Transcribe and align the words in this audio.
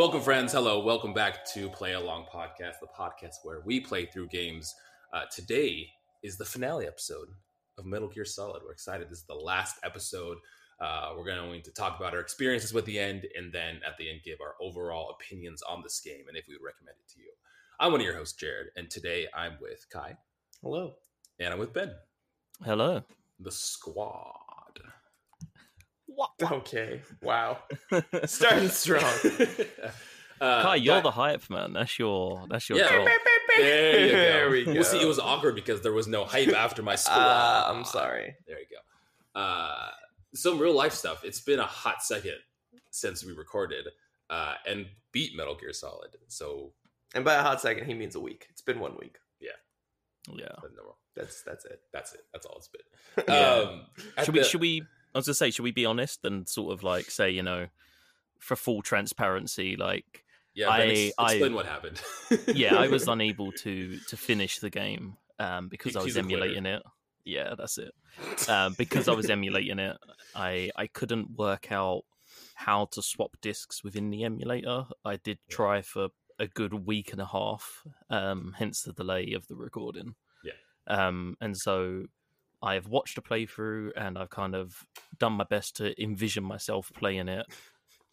Welcome, 0.00 0.22
friends. 0.22 0.54
Hello. 0.54 0.82
Welcome 0.82 1.12
back 1.12 1.44
to 1.52 1.68
Play 1.68 1.92
Along 1.92 2.24
Podcast, 2.24 2.80
the 2.80 2.86
podcast 2.86 3.34
where 3.42 3.60
we 3.66 3.80
play 3.80 4.06
through 4.06 4.28
games. 4.28 4.74
Uh, 5.12 5.24
today 5.30 5.90
is 6.22 6.38
the 6.38 6.44
finale 6.46 6.86
episode 6.86 7.28
of 7.76 7.84
Metal 7.84 8.08
Gear 8.08 8.24
Solid. 8.24 8.62
We're 8.64 8.72
excited. 8.72 9.10
This 9.10 9.18
is 9.18 9.24
the 9.26 9.34
last 9.34 9.76
episode. 9.84 10.38
Uh, 10.80 11.10
we're 11.18 11.26
going 11.26 11.62
to 11.62 11.70
talk 11.72 12.00
about 12.00 12.14
our 12.14 12.20
experiences 12.20 12.72
with 12.72 12.86
the 12.86 12.98
end 12.98 13.26
and 13.36 13.52
then 13.52 13.80
at 13.86 13.98
the 13.98 14.08
end 14.08 14.22
give 14.24 14.38
our 14.40 14.54
overall 14.58 15.10
opinions 15.20 15.60
on 15.68 15.82
this 15.82 16.00
game 16.00 16.24
and 16.28 16.36
if 16.38 16.46
we 16.48 16.54
would 16.54 16.64
recommend 16.64 16.96
it 16.98 17.12
to 17.12 17.20
you. 17.20 17.32
I'm 17.78 17.92
one 17.92 18.00
of 18.00 18.06
your 18.06 18.16
hosts, 18.16 18.38
Jared, 18.38 18.68
and 18.76 18.88
today 18.88 19.26
I'm 19.34 19.58
with 19.60 19.84
Kai 19.92 20.16
Hello. 20.62 20.94
and 21.40 21.52
I'm 21.52 21.60
with 21.60 21.74
Ben, 21.74 21.92
Hello. 22.64 23.02
the 23.38 23.50
squad. 26.12 26.52
Okay. 26.58 27.00
Wow. 27.22 27.58
Starting 28.24 28.68
strong. 28.68 29.04
uh, 30.40 30.62
Kai, 30.62 30.76
you're 30.76 30.96
Guy- 30.96 31.00
the 31.02 31.10
hype 31.10 31.48
man. 31.50 31.72
That's 31.72 31.98
your 31.98 32.46
that's 32.48 32.68
your 32.68 32.78
Yeah. 32.78 32.88
job. 32.90 33.08
There, 33.56 34.00
you 34.00 34.10
go. 34.10 34.16
There 34.16 34.50
we 34.50 34.64
go. 34.64 34.72
Well, 34.74 34.84
see, 34.84 35.00
it 35.02 35.06
was 35.06 35.18
awkward 35.18 35.54
because 35.54 35.80
there 35.82 35.92
was 35.92 36.06
no 36.06 36.24
hype 36.24 36.52
after 36.54 36.82
my 36.82 36.94
squad. 36.96 37.16
Uh, 37.18 37.72
I'm 37.74 37.84
sorry. 37.84 38.36
There 38.46 38.58
you 38.58 38.66
go. 38.70 39.40
Uh, 39.40 39.88
some 40.34 40.58
real 40.58 40.72
life 40.74 40.92
stuff. 40.92 41.24
It's 41.24 41.40
been 41.40 41.58
a 41.58 41.66
hot 41.66 42.02
second 42.02 42.36
since 42.90 43.24
we 43.24 43.32
recorded 43.32 43.88
uh, 44.30 44.54
and 44.66 44.86
beat 45.12 45.36
Metal 45.36 45.56
Gear 45.56 45.72
Solid. 45.72 46.10
So 46.28 46.72
And 47.14 47.24
by 47.24 47.34
a 47.34 47.42
hot 47.42 47.60
second, 47.60 47.86
he 47.86 47.94
means 47.94 48.14
a 48.14 48.20
week. 48.20 48.46
It's 48.50 48.62
been 48.62 48.78
one 48.78 48.96
week. 49.00 49.18
Yeah. 49.40 49.50
Yeah. 50.32 50.48
That's 51.16 51.42
that's 51.42 51.64
it. 51.64 51.80
that's 51.92 52.14
it. 52.14 52.20
That's 52.32 52.46
all 52.46 52.56
it's 52.58 52.68
been. 52.68 53.24
Yeah. 53.28 53.46
Um, 53.48 53.86
at 54.16 54.24
Should 54.26 54.34
we 54.34 54.40
the- 54.40 54.46
should 54.46 54.60
we 54.60 54.82
I 55.14 55.18
was 55.18 55.26
gonna 55.26 55.34
say, 55.34 55.50
should 55.50 55.62
we 55.64 55.72
be 55.72 55.86
honest 55.86 56.24
and 56.24 56.48
sort 56.48 56.72
of 56.72 56.82
like 56.82 57.10
say, 57.10 57.30
you 57.30 57.42
know, 57.42 57.66
for 58.38 58.56
full 58.56 58.82
transparency, 58.82 59.76
like 59.76 60.24
Yeah, 60.54 60.68
I- 60.70 60.80
ex- 60.86 61.14
I- 61.18 61.32
explain 61.32 61.54
what 61.54 61.66
happened. 61.66 62.00
yeah, 62.54 62.76
I 62.76 62.88
was 62.88 63.06
unable 63.16 63.52
to 63.52 63.98
to 64.08 64.16
finish 64.16 64.58
the 64.58 64.70
game 64.70 65.16
um 65.38 65.68
because 65.68 65.96
I 65.96 66.02
was 66.02 66.16
emulating 66.16 66.66
it. 66.66 66.82
Yeah, 67.24 67.54
that's 67.56 67.78
it. 67.78 67.92
Um, 68.48 68.74
because 68.76 69.08
I 69.08 69.12
was 69.14 69.30
emulating 69.30 69.78
it, 69.78 69.96
I 70.34 70.70
I 70.76 70.86
couldn't 70.88 71.30
work 71.36 71.70
out 71.70 72.02
how 72.54 72.86
to 72.92 73.02
swap 73.02 73.36
discs 73.40 73.82
within 73.84 74.10
the 74.10 74.24
emulator. 74.24 74.84
I 75.04 75.16
did 75.16 75.38
try 75.48 75.80
for 75.82 76.08
a 76.38 76.46
good 76.48 76.74
week 76.86 77.12
and 77.12 77.20
a 77.20 77.26
half, 77.26 77.82
um, 78.08 78.54
hence 78.58 78.82
the 78.82 78.92
delay 78.92 79.32
of 79.34 79.46
the 79.48 79.56
recording. 79.56 80.14
Yeah. 80.42 80.52
Um, 80.86 81.36
and 81.40 81.56
so 81.56 82.04
I've 82.62 82.88
watched 82.88 83.16
a 83.18 83.22
playthrough 83.22 83.92
and 83.96 84.18
I've 84.18 84.30
kind 84.30 84.54
of 84.54 84.84
done 85.18 85.32
my 85.32 85.44
best 85.44 85.76
to 85.76 86.00
envision 86.02 86.44
myself 86.44 86.90
playing 86.94 87.28
it. 87.28 87.46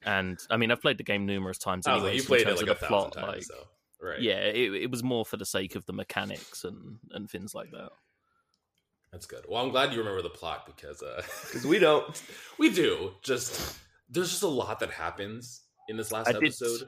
And 0.05 0.39
I 0.49 0.57
mean, 0.57 0.71
I've 0.71 0.81
played 0.81 0.97
the 0.97 1.03
game 1.03 1.25
numerous 1.25 1.57
times. 1.57 1.85
I 1.87 1.95
like, 1.95 2.15
you 2.15 2.23
played 2.23 2.47
it 2.47 2.55
like 2.55 2.61
a 2.63 2.65
the 2.67 2.75
thousand 2.75 2.87
plot, 2.87 3.13
times, 3.13 3.27
like, 3.27 3.43
so 3.43 3.55
right. 4.01 4.21
yeah, 4.21 4.37
it, 4.37 4.73
it 4.73 4.91
was 4.91 5.03
more 5.03 5.25
for 5.25 5.37
the 5.37 5.45
sake 5.45 5.75
of 5.75 5.85
the 5.85 5.93
mechanics 5.93 6.63
and 6.63 6.97
and 7.11 7.29
things 7.29 7.53
like 7.53 7.71
that. 7.71 7.89
that's 9.11 9.25
good. 9.25 9.43
Well, 9.49 9.61
I'm 9.63 9.71
glad 9.71 9.91
you 9.91 9.99
remember 9.99 10.21
the 10.21 10.29
plot 10.29 10.65
because 10.65 11.01
uh, 11.01 11.21
Because 11.43 11.65
we 11.65 11.79
don't. 11.79 12.21
we 12.59 12.69
do. 12.69 13.13
Just 13.23 13.77
there's 14.09 14.29
just 14.29 14.43
a 14.43 14.47
lot 14.47 14.79
that 14.79 14.91
happens 14.91 15.63
in 15.89 15.97
this 15.97 16.11
last 16.11 16.29
I 16.29 16.33
did- 16.33 16.43
episode. 16.43 16.87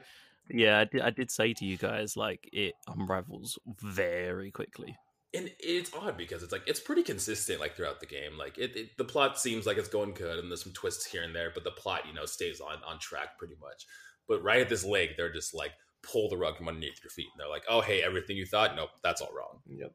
Yeah, 0.52 0.80
I 0.80 0.84
did, 0.84 1.00
I 1.02 1.10
did 1.10 1.30
say 1.30 1.52
to 1.54 1.64
you 1.64 1.76
guys 1.76 2.16
like 2.16 2.48
it 2.52 2.74
unravels 2.88 3.56
very 3.82 4.50
quickly. 4.50 4.96
And 5.32 5.50
it's 5.60 5.92
odd 5.94 6.16
because 6.16 6.42
it's 6.42 6.52
like 6.52 6.64
it's 6.66 6.80
pretty 6.80 7.02
consistent 7.02 7.60
like 7.60 7.76
throughout 7.76 8.00
the 8.00 8.06
game. 8.06 8.36
Like 8.36 8.58
it, 8.58 8.76
it 8.76 8.96
the 8.98 9.04
plot 9.04 9.38
seems 9.38 9.66
like 9.66 9.78
it's 9.78 9.88
going 9.88 10.12
good 10.12 10.38
and 10.38 10.50
there's 10.50 10.62
some 10.62 10.72
twists 10.72 11.06
here 11.06 11.22
and 11.22 11.34
there 11.34 11.50
but 11.54 11.64
the 11.64 11.70
plot 11.70 12.02
you 12.06 12.12
know 12.12 12.26
stays 12.26 12.60
on 12.60 12.78
on 12.86 12.98
track 12.98 13.38
pretty 13.38 13.54
much. 13.60 13.86
But 14.28 14.42
right 14.42 14.60
at 14.60 14.68
this 14.68 14.84
lake 14.84 15.16
they're 15.16 15.32
just 15.32 15.54
like 15.54 15.72
pull 16.02 16.28
the 16.28 16.36
rug 16.36 16.56
from 16.56 16.68
underneath 16.68 17.02
your 17.02 17.10
feet 17.10 17.28
and 17.32 17.40
they're 17.40 17.48
like 17.48 17.64
oh 17.68 17.80
hey 17.80 18.02
everything 18.02 18.36
you 18.36 18.46
thought 18.46 18.74
nope 18.74 18.90
that's 19.02 19.20
all 19.20 19.32
wrong. 19.36 19.60
Yep. 19.68 19.92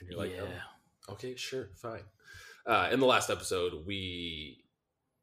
and 0.00 0.10
you're 0.10 0.18
like 0.18 0.32
yeah, 0.34 0.42
oh, 1.08 1.12
okay 1.12 1.36
sure 1.36 1.68
fine. 1.76 2.02
Uh 2.66 2.88
in 2.90 2.98
the 2.98 3.06
last 3.06 3.30
episode 3.30 3.86
we 3.86 4.64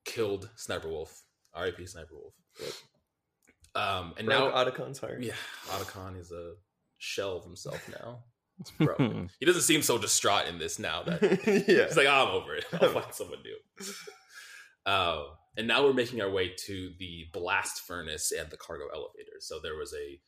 killed 0.05 0.49
sniper 0.55 0.87
wolf 0.87 1.23
rip 1.59 1.75
sniper 1.87 2.15
wolf 2.15 2.33
um 3.75 4.13
and 4.17 4.27
Broke 4.27 4.53
now 4.53 4.63
Otacon's 4.63 4.99
heart. 4.99 5.21
yeah 5.23 5.33
otacon 5.67 6.19
is 6.19 6.31
a 6.31 6.53
shell 6.99 7.37
of 7.37 7.43
himself 7.43 7.81
now 8.01 8.19
it's 8.59 8.71
broken 8.71 9.29
he 9.39 9.45
doesn't 9.45 9.61
seem 9.61 9.81
so 9.81 9.97
distraught 9.97 10.47
in 10.47 10.59
this 10.59 10.79
now 10.79 11.03
that 11.03 11.21
yeah. 11.67 11.85
He's 11.87 11.97
like, 11.97 12.07
oh, 12.07 12.27
I'm 12.27 12.35
over 12.35 12.55
it. 12.55 12.65
I'll 12.73 12.89
find 12.89 13.13
someone 13.13 13.39
new. 13.43 13.85
Uh, 14.85 15.23
and 15.57 15.67
now 15.67 15.83
we're 15.83 15.93
making 15.93 16.21
our 16.21 16.29
way 16.29 16.53
to 16.65 16.91
the 16.99 17.25
blast 17.31 17.81
furnace 17.81 18.31
and 18.31 18.49
the 18.49 18.57
cargo 18.57 18.85
elevator. 18.93 19.39
So 19.39 19.59
there 19.61 19.75
was 19.75 19.93
a 19.93 20.19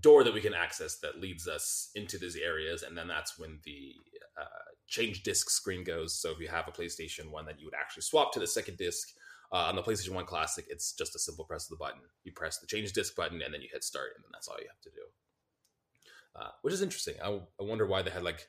door 0.00 0.24
that 0.24 0.34
we 0.34 0.40
can 0.40 0.54
access 0.54 0.98
that 1.00 1.20
leads 1.20 1.48
us 1.48 1.90
into 1.94 2.18
these 2.18 2.36
areas, 2.36 2.82
and 2.82 2.96
then 2.96 3.08
that's 3.08 3.38
when 3.38 3.58
the 3.64 3.94
uh, 4.40 4.44
change 4.86 5.22
disc 5.22 5.50
screen 5.50 5.84
goes. 5.84 6.20
So 6.20 6.30
if 6.30 6.38
you 6.38 6.48
have 6.48 6.68
a 6.68 6.72
PlayStation 6.72 7.30
One, 7.30 7.46
that 7.46 7.58
you 7.58 7.66
would 7.66 7.74
actually 7.74 8.02
swap 8.02 8.32
to 8.32 8.40
the 8.40 8.46
second 8.46 8.78
disc. 8.78 9.08
Uh, 9.50 9.64
on 9.64 9.76
the 9.76 9.82
PlayStation 9.82 10.10
One 10.10 10.26
Classic, 10.26 10.66
it's 10.68 10.92
just 10.92 11.16
a 11.16 11.18
simple 11.18 11.44
press 11.44 11.64
of 11.64 11.70
the 11.70 11.82
button. 11.82 12.02
You 12.22 12.32
press 12.32 12.58
the 12.58 12.66
change 12.66 12.92
disc 12.92 13.16
button, 13.16 13.40
and 13.42 13.52
then 13.52 13.62
you 13.62 13.68
hit 13.72 13.82
start, 13.82 14.10
and 14.14 14.22
then 14.22 14.30
that's 14.32 14.46
all 14.46 14.58
you 14.58 14.68
have 14.68 14.80
to 14.82 14.90
do. 14.90 15.02
Uh, 16.38 16.50
which 16.62 16.72
is 16.74 16.82
interesting. 16.82 17.14
I, 17.22 17.28
I 17.60 17.64
wonder 17.64 17.86
why 17.86 18.02
they 18.02 18.10
had 18.10 18.22
like 18.22 18.48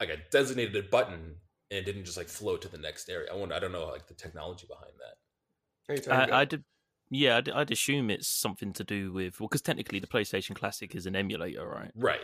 like 0.00 0.08
a 0.08 0.16
designated 0.30 0.90
button 0.90 1.36
and 1.70 1.78
it 1.78 1.84
didn't 1.84 2.04
just 2.04 2.16
like 2.16 2.28
flow 2.28 2.56
to 2.56 2.68
the 2.68 2.78
next 2.78 3.08
area. 3.08 3.28
I 3.32 3.36
wonder. 3.36 3.54
I 3.54 3.58
don't 3.60 3.72
know 3.72 3.86
like 3.86 4.06
the 4.08 4.14
technology 4.14 4.66
behind 4.68 4.92
that. 4.98 5.92
Are 5.92 5.96
you 5.96 6.02
talking 6.02 6.12
I, 6.12 6.22
I 6.22 6.26
about- 6.42 6.48
did. 6.50 6.64
Yeah, 7.10 7.36
I'd, 7.36 7.48
I'd 7.50 7.70
assume 7.70 8.10
it's 8.10 8.26
something 8.26 8.72
to 8.72 8.82
do 8.82 9.12
with 9.12 9.38
well, 9.38 9.48
because 9.48 9.60
technically 9.62 9.98
the 10.00 10.06
PlayStation 10.06 10.54
Classic 10.56 10.94
is 10.94 11.06
an 11.06 11.14
emulator, 11.14 11.68
right? 11.68 11.92
Right. 11.94 12.22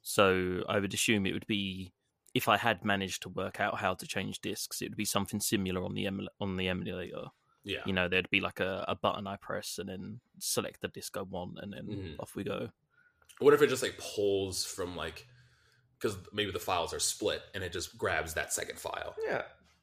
So 0.00 0.64
I 0.68 0.80
would 0.80 0.94
assume 0.94 1.26
it 1.26 1.32
would 1.34 1.46
be 1.46 1.92
if 2.34 2.48
I 2.48 2.56
had 2.56 2.82
managed 2.84 3.22
to 3.22 3.28
work 3.28 3.60
out 3.60 3.78
how 3.78 3.94
to 3.94 4.06
change 4.06 4.40
discs, 4.40 4.80
it 4.80 4.88
would 4.88 4.96
be 4.96 5.04
something 5.04 5.38
similar 5.38 5.84
on 5.84 5.94
the 5.94 6.06
emul- 6.06 6.28
on 6.40 6.56
the 6.56 6.68
emulator. 6.68 7.26
Yeah. 7.62 7.80
You 7.86 7.92
know, 7.92 8.08
there'd 8.08 8.30
be 8.30 8.40
like 8.40 8.58
a, 8.58 8.84
a 8.88 8.96
button 8.96 9.26
I 9.26 9.36
press 9.36 9.78
and 9.78 9.88
then 9.88 10.20
select 10.40 10.80
the 10.80 10.88
disc 10.88 11.16
I 11.16 11.22
want, 11.22 11.58
and 11.60 11.72
then 11.72 11.84
Mhm. 11.86 12.14
off 12.18 12.34
we 12.34 12.42
go. 12.42 12.70
What 13.38 13.54
if 13.54 13.62
it 13.62 13.68
just 13.68 13.82
like 13.82 13.98
pulls 13.98 14.64
from 14.64 14.96
like 14.96 15.26
because 15.98 16.16
maybe 16.32 16.50
the 16.50 16.58
files 16.58 16.92
are 16.92 16.98
split 17.00 17.42
and 17.54 17.62
it 17.62 17.72
just 17.72 17.96
grabs 17.96 18.34
that 18.34 18.52
second 18.52 18.78
file. 18.78 19.14
Yeah. 19.24 19.42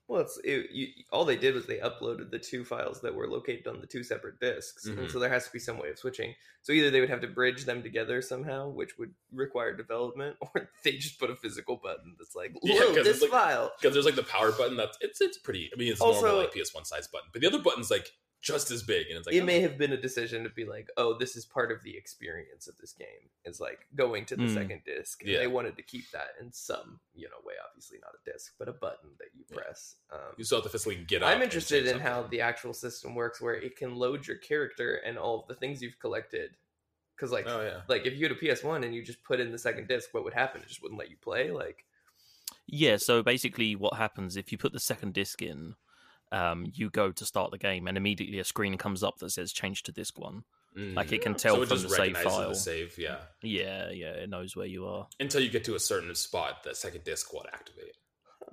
Well, 0.09 0.21
it's 0.21 0.39
it, 0.43 0.71
you, 0.71 0.87
all 1.11 1.23
they 1.23 1.37
did 1.37 1.53
was 1.53 1.67
they 1.67 1.77
uploaded 1.77 2.31
the 2.31 2.39
two 2.39 2.65
files 2.65 2.99
that 3.01 3.13
were 3.13 3.27
located 3.27 3.67
on 3.67 3.79
the 3.79 3.85
two 3.85 4.03
separate 4.03 4.39
disks, 4.39 4.87
Mhm. 4.87 4.97
and 4.97 5.11
so 5.11 5.19
there 5.19 5.29
has 5.29 5.45
to 5.45 5.51
be 5.53 5.59
some 5.59 5.77
way 5.77 5.89
of 5.91 5.99
switching. 5.99 6.33
So 6.63 6.73
either 6.73 6.89
they 6.89 6.99
would 6.99 7.11
have 7.11 7.21
to 7.21 7.27
bridge 7.27 7.65
them 7.65 7.83
together 7.83 8.19
somehow, 8.23 8.69
which 8.69 8.97
would 8.97 9.13
require 9.31 9.71
development, 9.77 10.35
or 10.55 10.69
they 10.83 10.93
just 10.93 11.19
put 11.19 11.29
a 11.29 11.35
physical 11.35 11.75
button 11.77 12.16
that's 12.17 12.35
like 12.35 12.53
Yeah, 12.63 12.91
this 13.03 13.21
like- 13.21 13.29
file. 13.29 13.71
Because 13.79 13.93
there's 13.93 14.05
like 14.05 14.16
the 14.16 14.23
power 14.23 14.51
button. 14.51 14.75
That's 14.77 14.97
it's 14.99 15.21
it's 15.21 15.37
pretty. 15.37 15.69
I 15.71 15.77
mean, 15.77 15.91
it's 15.91 16.01
Also- 16.01 16.21
normal 16.21 16.39
like 16.41 16.53
PS1 16.53 16.85
size 16.87 17.07
button, 17.07 17.29
but 17.31 17.41
the 17.41 17.47
other 17.47 17.59
button's 17.61 17.91
like 17.91 18.11
just 18.41 18.72
as 18.72 18.83
big, 18.83 19.07
and 19.09 19.17
it's 19.17 19.27
like 19.27 19.35
it 19.35 19.41
oh, 19.41 19.45
may 19.45 19.59
have 19.59 19.77
been 19.77 19.91
a 19.91 20.00
decision 20.01 20.44
to 20.44 20.50
be 20.50 20.63
like, 20.63 20.89
oh, 20.95 21.17
this 21.17 21.35
is 21.35 21.45
part 21.45 21.72
of 21.73 21.83
the 21.83 21.97
experience 21.97 22.67
of 22.67 22.77
this 22.77 22.94
game. 22.94 23.29
It's 23.44 23.59
like 23.59 23.85
going 23.95 24.25
to 24.27 24.38
the 24.38 24.44
Mm. 24.44 24.53
second 24.53 24.81
disc. 24.85 25.22
And 25.22 25.29
Yeah. 25.29 25.39
They 25.39 25.47
wanted 25.47 25.75
to 25.75 25.83
keep 25.83 26.09
that 26.11 26.35
in 26.39 26.51
some, 26.53 27.01
you 27.13 27.28
know, 27.29 27.35
way. 27.44 27.55
Obviously, 27.67 27.97
not 28.01 28.13
a 28.16 28.31
disc, 28.31 28.53
but 28.57 28.69
a 28.69 28.72
button 28.72 29.09
that 29.19 29.28
you 29.35 29.44
Yeah. 29.49 29.57
press. 29.57 29.96
Um, 30.09 30.35
you 30.37 30.46
still 30.46 30.59
have 30.59 30.64
to 30.64 30.69
physically 30.69 31.03
get. 31.03 31.22
up 31.22 31.29
I'm 31.29 31.41
interested 31.41 31.85
in 31.85 31.99
how 31.99 32.23
the 32.23 32.40
actual 32.41 32.73
system 32.73 33.14
works, 33.14 33.41
where 33.41 33.55
it 33.55 33.75
can 33.75 33.96
load 33.96 34.25
your 34.25 34.37
character 34.37 34.96
and 34.96 35.17
all 35.17 35.41
of 35.41 35.47
the 35.47 35.55
things 35.55 35.81
you've 35.81 35.99
collected. 35.99 36.55
Because 37.16 37.34
like, 37.34 37.46
Oh 37.46 37.61
yeah. 37.61 37.81
like 37.90 38.05
if 38.05 38.14
you 38.16 38.25
had 38.25 38.31
a 38.31 38.40
PS1 38.40 38.85
and 38.85 38.96
you 38.96 39.03
just 39.03 39.22
put 39.25 39.41
in 39.41 39.52
the 39.52 39.58
second 39.58 39.90
disc, 39.90 40.14
what 40.14 40.23
would 40.23 40.34
happen? 40.34 40.61
It 40.61 40.69
just 40.69 40.81
wouldn't 40.81 40.99
let 40.99 41.09
you 41.09 41.17
play. 41.17 41.52
Like, 41.52 41.84
Yeah, 42.67 42.96
so 42.97 43.22
basically, 43.22 43.75
what 43.75 43.96
happens 43.96 44.37
if 44.37 44.52
you 44.53 44.58
put 44.58 44.72
the 44.72 44.79
second 44.79 45.14
disc 45.14 45.41
in, 45.41 45.75
um, 46.31 46.66
you 46.73 46.90
go 46.90 47.11
to 47.11 47.26
start 47.26 47.52
the 47.52 47.58
game, 47.58 47.87
and 47.87 47.97
immediately 47.97 48.40
a 48.40 48.43
screen 48.43 48.78
comes 48.78 49.03
up 49.03 49.17
that 49.20 49.31
says 49.31 49.52
"Change 49.53 49.84
to 49.84 49.91
disc 49.91 50.17
one." 50.20 50.43
Like 50.76 51.11
it 51.11 51.22
can 51.23 51.34
Mm. 51.34 51.37
tell 51.37 51.55
so 51.55 51.61
it 51.64 51.67
from 51.67 51.81
the 51.81 51.90
save 51.90 52.17
file. 52.17 52.49
the 52.49 52.55
save. 52.55 52.97
Yeah. 52.97 53.17
Yeah, 53.41 53.90
yeah, 53.90 54.11
it 54.11 54.29
knows 54.29 54.55
where 54.55 54.67
you 54.67 54.85
are. 54.85 55.08
Until 55.20 55.41
you 55.41 55.49
get 55.49 55.64
to 55.66 55.76
a 55.76 55.79
certain 55.79 56.14
spot, 56.16 56.64
that 56.64 56.78
second 56.78 57.03
disc 57.03 57.34
will 57.34 57.46
activate. 57.52 57.97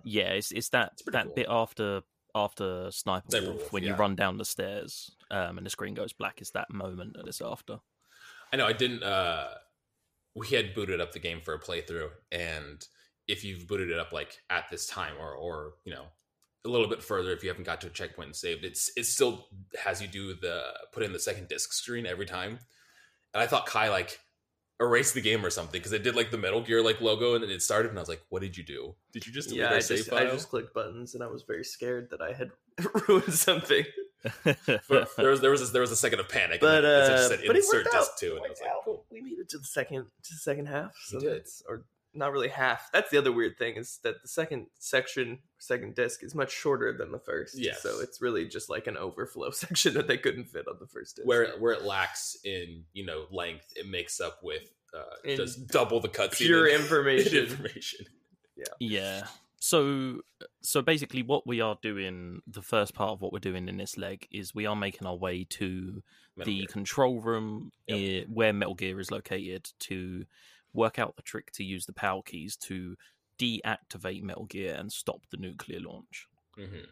Yeah, 0.03 0.31
it's 0.31 0.51
it's 0.51 0.71
that 0.71 0.93
It's 0.95 1.03
that 1.13 1.27
cool. 1.27 1.35
bit 1.35 1.47
after 1.49 2.03
after 2.35 2.91
Sniper, 2.91 3.27
Sniper 3.31 3.47
Wolf, 3.47 3.59
Wolf, 3.61 3.73
when 3.73 3.83
yeah. 3.83 3.91
you 3.91 3.95
run 3.97 4.15
down 4.17 4.39
the 4.39 4.45
stairs, 4.45 5.15
um, 5.31 5.57
and 5.59 5.67
the 5.67 5.71
screen 5.71 5.95
goes 5.95 6.13
black. 6.13 6.41
Is 6.43 6.51
that 6.53 6.71
moment 6.71 7.15
that 7.17 7.27
it's 7.29 7.41
after? 7.41 7.79
I 8.53 8.57
know 8.57 8.67
I 8.67 8.73
didn't. 8.73 9.03
uh 9.03 9.49
We 10.35 10.49
had 10.49 10.75
booted 10.75 11.01
up 11.01 11.13
the 11.13 11.19
game 11.19 11.41
for 11.43 11.55
a 11.55 11.61
playthrough, 11.61 12.11
and 12.33 12.85
if 13.29 13.45
you've 13.45 13.67
booted 13.69 13.91
it 13.91 13.99
up 13.99 14.13
like 14.13 14.39
at 14.51 14.69
this 14.71 14.87
time, 14.87 15.15
or 15.19 15.33
or 15.35 15.75
you 15.85 15.93
know 15.93 16.07
a 16.67 16.71
little 16.71 16.89
bit 16.89 17.03
further, 17.03 17.33
if 17.33 17.43
you 17.43 17.49
haven't 17.49 17.65
got 17.65 17.81
to 17.81 17.87
a 17.87 17.91
checkpoint 17.91 18.27
and 18.27 18.37
saved, 18.37 18.65
it's 18.65 18.91
it 18.97 19.05
still 19.05 19.47
has 19.83 20.03
you 20.03 20.09
do 20.09 20.35
the 20.35 20.63
put 20.93 21.03
in 21.03 21.13
the 21.13 21.19
second 21.19 21.49
disc 21.49 21.73
screen 21.73 22.05
every 22.07 22.27
time. 22.27 22.59
And 23.33 23.43
I 23.43 23.47
thought 23.47 23.67
Kai 23.67 23.89
like 23.89 24.19
erased 24.79 25.15
the 25.15 25.21
game 25.23 25.45
or 25.45 25.49
something 25.51 25.79
because 25.79 25.93
it 25.93 26.03
did 26.03 26.15
like 26.17 26.31
the 26.31 26.39
Metal 26.39 26.61
Gear 26.61 26.83
like 26.83 27.01
logo, 27.01 27.35
and 27.35 27.43
then 27.43 27.51
it 27.51 27.63
started, 27.63 27.89
and 27.89 27.99
I 27.99 28.03
was 28.03 28.09
like, 28.09 28.23
"What 28.29 28.43
did 28.43 28.57
you 28.57 28.65
do? 28.65 28.95
Did 29.13 29.27
you 29.27 29.33
just 29.33 29.49
delete 29.49 29.63
yeah, 29.63 29.69
our 29.71 29.77
I 29.77 29.81
save 29.81 29.99
just, 29.99 30.11
file?" 30.11 30.27
I 30.27 30.31
just 30.31 30.49
clicked 30.51 30.75
buttons 30.75 31.15
and 31.15 31.23
I 31.23 31.27
was 31.29 31.45
very 31.47 31.65
scared 31.65 32.09
that 32.11 32.21
I 32.21 32.33
had 32.33 32.51
ruined 33.09 33.33
something. 33.33 33.85
For- 34.83 35.07
there 35.17 35.31
was 35.31 35.41
there 35.41 35.51
was 35.51 35.63
a, 35.63 35.73
there 35.73 35.81
was 35.83 35.93
a 35.93 35.97
second 35.97 36.21
of 36.21 36.29
panic, 36.29 36.61
But, 36.61 36.85
and 36.85 36.85
then 36.85 36.93
it 36.93 37.05
uh, 37.05 37.17
just 37.17 37.29
said 37.29 37.41
but 37.47 37.57
it 37.57 37.59
insert 37.61 37.85
worked 37.85 37.97
disc 37.97 38.11
out. 38.13 38.19
two, 38.19 38.37
and 38.37 38.45
I 38.45 38.49
was 38.49 38.61
like, 38.61 38.71
cool. 38.85 39.05
We 39.11 39.21
made 39.23 39.39
it 39.39 39.49
to 39.51 39.59
the 39.59 39.65
second 39.65 40.05
to 40.05 40.31
the 40.35 40.41
second 40.41 40.67
half. 40.67 40.93
So 41.07 41.19
We 41.19 41.25
did. 41.25 41.33
that's 41.37 41.63
or 41.69 41.85
not 42.17 42.33
really 42.33 42.49
half. 42.49 42.91
That's 42.93 43.11
the 43.11 43.19
other 43.19 43.33
weird 43.33 43.59
thing 43.59 43.77
is 43.77 43.99
that 44.03 44.23
the 44.23 44.29
second 44.29 44.67
section, 44.79 45.39
second 45.59 45.95
disc, 45.95 46.23
is 46.25 46.35
much 46.35 46.51
shorter 46.53 46.93
than 46.97 47.13
the 47.13 47.19
first. 47.19 47.59
Yeah. 47.59 47.75
So 47.79 48.01
it's 48.01 48.21
really 48.21 48.47
just 48.47 48.69
like 48.71 48.87
an 48.87 48.97
overflow 48.97 49.51
section 49.53 49.95
that 49.95 50.09
they 50.09 50.19
couldn't 50.19 50.47
fit 50.47 50.67
on 50.69 50.77
the 50.81 50.87
first 50.87 51.17
disc. 51.17 51.27
Where 51.29 51.57
where 51.59 51.73
it 51.73 51.83
lacks 51.83 52.37
in 52.45 52.85
you 52.93 53.05
know 53.07 53.27
length, 53.31 53.73
it 53.77 53.87
makes 53.89 54.21
up 54.21 54.41
with 54.43 54.63
uh, 54.95 55.35
just 55.37 55.67
double 55.69 56.01
the 56.01 56.09
cutscene. 56.09 56.37
pure 56.47 56.67
in- 56.69 56.81
information. 56.81 57.37
information. 57.45 58.07
Yeah. 58.57 58.65
Yeah. 58.81 59.27
So 59.59 60.21
so 60.63 60.83
basically 60.83 61.23
what 61.23 61.47
we 61.47 61.61
are 61.61 61.77
doing 61.83 62.41
the 62.47 62.63
first 62.63 62.95
part 62.95 63.11
of 63.11 63.21
what 63.23 63.33
we're 63.33 63.39
doing 63.39 63.69
in 63.69 63.77
this 63.79 63.97
leg 63.97 64.27
is 64.31 64.55
we 64.55 64.67
are 64.67 64.77
making 64.77 65.07
our 65.07 65.17
way 65.17 65.45
to 65.51 66.03
Metal 66.37 66.53
the 66.53 66.59
Gear. 66.61 66.67
control 66.69 67.21
room 67.21 67.73
Yep. 67.89 67.99
eh, 67.99 68.25
where 68.33 68.53
Metal 68.53 68.75
Gear 68.75 69.01
is 69.01 69.11
located 69.11 69.71
to 69.81 70.25
work 70.77 70.99
out 70.99 71.17
the 71.17 71.23
trick 71.23 71.51
to 71.53 71.65
use 71.65 71.87
the 71.87 71.93
power 71.95 72.23
keys 72.23 72.57
to 72.59 72.97
deactivate 73.39 74.23
Metal 74.23 74.47
Gear 74.47 74.75
and 74.79 74.93
stop 74.93 75.23
the 75.31 75.37
nuclear 75.39 75.81
launch. 75.81 76.27
Mhm. 76.57 76.87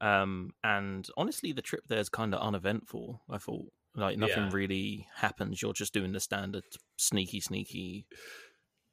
Um, 0.00 0.52
and 0.64 1.06
honestly, 1.16 1.52
the 1.52 1.62
trip 1.62 1.86
there 1.88 1.98
is 1.98 2.08
kind 2.08 2.34
of 2.34 2.40
uneventful. 2.40 3.22
I 3.28 3.38
thought 3.38 3.72
like 3.94 4.18
nothing 4.18 4.44
Yeah. 4.44 4.50
really 4.52 5.08
happens. 5.16 5.60
You're 5.60 5.72
just 5.74 5.92
doing 5.92 6.12
the 6.12 6.20
standard 6.20 6.64
sneaky, 6.96 7.40
sneaky. 7.40 8.06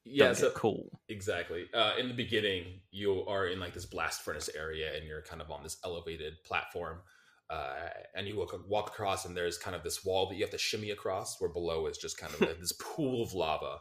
Yeah, 0.03 0.33
so 0.33 0.51
cool. 0.51 1.01
Exactly. 1.09 1.69
Uh, 1.73 1.95
in 1.97 2.07
the 2.07 2.13
beginning, 2.13 2.81
you 2.91 3.25
are 3.25 3.47
in 3.47 3.59
like 3.59 3.73
this 3.73 3.85
blast 3.85 4.21
furnace 4.21 4.49
area, 4.55 4.95
and 4.95 5.05
you're 5.05 5.21
kind 5.21 5.41
of 5.41 5.51
on 5.51 5.63
this 5.63 5.77
elevated 5.83 6.43
platform, 6.45 7.01
uh, 7.49 7.89
and 8.15 8.27
you 8.27 8.37
walk, 8.37 8.53
walk 8.67 8.87
across, 8.89 9.25
and 9.25 9.35
there's 9.35 9.57
kind 9.57 9.75
of 9.75 9.83
this 9.83 10.05
wall 10.05 10.27
that 10.29 10.35
you 10.35 10.43
have 10.43 10.51
to 10.51 10.57
shimmy 10.57 10.91
across, 10.91 11.39
where 11.41 11.49
below 11.49 11.87
is 11.87 11.97
just 11.97 12.17
kind 12.17 12.33
of 12.33 12.39
like 12.41 12.57
this 12.59 12.73
pool 12.79 13.21
of 13.23 13.33
lava. 13.33 13.79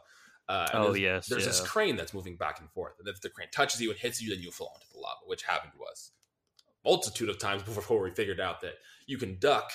Uh, 0.49 0.67
Oh, 0.73 0.83
there's, 0.85 0.99
yes, 0.99 1.27
There's 1.27 1.45
this 1.45 1.61
crane 1.61 1.95
that's 1.95 2.13
moving 2.13 2.37
back 2.37 2.59
and 2.59 2.69
forth, 2.71 2.93
and 2.99 3.07
if 3.07 3.21
the 3.21 3.29
crane 3.29 3.49
touches 3.51 3.81
you 3.81 3.89
and 3.91 3.99
hits 3.99 4.21
you, 4.21 4.29
then 4.29 4.41
you 4.41 4.51
fall 4.51 4.71
into 4.75 4.87
the 4.93 4.99
lava, 4.99 5.19
which 5.25 5.43
happened 5.43 5.73
to 5.77 5.83
us 5.83 6.11
multitude 6.85 7.29
of 7.29 7.37
times 7.37 7.63
before 7.75 8.01
we 8.01 8.11
figured 8.11 8.39
out 8.39 8.61
that 8.61 8.75
you 9.05 9.17
can 9.17 9.37
duck. 9.39 9.71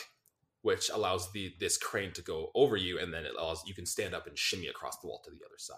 Which 0.62 0.90
allows 0.90 1.32
the 1.32 1.52
this 1.58 1.76
crane 1.76 2.12
to 2.12 2.22
go 2.22 2.52
over 2.54 2.76
you, 2.76 3.00
and 3.00 3.12
then 3.12 3.24
it 3.24 3.32
allows 3.36 3.64
you 3.66 3.74
can 3.74 3.84
stand 3.84 4.14
up 4.14 4.28
and 4.28 4.38
shimmy 4.38 4.69
across 4.69 4.96
the 4.98 5.08
wall 5.08 5.20
to 5.24 5.30
the 5.32 5.44
other 5.44 5.58
side. 5.58 5.76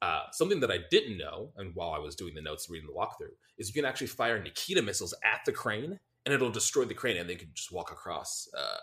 Uh, 0.00 0.22
something 0.32 0.60
that 0.60 0.70
I 0.70 0.78
didn't 0.90 1.18
know, 1.18 1.52
and 1.58 1.74
while 1.74 1.90
I 1.90 1.98
was 1.98 2.14
doing 2.14 2.34
the 2.34 2.40
notes 2.40 2.66
and 2.66 2.72
reading 2.72 2.88
the 2.88 2.98
walkthrough, 2.98 3.34
is 3.58 3.68
you 3.68 3.74
can 3.74 3.84
actually 3.84 4.06
fire 4.06 4.42
Nikita 4.42 4.80
missiles 4.80 5.14
at 5.22 5.40
the 5.44 5.52
crane, 5.52 5.98
and 6.24 6.34
it'll 6.34 6.50
destroy 6.50 6.86
the 6.86 6.94
crane, 6.94 7.18
and 7.18 7.28
they 7.28 7.34
can 7.34 7.50
just 7.52 7.72
walk 7.72 7.92
across 7.92 8.48
uh, 8.56 8.78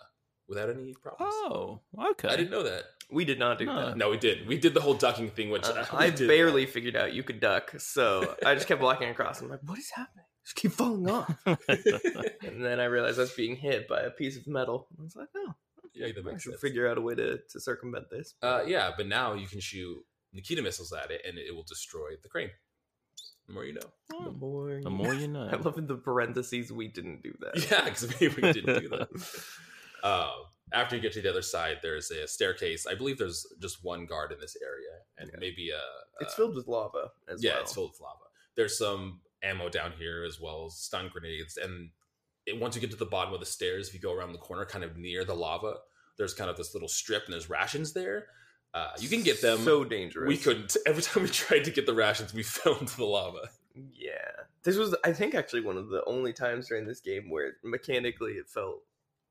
without 0.48 0.70
any 0.70 0.94
problems. 1.02 1.34
Oh, 1.36 1.80
okay. 2.12 2.28
I 2.30 2.36
didn't 2.36 2.52
know 2.52 2.64
that. 2.64 2.84
we 3.12 3.26
did 3.26 3.40
not 3.40 3.60
do 3.60 3.66
No. 3.66 3.86
that. 3.88 3.98
No, 3.98 4.10
we 4.10 4.18
did. 4.18 4.48
We 4.48 4.58
did 4.58 4.74
the 4.74 4.82
whole 4.82 4.94
ducking 4.96 5.30
thing, 5.30 5.50
which 5.50 5.66
Uh, 5.66 5.86
I 5.94 6.10
did. 6.10 6.28
barely 6.28 6.66
figured 6.66 6.96
out 6.96 7.14
you 7.14 7.24
could 7.24 7.40
duck, 7.40 7.74
so 7.80 8.36
I 8.46 8.54
just 8.56 8.68
kept 8.68 8.82
walking 8.82 9.10
across. 9.10 9.42
I'm 9.42 9.50
like, 9.50 9.62
what 9.64 9.78
is 9.80 9.90
happening? 9.92 10.26
Just 10.44 10.56
keep 10.56 10.72
falling 10.72 11.10
off. 11.10 11.34
And 11.46 12.64
then 12.64 12.80
I 12.80 12.86
realized 12.86 13.18
I 13.18 13.22
was 13.22 13.32
being 13.32 13.56
hit 13.56 13.88
by 13.88 14.02
a 14.02 14.10
piece 14.12 14.36
of 14.38 14.46
metal. 14.48 14.88
I 15.00 15.04
was 15.04 15.16
like, 15.16 15.30
oh, 15.36 15.54
yeah, 15.94 16.08
that 16.08 16.18
I 16.20 16.22
makes 16.32 16.44
should 16.44 16.52
sense. 16.54 16.62
figure 16.62 16.88
out 16.90 16.98
a 16.98 17.02
way 17.02 17.16
to, 17.16 17.38
to 17.52 17.60
circumvent 17.60 18.10
this. 18.10 18.34
Uh, 18.42 18.64
yeah, 18.68 18.92
but 18.98 19.08
now 19.08 19.34
you 19.34 19.48
can 19.48 19.60
shoot 19.62 19.98
Nikita 20.34 20.62
missiles 20.62 20.92
at 20.92 21.12
it, 21.12 21.22
and 21.28 21.38
it 21.38 21.54
will 21.56 21.64
destroy 21.64 22.10
the 22.22 22.28
crane. 22.30 22.50
The 23.48 23.54
more 23.54 23.64
you 23.66 23.74
know. 23.74 23.80
the 24.10 24.16
Oh, 24.16 24.32
more, 24.32 24.80
the 24.84 24.90
more 24.90 25.14
you 25.14 25.28
know. 25.36 25.48
I 25.52 25.56
love 25.56 25.78
in 25.78 25.88
the 25.88 25.96
parentheses 25.96 26.72
we 26.74 26.88
didn't 26.90 27.22
do 27.24 27.34
that. 27.42 27.70
Yeah, 27.72 27.86
because 27.86 28.10
maybe 28.20 28.34
we 28.42 28.52
didn't 28.54 28.80
do 28.82 28.90
that. 28.90 29.10
Uh, 30.04 30.32
after 30.74 30.96
you 30.96 31.02
get 31.02 31.14
to 31.14 31.22
the 31.22 31.30
other 31.30 31.42
side, 31.42 31.78
there's 31.82 32.12
a 32.12 32.28
staircase. 32.28 32.86
I 32.86 32.96
believe 32.96 33.18
there's 33.18 33.46
just 33.62 33.84
one 33.84 34.06
guard 34.06 34.32
in 34.32 34.40
this 34.40 34.56
area, 34.62 34.90
and 35.18 35.30
Okay. 35.30 35.38
maybe 35.40 35.70
a. 35.72 35.80
It's 36.24 36.34
uh, 36.34 36.38
filled 36.38 36.56
with 36.56 36.68
lava 36.68 37.12
as 37.28 37.44
yeah, 37.44 37.54
well. 37.54 37.62
it's 37.62 37.74
filled 37.74 37.92
with 37.92 38.02
lava. 38.02 38.26
There's 38.56 38.78
some 38.78 39.22
ammo 39.42 39.70
down 39.70 39.94
here 39.98 40.24
as 40.24 40.40
well 40.40 40.66
as 40.68 40.76
stun 40.76 41.10
grenades, 41.12 41.58
and 41.58 41.90
it, 42.46 42.60
once 42.60 42.76
you 42.76 42.82
get 42.82 42.92
to 42.92 42.98
the 42.98 43.06
bottom 43.06 43.34
of 43.34 43.40
the 43.40 43.46
stairs, 43.46 43.88
if 43.88 43.94
you 43.94 44.00
go 44.00 44.14
around 44.14 44.34
the 44.34 44.38
corner, 44.40 44.66
kind 44.66 44.84
of 44.84 44.98
near 44.98 45.24
the 45.24 45.34
lava, 45.36 45.76
there's 46.18 46.34
kind 46.34 46.50
of 46.50 46.58
this 46.58 46.74
little 46.74 46.90
strip, 46.90 47.26
and 47.26 47.34
there's 47.34 47.50
rations 47.50 47.94
there. 47.94 48.28
Uh, 48.74 48.90
you 49.00 49.08
can 49.08 49.22
get 49.22 49.40
them. 49.42 49.60
So 49.60 49.84
dangerous. 49.84 50.28
we 50.28 50.38
couldn't. 50.38 50.76
Every 50.88 51.04
time 51.04 51.24
we 51.24 51.30
tried 51.30 51.64
to 51.66 51.72
get 51.72 51.86
the 51.86 51.94
rations, 51.94 52.34
we 52.34 52.44
fell 52.44 52.76
into 52.80 52.98
the 52.98 53.06
lava. 53.06 53.50
Yeah. 53.94 54.12
This 54.64 54.78
was, 54.78 54.96
I 55.04 55.14
think, 55.14 55.36
actually 55.36 55.62
one 55.62 55.78
of 55.78 55.90
the 55.90 56.04
only 56.06 56.34
times 56.34 56.68
during 56.70 56.86
this 56.88 57.00
game 57.00 57.30
where 57.30 57.54
mechanically 57.64 58.34
it 58.34 58.50
felt 58.50 58.82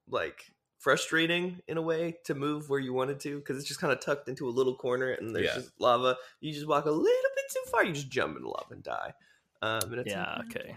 like 0.09 0.45
frustrating 0.83 1.61
in 1.69 1.77
a 1.77 1.83
way 1.83 2.17
to 2.25 2.35
move 2.35 2.69
where 2.69 2.81
you 2.81 2.93
wanted 2.93 3.21
to 3.21 3.39
because 3.39 3.57
it's 3.57 3.69
just 3.69 3.81
kind 3.81 3.93
of 3.93 4.01
tucked 4.01 4.29
into 4.29 4.49
a 4.49 4.51
little 4.51 4.75
corner 4.75 5.11
and 5.13 5.35
there's 5.35 5.47
Yeah. 5.47 5.55
just 5.55 5.71
lava. 5.81 6.17
You 6.41 6.53
just 6.53 6.67
walk 6.67 6.87
a 6.87 6.91
little 6.91 7.31
bit 7.37 7.45
too 7.53 7.71
far, 7.71 7.85
you 7.85 7.93
just 7.93 8.11
jump 8.11 8.37
into 8.37 8.49
lava 8.49 8.75
and 8.75 8.83
die. 8.83 9.15
Um, 9.63 9.81
and 9.93 10.01
it's 10.01 10.11
Yeah, 10.11 10.39
like, 10.39 10.57
okay. 10.57 10.77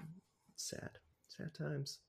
Sad. 0.56 0.92
Sad 1.28 1.54
times. 1.56 2.00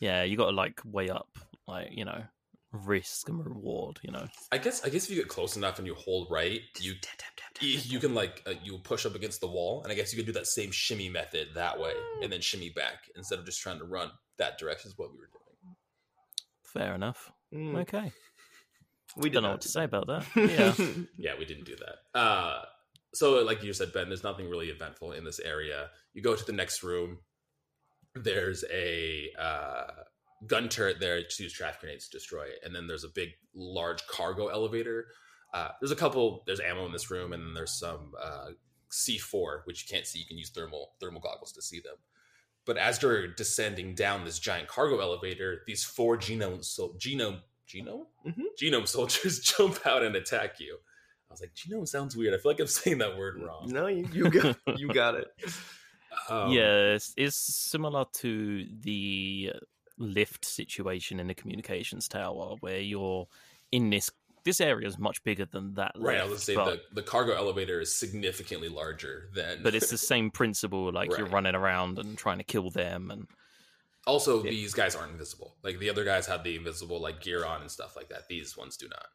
Yeah, 0.00 0.24
you 0.24 0.36
got 0.36 0.46
to 0.50 0.56
like 0.56 0.80
weigh 0.84 1.08
up, 1.08 1.28
like 1.68 1.88
you 1.92 2.04
know, 2.04 2.24
risk 2.72 3.28
and 3.28 3.44
reward. 3.44 4.00
You 4.02 4.10
know. 4.12 4.26
I 4.50 4.58
guess. 4.58 4.84
I 4.84 4.88
guess 4.88 5.04
if 5.04 5.10
you 5.10 5.16
get 5.16 5.28
close 5.28 5.56
enough 5.56 5.78
and 5.78 5.86
you 5.86 5.94
hold 5.94 6.28
right, 6.30 6.60
you 6.78 6.94
Tap, 6.94 7.16
tap, 7.18 7.30
tap, 7.36 7.54
tap, 7.54 7.62
you, 7.62 7.78
you 7.84 7.98
can 8.00 8.14
like 8.14 8.42
uh, 8.46 8.54
you 8.62 8.78
push 8.78 9.06
up 9.06 9.14
against 9.14 9.40
the 9.40 9.46
wall, 9.46 9.82
and 9.82 9.92
I 9.92 9.94
guess 9.94 10.12
you 10.12 10.16
could 10.18 10.26
do 10.26 10.32
that 10.32 10.46
same 10.46 10.70
shimmy 10.72 11.08
method 11.08 11.48
that 11.54 11.78
way, 11.78 11.92
and 12.22 12.32
then 12.32 12.40
shimmy 12.40 12.70
back 12.70 13.08
instead 13.16 13.38
of 13.38 13.44
just 13.46 13.60
trying 13.60 13.78
to 13.78 13.84
run 13.84 14.10
that 14.38 14.58
direction. 14.58 14.88
Is 14.90 14.98
what 14.98 15.10
we 15.12 15.18
were 15.18 15.26
doing. 15.26 15.39
Fair 16.72 16.94
enough. 16.94 17.30
Mm, 17.54 17.80
Okay. 17.82 18.12
we 19.16 19.28
Don't 19.30 19.42
know 19.42 19.50
what 19.52 19.60
to 19.62 19.68
do 19.68 19.72
say 19.72 19.80
that. 19.86 19.94
about 20.02 20.06
that. 20.06 20.26
Yeah. 20.36 20.94
Yeah, 21.18 21.32
we 21.38 21.44
didn't 21.44 21.64
do 21.66 21.76
that. 21.76 22.18
Uh, 22.18 22.62
so, 23.12 23.42
like 23.42 23.62
you 23.62 23.72
said, 23.72 23.92
Ben, 23.92 24.08
there's 24.08 24.22
nothing 24.22 24.48
really 24.48 24.68
eventful 24.68 25.12
in 25.12 25.24
this 25.24 25.40
area. 25.40 25.90
You 26.14 26.22
go 26.22 26.36
to 26.36 26.44
the 26.44 26.52
next 26.52 26.82
room. 26.82 27.18
There's 28.14 28.64
a 28.72 29.30
uh, 29.38 29.86
gun 30.46 30.68
turret 30.68 30.98
there 31.00 31.20
to 31.22 31.42
use 31.42 31.52
traffic 31.52 31.80
grenades 31.80 32.08
to 32.08 32.16
destroy 32.18 32.44
it, 32.44 32.60
and 32.64 32.74
then 32.74 32.86
there's 32.86 33.04
a 33.04 33.08
big, 33.08 33.30
large 33.54 34.06
cargo 34.06 34.46
elevator. 34.48 35.06
Uh, 35.52 35.68
there's 35.80 35.90
a 35.90 35.96
couple. 35.96 36.42
There's 36.46 36.60
ammo 36.60 36.86
in 36.86 36.92
this 36.92 37.10
room, 37.10 37.32
and 37.32 37.42
then 37.42 37.54
there's 37.54 37.78
some 37.78 38.12
uh, 38.20 38.50
C4, 38.92 39.62
which 39.64 39.84
you 39.84 39.92
can't 39.94 40.06
see. 40.06 40.20
You 40.20 40.26
can 40.26 40.38
use 40.38 40.50
thermal 40.50 40.92
thermal 41.00 41.20
goggles 41.20 41.52
to 41.52 41.62
see 41.62 41.80
them. 41.80 41.96
But 42.66 42.76
as 42.76 43.00
you're 43.02 43.26
descending 43.28 43.94
down 43.94 44.24
this 44.24 44.38
giant 44.38 44.68
cargo 44.68 45.00
elevator, 45.00 45.62
these 45.66 45.82
four 45.84 46.16
genome 46.18 46.64
so 46.64 46.90
genome 46.98 47.40
genome 47.68 48.06
Mhm. 48.26 48.42
genome 48.60 48.86
soldiers 48.86 49.40
jump 49.56 49.86
out 49.86 50.02
and 50.02 50.14
attack 50.16 50.60
you. 50.60 50.76
I 51.30 51.32
was 51.32 51.40
like, 51.40 51.54
genome 51.54 51.86
sounds 51.88 52.16
weird. 52.16 52.34
I 52.34 52.38
feel 52.38 52.50
like 52.52 52.60
I'm 52.60 52.66
saying 52.66 52.98
that 52.98 53.16
word 53.16 53.40
wrong. 53.40 53.68
No, 53.70 53.86
you, 53.86 54.08
you 54.12 54.30
got 54.30 54.56
you 54.76 54.88
got 54.88 55.14
it. 55.14 55.28
Um, 56.28 56.50
yeah, 56.52 56.94
it's, 56.94 57.14
it's 57.16 57.36
similar 57.36 58.04
to 58.14 58.66
the 58.80 59.52
lift 59.96 60.44
situation 60.44 61.20
in 61.20 61.28
the 61.28 61.34
communications 61.34 62.08
tower, 62.08 62.56
where 62.60 62.80
you're 62.80 63.26
in 63.72 63.90
this. 63.90 64.10
This 64.44 64.60
area 64.60 64.86
is 64.86 64.98
much 64.98 65.22
bigger 65.24 65.44
than 65.44 65.74
that. 65.74 65.92
Right, 65.96 66.20
I 66.20 66.24
was 66.24 66.42
saying 66.42 66.58
but, 66.58 66.80
the, 66.90 66.96
the 66.96 67.02
cargo 67.02 67.34
elevator 67.34 67.80
is 67.80 67.94
significantly 67.94 68.68
larger 68.68 69.28
than. 69.34 69.62
but 69.62 69.74
it's 69.74 69.90
the 69.90 69.98
same 69.98 70.30
principle. 70.30 70.90
Like 70.92 71.16
you're 71.16 71.26
running 71.26 71.54
around 71.54 71.98
and 71.98 72.16
trying 72.16 72.38
to 72.38 72.44
kill 72.44 72.70
them, 72.70 73.10
and 73.10 73.26
also 74.06 74.42
these 74.42 74.74
guys 74.74 74.94
aren't 74.96 75.12
invisible. 75.12 75.56
Like 75.62 75.78
the 75.78 75.90
other 75.90 76.04
guys 76.04 76.26
have 76.26 76.42
the 76.44 76.56
invisible 76.56 77.00
like 77.00 77.20
gear 77.20 77.44
on 77.44 77.60
and 77.60 77.70
stuff 77.70 77.96
like 77.96 78.08
that. 78.08 78.28
These 78.28 78.56
ones 78.56 78.76
do 78.76 78.88
not. 78.88 79.06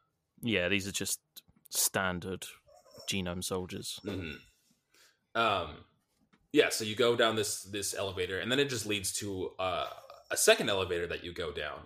yeah, 0.42 0.68
these 0.68 0.86
are 0.86 0.92
just 0.92 1.20
standard 1.70 2.46
genome 3.10 3.42
soldiers. 3.42 3.98
hmm 4.04 4.32
Um, 5.34 5.84
yeah. 6.52 6.68
So 6.70 6.84
you 6.84 6.94
go 6.94 7.16
down 7.16 7.36
this 7.36 7.62
this 7.62 7.94
elevator, 7.94 8.38
and 8.38 8.50
then 8.50 8.58
it 8.58 8.68
just 8.70 8.86
leads 8.86 9.12
to 9.14 9.50
uh, 9.58 9.86
a 10.30 10.36
second 10.36 10.70
elevator 10.70 11.06
that 11.08 11.24
you 11.24 11.32
go 11.32 11.52
down. 11.52 11.80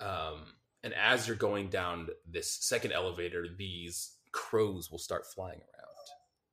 Um, 0.00 0.54
and 0.82 0.94
as 0.94 1.26
you're 1.26 1.36
going 1.36 1.68
down 1.68 2.08
this 2.26 2.50
second 2.52 2.92
elevator, 2.92 3.46
these 3.56 4.12
crows 4.32 4.90
will 4.90 4.98
start 4.98 5.26
flying 5.26 5.58
around. 5.60 5.86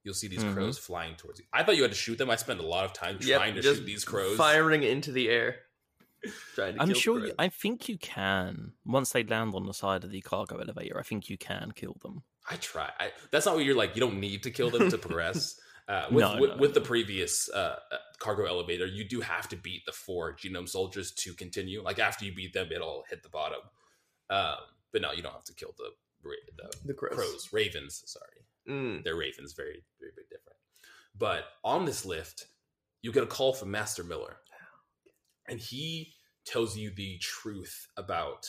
You'll 0.03 0.13
see 0.13 0.27
these 0.27 0.43
Mhm. 0.43 0.53
crows 0.53 0.77
flying 0.77 1.15
towards 1.15 1.39
you. 1.39 1.45
I 1.51 1.63
thought 1.63 1.75
you 1.75 1.81
had 1.81 1.91
to 1.91 1.97
shoot 1.97 2.17
them. 2.17 2.29
I 2.29 2.35
spent 2.37 2.59
a 2.59 2.65
lot 2.65 2.85
of 2.85 2.93
time 2.93 3.17
Yep, 3.21 3.37
trying 3.39 3.55
to 3.55 3.61
just 3.61 3.79
shoot 3.79 3.85
these 3.85 4.05
crows. 4.05 4.37
Firing 4.37 4.83
into 4.83 5.11
the 5.11 5.29
air. 5.29 5.63
Trying 6.55 6.75
to 6.75 6.81
I'm 6.81 6.87
kill 6.87 6.95
sure. 6.99 7.25
You, 7.27 7.33
I 7.37 7.47
think 7.49 7.87
you 7.87 7.97
can 7.97 8.73
once 8.85 9.11
they 9.11 9.23
land 9.23 9.53
on 9.53 9.65
the 9.67 9.73
side 9.73 10.03
of 10.03 10.09
the 10.09 10.19
cargo 10.21 10.57
elevator. 10.57 10.97
I 10.99 11.03
think 11.03 11.29
you 11.29 11.37
can 11.37 11.71
kill 11.73 11.95
them. 12.01 12.23
I 12.49 12.55
try. 12.55 12.91
I, 12.99 13.11
that's 13.31 13.45
not 13.45 13.55
what 13.55 13.65
you're 13.65 13.75
like. 13.75 13.95
You 13.95 13.99
don't 13.99 14.19
need 14.19 14.41
to 14.43 14.51
kill 14.51 14.69
them 14.71 14.89
to 14.89 14.97
progress. 14.97 15.59
Uh, 15.89 16.05
with, 16.11 16.19
No, 16.21 16.37
with, 16.37 16.49
no. 16.49 16.57
with 16.57 16.73
the 16.73 16.81
previous 16.81 17.47
uh, 17.49 17.79
uh, 17.93 17.97
cargo 18.19 18.43
elevator, 18.43 18.85
you 18.85 19.05
do 19.07 19.21
have 19.21 19.47
to 19.47 19.55
beat 19.55 19.85
the 19.85 19.93
four 19.93 20.35
genome 20.35 20.67
soldiers 20.67 21.13
to 21.13 21.33
continue. 21.33 21.81
Like 21.81 21.97
after 21.97 22.25
you 22.25 22.33
beat 22.35 22.51
them, 22.51 22.67
it'll 22.73 23.05
hit 23.09 23.23
the 23.23 23.29
bottom. 23.29 23.59
Um, 24.29 24.57
but 24.91 25.01
no, 25.01 25.11
you 25.11 25.21
don't 25.21 25.33
have 25.33 25.43
to 25.45 25.53
kill 25.53 25.73
the 25.77 25.89
the 26.53 26.71
the 26.85 26.93
crows. 26.93 27.15
crows, 27.15 27.49
ravens. 27.53 28.03
Sorry, 28.05 28.45
Mm. 28.69 29.03
they're 29.03 29.15
ravens. 29.15 29.53
Very 29.53 29.83
very 29.99 30.11
big 30.15 30.29
different. 30.29 30.57
But 31.15 31.45
on 31.63 31.85
this 31.85 32.05
lift, 32.05 32.47
you 33.01 33.11
get 33.11 33.23
a 33.23 33.27
call 33.27 33.53
from 33.53 33.71
Master 33.71 34.03
Miller, 34.03 34.37
and 35.47 35.59
he 35.59 36.13
tells 36.45 36.77
you 36.77 36.89
the 36.91 37.17
truth 37.19 37.87
about 37.97 38.47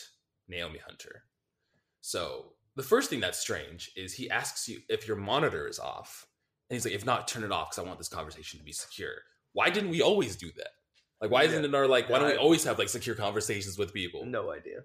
Naomi 0.49 0.78
Hunter. 0.78 1.25
So 2.00 2.52
the 2.76 2.82
first 2.82 3.11
thing 3.11 3.20
that's 3.20 3.38
strange 3.38 3.90
is 3.97 4.14
he 4.14 4.30
asks 4.30 4.68
you 4.68 4.80
if 4.88 5.06
your 5.06 5.16
monitor 5.16 5.66
is 5.66 5.78
off. 5.78 6.26
And 6.70 6.76
he's 6.76 6.85
like, 6.85 6.94
if 6.94 7.04
not, 7.06 7.26
turn 7.26 7.44
it 7.44 7.50
off 7.52 7.70
because 7.70 7.78
I 7.85 7.87
want 7.87 7.99
this 7.99 8.08
conversation 8.08 8.58
to 8.58 8.64
be 8.64 8.73
secure. 8.73 9.14
Why 9.52 9.70
didn't 9.70 9.90
we 9.90 10.02
always 10.02 10.37
do 10.37 10.50
that? 10.56 10.68
Like, 11.20 11.30
why 11.30 11.44
isn't 11.44 11.62
Yeah. 11.62 11.68
it 11.70 11.75
our 11.75 11.87
like? 11.88 12.08
Why 12.11 12.18
don't 12.18 12.28
we 12.30 12.37
always 12.37 12.62
have 12.64 12.78
like 12.78 12.88
secure 12.90 13.16
conversations 13.16 13.78
with 13.78 13.92
people? 13.94 14.25
No 14.26 14.52
idea. 14.52 14.85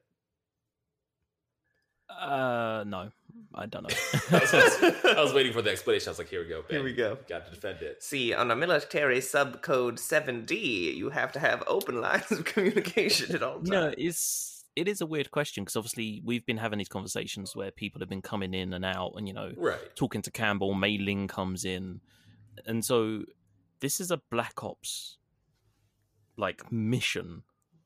Uh, 2.20 2.84
no, 2.86 3.10
I 3.56 3.66
don't 3.66 3.84
know. 3.84 3.96
I, 4.32 4.40
was, 4.40 5.06
I 5.18 5.22
was 5.22 5.34
waiting 5.34 5.54
for 5.54 5.62
the 5.62 5.72
explanation. 5.72 6.10
I 6.10 6.12
was 6.12 6.20
like, 6.20 6.30
here 6.30 6.42
we 6.44 6.50
go. 6.50 6.62
Ben. 6.62 6.78
Here 6.78 6.84
we 6.84 6.94
go. 6.94 7.18
Got 7.28 7.46
to 7.46 7.52
defend 7.52 7.82
it. 7.82 8.02
See, 8.04 8.34
on 8.34 8.50
a 8.52 8.56
military 8.56 9.20
subcode 9.20 9.94
7D, 10.00 10.96
you 10.96 11.10
have 11.10 11.32
to 11.34 11.40
have 11.40 11.64
open 11.68 12.02
lines 12.08 12.32
of 12.32 12.46
communication 12.46 13.36
at 13.36 13.44
all 13.44 13.56
times. 13.56 13.70
no, 13.70 13.94
it's 13.98 14.66
it 14.76 14.88
is 14.88 15.02
a 15.02 15.06
weird 15.06 15.30
question 15.30 15.64
because 15.64 15.76
obviously 15.76 16.22
we've 16.26 16.46
been 16.48 16.58
having 16.58 16.80
these 16.80 16.90
conversations 16.90 17.56
where 17.56 17.70
people 17.70 18.00
have 18.00 18.10
been 18.10 18.24
coming 18.24 18.54
in 18.56 18.74
and 18.74 18.84
out, 18.86 19.14
and 19.18 19.28
you 19.28 19.34
know, 19.34 19.52
Right. 19.56 19.78
talking 19.96 20.22
to 20.24 20.32
Campbell, 20.32 20.74
Mei 20.74 20.98
Ling 20.98 21.28
comes 21.28 21.64
in, 21.64 22.02
and 22.66 22.84
so 22.84 23.24
this 23.82 24.00
is 24.00 24.10
a 24.10 24.18
Black 24.32 24.64
Ops 24.64 25.18
like 26.38 26.72
mission 26.72 27.44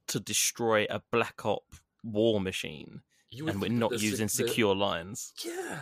to 0.08 0.20
destroy 0.22 0.86
a 0.90 1.02
Black 1.12 1.46
Op 1.46 1.66
war 2.04 2.40
machine, 2.40 2.86
You 2.86 2.94
would 2.94 3.02
and 3.32 3.62
we're 3.62 3.70
not 3.70 4.00
using 4.02 4.28
sec- 4.28 4.46
the- 4.46 4.50
secure 4.50 4.76
lines. 4.76 5.34
Yeah. 5.46 5.80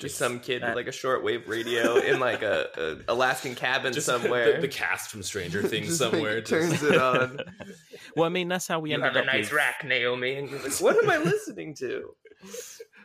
Just 0.00 0.18
some 0.18 0.40
kid 0.40 0.60
with 0.62 0.72
Uh, 0.72 0.74
like 0.74 0.88
a 0.88 0.90
shortwave 0.90 1.46
radio 1.46 1.96
in 1.98 2.18
like 2.18 2.42
a, 2.42 2.66
a 3.06 3.12
Alaskan 3.12 3.54
cabin 3.54 3.92
Just 3.92 4.06
somewhere. 4.12 4.54
The, 4.54 4.62
the 4.62 4.68
cast 4.68 5.08
from 5.10 5.22
Stranger 5.22 5.62
Things 5.68 5.86
Just, 5.86 6.00
like, 6.00 6.10
somewhere. 6.12 6.40
just- 6.40 6.50
turns 6.50 6.82
it 6.82 7.00
on. 7.00 7.38
well, 8.16 8.26
I 8.26 8.28
mean 8.28 8.48
that's 8.48 8.66
how 8.66 8.80
we 8.80 8.90
you 8.90 8.94
ended 8.96 9.14
have 9.14 9.16
a 9.16 9.20
up 9.20 9.26
nice 9.26 9.44
with 9.46 9.52
rack, 9.52 9.84
Naomi. 9.84 10.34
And 10.34 10.50
you're 10.50 10.60
like, 10.62 10.80
what 10.80 10.96
am 11.02 11.08
I 11.10 11.18
listening 11.18 11.74
to? 11.76 12.10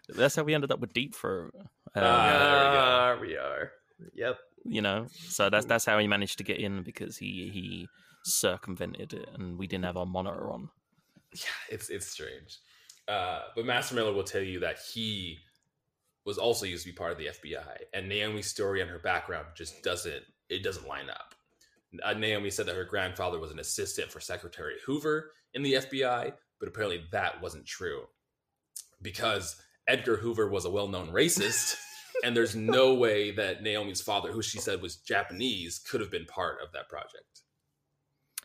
that's 0.09 0.35
how 0.35 0.43
we 0.43 0.55
ended 0.55 0.71
up 0.71 0.79
with 0.79 0.91
Deep 0.93 1.13
Throat. 1.13 1.53
Uh, 1.95 1.99
Ah, 2.01 2.27
there 2.39 2.41
we 2.41 2.73
go. 2.73 2.79
Ah, 2.81 3.17
we 3.21 3.37
are. 3.37 3.71
Yep. 4.15 4.37
you 4.65 4.81
know, 4.81 5.05
so 5.27 5.49
that's 5.51 5.65
that's 5.67 5.85
how 5.85 5.99
he 5.99 6.07
managed 6.07 6.37
to 6.39 6.43
get 6.43 6.57
in 6.59 6.81
because 6.83 7.17
he 7.17 7.49
he 7.53 7.87
circumvented 8.23 9.13
it, 9.13 9.29
and 9.35 9.57
we 9.59 9.67
didn't 9.67 9.85
have 9.85 9.97
our 9.97 10.05
monitor 10.05 10.49
on. 10.51 10.69
yeah, 11.33 11.43
it's 11.69 11.89
it's 11.89 12.07
strange. 12.07 12.57
Uh, 13.09 13.41
but 13.55 13.65
Master 13.65 13.95
Miller 13.95 14.13
will 14.13 14.23
tell 14.23 14.41
you 14.41 14.59
that 14.59 14.77
he 14.93 15.39
was 16.25 16.37
also 16.37 16.65
used 16.65 16.85
to 16.85 16.91
be 16.91 16.95
part 16.95 17.11
of 17.11 17.17
the 17.17 17.27
FBI, 17.27 17.77
and 17.93 18.07
Naomi's 18.07 18.47
story 18.47 18.81
and 18.81 18.89
her 18.89 18.99
background 18.99 19.47
just 19.55 19.81
doesn't 19.81 20.23
it 20.49 20.63
doesn't 20.63 20.87
line 20.87 21.09
up. 21.09 21.33
Uh, 22.03 22.13
Naomi 22.13 22.49
said 22.49 22.65
that 22.67 22.75
her 22.75 22.85
grandfather 22.85 23.39
was 23.39 23.51
an 23.51 23.59
assistant 23.59 24.11
for 24.11 24.19
Secretary 24.19 24.75
Hoover 24.85 25.31
in 25.53 25.63
the 25.63 25.73
FBI, 25.73 26.33
but 26.59 26.69
apparently 26.69 27.03
that 27.11 27.41
wasn't 27.41 27.65
true 27.65 28.03
because 29.01 29.55
Edgar 29.87 30.17
Hoover 30.17 30.49
was 30.49 30.65
a 30.65 30.69
well-known 30.69 31.09
racist, 31.11 31.75
and 32.23 32.35
there's 32.35 32.55
no 32.55 32.93
way 32.93 33.31
that 33.31 33.63
Naomi's 33.63 34.01
father, 34.01 34.31
who 34.31 34.41
she 34.41 34.59
said 34.59 34.81
was 34.81 34.97
Japanese, 34.97 35.79
could 35.79 36.01
have 36.01 36.11
been 36.11 36.25
part 36.25 36.57
of 36.61 36.71
that 36.73 36.89
project. 36.89 37.41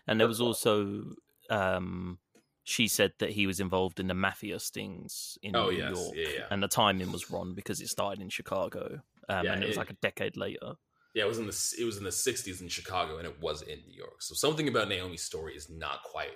And 0.06 0.21
there 0.21 0.28
was 0.28 0.40
also, 0.40 1.04
um, 1.50 2.18
she 2.64 2.88
said 2.88 3.12
that 3.18 3.30
he 3.30 3.47
was 3.47 3.61
involved 3.61 4.00
in 4.00 4.06
the 4.09 4.14
mafia 4.14 4.59
stings 4.59 5.38
in 5.42 5.54
Oh 5.54 5.71
New 5.71 5.76
yes, 5.76 5.90
York, 5.90 6.14
yeah, 6.16 6.28
yeah. 6.35 6.47
and 6.50 6.62
the 6.62 6.68
timing 6.68 7.12
was 7.12 7.30
wrong 7.30 7.54
because 7.54 7.80
it 7.80 7.88
started 7.88 8.21
in 8.23 8.28
Chicago, 8.30 9.00
um, 9.28 9.44
Yeah, 9.44 9.52
and 9.52 9.62
it 9.62 9.68
was 9.68 9.76
like 9.76 9.90
a 9.90 9.94
decade 10.00 10.37
later. 10.37 10.75
Yeah, 11.14 11.25
it 11.25 11.28
was 11.28 11.38
in 11.38 11.47
the 11.47 11.75
it 11.78 11.85
was 11.85 11.99
in 11.99 12.04
the 12.04 12.11
'60s 12.11 12.61
in 12.61 12.68
Chicago, 12.68 13.18
and 13.18 13.26
it 13.26 13.40
was 13.40 13.62
in 13.62 13.78
New 13.87 13.94
York. 13.94 14.21
So 14.23 14.35
something 14.35 14.66
about 14.66 14.88
Naomi's 14.88 15.23
story 15.23 15.54
is 15.54 15.68
not 15.71 16.02
quite 16.02 16.33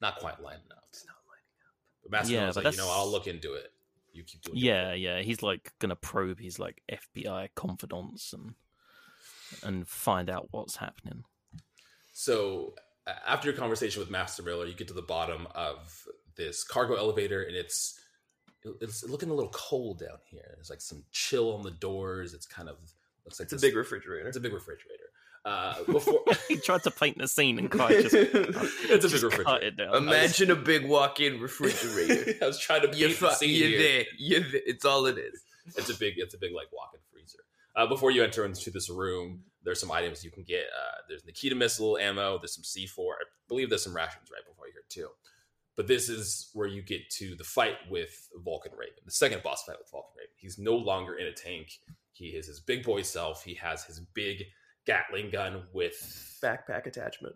not 0.00 0.18
quite 0.18 0.40
lining 0.42 0.62
up. 0.72 0.84
It's 0.90 1.06
not 1.06 1.16
lining 1.28 1.44
up. 1.68 1.74
But 2.02 2.10
Master 2.12 2.32
Yeah, 2.34 2.46
was 2.46 2.54
but 2.56 2.64
like, 2.64 2.72
you 2.74 2.78
know, 2.78 2.84
that's- 2.86 2.98
I'll 3.00 3.10
look 3.10 3.26
into 3.28 3.52
it. 3.54 3.72
You 4.12 4.24
keep 4.24 4.42
doing. 4.42 4.56
Yeah, 4.58 4.92
thing." 4.92 5.02
yeah, 5.02 5.20
he's 5.20 5.42
like 5.42 5.72
gonna 5.78 5.94
probe 5.94 6.40
his 6.40 6.58
like 6.58 6.82
FBI 6.90 7.50
confidants 7.54 8.32
and 8.32 8.54
and 9.62 9.86
find 9.86 10.28
out 10.30 10.48
what's 10.50 10.76
happening. 10.76 11.24
So 12.12 12.74
after 13.26 13.48
your 13.48 13.56
conversation 13.56 14.00
with 14.00 14.10
Master 14.10 14.42
Miller, 14.42 14.66
you 14.66 14.74
get 14.74 14.88
to 14.88 14.94
the 14.94 15.02
bottom 15.02 15.46
of 15.54 16.06
this 16.36 16.64
cargo 16.64 16.94
elevator, 16.94 17.42
and 17.42 17.56
it's 17.56 17.98
it's 18.80 19.04
looking 19.04 19.30
a 19.30 19.34
little 19.34 19.52
cold 19.52 20.00
down 20.00 20.18
here. 20.28 20.52
There's 20.56 20.70
like 20.70 20.80
some 20.80 21.04
chill 21.12 21.54
on 21.54 21.62
the 21.62 21.70
doors. 21.70 22.34
It's 22.34 22.46
kind 22.46 22.68
of 22.68 22.76
looks 23.24 23.38
like 23.38 23.52
It's 23.52 23.62
a 23.62 23.66
big 23.66 23.76
refrigerator. 23.76 24.26
It's 24.26 24.36
a 24.36 24.40
big 24.40 24.52
refrigerator. 24.52 25.04
Uh, 25.44 25.76
before 25.84 26.20
he 26.48 26.56
tried 26.56 26.82
to 26.82 26.90
paint 26.90 27.18
the 27.18 27.28
scene 27.28 27.56
and 27.60 27.70
Kai 27.70 28.02
just, 28.02 28.14
it's 28.14 29.04
a 29.04 29.08
just 29.08 29.22
big 29.22 29.30
cut 29.44 29.60
refrigerator. 29.62 29.66
it 29.66 29.76
down. 29.76 29.94
Imagine 29.94 30.50
a 30.50 30.56
big 30.56 30.88
walk-in 30.88 31.40
refrigerator. 31.40 32.34
I 32.42 32.46
was 32.46 32.58
trying 32.58 32.80
to 32.82 32.96
you're 32.96 33.10
paint 33.10 33.20
the 33.20 33.30
scene 33.30 33.50
you're 33.50 33.68
here. 33.68 33.78
there. 33.78 34.04
You're 34.18 34.40
there. 34.40 34.60
It's 34.66 34.84
all 34.84 35.06
it 35.06 35.18
is. 35.18 35.40
it's 35.76 35.88
a 35.88 35.94
big 35.94 36.14
it's 36.16 36.34
a 36.34 36.38
big 36.38 36.52
like 36.52 36.66
walk-in 36.72 37.00
freezer 37.12 37.38
uh, 37.76 37.86
before 37.86 38.10
you 38.10 38.24
enter 38.24 38.44
into 38.44 38.70
this 38.70 38.90
room 38.90 39.42
there's 39.62 39.80
some 39.80 39.92
items 39.92 40.24
you 40.24 40.30
can 40.30 40.42
get 40.42 40.64
uh, 40.64 40.98
there's 41.08 41.24
nikita 41.24 41.54
missile 41.54 41.96
ammo 41.98 42.38
there's 42.38 42.54
some 42.54 42.64
c4 42.64 43.12
i 43.12 43.24
believe 43.48 43.68
there's 43.68 43.84
some 43.84 43.96
rations 43.96 44.28
right 44.32 44.44
before 44.48 44.66
you 44.66 44.72
here 44.76 44.82
too. 44.88 45.08
But 45.76 45.86
this 45.86 46.08
is 46.08 46.50
where 46.54 46.66
you 46.66 46.80
get 46.82 47.10
to 47.18 47.34
the 47.36 47.44
fight 47.44 47.76
with 47.90 48.28
vulcan 48.44 48.72
raven 48.72 48.94
the 49.04 49.10
second 49.10 49.42
boss 49.42 49.64
fight 49.64 49.76
with 49.78 49.90
vulcan 49.90 50.12
raven. 50.16 50.32
He's 50.36 50.58
no 50.58 50.74
longer 50.76 51.16
in 51.16 51.26
a 51.26 51.32
tank. 51.32 51.68
He 52.12 52.28
is 52.28 52.46
his 52.46 52.60
big 52.60 52.84
boy 52.84 53.02
self. 53.02 53.44
He 53.44 53.54
has 53.54 53.84
his 53.84 54.00
big 54.00 54.44
gatling 54.86 55.30
gun 55.30 55.64
with 55.72 56.38
Backpack 56.42 56.86
attachment. 56.86 57.34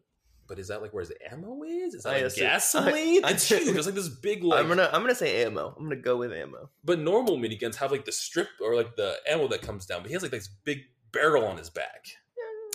But 0.51 0.59
is 0.59 0.67
that 0.67 0.83
like 0.83 0.93
where 0.93 1.01
his 1.01 1.13
ammo 1.31 1.63
is 1.63 1.95
is 1.95 2.03
that 2.03 2.11
I 2.11 2.17
like 2.17 2.25
assume- 2.25 2.45
gasoline 2.45 3.25
I- 3.25 3.29
I- 3.29 3.31
it's 3.31 3.49
huge 3.49 3.69
it's 3.69 3.87
like 3.87 3.95
this 3.95 4.09
big 4.09 4.43
like 4.43 4.61
I'm 4.61 4.69
gonna 4.69 4.91
I'm 4.93 5.01
gonna 5.01 5.15
say 5.15 5.45
ammo. 5.45 5.75
I'm 5.79 5.85
gonna 5.85 5.97
go 5.97 6.17
with 6.17 6.33
ammo. 6.33 6.69
but 6.85 6.99
normal 6.99 7.39
miniguns 7.39 7.77
have 7.77 7.93
like 7.93 8.05
the 8.05 8.13
strip 8.13 8.49
or 8.61 8.75
like 8.75 8.97
the 8.97 9.15
ammo 9.29 9.47
that 9.49 9.63
comes 9.63 9.87
down, 9.87 10.03
but 10.03 10.09
he 10.09 10.15
has 10.15 10.23
like 10.23 10.33
this 10.33 10.49
big 10.65 10.81
barrel 11.13 11.47
on 11.47 11.57
his 11.57 11.71
back. 11.71 12.07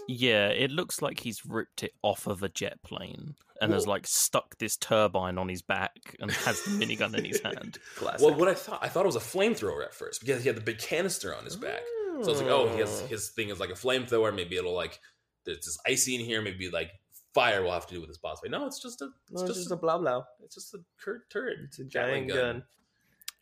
Yeah, 0.07 0.47
it 0.47 0.71
looks 0.71 1.01
like 1.01 1.19
he's 1.19 1.45
ripped 1.45 1.83
it 1.83 1.91
off 2.01 2.27
of 2.27 2.43
a 2.43 2.49
jet 2.49 2.81
plane 2.83 3.35
and 3.59 3.73
has 3.73 3.85
Whoa. 3.85 3.93
like 3.93 4.07
stuck 4.07 4.57
this 4.57 4.77
turbine 4.77 5.37
on 5.37 5.49
his 5.49 5.61
back 5.61 6.15
and 6.19 6.31
has 6.31 6.61
the 6.63 6.71
minigun 6.71 7.15
in 7.17 7.25
his 7.25 7.41
hand. 7.41 7.79
Classic. 7.95 8.25
Well, 8.25 8.37
what 8.37 8.47
I 8.47 8.53
thought 8.53 8.79
I 8.81 8.87
thought 8.87 9.03
it 9.03 9.07
was 9.07 9.15
a 9.15 9.19
flamethrower 9.19 9.83
at 9.83 9.93
first 9.93 10.21
because 10.21 10.41
he 10.43 10.47
had 10.47 10.55
the 10.57 10.61
big 10.61 10.77
canister 10.77 11.35
on 11.35 11.43
his 11.43 11.55
back. 11.55 11.81
So 12.21 12.27
I 12.27 12.31
was 12.31 12.41
like, 12.41 12.51
oh, 12.51 12.69
he 12.69 12.79
has 12.79 13.01
mm. 13.01 13.07
his 13.07 13.31
thing 13.31 13.49
is 13.49 13.59
like 13.59 13.71
a 13.71 13.73
flamethrower. 13.73 14.33
Maybe 14.33 14.55
it'll 14.55 14.75
like 14.75 14.99
there's 15.45 15.65
this 15.65 15.77
icy 15.85 16.15
in 16.15 16.21
here. 16.21 16.41
Maybe 16.41 16.69
like 16.69 16.91
fire 17.35 17.61
will 17.61 17.71
have 17.71 17.85
to 17.85 17.93
do 17.93 17.99
with 18.01 18.09
this 18.09 18.17
boss 18.17 18.39
fight. 18.39 18.49
No, 18.49 18.65
it's 18.65 18.81
just 18.81 19.01
a 19.03 19.09
it's 19.31 19.41
No, 19.41 19.47
just, 19.47 19.59
just 19.59 19.71
a, 19.71 19.75
a 19.75 19.77
blah 19.77 19.97
blah. 19.99 20.23
it's 20.43 20.55
just 20.55 20.73
a 20.73 20.79
cur- 20.99 21.25
turret. 21.29 21.59
It's 21.65 21.77
a 21.77 21.83
giant 21.83 22.29
gun. 22.29 22.63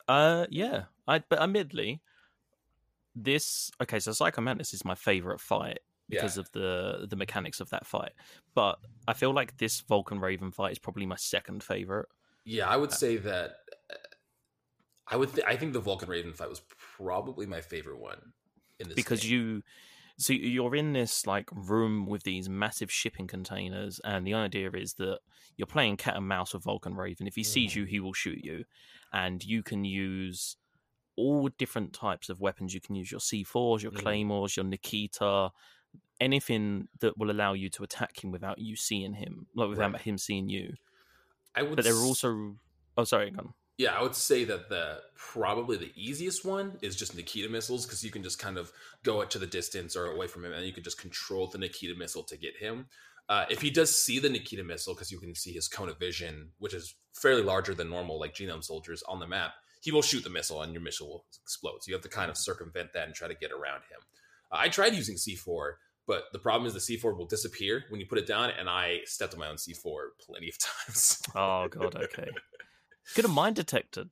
Uh, 0.09 0.45
yeah. 0.49 0.83
I 1.07 1.19
but 1.29 1.41
admittedly, 1.41 2.01
this 3.15 3.71
okay. 3.81 3.99
So 3.99 4.11
Psycho 4.11 4.41
Mantis 4.41 4.73
is 4.73 4.83
my 4.83 4.95
favorite 4.95 5.39
fight 5.39 5.79
because 6.09 6.37
of 6.37 6.51
the 6.51 7.05
the 7.09 7.15
mechanics 7.15 7.59
of 7.59 7.69
that 7.69 7.85
fight. 7.85 8.11
But 8.55 8.79
I 9.07 9.13
feel 9.13 9.33
like 9.33 9.57
this 9.57 9.81
Vulcan 9.81 10.19
Raven 10.19 10.51
fight 10.51 10.71
is 10.73 10.79
probably 10.79 11.05
my 11.05 11.15
second 11.15 11.63
favorite. 11.63 12.07
Yeah, 12.45 12.67
I 12.67 12.75
would 12.77 12.91
say 12.91 13.17
that. 13.17 13.51
uh, 13.89 13.95
I 15.07 15.15
would. 15.17 15.33
Th- 15.33 15.45
I 15.47 15.55
think 15.55 15.73
the 15.73 15.79
Vulcan 15.79 16.09
Raven 16.09 16.33
fight 16.33 16.49
was 16.49 16.61
probably 16.97 17.45
my 17.45 17.61
favorite 17.61 17.99
one 17.99 18.33
in 18.79 18.87
this 18.89 18.95
because 18.95 19.21
game. 19.21 19.31
you 19.31 19.63
so 20.17 20.31
you're 20.33 20.75
in 20.75 20.93
this 20.93 21.25
like 21.25 21.49
room 21.51 22.05
with 22.05 22.23
these 22.23 22.47
massive 22.47 22.91
shipping 22.91 23.25
containers 23.27 23.99
and 24.03 24.25
the 24.27 24.33
idea 24.33 24.69
is 24.71 24.93
that 24.95 25.19
you're 25.57 25.65
playing 25.65 25.97
cat 25.97 26.15
and 26.15 26.27
mouse 26.27 26.53
with 26.53 26.63
vulcan 26.63 26.93
raven 26.95 27.25
if 27.27 27.35
he 27.35 27.43
sees 27.43 27.75
you 27.75 27.85
he 27.85 27.99
will 27.99 28.13
shoot 28.13 28.43
you 28.43 28.63
and 29.11 29.43
you 29.43 29.63
can 29.63 29.83
use 29.83 30.55
all 31.15 31.47
different 31.57 31.93
types 31.93 32.29
of 32.29 32.39
weapons 32.41 32.73
you 32.73 32.81
can 32.81 32.95
use 32.95 33.11
your 33.11 33.19
c4s 33.19 33.81
your 33.81 33.91
Mhm. 33.91 33.99
claymores 34.01 34.55
your 34.55 34.65
nikita 34.65 35.51
anything 36.19 36.87
that 36.99 37.17
will 37.17 37.31
allow 37.31 37.53
you 37.53 37.69
to 37.69 37.83
attack 37.83 38.23
him 38.23 38.31
without 38.31 38.59
you 38.59 38.75
seeing 38.75 39.13
him 39.13 39.47
like 39.55 39.69
without 39.69 39.93
Right. 39.93 40.01
him 40.01 40.17
seeing 40.17 40.47
you 40.49 40.75
I 41.55 41.63
would. 41.63 41.75
but 41.75 41.85
there 41.85 41.95
are 41.95 42.03
also 42.05 42.55
oh 42.97 43.03
sorry 43.03 43.31
go 43.31 43.39
on. 43.41 43.53
Yeah, 43.77 43.95
I 43.97 44.03
would 44.03 44.15
say 44.15 44.43
that 44.45 44.69
the 44.69 44.99
probably 45.15 45.77
the 45.77 45.91
easiest 45.95 46.45
one 46.45 46.77
is 46.81 46.95
just 46.95 47.15
Nikita 47.15 47.49
missiles 47.49 47.85
because 47.85 48.03
you 48.03 48.11
can 48.11 48.21
just 48.21 48.37
kind 48.37 48.57
of 48.57 48.71
go 49.03 49.21
it 49.21 49.31
to 49.31 49.39
the 49.39 49.47
distance 49.47 49.95
or 49.95 50.05
away 50.05 50.27
from 50.27 50.45
him, 50.45 50.53
and 50.53 50.65
you 50.65 50.73
can 50.73 50.83
just 50.83 50.99
control 50.99 51.47
the 51.47 51.57
Nikita 51.57 51.95
missile 51.97 52.23
to 52.23 52.37
get 52.37 52.55
him. 52.57 52.85
Uh, 53.29 53.45
if 53.49 53.61
he 53.61 53.71
does 53.71 53.95
see 53.95 54.19
the 54.19 54.29
Nikita 54.29 54.63
missile, 54.63 54.93
because 54.93 55.11
you 55.11 55.19
can 55.19 55.33
see 55.33 55.51
his 55.51 55.67
cone 55.67 55.89
of 55.89 55.97
vision, 55.97 56.49
which 56.59 56.73
is 56.73 56.93
fairly 57.13 57.41
larger 57.41 57.73
than 57.73 57.89
normal, 57.89 58.19
like 58.19 58.35
genome 58.35 58.63
soldiers 58.63 59.01
on 59.07 59.19
the 59.19 59.27
map, 59.27 59.53
he 59.81 59.91
will 59.91 60.01
shoot 60.01 60.23
the 60.23 60.29
missile 60.29 60.61
and 60.61 60.73
your 60.73 60.81
missile 60.81 61.07
will 61.07 61.25
explode. 61.41 61.81
So 61.81 61.89
you 61.89 61.95
have 61.95 62.03
to 62.03 62.09
kind 62.09 62.29
of 62.29 62.37
circumvent 62.37 62.93
that 62.93 63.07
and 63.07 63.15
try 63.15 63.27
to 63.27 63.35
get 63.35 63.51
around 63.51 63.81
him. 63.89 63.99
Uh, 64.51 64.57
I 64.59 64.69
tried 64.69 64.93
using 64.93 65.15
C4, 65.15 65.73
but 66.05 66.25
the 66.31 66.39
problem 66.39 66.67
is 66.67 66.73
the 66.73 66.97
C4 66.97 67.17
will 67.17 67.25
disappear 67.25 67.85
when 67.89 67.99
you 67.99 68.05
put 68.05 68.17
it 68.17 68.27
down, 68.27 68.51
and 68.59 68.69
I 68.69 68.99
stepped 69.05 69.33
on 69.33 69.39
my 69.39 69.47
own 69.47 69.55
C4 69.55 70.09
plenty 70.19 70.49
of 70.49 70.57
times. 70.59 71.21
oh 71.35 71.67
god 71.69 71.95
okay 71.95 72.29
could 73.15 73.25
have 73.25 73.33
mind 73.33 73.55
detected 73.55 74.09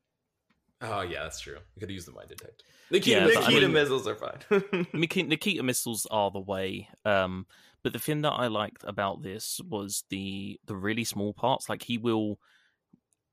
Oh 0.83 1.01
yeah, 1.01 1.21
that's 1.21 1.39
true. 1.39 1.57
You 1.75 1.79
could 1.79 1.91
use 1.91 2.05
the 2.05 2.11
mine 2.11 2.25
detector. 2.27 2.65
Nikita, 2.89 3.19
Yeah, 3.19 3.29
but 3.35 3.43
I 3.45 3.49
mean- 3.59 3.71
missiles 3.71 4.07
are 4.07 4.15
fine. 4.15 4.87
Nikita, 4.93 5.29
Nikita 5.29 5.61
missiles 5.61 6.07
are 6.09 6.31
the 6.31 6.39
way. 6.39 6.89
Um, 7.05 7.45
But 7.83 7.93
the 7.93 7.99
thing 7.99 8.23
that 8.23 8.31
I 8.31 8.47
liked 8.47 8.83
about 8.83 9.21
this 9.21 9.61
was 9.67 10.03
the 10.09 10.59
the 10.65 10.75
really 10.75 11.03
small 11.03 11.33
parts. 11.35 11.69
Like 11.69 11.83
he 11.83 11.99
will, 11.99 12.39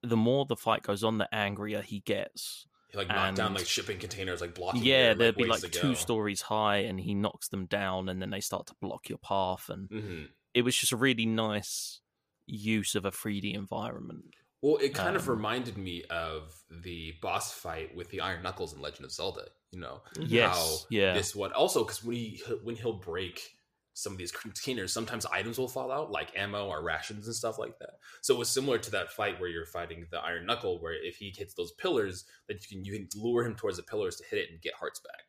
the 0.02 0.16
more 0.16 0.44
the 0.44 0.56
fight 0.56 0.82
goes 0.82 1.02
on, 1.02 1.16
the 1.16 1.34
angrier 1.34 1.80
he 1.80 2.00
gets. 2.00 2.66
He 2.90 2.98
like 2.98 3.08
knocked 3.08 3.36
down 3.36 3.54
like 3.54 3.66
shipping 3.66 3.98
containers, 3.98 4.42
like 4.42 4.54
blocking. 4.54 4.82
yeah, 4.84 5.14
there'd 5.14 5.36
like, 5.36 5.44
be 5.62 5.66
like 5.66 5.72
two 5.72 5.88
go. 5.88 5.94
stories 5.94 6.42
high, 6.42 6.78
and 6.78 7.00
he 7.00 7.14
knocks 7.14 7.48
them 7.48 7.64
down, 7.64 8.10
and 8.10 8.20
then 8.20 8.28
they 8.28 8.40
start 8.40 8.66
to 8.66 8.74
block 8.82 9.08
your 9.08 9.18
path, 9.18 9.70
and 9.70 9.88
hmm 9.88 10.22
it 10.54 10.62
was 10.62 10.76
just 10.76 10.92
a 10.92 10.96
really 10.96 11.24
nice 11.26 12.00
use 12.46 12.94
of 12.94 13.04
a 13.06 13.10
3D 13.10 13.54
environment. 13.54 14.34
Well, 14.62 14.76
it 14.78 14.94
kind 14.94 15.14
of 15.16 15.28
Um, 15.28 15.36
reminded 15.36 15.78
me 15.78 16.02
of 16.04 16.62
the 16.70 17.12
boss 17.22 17.52
fight 17.52 17.94
with 17.94 18.10
the 18.10 18.20
Iron 18.20 18.42
Knuckles 18.42 18.72
in 18.74 18.80
Legend 18.80 19.04
of 19.04 19.12
Zelda. 19.12 19.48
You 19.70 19.80
know, 19.80 20.02
Yes, 20.18 20.56
how 20.56 20.76
yeah, 20.90 21.12
this 21.14 21.34
one 21.34 21.52
also 21.52 21.84
because 21.84 22.02
when 22.02 22.16
he 22.16 22.42
when 22.62 22.74
he'll 22.76 22.94
break 22.98 23.54
some 23.94 24.12
of 24.12 24.18
these 24.18 24.32
containers, 24.32 24.92
sometimes 24.92 25.26
items 25.26 25.58
will 25.58 25.68
fall 25.68 25.90
out, 25.92 26.10
like 26.10 26.36
ammo 26.36 26.68
or 26.68 26.82
rations 26.82 27.26
and 27.26 27.34
stuff 27.34 27.58
like 27.58 27.78
that. 27.80 27.98
So 28.22 28.34
it 28.34 28.38
was 28.38 28.48
similar 28.48 28.78
to 28.78 28.90
that 28.92 29.12
fight 29.12 29.40
where 29.40 29.48
you're 29.50 29.66
fighting 29.66 30.06
the 30.10 30.18
Iron 30.20 30.46
Knuckle, 30.46 30.80
where 30.80 30.94
if 30.94 31.16
he 31.16 31.34
hits 31.36 31.54
those 31.54 31.72
pillars, 31.72 32.24
that 32.46 32.62
you 32.62 32.68
can 32.76 32.84
you 32.84 32.92
can 32.92 33.08
lure 33.20 33.44
him 33.44 33.54
towards 33.56 33.76
the 33.76 33.82
pillars 33.82 34.16
to 34.16 34.24
hit 34.24 34.38
it 34.38 34.50
and 34.50 34.60
get 34.60 34.74
hearts 34.74 35.00
back. 35.00 35.24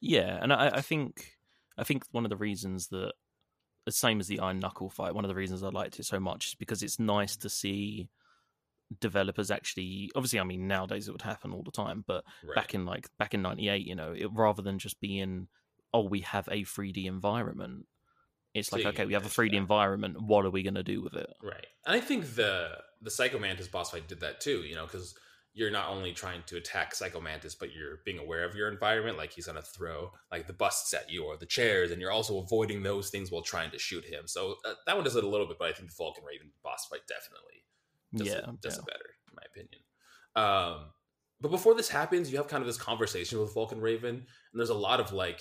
yeah, 0.00 0.38
and 0.42 0.52
I, 0.52 0.68
I 0.68 0.80
think 0.80 1.36
I 1.78 1.84
think 1.84 2.04
one 2.12 2.24
of 2.24 2.30
the 2.30 2.36
reasons 2.36 2.88
that 2.88 3.14
the 3.86 3.92
same 3.92 4.20
as 4.20 4.28
the 4.28 4.40
Iron 4.40 4.58
Knuckle 4.60 4.90
fight, 4.90 5.14
one 5.14 5.24
of 5.24 5.28
the 5.28 5.34
reasons 5.34 5.62
I 5.62 5.68
liked 5.68 5.98
it 5.98 6.04
so 6.04 6.20
much 6.20 6.48
is 6.48 6.54
because 6.54 6.82
it's 6.82 6.98
nice 6.98 7.36
to 7.36 7.48
see 7.48 8.08
developers 9.00 9.50
actually 9.50 10.10
obviously 10.14 10.38
i 10.38 10.44
mean 10.44 10.68
nowadays 10.68 11.08
it 11.08 11.12
would 11.12 11.22
happen 11.22 11.52
all 11.52 11.62
the 11.62 11.70
time 11.70 12.04
but 12.06 12.24
Right. 12.42 12.54
back 12.54 12.74
in 12.74 12.84
like 12.84 13.08
back 13.18 13.34
in 13.34 13.42
98 13.42 13.86
you 13.86 13.94
know 13.94 14.12
it, 14.12 14.28
rather 14.32 14.62
than 14.62 14.78
just 14.78 15.00
being 15.00 15.48
oh 15.92 16.04
we 16.08 16.20
have 16.20 16.48
a 16.50 16.64
3d 16.64 17.06
environment 17.06 17.86
it's 18.54 18.72
like 18.72 18.82
Taking 18.82 18.90
okay 19.00 19.06
we 19.06 19.14
have 19.14 19.26
a 19.26 19.28
3d 19.30 19.52
that. 19.52 19.56
environment 19.56 20.20
what 20.20 20.44
are 20.44 20.50
we 20.50 20.62
going 20.62 20.74
to 20.74 20.82
do 20.82 21.02
with 21.02 21.14
it 21.14 21.30
Right. 21.42 21.66
And 21.86 21.94
I 21.96 22.00
think 22.00 22.34
the 22.34 22.78
the 23.02 23.10
Psycho 23.10 23.38
Mantis 23.38 23.68
boss 23.68 23.90
fight 23.90 24.08
did 24.08 24.20
that 24.20 24.40
too, 24.40 24.62
you 24.62 24.74
know, 24.74 24.86
because 24.86 25.14
you're 25.52 25.70
not 25.70 25.88
only 25.90 26.12
trying 26.12 26.42
to 26.46 26.56
attack 26.56 26.94
Psycho 26.94 27.20
Mantis, 27.20 27.54
but 27.54 27.72
you're 27.72 27.98
being 28.04 28.18
aware 28.18 28.44
of 28.44 28.54
your 28.54 28.68
environment. 28.68 29.18
Like 29.18 29.32
he's 29.32 29.46
gonna 29.46 29.62
throw 29.62 30.12
like 30.32 30.46
the 30.46 30.52
busts 30.52 30.92
at 30.94 31.10
you 31.10 31.24
or 31.24 31.36
the 31.36 31.46
chairs, 31.46 31.90
and 31.90 32.00
you're 32.00 32.10
also 32.10 32.38
avoiding 32.38 32.82
those 32.82 33.10
things 33.10 33.30
while 33.30 33.42
trying 33.42 33.70
to 33.72 33.78
shoot 33.78 34.04
him. 34.04 34.26
So 34.26 34.56
uh, 34.64 34.74
that 34.86 34.94
one 34.96 35.04
does 35.04 35.16
it 35.16 35.24
a 35.24 35.28
little 35.28 35.46
bit, 35.46 35.58
but 35.58 35.68
I 35.68 35.72
think 35.72 35.90
the 35.90 35.94
Vulcan 35.96 36.24
Raven 36.24 36.50
boss 36.62 36.86
fight 36.86 37.06
definitely 37.06 37.64
does, 38.16 38.26
yeah, 38.28 38.38
it, 38.38 38.60
does 38.60 38.74
yeah. 38.74 38.80
it 38.80 38.86
better, 38.86 39.10
in 39.30 39.36
my 39.36 39.42
opinion. 39.50 39.80
Um, 40.36 40.90
but 41.40 41.50
before 41.50 41.74
this 41.74 41.88
happens, 41.88 42.30
you 42.30 42.38
have 42.38 42.48
kind 42.48 42.62
of 42.62 42.66
this 42.66 42.78
conversation 42.78 43.40
with 43.40 43.52
Vulcan 43.54 43.80
Raven, 43.80 44.14
and 44.14 44.24
there's 44.54 44.70
a 44.70 44.74
lot 44.74 45.00
of 45.00 45.12
like 45.12 45.40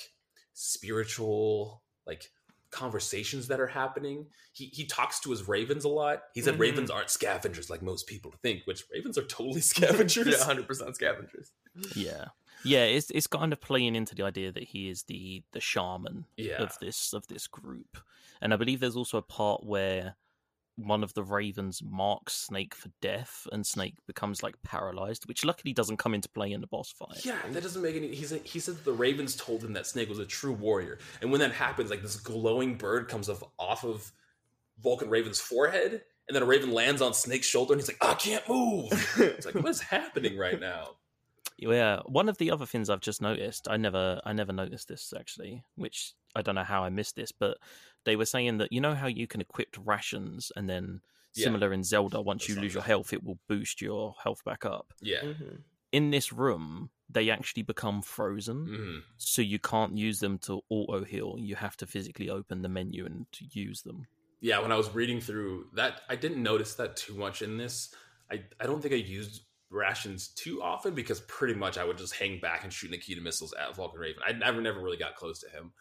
spiritual, 0.53 1.84
like 2.06 2.30
conversations 2.72 3.48
that 3.48 3.60
are 3.60 3.68
happening. 3.68 4.25
He 4.51 4.65
he 4.65 4.86
talks 4.86 5.20
to 5.22 5.30
his 5.30 5.48
ravens 5.48 5.86
a 5.86 5.89
lot. 5.89 6.24
He 6.34 6.42
said 6.42 6.56
Mhm. 6.56 6.60
ravens 6.60 6.89
aren't 6.92 7.10
scavengers 7.10 7.70
like 7.70 7.82
most 7.82 8.08
people 8.08 8.34
think, 8.42 8.63
which 8.65 8.84
ravens 8.92 9.18
are 9.18 9.24
totally 9.25 9.62
scavengers. 9.74 10.27
yeah, 10.27 10.44
hundred 10.44 10.68
percent 10.68 10.96
scavengers. 10.96 11.51
yeah 11.96 12.25
yeah 12.63 12.84
it's 12.84 13.10
it's 13.12 13.27
kind 13.27 13.51
of 13.51 13.60
playing 13.60 13.96
into 13.96 14.15
the 14.15 14.24
idea 14.24 14.51
that 14.51 14.63
he 14.63 14.89
is 14.89 15.03
the 15.03 15.44
the 15.51 15.60
shaman 15.60 16.25
yeah. 16.38 16.62
of 16.62 16.77
this 16.80 17.13
of 17.13 17.25
this 17.27 17.48
group 17.48 17.98
and 18.42 18.53
i 18.53 18.56
believe 18.56 18.80
there's 18.80 18.96
also 18.96 19.18
a 19.18 19.24
part 19.24 19.65
where 19.65 20.15
one 20.75 21.03
of 21.03 21.13
the 21.13 21.24
ravens 21.24 21.82
marks 21.84 22.34
snake 22.34 22.74
for 22.74 22.89
death 23.01 23.48
and 23.51 23.65
snake 23.65 23.96
becomes 24.08 24.42
like 24.42 24.55
paralyzed 24.64 25.27
which 25.27 25.46
luckily 25.46 25.72
doesn't 25.74 25.98
come 25.98 26.16
into 26.16 26.29
play 26.29 26.51
in 26.51 26.62
the 26.62 26.68
boss 26.68 26.92
fight 26.92 27.24
Yeah, 27.25 27.38
that 27.51 27.62
doesn't 27.62 27.81
make 27.81 27.96
any. 27.96 28.14
He 28.14 28.25
said 28.25 28.42
he 28.44 28.59
said 28.59 28.83
the 28.83 28.94
ravens 28.94 29.36
told 29.36 29.64
him 29.64 29.74
that 29.74 29.88
Snake 29.88 30.09
was 30.09 30.20
a 30.20 30.25
true 30.25 30.53
warrior, 30.53 31.00
and 31.22 31.31
when 31.31 31.40
that 31.42 31.51
happens, 31.51 31.90
like 31.90 32.01
this 32.01 32.16
glowing 32.16 32.75
bird 32.75 33.07
comes 33.07 33.29
off 33.29 33.44
off 33.57 33.83
of 33.83 34.12
Vulcan 34.81 35.09
Raven's 35.09 35.40
forehead, 35.40 36.01
and 36.27 36.36
then 36.36 36.44
a 36.44 36.46
raven 36.46 36.72
lands 36.72 37.01
on 37.01 37.14
Snake's 37.14 37.48
shoulder, 37.48 37.74
and 37.74 37.81
he's 37.81 37.88
like, 37.88 38.03
"I 38.03 38.16
can't 38.16 38.48
move." 38.48 38.92
It's 39.18 39.46
like, 39.46 39.55
what 39.55 39.70
is 39.70 39.81
happening 39.81 40.38
right 40.38 40.59
now? 40.59 40.96
Yeah, 41.57 42.00
one 42.05 42.29
of 42.29 42.38
the 42.38 42.51
other 42.51 42.66
things 42.66 42.90
I've 42.90 43.00
just 43.00 43.22
noticed, 43.22 43.68
I 43.70 43.77
never 43.77 44.22
I 44.25 44.33
never 44.33 44.53
noticed 44.53 44.88
this 44.88 45.14
actually, 45.18 45.64
which 45.75 46.14
I 46.36 46.42
don't 46.42 46.55
know 46.55 46.64
how 46.64 46.83
I 46.83 46.90
missed 46.90 47.16
this, 47.16 47.31
but 47.31 47.57
they 48.05 48.16
were 48.16 48.25
saying 48.25 48.57
that 48.57 48.72
you 48.72 48.81
know 48.81 48.96
how 48.96 49.07
you 49.07 49.27
can 49.27 49.42
equip 49.42 49.75
rations 49.83 50.51
and 50.55 50.70
then 50.70 51.01
Yeah. 51.35 51.46
similar 51.46 51.74
in 51.74 51.83
Zelda, 51.83 52.22
once 52.22 52.44
That's 52.44 52.50
you 52.50 52.55
not 52.55 52.61
lose 52.63 52.74
your 52.75 52.83
health, 52.83 53.11
it 53.13 53.24
will 53.24 53.39
boost 53.48 53.81
your 53.81 54.13
health 54.24 54.44
back 54.44 54.66
up. 54.66 54.94
Yeah. 55.01 55.22
Mhm. 55.22 55.63
In 55.92 56.09
this 56.11 56.31
room, 56.33 56.89
they 57.09 57.29
actually 57.29 57.63
become 57.63 58.01
frozen, 58.01 58.66
hmm 58.68 59.00
so 59.18 59.42
you 59.42 59.57
can't 59.59 59.98
use 59.98 60.20
them 60.20 60.37
to 60.39 60.61
auto 60.70 61.03
heal. 61.03 61.35
You 61.39 61.55
have 61.55 61.75
to 61.77 61.87
physically 61.87 62.29
open 62.29 62.61
the 62.61 62.70
menu 62.70 63.05
and 63.05 63.25
use 63.39 63.81
them. 63.83 64.07
Yeah, 64.42 64.59
when 64.59 64.72
I 64.72 64.75
was 64.75 64.89
reading 64.94 65.22
through 65.22 65.70
that, 65.74 66.01
I 66.09 66.16
didn't 66.16 66.44
notice 66.44 66.75
that 66.75 66.98
too 66.98 67.16
much 67.16 67.42
in 67.42 67.57
this. 67.57 67.96
I, 68.29 68.44
I 68.59 68.66
don't 68.66 68.81
think 68.81 68.94
I 68.94 68.98
used 68.98 69.44
rations 69.70 70.27
too 70.27 70.61
often 70.61 70.94
because 70.94 71.22
pretty 71.22 71.53
much 71.55 71.77
I 71.77 71.83
would 71.83 71.98
just 71.98 72.13
hang 72.16 72.39
back 72.39 72.63
and 72.63 72.72
shoot 72.74 72.92
Nikita 72.92 73.22
missiles 73.22 73.53
at 73.53 73.75
Vulcan 73.75 74.00
Raven. 74.00 74.22
I 74.25 74.33
never, 74.33 74.61
never 74.61 74.81
really 74.81 74.98
got 74.98 75.16
close 75.16 75.39
to 75.39 75.50
him. 75.50 75.72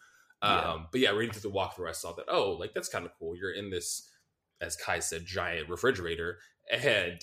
Um, 0.43 0.51
Yeah. 0.55 0.77
But 0.91 1.01
yeah, 1.01 1.09
reading 1.11 1.33
through 1.33 1.49
the 1.49 1.55
walkthrough, 1.57 1.89
I 1.89 1.93
saw 1.93 2.13
that, 2.13 2.25
oh, 2.27 2.51
like 2.59 2.73
that's 2.73 2.89
kind 2.89 3.05
of 3.05 3.11
cool. 3.17 3.35
You're 3.35 3.53
in 3.53 3.69
this, 3.69 4.09
as 4.61 4.75
Kai 4.75 4.99
said, 4.99 5.25
giant 5.25 5.69
refrigerator. 5.69 6.39
And 6.71 7.19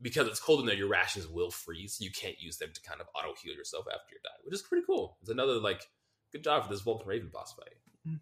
because 0.00 0.26
it's 0.26 0.40
cold 0.40 0.60
in 0.60 0.66
there, 0.66 0.74
your 0.76 0.88
rations 0.88 1.28
will 1.28 1.50
freeze. 1.50 1.98
You 2.00 2.10
can't 2.10 2.40
use 2.40 2.56
them 2.56 2.70
to 2.74 2.80
kind 2.82 3.00
of 3.00 3.06
auto 3.14 3.34
heal 3.42 3.54
yourself 3.54 3.84
after 3.88 4.12
you 4.14 4.18
die, 4.24 4.30
which 4.44 4.54
is 4.54 4.62
pretty 4.62 4.84
cool. 4.86 5.16
It's 5.20 5.30
another, 5.30 5.54
like, 5.60 5.82
good 6.32 6.42
job 6.44 6.64
for 6.64 6.70
this 6.72 6.80
Vulcan 6.80 7.06
Raven 7.08 7.30
boss 7.32 7.54
fight. 7.54 7.76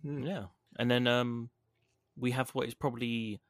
Mhm. 0.05 0.27
Yeah, 0.27 0.47
and 0.79 0.91
then 0.91 1.07
um, 1.07 1.49
we 2.17 2.33
have 2.33 2.51
what 2.51 2.67
is 2.69 2.75
probably 2.75 3.41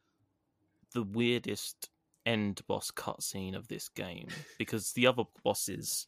the 0.95 1.03
weirdest 1.03 1.89
end 2.27 2.61
boss 2.69 2.91
cutscene 2.91 3.57
of 3.57 3.69
this 3.69 3.89
game 3.89 4.29
because 4.59 4.93
the 4.93 5.07
other 5.07 5.25
bosses, 5.45 6.07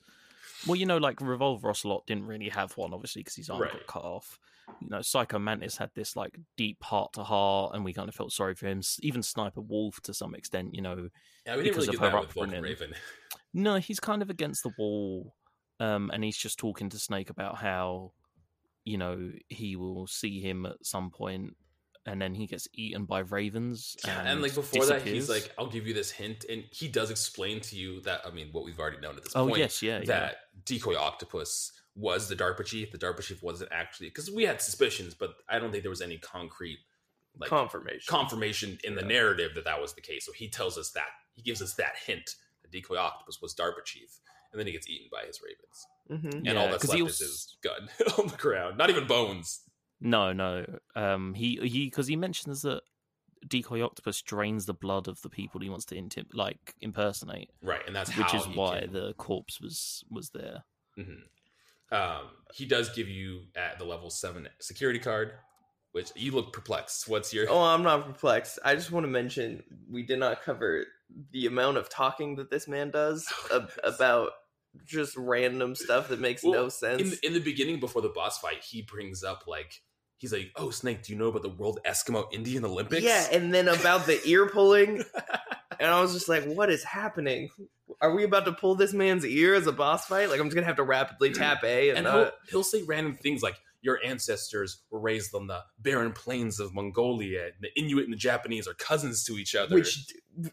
well, 0.66 0.76
you 0.76 0.86
know, 0.86 0.98
like 0.98 1.20
Revolver 1.20 1.70
Ocelot 1.70 2.06
didn't 2.06 2.26
really 2.26 2.50
have 2.50 2.76
one, 2.76 2.92
obviously, 2.94 3.20
because 3.22 3.36
his 3.36 3.50
arm 3.50 3.62
Right. 3.62 3.72
got 3.72 3.86
cut 3.86 4.04
off. 4.04 4.38
You 4.80 4.88
know, 4.88 5.02
Psycho 5.02 5.38
Mantis 5.38 5.76
had 5.76 5.90
this 5.94 6.16
like 6.16 6.38
deep 6.56 6.82
heart 6.82 7.12
to 7.14 7.22
heart, 7.24 7.74
and 7.74 7.84
we 7.84 7.92
kind 7.92 8.08
of 8.08 8.14
felt 8.14 8.32
sorry 8.32 8.54
for 8.54 8.66
him. 8.66 8.80
Even 9.00 9.22
Sniper 9.22 9.60
Wolf, 9.60 10.00
to 10.02 10.14
some 10.14 10.34
extent, 10.34 10.74
you 10.74 10.82
know, 10.82 11.08
Yeah, 11.46 11.56
we 11.56 11.64
didn't 11.64 11.76
Because 11.76 11.86
really 11.88 11.96
of 11.96 12.00
get 12.02 12.10
her 12.12 12.16
that 12.18 12.26
with 12.26 12.34
Vulcan 12.34 12.54
upbringing. 12.54 12.62
Raven. 12.80 12.94
no, 13.54 13.76
he's 13.76 14.00
kind 14.00 14.22
of 14.22 14.30
against 14.30 14.62
the 14.62 14.72
wall, 14.78 15.34
um, 15.80 16.10
and 16.12 16.24
he's 16.24 16.36
just 16.36 16.58
talking 16.58 16.88
to 16.90 16.98
Snake 16.98 17.30
about 17.30 17.56
how, 17.58 18.12
you 18.84 18.98
know, 18.98 19.30
he 19.48 19.76
will 19.76 20.06
see 20.06 20.40
him 20.40 20.66
at 20.66 20.84
some 20.84 21.10
point, 21.10 21.56
and 22.06 22.20
then 22.20 22.34
he 22.34 22.46
gets 22.46 22.66
eaten 22.74 23.04
by 23.04 23.20
ravens. 23.20 23.96
Yeah, 24.04 24.18
and, 24.20 24.28
and 24.28 24.42
like 24.42 24.54
before 24.54 24.84
that, 24.86 25.02
he's 25.02 25.28
like, 25.28 25.52
"I'll 25.58 25.68
give 25.70 25.86
you 25.86 25.94
this 25.94 26.10
hint," 26.10 26.44
and 26.48 26.64
he 26.72 26.88
does 26.88 27.10
explain 27.10 27.60
to 27.60 27.76
you 27.76 28.00
that 28.02 28.22
I 28.26 28.30
mean, 28.30 28.48
what 28.52 28.64
we've 28.64 28.78
already 28.78 28.98
known 28.98 29.16
at 29.16 29.22
this 29.24 29.32
"Oh 29.36 29.46
point. 29.46 29.58
yes, 29.58 29.82
yeah, 29.82 29.98
yeah, 29.98 30.04
that 30.06 30.36
decoy 30.64 30.96
octopus 30.96 31.72
was 31.94 32.28
the 32.28 32.36
DARPA 32.36 32.64
chief. 32.64 32.90
The 32.92 32.98
DARPA 32.98 33.22
chief 33.22 33.42
wasn't 33.42 33.70
actually 33.72 34.08
because 34.08 34.30
we 34.30 34.44
had 34.44 34.60
suspicions, 34.62 35.14
but 35.14 35.34
I 35.48 35.58
don't 35.58 35.70
think 35.70 35.82
there 35.82 35.90
was 35.90 36.00
any 36.02 36.18
concrete 36.18 36.78
like 37.38 37.48
Confirmation. 37.50 38.02
confirmation 38.06 38.78
in 38.84 38.94
the 38.94 39.00
Yeah. 39.02 39.06
narrative 39.08 39.52
that 39.54 39.64
that 39.64 39.80
was 39.80 39.94
the 39.94 40.00
case. 40.02 40.26
So 40.26 40.32
he 40.32 40.48
tells 40.48 40.76
us 40.76 40.90
that 40.90 41.08
he 41.32 41.42
gives 41.42 41.62
us 41.62 41.74
that 41.74 41.94
hint 42.04 42.36
that 42.62 42.70
decoy 42.70 42.96
octopus 42.96 43.40
was 43.40 43.54
DARPA 43.54 43.84
chief, 43.84 44.18
and 44.52 44.58
then 44.60 44.66
he 44.66 44.72
gets 44.72 44.88
eaten 44.88 45.08
by 45.10 45.24
his 45.26 45.40
ravens, 45.42 45.86
Mhm. 46.10 46.34
and 46.34 46.46
Yeah, 46.46 46.54
all 46.56 46.68
that's 46.68 46.82
'cause 46.82 46.90
left 46.90 46.98
he 46.98 47.02
is 47.06 47.06
was- 47.06 47.18
his 47.20 47.56
gun 47.62 47.88
on 48.18 48.26
the 48.28 48.36
ground, 48.36 48.76
not 48.76 48.90
even 48.90 49.06
bones. 49.06 49.62
No, 50.00 50.32
no. 50.32 50.80
Um, 50.94 51.32
he 51.34 51.56
he 51.68 51.86
because 51.86 52.06
he 52.08 52.16
mentions 52.16 52.62
that 52.62 52.82
decoy 53.46 53.82
octopus 53.82 54.20
drains 54.22 54.66
the 54.66 54.74
blood 54.74 55.08
of 55.08 55.20
the 55.22 55.30
people 55.30 55.60
he 55.60 55.68
wants 55.70 55.84
to 55.86 55.94
intim- 55.96 56.32
like 56.34 56.74
impersonate, 56.80 57.50
Right, 57.62 57.84
and 57.86 57.94
that's 57.96 58.10
which 58.16 58.26
how 58.26 58.38
is 58.40 58.44
he 58.46 58.52
why 58.54 58.80
can- 58.80 58.92
the 58.92 59.14
corpse 59.14 59.60
was 59.60 60.04
was 60.10 60.30
there. 60.30 60.64
Mhm. 60.98 61.22
Um, 61.92 62.22
he 62.54 62.64
does 62.64 62.88
give 62.94 63.08
you 63.08 63.42
at 63.54 63.78
the 63.78 63.84
level 63.84 64.10
seven 64.10 64.48
security 64.60 64.98
card, 64.98 65.32
which 65.92 66.10
you 66.16 66.32
look 66.32 66.52
perplexed. 66.52 67.06
What's 67.08 67.32
your? 67.32 67.46
Oh, 67.48 67.60
I'm 67.62 67.82
not 67.82 68.06
perplexed. 68.06 68.58
I 68.64 68.74
just 68.74 68.90
want 68.90 69.04
to 69.04 69.10
mention 69.10 69.62
we 69.90 70.02
did 70.02 70.18
not 70.18 70.42
cover 70.42 70.84
the 71.32 71.46
amount 71.46 71.76
of 71.76 71.88
talking 71.90 72.36
that 72.36 72.50
this 72.50 72.66
man 72.66 72.90
does 72.90 73.30
ab- 73.54 73.70
about 73.84 74.30
just 74.86 75.14
random 75.18 75.74
stuff 75.74 76.08
that 76.08 76.18
makes 76.18 76.42
Well, 76.42 76.52
no 76.54 76.68
sense. 76.70 77.02
in 77.02 77.10
the, 77.10 77.18
in 77.26 77.32
the 77.34 77.40
beginning 77.40 77.78
before 77.78 78.00
the 78.00 78.08
boss 78.08 78.38
fight, 78.38 78.64
he 78.64 78.80
brings 78.82 79.22
up 79.22 79.44
like 79.46 79.82
he's 80.16 80.32
like, 80.32 80.50
"Oh, 80.56 80.70
Snake, 80.70 81.02
do 81.02 81.12
you 81.12 81.18
know 81.18 81.26
about 81.26 81.42
the 81.42 81.50
World 81.50 81.80
Eskimo 81.86 82.24
Indian 82.32 82.64
Olympics?" 82.64 83.02
yeah, 83.04 83.26
and 83.30 83.52
then 83.52 83.68
about 83.68 84.06
the 84.06 84.18
ear 84.26 84.46
pulling, 84.48 85.04
and 85.80 85.90
I 85.90 86.00
was 86.00 86.14
just 86.14 86.28
like, 86.28 86.44
"What 86.44 86.70
is 86.70 86.84
happening? 86.84 87.50
Are 88.00 88.14
we 88.14 88.24
about 88.24 88.44
to 88.46 88.52
pull 88.52 88.74
this 88.74 88.92
man's 88.92 89.24
ear 89.24 89.54
as 89.54 89.66
a 89.66 89.72
boss 89.72 90.06
fight? 90.06 90.28
Like 90.30 90.40
I'm 90.40 90.46
just 90.46 90.54
gonna 90.54 90.66
have 90.66 90.76
to 90.76 90.82
rapidly 90.82 91.30
tap 91.34 91.62
A 91.64 91.90
and, 91.90 91.98
and 91.98 92.06
he'll, 92.06 92.30
he'll 92.48 92.62
say 92.64 92.82
random 92.82 93.14
things 93.16 93.42
like, 93.42 93.56
"Your 93.80 93.98
ancestors 94.04 94.78
were 94.90 95.00
raised 95.00 95.34
on 95.34 95.46
the 95.46 95.60
barren 95.78 96.12
plains 96.12 96.60
of 96.60 96.74
Mongolia. 96.74 97.50
The 97.60 97.68
Inuit 97.78 98.04
and 98.04 98.12
the 98.12 98.16
Japanese 98.18 98.66
are 98.68 98.74
cousins 98.74 99.24
to 99.24 99.34
each 99.38 99.54
other." 99.54 99.74
which 99.74 100.06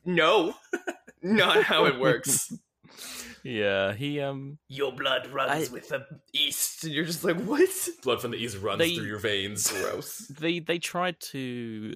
no, 0.05 0.53
not 1.21 1.63
how 1.63 1.85
it 1.85 1.99
works." 1.99 2.51
yeah, 3.43 3.93
he 3.93 4.19
um 4.19 4.57
Your 4.67 4.91
blood 4.91 5.27
runs 5.27 5.69
I- 5.69 5.71
with 5.71 5.89
the 5.89 6.05
east, 6.33 6.83
and 6.83 6.93
you're 6.93 7.05
just 7.05 7.23
like, 7.23 7.37
what? 7.43 7.69
Blood 8.03 8.21
from 8.21 8.31
the 8.31 8.37
east 8.37 8.57
runs 8.57 8.79
They- 8.79 8.95
through 8.95 9.05
your 9.05 9.19
veins. 9.19 9.71
Gross. 9.71 10.27
they 10.27 10.59
they 10.59 10.79
tried 10.79 11.19
to 11.31 11.95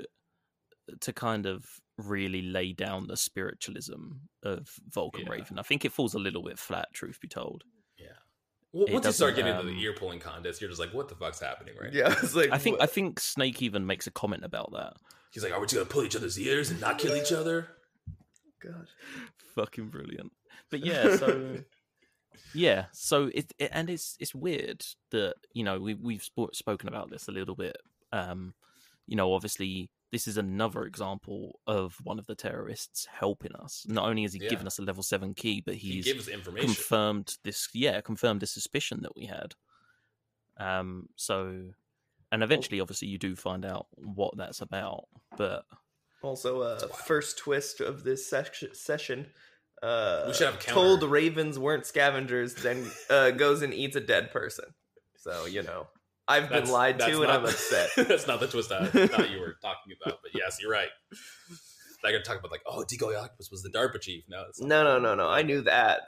to 1.01 1.13
kind 1.13 1.45
of 1.45 1.65
really 1.97 2.41
lay 2.41 2.73
down 2.73 3.08
the 3.08 3.17
spiritualism 3.17 4.12
of 4.43 4.69
Vulcan 4.89 5.25
Yeah. 5.25 5.32
Raven. 5.32 5.60
I 5.60 5.62
think 5.62 5.86
it 5.86 5.91
falls 5.91 6.13
a 6.13 6.19
little 6.19 6.43
bit 6.43 6.58
flat, 6.58 6.88
truth 6.93 7.19
be 7.21 7.27
told. 7.27 7.63
Yeah. 7.97 8.08
Well, 8.71 8.88
once 8.89 9.06
you 9.06 9.12
start 9.12 9.36
doesn't, 9.36 9.45
getting 9.45 9.60
into 9.60 9.71
um, 9.71 9.77
the 9.77 9.84
ear 9.84 9.93
pulling 9.93 10.19
contest, 10.19 10.60
you're 10.60 10.69
just 10.69 10.79
like, 10.79 10.93
what 10.93 11.08
the 11.08 11.15
fuck's 11.15 11.39
happening 11.39 11.75
right 11.79 11.93
Yeah, 11.93 12.15
it's 12.23 12.36
like 12.36 12.51
I 12.51 12.58
think 12.58 12.79
what? 12.79 12.84
I 12.89 12.91
think 12.91 13.19
Snake 13.19 13.62
even 13.62 13.86
makes 13.86 14.08
a 14.08 14.12
comment 14.12 14.43
about 14.43 14.71
that. 14.73 14.93
He's 15.32 15.43
like, 15.43 15.53
are 15.53 15.60
we 15.60 15.65
just 15.65 15.75
gonna 15.75 15.86
pull 15.86 16.03
each 16.03 16.15
other's 16.15 16.39
ears 16.39 16.71
and 16.71 16.82
not 16.82 16.97
kill 16.97 17.15
each 17.15 17.32
other? 17.32 17.67
God. 18.62 18.88
Fucking 19.56 19.89
brilliant. 19.89 20.32
But 20.71 20.79
yeah, 20.86 21.15
so 21.17 21.58
yeah, 22.53 22.86
so 22.91 23.29
it, 23.34 23.51
it 23.60 23.69
and 23.71 23.89
it's 23.89 24.15
it's 24.19 24.34
weird 24.34 24.84
that 25.12 25.36
you 25.53 25.63
know 25.63 25.79
we 25.79 25.93
we've 25.95 26.23
sp- 26.25 26.53
spoken 26.53 26.88
about 26.88 27.10
this 27.12 27.27
a 27.27 27.32
little 27.32 27.56
bit. 27.56 27.77
Um, 28.12 28.53
you 29.08 29.15
know, 29.15 29.34
obviously 29.34 29.89
this 30.13 30.28
is 30.28 30.38
another 30.38 30.84
example 30.84 31.60
of 31.67 31.97
one 32.04 32.19
of 32.19 32.28
the 32.28 32.36
terrorists 32.36 33.08
helping 33.12 33.54
us. 33.56 33.84
Not 33.89 34.08
only 34.08 34.21
has 34.21 34.34
he 34.34 34.39
Yeah. 34.43 34.49
given 34.49 34.67
us 34.67 34.78
a 34.80 34.84
level 34.84 35.04
seven 35.04 35.34
key, 35.34 35.60
but 35.65 35.76
He 35.76 35.93
he's 35.93 36.06
gives 36.06 36.28
information. 36.28 36.67
confirmed 36.69 37.38
this 37.43 37.67
yeah 37.73 37.99
confirmed 37.99 38.39
the 38.39 38.47
suspicion 38.47 39.02
that 39.02 39.15
we 39.15 39.26
had 39.26 39.56
um 40.58 41.10
so 41.15 41.71
and 42.32 42.43
eventually 42.43 42.80
obviously 42.80 43.08
you 43.08 43.17
do 43.17 43.36
find 43.36 43.65
out 43.65 43.88
what 43.95 44.38
that's 44.38 44.62
about 44.62 45.06
but 45.36 45.65
Also, 46.21 46.62
uh, 46.62 46.88
first 46.88 47.38
twist 47.39 47.82
of 47.82 48.04
this 48.06 48.30
sec- 48.30 48.73
session. 48.73 49.34
Uh, 49.82 50.23
We 50.28 50.34
should 50.34 50.45
have 50.45 50.56
a 50.56 50.58
counter. 50.58 50.73
told 50.73 51.04
ravens 51.04 51.60
weren't 51.60 51.86
scavengers, 51.86 52.56
then 52.56 52.89
uh, 53.10 53.32
goes 53.32 53.62
and 53.63 53.73
eats 53.73 53.95
a 53.97 53.99
dead 53.99 54.32
person. 54.32 54.73
So 55.17 55.45
you 55.45 55.63
know, 55.63 55.88
I've 56.27 56.49
been 56.49 56.69
lied 56.69 56.99
that's 56.99 57.12
to, 57.12 57.23
and 57.23 57.31
I'm 57.31 57.43
upset. 57.45 57.89
that's 57.97 58.27
not 58.27 58.39
the 58.39 58.47
twist 58.47 58.71
I 58.71 58.86
thought 58.88 59.29
you 59.29 59.39
were 59.39 59.57
talking 59.62 59.93
about. 60.01 60.19
But 60.21 60.31
yes, 60.33 60.57
you're 60.62 60.71
right. 60.71 60.89
I 62.05 62.12
got 62.12 62.17
to 62.17 62.23
talk 62.23 62.39
about 62.39 62.51
like, 62.51 62.62
oh, 62.65 62.83
Decoy 62.83 63.15
Octopus 63.17 63.49
was 63.51 63.63
the 63.63 63.69
DARPA 63.69 63.99
chief. 64.01 64.23
No, 64.27 64.43
it's 64.49 64.59
not. 64.62 64.67
No, 64.67 64.83
no, 64.83 64.99
no, 64.99 65.15
no. 65.15 65.29
I 65.29 65.41
knew 65.41 65.62
that. 65.62 66.01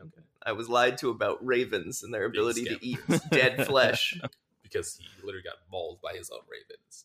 Okay. 0.00 0.22
I 0.44 0.52
was 0.52 0.68
lied 0.68 0.98
to 0.98 1.10
about 1.10 1.44
ravens 1.44 2.02
and 2.02 2.12
their 2.12 2.28
Being 2.28 2.42
ability 2.42 2.64
to 2.64 2.78
eat 2.86 2.98
dead 3.30 3.66
flesh. 3.66 4.18
because 4.62 4.96
he 4.96 5.06
literally 5.22 5.42
got 5.44 5.54
mauled 5.70 6.00
by 6.02 6.12
his 6.14 6.30
own 6.30 6.40
ravens. 6.50 7.04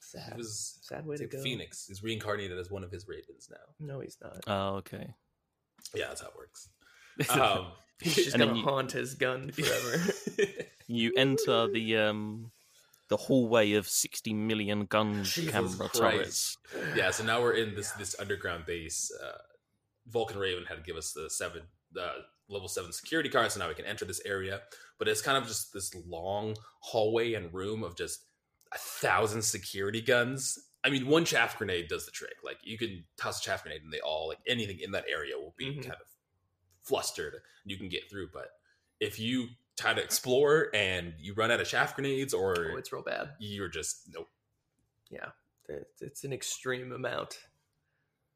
He 0.00 0.18
Sad, 0.18 0.36
was 0.36 0.78
sad 0.82 1.04
way 1.06 1.16
to 1.16 1.22
like 1.24 1.30
go. 1.32 1.42
Phoenix. 1.42 1.88
is 1.90 2.02
reincarnated 2.02 2.56
as 2.58 2.70
one 2.70 2.84
of 2.84 2.90
his 2.92 3.06
ravens 3.08 3.48
now. 3.50 3.56
No, 3.84 3.98
he's 4.00 4.16
not. 4.22 4.38
oh 4.46 4.76
okay 4.76 5.14
Yeah, 5.94 6.06
that's 6.08 6.20
how 6.20 6.28
it 6.28 6.36
works. 6.36 6.68
Um, 7.30 7.66
He's 8.00 8.14
just 8.16 8.34
And 8.34 8.42
gonna 8.42 8.58
you- 8.58 8.64
haunt 8.64 8.92
his 8.92 9.14
gun 9.14 9.50
forever. 9.52 10.12
you 10.86 11.12
enter 11.16 11.66
the 11.68 11.96
um 11.96 12.50
the 13.08 13.16
hallway 13.16 13.72
of 13.74 13.86
60 13.88 14.34
million 14.34 14.84
gun 14.86 15.22
Jesus 15.24 15.52
camera 15.52 15.88
Christ. 15.88 15.96
turrets 16.00 16.58
yeah, 16.96 17.10
so 17.12 17.24
now 17.24 17.40
we're 17.40 17.52
in 17.54 17.74
this 17.74 17.92
this 17.92 18.16
underground 18.18 18.66
base. 18.66 19.10
Uh, 19.22 19.38
Vulcan 20.08 20.38
Raven 20.38 20.64
had 20.68 20.76
to 20.76 20.82
give 20.82 20.96
us 20.96 21.12
the 21.12 21.30
seven 21.30 21.62
the 21.92 22.08
level 22.48 22.68
seven 22.68 22.92
security 22.92 23.28
card, 23.28 23.50
so 23.52 23.58
now 23.60 23.68
we 23.68 23.74
can 23.74 23.86
enter 23.86 24.04
this 24.04 24.20
area. 24.24 24.60
But 24.98 25.08
it's 25.08 25.22
kind 25.22 25.36
of 25.38 25.46
just 25.46 25.72
this 25.72 25.92
long 26.06 26.56
hallway 26.80 27.34
and 27.34 27.52
room 27.54 27.82
of 27.82 27.96
just 27.96 28.20
a 28.72 28.78
thousand 28.78 29.42
security 29.42 30.00
guns. 30.00 30.58
I 30.84 30.90
mean, 30.90 31.06
one 31.06 31.24
chaff 31.24 31.58
grenade 31.58 31.88
does 31.88 32.04
the 32.06 32.12
trick. 32.12 32.34
Like 32.44 32.58
you 32.62 32.76
can 32.78 33.04
toss 33.18 33.40
a 33.40 33.42
chaff 33.42 33.62
grenade, 33.62 33.82
and 33.82 33.92
they 33.92 34.00
all 34.00 34.28
like 34.28 34.38
anything 34.46 34.78
in 34.80 34.92
that 34.92 35.04
area 35.10 35.36
will 35.36 35.54
be 35.56 35.66
Mhm. 35.76 35.82
kind 35.82 35.94
of 35.94 36.06
flustered. 36.86 37.34
You 37.64 37.76
can 37.76 37.88
get 37.88 38.08
through, 38.10 38.28
but 38.32 38.48
if 39.00 39.18
you 39.18 39.48
try 39.78 39.92
to 39.92 40.02
explore 40.02 40.68
and 40.74 41.12
you 41.20 41.34
run 41.34 41.50
out 41.50 41.60
of 41.60 41.68
chaff 41.68 41.94
grenades, 41.94 42.32
or 42.32 42.54
oh, 42.72 42.76
it's 42.76 42.92
real 42.92 43.02
bad. 43.02 43.30
you're 43.38 43.68
just 43.68 44.08
nope. 44.12 44.28
Yeah, 45.10 45.30
it's 46.00 46.24
an 46.24 46.32
extreme 46.32 46.92
amount, 46.92 47.38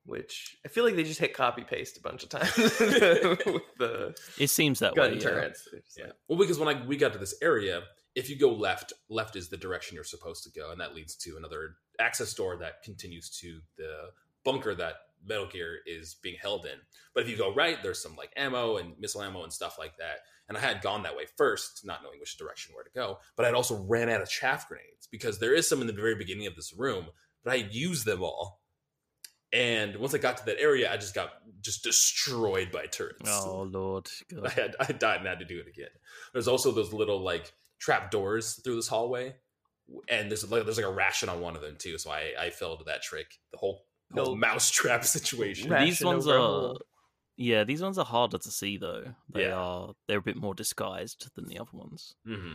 which 0.04 0.56
I 0.64 0.68
feel 0.68 0.84
like 0.84 0.96
they 0.96 1.04
just 1.04 1.20
hit 1.20 1.34
copy 1.34 1.62
paste 1.62 1.96
a 1.96 2.00
bunch 2.00 2.22
of 2.22 2.28
times 2.28 2.56
with 2.56 3.62
the 3.78 4.14
it 4.38 4.48
seems 4.48 4.78
that 4.80 4.94
gun 4.94 5.10
way 5.12 5.14
yeah. 5.16 5.22
turrets. 5.22 5.68
They're 5.70 5.80
Yeah. 5.96 6.04
like, 6.06 6.14
Well, 6.28 6.38
because 6.38 6.58
when 6.58 6.68
I 6.68 6.84
we 6.86 6.96
got 6.96 7.12
to 7.12 7.18
this 7.18 7.34
area, 7.42 7.82
if 8.14 8.28
you 8.28 8.36
go 8.38 8.52
left, 8.52 8.92
left 9.08 9.36
is 9.36 9.48
the 9.48 9.56
direction 9.56 9.94
you're 9.94 10.04
supposed 10.04 10.44
to 10.44 10.50
go, 10.50 10.70
and 10.72 10.80
that 10.80 10.94
leads 10.94 11.14
to 11.16 11.36
another 11.36 11.76
access 11.98 12.32
door 12.34 12.56
that 12.58 12.82
continues 12.82 13.30
to 13.40 13.60
the 13.76 14.10
bunker 14.44 14.74
that 14.74 14.94
Metal 15.26 15.46
Gear 15.46 15.78
is 15.86 16.16
being 16.22 16.36
held 16.40 16.66
in. 16.66 16.78
But 17.14 17.24
if 17.24 17.28
you 17.30 17.36
go 17.36 17.54
right, 17.54 17.78
there's 17.82 18.02
some 18.02 18.16
like 18.16 18.32
ammo 18.36 18.76
and 18.76 18.94
missile 18.98 19.22
ammo 19.22 19.42
and 19.42 19.52
stuff 19.52 19.78
like 19.78 19.96
that. 19.98 20.18
And 20.48 20.56
I 20.56 20.60
had 20.60 20.82
gone 20.82 21.04
that 21.04 21.16
way 21.16 21.24
first, 21.36 21.82
not 21.84 22.02
knowing 22.02 22.18
which 22.18 22.36
direction 22.36 22.74
where 22.74 22.84
to 22.84 22.90
go. 22.94 23.18
But 23.36 23.46
I'd 23.46 23.54
also 23.54 23.84
ran 23.88 24.08
out 24.08 24.20
of 24.22 24.28
chaff 24.28 24.68
grenades 24.68 25.06
because 25.10 25.38
there 25.38 25.54
is 25.54 25.68
some 25.68 25.80
in 25.80 25.86
the 25.86 25.92
very 25.92 26.16
beginning 26.16 26.46
of 26.46 26.56
this 26.56 26.72
room, 26.76 27.06
but 27.44 27.52
I 27.52 27.56
used 27.56 28.04
them 28.04 28.22
all. 28.22 28.60
And 29.52 29.96
once 29.96 30.14
I 30.14 30.18
got 30.18 30.36
to 30.38 30.46
that 30.46 30.60
area, 30.60 30.92
I 30.92 30.96
just 30.96 31.14
got 31.14 31.30
just 31.60 31.82
destroyed 31.82 32.70
by 32.72 32.86
turrets. 32.86 33.22
oh 33.28 33.62
lord 33.62 34.08
God. 34.34 34.46
I 34.46 34.50
had 34.50 34.76
I 34.78 34.86
died 34.92 35.18
and 35.18 35.26
had 35.28 35.40
to 35.40 35.44
do 35.44 35.58
it 35.58 35.66
again. 35.68 35.88
There's 36.32 36.48
also 36.48 36.70
those 36.70 36.92
little 36.92 37.20
like 37.20 37.52
trap 37.80 38.10
doors 38.10 38.60
through 38.62 38.76
this 38.76 38.86
hallway, 38.88 39.34
and 40.08 40.30
there's 40.30 40.48
like 40.48 40.64
there's 40.64 40.76
like 40.76 40.86
a 40.86 40.92
ration 40.92 41.28
on 41.28 41.40
one 41.40 41.56
of 41.56 41.62
them 41.62 41.76
too. 41.78 41.98
So 41.98 42.10
I 42.10 42.32
I 42.38 42.50
fell 42.50 42.76
to 42.76 42.84
that 42.84 43.02
trick. 43.02 43.26
The 43.50 43.58
whole 43.58 43.86
No. 44.12 44.34
mouse 44.34 44.70
trap 44.70 45.04
situation. 45.16 45.70
Ration 45.70 45.86
these 45.86 46.04
ones 46.04 46.26
over 46.26 46.72
are 46.72 46.74
yeah 47.36 47.64
these 47.64 47.80
ones 47.82 47.96
are 47.98 48.04
harder 48.04 48.36
to 48.38 48.50
see 48.50 48.76
though 48.76 49.14
they 49.32 49.44
Yeah. 49.46 49.54
are 49.56 49.94
they're 50.08 50.18
a 50.18 50.22
bit 50.22 50.36
more 50.36 50.54
disguised 50.54 51.30
than 51.36 51.46
the 51.46 51.58
other 51.58 51.70
ones 51.72 52.14
hmm 52.26 52.54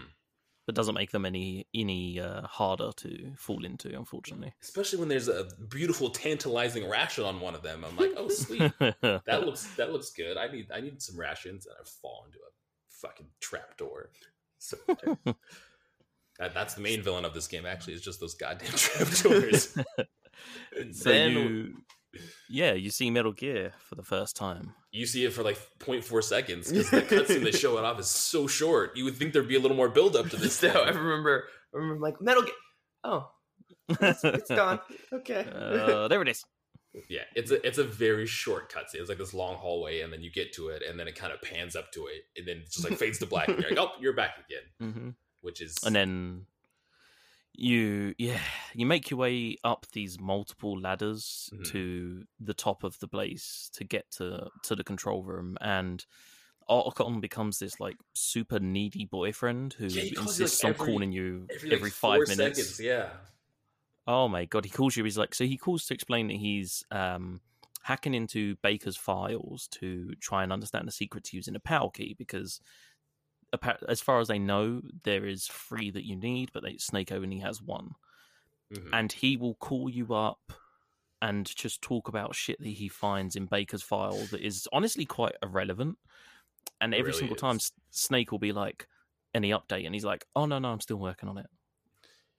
but 0.68 0.76
doesn't 0.76 0.96
make 0.96 1.12
them 1.12 1.26
any 1.26 1.65
any 1.74 2.20
uh, 2.20 2.41
harder 2.48 2.91
to 2.98 3.32
fall 3.38 3.63
into 3.65 3.96
unfortunately 3.96 4.52
Especially 4.63 4.98
when 5.00 5.08
there's 5.10 5.28
a 5.28 5.48
beautiful, 5.70 6.10
tantalizing 6.10 6.89
ration 6.89 7.24
on 7.24 7.39
one 7.39 7.54
of 7.56 7.62
them. 7.62 7.86
I'm 7.86 7.96
like, 7.96 8.13
oh 8.18 8.30
sweet, 8.30 8.72
that 8.80 9.44
looks 9.46 9.68
that 9.76 9.91
looks 9.91 10.10
good. 10.12 10.38
I 10.38 10.48
need 10.48 10.72
I 10.74 10.82
need 10.82 11.02
some 11.04 11.20
rations, 11.20 11.68
and 11.68 11.76
I 11.80 11.84
fall 12.02 12.24
into 12.26 12.39
a 12.39 12.50
fucking 12.89 13.28
trap 13.39 13.78
door. 13.78 14.10
so, 14.58 14.76
That, 16.39 16.54
that's 16.54 16.74
the 16.74 16.82
main 16.82 17.02
villain 17.02 17.24
of 17.26 17.34
this 17.36 17.48
game. 17.48 17.65
Actually, 17.65 17.94
is 17.94 18.02
just 18.02 18.20
those 18.20 18.34
goddamn 18.36 18.72
trap 18.72 19.08
doors. 19.24 19.78
So 20.91 21.10
Then- 21.10 21.32
you 21.32 21.74
yeah 22.50 22.71
you 22.74 22.89
see 22.91 23.12
metal 23.12 23.34
gear 23.34 23.74
for 23.80 23.95
the 23.95 24.04
first 24.04 24.38
time 24.38 24.74
you 24.91 25.06
see 25.06 25.26
it 25.26 25.34
for 25.34 25.43
like 25.43 25.60
0.4 25.80 26.24
seconds 26.24 26.71
because 26.71 26.89
the 26.89 27.02
cutscene 27.02 27.43
they 27.43 27.52
show 27.52 27.78
it 27.78 27.84
off 27.84 28.00
is 28.00 28.08
so 28.08 28.48
short. 28.48 28.95
You 28.95 29.04
would 29.04 29.17
think 29.17 29.34
there'd 29.34 29.48
be 29.50 29.58
a 29.58 29.60
little 29.60 29.76
more 29.76 29.89
build 29.89 30.15
up 30.15 30.30
to 30.30 30.38
this. 30.38 30.54
so 30.60 30.69
I 30.69 30.89
remember, 30.91 31.43
I 31.74 31.78
remember 31.78 32.02
like 32.02 32.21
Metal 32.21 32.43
Gear. 32.43 32.54
Oh, 33.04 33.28
it's 33.89 34.50
gone. 34.50 34.80
Okay. 35.12 35.45
uh, 35.54 36.08
there 36.08 36.21
it 36.21 36.30
is 36.30 36.45
Yeah, 37.10 37.24
it's 37.36 37.52
a 37.52 37.65
it's 37.67 37.78
a 37.78 37.84
very 37.84 38.26
short 38.26 38.71
cutscene. 38.71 39.02
It's 39.02 39.10
like 39.10 39.17
this 39.17 39.34
long 39.34 39.56
hallway, 39.56 40.00
and 40.00 40.13
then 40.13 40.21
you 40.21 40.32
get 40.32 40.54
to 40.54 40.69
it, 40.69 40.82
and 40.88 40.98
then 40.98 41.10
it 41.10 41.15
kind 41.15 41.34
of 41.34 41.41
pans 41.41 41.76
up 41.76 41.91
to 41.91 42.08
it, 42.08 42.21
and 42.38 42.48
then 42.48 42.58
it 42.60 42.71
just 42.71 42.89
like 42.89 42.98
fades 42.98 43.19
to 43.19 43.26
black. 43.26 43.50
And 43.50 43.60
you're 43.60 43.71
like, 43.71 43.80
oh, 43.80 43.91
you're 44.00 44.13
back 44.15 44.36
again, 44.48 44.93
hmm 44.93 45.10
which 45.41 45.62
is 45.62 45.76
and 45.86 45.93
then 45.93 46.45
you 47.58 48.13
yeah 48.18 48.39
you 48.74 48.86
make 48.86 49.10
your 49.10 49.18
way 49.20 49.58
up 49.63 49.86
these 49.94 50.20
multiple 50.20 50.80
ladders 50.80 51.50
Mhm. 51.54 51.65
to 51.72 52.24
the 52.39 52.54
top 52.54 52.84
of 52.84 52.98
the 53.00 53.08
place 53.08 53.70
to 53.74 53.84
get 53.84 54.10
to 54.12 54.50
to 54.63 54.76
the 54.76 54.84
control 54.84 55.24
room 55.24 55.58
and 55.62 56.06
Otacon 56.70 57.22
becomes 57.22 57.60
this 57.60 57.80
like 57.80 57.98
super 58.15 58.60
needy 58.60 59.06
boyfriend 59.06 59.74
who 59.74 59.86
Yeah, 59.88 60.02
he 60.04 60.12
calls 60.15 60.39
you, 60.39 60.44
insists 60.46 60.63
like, 60.63 60.70
on 60.70 60.76
every- 60.82 60.94
calling 60.94 61.12
you 61.12 61.48
every, 61.54 61.72
every, 61.72 61.89
like, 61.89 61.94
five 61.94 62.20
minutes. 62.28 62.60
Seconds, 62.60 62.80
yeah, 62.80 63.10
Oh 64.08 64.28
my 64.28 64.46
god, 64.46 64.65
he 64.65 64.72
calls 64.72 64.96
you. 64.96 65.04
He's 65.04 65.18
like, 65.18 65.34
so 65.34 65.46
he 65.46 65.58
calls 65.58 65.86
to 65.86 65.94
explain 65.94 66.28
that 66.28 66.38
he's 66.38 66.84
um, 66.91 67.41
hacking 67.84 68.13
into 68.13 68.56
Baker's 68.58 68.98
files 68.98 69.68
to 69.74 70.13
try 70.22 70.44
and 70.44 70.54
understand 70.54 70.88
the 70.88 70.91
secret 70.91 71.24
to 71.26 71.36
using 71.38 71.56
a 71.56 71.60
power 71.60 71.89
key 71.89 72.15
because, 72.18 72.60
as 73.88 74.01
far 74.01 74.19
as 74.19 74.27
they 74.27 74.39
know, 74.39 74.81
there 75.03 75.25
is 75.25 75.47
three 75.47 75.89
that 75.91 76.05
you 76.05 76.15
need, 76.15 76.51
but 76.53 76.63
they, 76.63 76.77
Snake 76.77 77.12
only 77.12 77.39
has 77.39 77.62
one. 77.62 77.91
Mhm. 78.73 78.89
And 78.91 79.12
he 79.12 79.38
will 79.38 79.55
call 79.55 79.89
you 79.89 80.13
up 80.13 80.53
and 81.21 81.45
just 81.55 81.81
talk 81.81 82.08
about 82.08 82.36
shit 82.36 82.60
that 82.60 82.67
he 82.67 82.89
finds 82.89 83.36
in 83.36 83.45
Baker's 83.45 83.81
file 83.84 84.25
that 84.31 84.41
is 84.41 84.67
honestly 84.73 85.05
quite 85.05 85.36
irrelevant. 85.41 85.97
And 86.81 86.93
every 86.93 87.05
really 87.12 87.19
single 87.19 87.38
time, 87.38 87.55
is. 87.58 87.71
S- 87.91 88.01
Snake 88.08 88.31
will 88.31 88.39
be 88.39 88.51
like, 88.51 88.88
"Any 89.34 89.51
update?" 89.51 89.86
And 89.86 89.93
he's 89.95 90.03
like, 90.03 90.25
"Oh 90.36 90.45
no, 90.45 90.60
no, 90.60 90.69
I'm 90.69 90.81
still 90.81 90.97
working 90.97 91.29
on 91.29 91.38
it." 91.38 91.47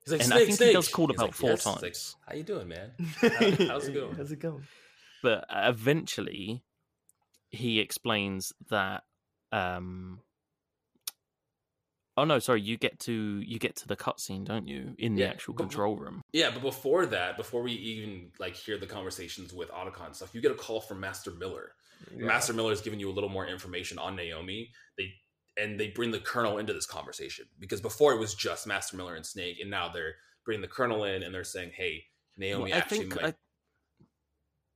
He's 0.05 0.13
like, 0.13 0.23
and 0.25 0.33
I 0.35 0.37
"Snake, 0.45 0.47
think 0.59 0.69
he 0.69 0.73
does 0.75 0.89
call 0.89 1.07
He's 1.09 1.17
about 1.17 1.27
like, 1.29 1.35
four 1.35 1.51
"Yes." 1.51 1.65
He's 1.65 1.67
like, 1.67 1.81
times. 1.83 2.17
How 2.29 2.35
you 2.35 2.43
doing, 2.43 2.69
man? 2.69 2.93
How- 3.21 3.67
how's 3.69 3.89
it 3.89 3.95
going? 3.95 4.15
How's 4.17 4.33
it 4.33 4.39
going? 4.41 4.67
but 5.23 5.47
eventually 5.51 6.63
he 7.51 7.81
explains 7.81 8.53
that 8.69 9.05
um 9.53 10.21
Oh 12.19 12.25
no, 12.25 12.39
sorry. 12.39 12.63
You 12.63 12.77
get 12.79 12.99
to 13.01 13.13
you 13.13 13.59
get 13.59 13.77
to 13.77 13.89
the 13.89 13.97
cutscene, 13.97 14.45
don't 14.45 14.67
you, 14.67 14.95
in 14.99 15.15
the 15.17 15.23
Yeah, 15.23 15.29
actual 15.29 15.55
but- 15.55 15.65
control 15.65 15.97
room? 15.97 16.23
Yeah, 16.33 16.51
but 16.51 16.63
before 16.63 17.07
that, 17.07 17.37
before 17.37 17.63
we 17.63 17.73
even 17.73 18.31
like 18.39 18.55
hear 18.55 18.79
the 18.79 18.87
conversations 18.87 19.53
with 19.53 19.71
Otacon 19.71 20.15
stuff, 20.15 20.35
you 20.35 20.41
get 20.41 20.51
a 20.53 20.55
call 20.55 20.81
from 20.81 21.01
Master 21.01 21.31
Miller. 21.31 21.73
Master 22.15 22.53
Miller 22.53 22.73
is 22.73 22.81
giving 22.81 23.01
you 23.01 23.11
a 23.11 23.13
little 23.13 23.31
more 23.31 23.47
information 23.47 23.99
on 23.99 24.17
Naomi. 24.17 24.71
They 24.99 25.13
and 25.59 25.81
they 25.81 25.89
bring 25.89 26.11
the 26.11 26.19
Colonel 26.21 26.59
into 26.59 26.73
this 26.75 26.87
conversation 26.87 27.47
because 27.59 27.81
before 27.81 28.13
it 28.13 28.19
was 28.19 28.35
just 28.35 28.67
Master 28.67 28.97
Miller 28.97 29.15
and 29.15 29.25
Snake, 29.25 29.59
and 29.61 29.71
now 29.71 29.89
they're 29.89 30.15
bringing 30.45 30.63
the 30.63 30.69
Colonel 30.69 31.05
in 31.05 31.23
and 31.23 31.35
they're 31.35 31.45
saying, 31.45 31.73
"Hey, 31.75 32.05
Naomi 32.37 32.65
Well, 32.71 32.75
I 32.75 32.77
actually 32.79 32.99
think 32.99 33.15
might." 33.17 33.25
I, 33.25 33.29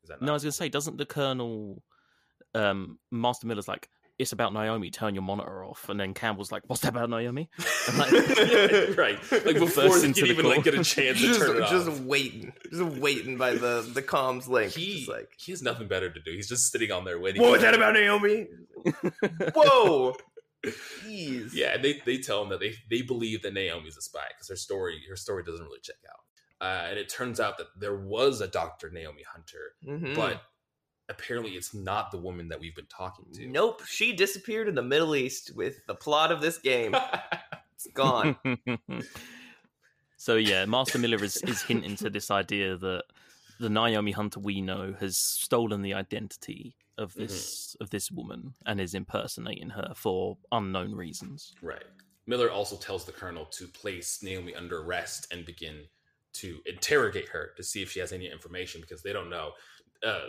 is 0.02 0.08
that 0.08 0.22
no, 0.22 0.32
I 0.32 0.34
was 0.34 0.42
gonna 0.42 0.52
say, 0.52 0.68
doesn't 0.70 0.96
the 0.96 1.04
Colonel, 1.06 1.82
um, 2.54 2.98
Master 3.10 3.46
Miller's 3.46 3.68
like, 3.68 3.88
it's 4.20 4.32
about 4.32 4.52
Naomi. 4.52 4.90
Turn 4.90 5.14
your 5.14 5.22
monitor 5.22 5.64
off, 5.64 5.88
and 5.88 5.98
then 5.98 6.14
Campbell's 6.14 6.52
like, 6.52 6.62
what's 6.66 6.82
that 6.82 6.90
about 6.90 7.08
Naomi? 7.10 7.48
And 7.88 7.98
like, 7.98 8.12
right, 8.98 9.18
like 9.32 9.58
before 9.58 9.84
Burst 9.88 10.02
he 10.02 10.08
into 10.08 10.20
can 10.20 10.28
the 10.28 10.32
even 10.34 10.46
like 10.46 10.62
get 10.62 10.74
a 10.74 10.84
chance 10.84 11.18
to 11.20 11.26
just, 11.26 11.40
turn 11.40 11.56
it 11.56 11.60
just 11.60 11.72
off. 11.72 11.86
Just 11.86 12.02
waiting, 12.02 12.52
just 12.70 12.82
waiting 13.00 13.36
by 13.38 13.52
the 13.54 13.88
the 13.94 14.02
comms 14.02 14.46
link. 14.46 14.72
He 14.72 15.06
like, 15.08 15.30
he 15.38 15.52
has 15.52 15.62
nothing 15.62 15.88
better 15.88 16.10
to 16.10 16.20
do. 16.20 16.32
He's 16.32 16.48
just 16.48 16.70
sitting 16.70 16.92
on 16.92 17.04
there 17.04 17.18
waiting. 17.18 17.40
what 17.42 17.52
was 17.52 17.62
that 17.62 17.74
about 17.74 17.94
Naomi? 17.94 18.46
Whoa, 19.54 20.14
jeez. 20.66 21.50
Yeah, 21.54 21.74
and 21.74 21.84
they 21.84 22.00
they 22.04 22.18
tell 22.18 22.42
him 22.42 22.50
that 22.50 22.60
they 22.60 22.74
they 22.90 23.02
believe 23.02 23.42
that 23.42 23.54
Naomi's 23.54 23.96
a 23.96 24.02
spy 24.02 24.20
because 24.28 24.48
her 24.48 24.56
story 24.56 25.00
her 25.08 25.16
story 25.16 25.42
doesn't 25.44 25.64
really 25.64 25.80
check 25.82 25.96
out. 26.08 26.16
Uh, 26.62 26.88
and 26.90 26.98
it 26.98 27.08
turns 27.08 27.40
out 27.40 27.56
that 27.56 27.68
there 27.78 27.96
was 27.96 28.42
a 28.42 28.46
Dr. 28.46 28.90
Naomi 28.90 29.22
Hunter, 29.22 29.72
Mhm. 29.86 30.14
but 30.14 30.42
apparently 31.10 31.52
it's 31.52 31.74
not 31.74 32.10
the 32.10 32.18
woman 32.18 32.48
that 32.48 32.60
we've 32.60 32.74
been 32.74 32.86
talking 32.86 33.26
to. 33.34 33.46
nope, 33.46 33.82
she 33.86 34.12
disappeared 34.14 34.68
in 34.68 34.74
the 34.74 34.82
Middle 34.82 35.14
East 35.14 35.52
with 35.54 35.84
the 35.86 35.94
plot 35.94 36.32
of 36.32 36.40
this 36.40 36.58
game. 36.58 36.96
It's 37.74 37.86
gone. 37.94 38.36
so 40.16 40.36
yeah, 40.36 40.64
Master 40.64 40.98
Miller 40.98 41.22
is, 41.22 41.36
is 41.42 41.62
hinting 41.62 41.96
to 41.96 42.08
this 42.08 42.30
idea 42.30 42.76
that 42.76 43.02
the 43.58 43.68
Naomi 43.68 44.12
Hunter 44.12 44.40
we 44.40 44.62
know 44.62 44.94
has 44.98 45.18
stolen 45.18 45.82
the 45.82 45.94
identity 45.94 46.76
of 46.96 47.14
this 47.14 47.76
of 47.80 47.90
this 47.90 48.10
woman 48.10 48.54
and 48.66 48.80
is 48.80 48.94
impersonating 48.94 49.70
her 49.70 49.92
for 49.94 50.38
unknown 50.52 50.94
reasons. 50.94 51.54
right. 51.62 51.84
Miller 52.26 52.50
also 52.50 52.76
tells 52.76 53.04
the 53.04 53.12
colonel 53.12 53.44
to 53.46 53.66
place 53.66 54.20
Naomi 54.22 54.54
under 54.54 54.82
arrest 54.82 55.26
and 55.32 55.44
begin 55.44 55.80
to 56.34 56.58
interrogate 56.64 57.28
her 57.28 57.50
to 57.56 57.62
see 57.64 57.82
if 57.82 57.90
she 57.90 57.98
has 57.98 58.12
any 58.12 58.30
information 58.30 58.80
because 58.80 59.02
they 59.02 59.12
don't 59.12 59.30
know. 59.30 59.50
Uh, 60.04 60.28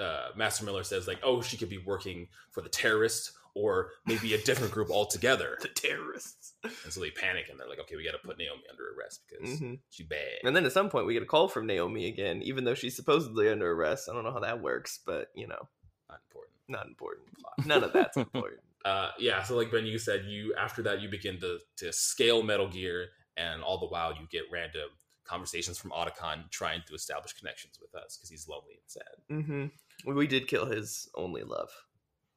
uh, 0.00 0.28
Master 0.36 0.64
Miller 0.64 0.82
says 0.84 1.06
like, 1.06 1.20
"Oh, 1.22 1.40
she 1.42 1.56
could 1.56 1.68
be 1.68 1.78
working 1.78 2.28
for 2.50 2.62
the 2.62 2.68
terrorists 2.68 3.32
or 3.54 3.90
maybe 4.06 4.32
a 4.34 4.38
different 4.42 4.72
group 4.72 4.90
altogether." 4.90 5.58
the 5.62 5.68
terrorists. 5.68 6.54
And 6.62 6.92
so 6.92 7.00
they 7.00 7.10
panic 7.10 7.46
and 7.50 7.58
they're 7.60 7.68
like, 7.68 7.78
"Okay, 7.80 7.96
we 7.96 8.04
got 8.04 8.12
to 8.12 8.18
put 8.26 8.38
Naomi 8.38 8.62
under 8.70 8.84
arrest 8.98 9.22
because 9.28 9.58
hmm 9.60 9.74
she's 9.90 10.06
bad." 10.06 10.38
And 10.44 10.56
then 10.56 10.64
at 10.64 10.72
some 10.72 10.88
point 10.88 11.06
we 11.06 11.14
get 11.14 11.22
a 11.22 11.26
call 11.26 11.48
from 11.48 11.66
Naomi 11.66 12.06
again, 12.06 12.42
even 12.42 12.64
though 12.64 12.74
she's 12.74 12.96
supposedly 12.96 13.48
under 13.48 13.70
arrest. 13.70 14.08
I 14.08 14.14
don't 14.14 14.24
know 14.24 14.32
how 14.32 14.40
that 14.40 14.62
works, 14.62 14.98
but 15.04 15.28
you 15.34 15.46
know, 15.46 15.68
Not 16.08 16.20
important. 16.28 16.54
not 16.68 16.86
important. 16.86 17.26
None 17.66 17.84
of 17.84 17.92
that's 17.92 18.16
important. 18.26 18.60
Uh, 18.84 19.10
yeah. 19.18 19.42
So 19.42 19.56
like 19.56 19.70
Ben, 19.70 19.84
you 19.86 19.98
said 19.98 20.24
you 20.26 20.54
after 20.58 20.82
that 20.82 21.00
you 21.02 21.08
begin 21.08 21.38
to 21.40 21.58
to 21.76 21.92
scale 21.92 22.42
Metal 22.42 22.68
Gear, 22.68 23.08
and 23.36 23.62
all 23.62 23.78
the 23.78 23.86
while 23.86 24.12
you 24.14 24.26
get 24.30 24.42
random 24.50 24.88
conversations 25.24 25.78
from 25.78 25.90
Otacon 25.92 26.50
trying 26.50 26.82
to 26.88 26.94
establish 26.94 27.32
connections 27.34 27.78
with 27.80 27.94
us 27.94 28.16
because 28.16 28.30
he's 28.30 28.48
lonely 28.48 28.74
and 28.74 28.86
sad. 28.86 29.14
hmm 29.28 29.66
We 30.06 30.26
did 30.26 30.46
kill 30.48 30.66
his 30.66 31.08
only 31.14 31.42
love. 31.42 31.70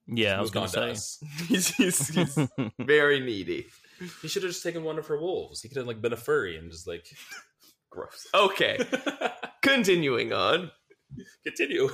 Yeah, 0.08 0.38
I 0.38 0.41
was 0.41 0.54
Moved 0.54 0.73
going 0.73 0.86
on 0.86 0.93
to 0.93 0.93
to 0.93 0.99
say. 0.99 1.26
he's, 1.47 1.67
he's, 1.76 2.08
he's 2.10 2.38
very 2.80 3.19
needy. 3.21 3.67
He 4.21 4.28
should 4.28 4.43
have 4.43 4.52
just 4.52 4.63
taken 4.63 4.84
one 4.84 4.97
of 4.99 5.08
her 5.08 5.17
wolves. 5.19 5.62
He 5.62 5.69
could 5.69 5.78
have 5.78 5.88
like 5.88 6.02
been 6.02 6.12
a 6.13 6.17
furry 6.17 6.58
and 6.58 6.69
just 6.71 6.88
like 6.88 7.06
Gross. 7.89 8.28
Okay, 8.34 8.80
continuing 9.62 10.34
on. 10.34 10.71
continue. 11.43 11.89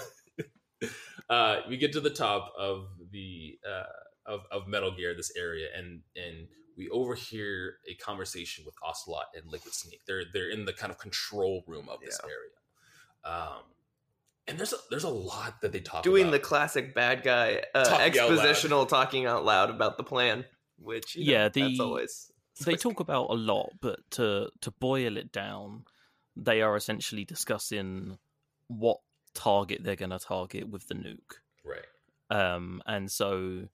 uh, 1.29 1.57
we 1.69 1.77
get 1.77 1.91
to 1.93 1.99
the 1.99 2.09
top 2.09 2.51
of 2.57 2.87
the 3.11 3.59
uh, 3.69 3.83
of 4.31 4.41
of 4.51 4.67
Metal 4.67 4.91
Gear, 4.95 5.13
this 5.15 5.31
area, 5.37 5.67
and 5.77 6.01
and 6.15 6.47
we 6.77 6.89
overhear 6.89 7.75
a 7.89 7.95
conversation 7.95 8.63
with 8.65 8.75
Ocelot 8.81 9.25
and 9.35 9.45
Liquid 9.51 9.73
Snake. 9.73 10.01
They're 10.07 10.23
they're 10.33 10.49
in 10.49 10.65
the 10.65 10.73
kind 10.73 10.91
of 10.91 10.97
control 10.97 11.63
room 11.67 11.89
of 11.89 11.99
this 11.99 12.19
Yeah. 12.23 12.29
area, 12.29 13.39
um, 13.39 13.63
and 14.49 14.57
there's 14.57 14.73
a, 14.73 14.77
there's 14.89 15.03
a 15.03 15.09
lot 15.09 15.61
that 15.61 15.71
they 15.71 15.79
talk 15.79 15.93
about. 15.95 16.03
Doing 16.03 16.31
the 16.31 16.39
classic 16.39 16.93
bad 16.93 17.23
guy 17.23 17.61
uh, 17.73 17.85
Talking 17.85 18.19
out 18.19 18.29
loud. 18.31 18.39
expositional 18.39 18.87
talking 18.89 19.25
out 19.25 19.45
loud 19.45 19.69
about 19.69 19.97
the 19.97 20.03
plan, 20.03 20.45
which 20.77 21.15
you 21.15 21.25
know, 21.25 21.31
Yeah, 21.31 21.49
that's 21.49 21.79
always 21.79 22.31
they 22.65 22.75
talk 22.75 22.99
about 22.99 23.29
a 23.29 23.33
lot, 23.35 23.71
but 23.79 23.99
to 24.11 24.49
to 24.61 24.71
boil 24.71 25.15
it 25.17 25.31
down, 25.31 25.85
they 26.35 26.61
are 26.61 26.75
essentially 26.75 27.23
discussing 27.25 28.17
what 28.67 28.97
target 29.33 29.83
they're 29.83 29.95
going 29.95 30.09
to 30.09 30.19
target 30.19 30.67
with 30.69 30.87
the 30.87 30.95
nuke. 30.95 31.37
right. 31.63 31.85
Um, 32.31 32.81
and 32.85 33.09
so 33.09 33.67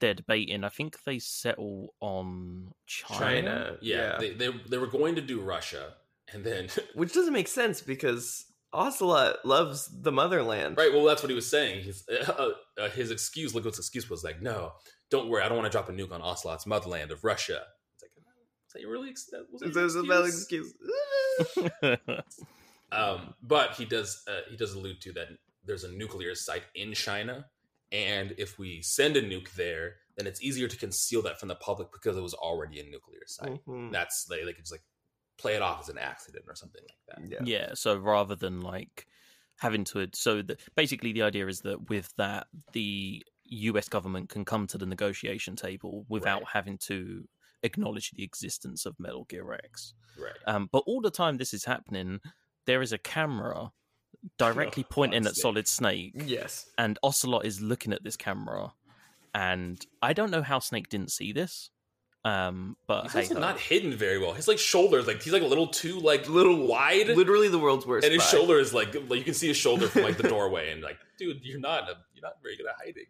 they're 0.00 0.14
debating. 0.14 0.64
I 0.64 0.68
think 0.68 1.04
they 1.04 1.18
settle 1.18 1.94
on 2.00 2.72
China. 2.86 3.18
China. 3.18 3.76
Yeah, 3.80 3.96
Yeah. 3.96 4.18
They, 4.18 4.30
they 4.34 4.48
they 4.70 4.78
were 4.78 4.86
going 4.88 5.14
to 5.14 5.22
do 5.22 5.40
Russia, 5.40 5.94
and 6.32 6.44
then 6.44 6.68
which 6.94 7.12
doesn't 7.14 7.32
make 7.32 7.48
sense 7.48 7.80
because 7.80 8.46
Ocelot 8.74 9.44
loves 9.44 9.88
the 10.02 10.10
motherland. 10.12 10.76
right. 10.76 10.92
Well, 10.92 11.04
that's 11.04 11.22
what 11.22 11.30
he 11.30 11.34
was 11.34 11.48
saying. 11.48 11.82
He's 11.84 12.04
uh, 12.28 12.50
uh, 12.78 12.88
his 12.90 13.10
excuse. 13.10 13.54
Liquid's 13.54 13.78
excuse 13.78 14.10
was 14.10 14.24
like, 14.24 14.42
"No, 14.42 14.72
don't 15.10 15.28
worry. 15.28 15.42
I 15.42 15.48
don't 15.48 15.56
want 15.58 15.66
to 15.70 15.76
drop 15.76 15.88
a 15.88 15.92
nuke 15.92 16.12
on 16.12 16.20
Ocelot's 16.22 16.66
motherland 16.66 17.10
of 17.10 17.22
Russia." 17.24 17.62
It's 17.94 18.02
like, 18.02 18.10
is 18.16 18.72
that 18.74 18.80
your 18.82 18.90
really? 18.90 19.10
ex- 19.10 19.26
That 19.30 19.46
was 19.50 19.60
that 19.62 19.74
your 19.74 20.04
a 20.04 20.06
valid 20.06 20.28
excuse? 20.34 20.74
excuse. 21.40 21.70
Um, 22.92 23.34
but 23.42 23.72
he 23.72 23.84
does 23.86 24.22
uh, 24.28 24.42
he 24.48 24.56
does 24.56 24.72
allude 24.74 25.00
to 25.00 25.12
that 25.14 25.26
there's 25.64 25.82
a 25.82 25.90
nuclear 25.90 26.34
site 26.36 26.62
in 26.76 26.92
China, 26.92 27.46
and 27.90 28.34
if 28.38 28.56
we 28.56 28.82
send 28.82 29.16
a 29.16 29.22
nuke 29.22 29.52
there, 29.54 29.96
then 30.16 30.28
it's 30.28 30.40
easier 30.42 30.68
to 30.68 30.76
conceal 30.76 31.20
that 31.22 31.40
from 31.40 31.48
the 31.48 31.56
public 31.56 31.88
because 31.90 32.16
it 32.16 32.22
was 32.22 32.34
already 32.34 32.78
a 32.78 32.84
nuclear 32.84 33.22
site. 33.26 33.64
Mhm. 33.66 33.90
That's 33.90 34.26
they, 34.26 34.44
they 34.44 34.52
could 34.52 34.62
just 34.62 34.70
like 34.70 34.82
play 35.38 35.54
it 35.54 35.62
off 35.62 35.80
as 35.80 35.88
an 35.88 35.98
accident 35.98 36.44
or 36.48 36.54
something 36.54 36.82
like 36.82 37.30
that. 37.30 37.30
Yeah. 37.46 37.58
yeah. 37.68 37.70
So 37.74 37.96
rather 37.96 38.34
than 38.34 38.60
like 38.60 39.06
having 39.58 39.84
to, 39.84 40.08
so 40.12 40.42
the, 40.42 40.56
basically 40.76 41.12
the 41.12 41.22
idea 41.22 41.46
is 41.46 41.60
that 41.60 41.88
with 41.88 42.12
that, 42.16 42.46
the 42.72 43.22
U.S. 43.46 43.88
government 43.88 44.28
can 44.28 44.44
come 44.44 44.66
to 44.68 44.78
the 44.78 44.86
negotiation 44.86 45.56
table 45.56 46.06
without 46.08 46.40
Right. 46.42 46.48
having 46.52 46.78
to 46.78 47.26
acknowledge 47.62 48.10
the 48.12 48.22
existence 48.24 48.86
of 48.86 48.98
Metal 48.98 49.24
Gear 49.24 49.44
REX. 49.44 49.94
Right. 50.18 50.32
Um, 50.46 50.68
but 50.72 50.82
all 50.86 51.00
the 51.00 51.10
time 51.10 51.36
this 51.36 51.52
is 51.54 51.64
happening, 51.64 52.20
there 52.66 52.82
is 52.82 52.92
a 52.92 52.98
camera 52.98 53.72
directly 54.38 54.84
Oh, 54.90 54.92
pointing 54.94 55.26
at 55.26 55.36
Solid 55.36 55.66
Snake, 55.68 56.12
Yes. 56.24 56.70
and 56.78 56.98
Ocelot 57.02 57.44
is 57.44 57.60
looking 57.60 57.92
at 57.92 58.02
this 58.04 58.16
camera. 58.16 58.72
And 59.34 59.84
I 60.00 60.12
don't 60.12 60.30
know 60.30 60.42
how 60.42 60.58
Snake 60.60 60.88
didn't 60.88 61.10
see 61.10 61.32
this, 61.32 61.70
um, 62.24 62.76
but 62.86 63.04
He's 63.04 63.16
also 63.16 63.34
ho. 63.34 63.40
not 63.40 63.60
hidden 63.60 63.92
very 63.92 64.18
well. 64.18 64.32
His 64.32 64.48
like 64.48 64.58
shoulders, 64.58 65.06
like 65.06 65.22
he's 65.22 65.32
like 65.32 65.42
a 65.42 65.46
little 65.46 65.66
too 65.66 65.98
like 66.00 66.28
Little 66.28 66.66
wide, 66.66 67.08
Literally 67.08 67.48
the 67.48 67.58
world's 67.58 67.86
worst. 67.86 68.04
and 68.04 68.14
his 68.14 68.22
spy. 68.22 68.36
shoulder 68.38 68.58
is 68.58 68.72
like 68.72 68.94
like 69.08 69.18
you 69.18 69.24
can 69.24 69.34
see 69.34 69.48
his 69.48 69.56
shoulder 69.56 69.88
from 69.88 70.02
like 70.02 70.16
the 70.16 70.28
doorway, 70.28 70.70
and 70.72 70.82
like, 70.82 70.98
dude, 71.18 71.40
you're 71.42 71.60
not 71.60 71.84
a, 71.84 71.96
you're 72.14 72.22
not 72.22 72.34
very 72.42 72.56
good 72.56 72.66
at 72.66 72.76
hiding. 72.78 73.04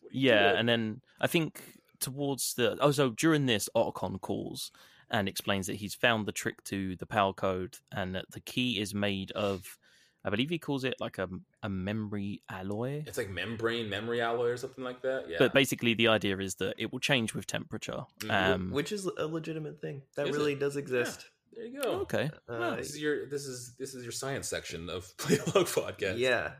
What 0.00 0.12
are 0.12 0.16
you 0.16 0.28
Yeah, 0.28 0.48
doing? 0.50 0.58
and 0.60 0.68
then 0.68 1.00
I 1.20 1.26
think 1.26 1.60
towards 1.98 2.54
the 2.54 2.78
oh, 2.80 2.92
so 2.92 3.10
during 3.10 3.46
this, 3.46 3.68
Otacon 3.76 4.20
calls 4.20 4.70
and 5.10 5.28
explains 5.28 5.66
that 5.66 5.74
he's 5.76 5.94
found 5.96 6.24
the 6.26 6.30
trick 6.32 6.62
to 6.64 6.94
the 6.96 7.06
power 7.06 7.32
code, 7.32 7.76
and 7.90 8.14
that 8.14 8.30
the 8.30 8.38
key 8.40 8.78
is 8.80 8.94
made 8.94 9.32
of, 9.32 9.76
I 10.24 10.28
believe 10.30 10.50
he 10.50 10.58
calls 10.58 10.84
it 10.84 10.94
like 11.00 11.18
a 11.18 11.28
a 11.62 11.68
memory 11.68 12.42
alloy. 12.50 13.04
it's 13.06 13.16
like 13.18 13.30
membrane 13.30 13.88
memory 13.88 14.20
alloy 14.20 14.48
or 14.50 14.56
something 14.56 14.84
like 14.84 15.02
that. 15.02 15.28
Yeah, 15.28 15.36
But 15.38 15.54
basically, 15.54 15.94
the 15.94 16.08
idea 16.08 16.36
is 16.38 16.56
that 16.56 16.74
it 16.78 16.92
will 16.92 17.00
change 17.00 17.34
with 17.34 17.46
temperature. 17.46 18.04
Mhm. 18.20 18.30
Um, 18.30 18.70
which 18.70 18.92
is 18.92 19.06
a 19.06 19.26
legitimate 19.26 19.80
thing 19.80 20.02
that 20.16 20.28
Is 20.28 20.36
really 20.36 20.54
does 20.54 20.76
exist. 20.76 21.26
there 21.52 21.64
you 21.64 21.80
go. 21.82 21.90
okay, 22.00 22.30
Uh, 22.48 22.76
This 22.76 22.90
is 22.90 23.00
your 23.00 23.26
this 23.28 23.46
is 23.46 23.74
this 23.78 23.94
is 23.94 24.04
your 24.04 24.12
science 24.12 24.46
section 24.48 24.88
of 24.90 25.16
Play 25.16 25.38
Log 25.38 25.66
Podcast. 25.66 26.18
Yeah. 26.18 26.52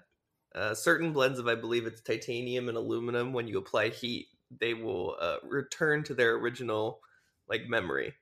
Uh, 0.55 0.75
certain 0.75 1.13
blends 1.13 1.39
of, 1.39 1.47
I 1.47 1.55
believe 1.55 1.87
it's 1.87 2.01
titanium 2.01 2.69
and 2.69 2.77
aluminum, 2.77 3.33
when 3.33 3.47
you 3.47 3.57
apply 3.59 3.91
heat, 3.91 4.27
they 4.51 4.75
will 4.75 5.17
uh, 5.21 5.37
return 5.45 6.03
to 6.05 6.15
their 6.15 6.35
original 6.35 7.01
like 7.49 7.69
memory. 7.69 8.15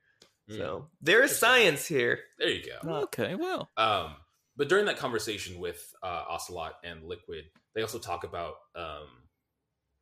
Mm. 0.51 0.57
So 0.59 0.89
there 1.01 1.23
is 1.23 1.35
science 1.39 1.87
here. 1.87 2.21
there 2.39 2.51
you 2.51 2.63
go. 2.83 2.91
okay, 3.05 3.35
well, 3.35 3.71
Um, 3.79 4.17
but 4.59 4.69
during 4.69 4.85
that 4.87 4.99
conversation 4.99 5.59
with 5.59 5.81
uh, 6.03 6.25
Ocelot 6.29 6.75
and 6.85 7.03
Liquid, 7.05 7.45
they 7.75 7.81
also 7.83 7.99
talk 7.99 8.25
about 8.25 8.55
um, 8.77 9.07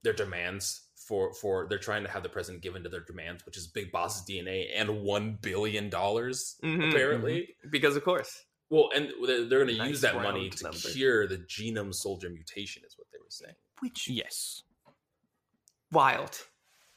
their 0.03 0.13
demands 0.15 0.89
for 1.07 1.33
for 1.35 1.67
they're 1.69 1.79
trying 1.79 2.03
to 2.03 2.11
have 2.11 2.23
the 2.25 2.29
president 2.29 2.63
given 2.63 2.83
to 2.83 2.89
their 2.89 3.05
demands, 3.05 3.45
which 3.47 3.57
is 3.57 3.69
Big 3.69 3.93
Boss's 3.93 4.25
DNA 4.29 4.69
and 4.75 5.03
one 5.03 5.39
billion 5.43 5.89
dollars 5.91 6.57
Mhm, 6.65 6.89
apparently. 6.91 7.55
Because 7.71 7.95
of 7.97 8.03
course. 8.05 8.45
Well, 8.69 8.91
and 8.97 9.13
they're, 9.25 9.45
they're 9.45 9.65
going 9.65 9.77
to 9.77 9.79
Nice 9.79 9.91
use 9.91 10.01
that 10.01 10.17
money 10.17 10.51
to 10.51 10.63
number. 10.65 10.79
cure 10.79 11.29
the 11.29 11.39
genome 11.39 11.95
soldier 11.95 12.29
mutation, 12.31 12.83
is 12.85 12.97
what 12.99 13.07
they 13.13 13.19
were 13.21 13.27
saying. 13.31 13.55
Which 13.81 14.09
yes, 14.09 14.63
wild. 15.93 16.41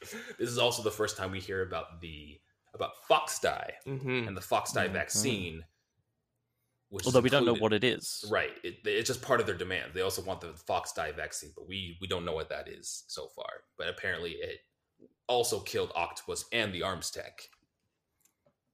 this 0.38 0.48
is 0.50 0.58
also 0.58 0.82
the 0.82 0.90
first 0.90 1.16
time 1.16 1.30
we 1.30 1.40
hear 1.40 1.62
about 1.62 2.00
the 2.00 2.40
about 2.74 2.90
FOXDIE 3.08 3.70
hmm 3.84 4.26
and 4.26 4.36
the 4.36 4.40
FOXDIE 4.40 4.88
Mhm. 4.88 4.92
vaccine. 4.92 5.64
Which 6.90 7.06
Although 7.06 7.20
we 7.20 7.30
don't 7.30 7.46
know 7.46 7.54
what 7.54 7.72
it 7.72 7.84
is. 7.84 8.24
Right, 8.30 8.50
it, 8.64 8.78
it's 8.84 9.06
just 9.06 9.22
part 9.22 9.40
of 9.40 9.46
their 9.46 9.56
demand. 9.56 9.92
They 9.94 10.00
also 10.00 10.22
want 10.22 10.40
the 10.40 10.54
FOXDIE 10.68 11.14
vaccine, 11.14 11.52
but 11.54 11.68
we 11.68 11.96
we 12.00 12.08
don't 12.08 12.24
know 12.24 12.32
what 12.32 12.48
that 12.48 12.68
is 12.68 13.04
so 13.06 13.28
far. 13.28 13.62
But 13.78 13.88
apparently, 13.88 14.32
it 14.32 14.58
also 15.28 15.60
killed 15.60 15.92
Octopus 15.94 16.46
and 16.52 16.74
the 16.74 16.80
ArmsTech, 16.80 17.46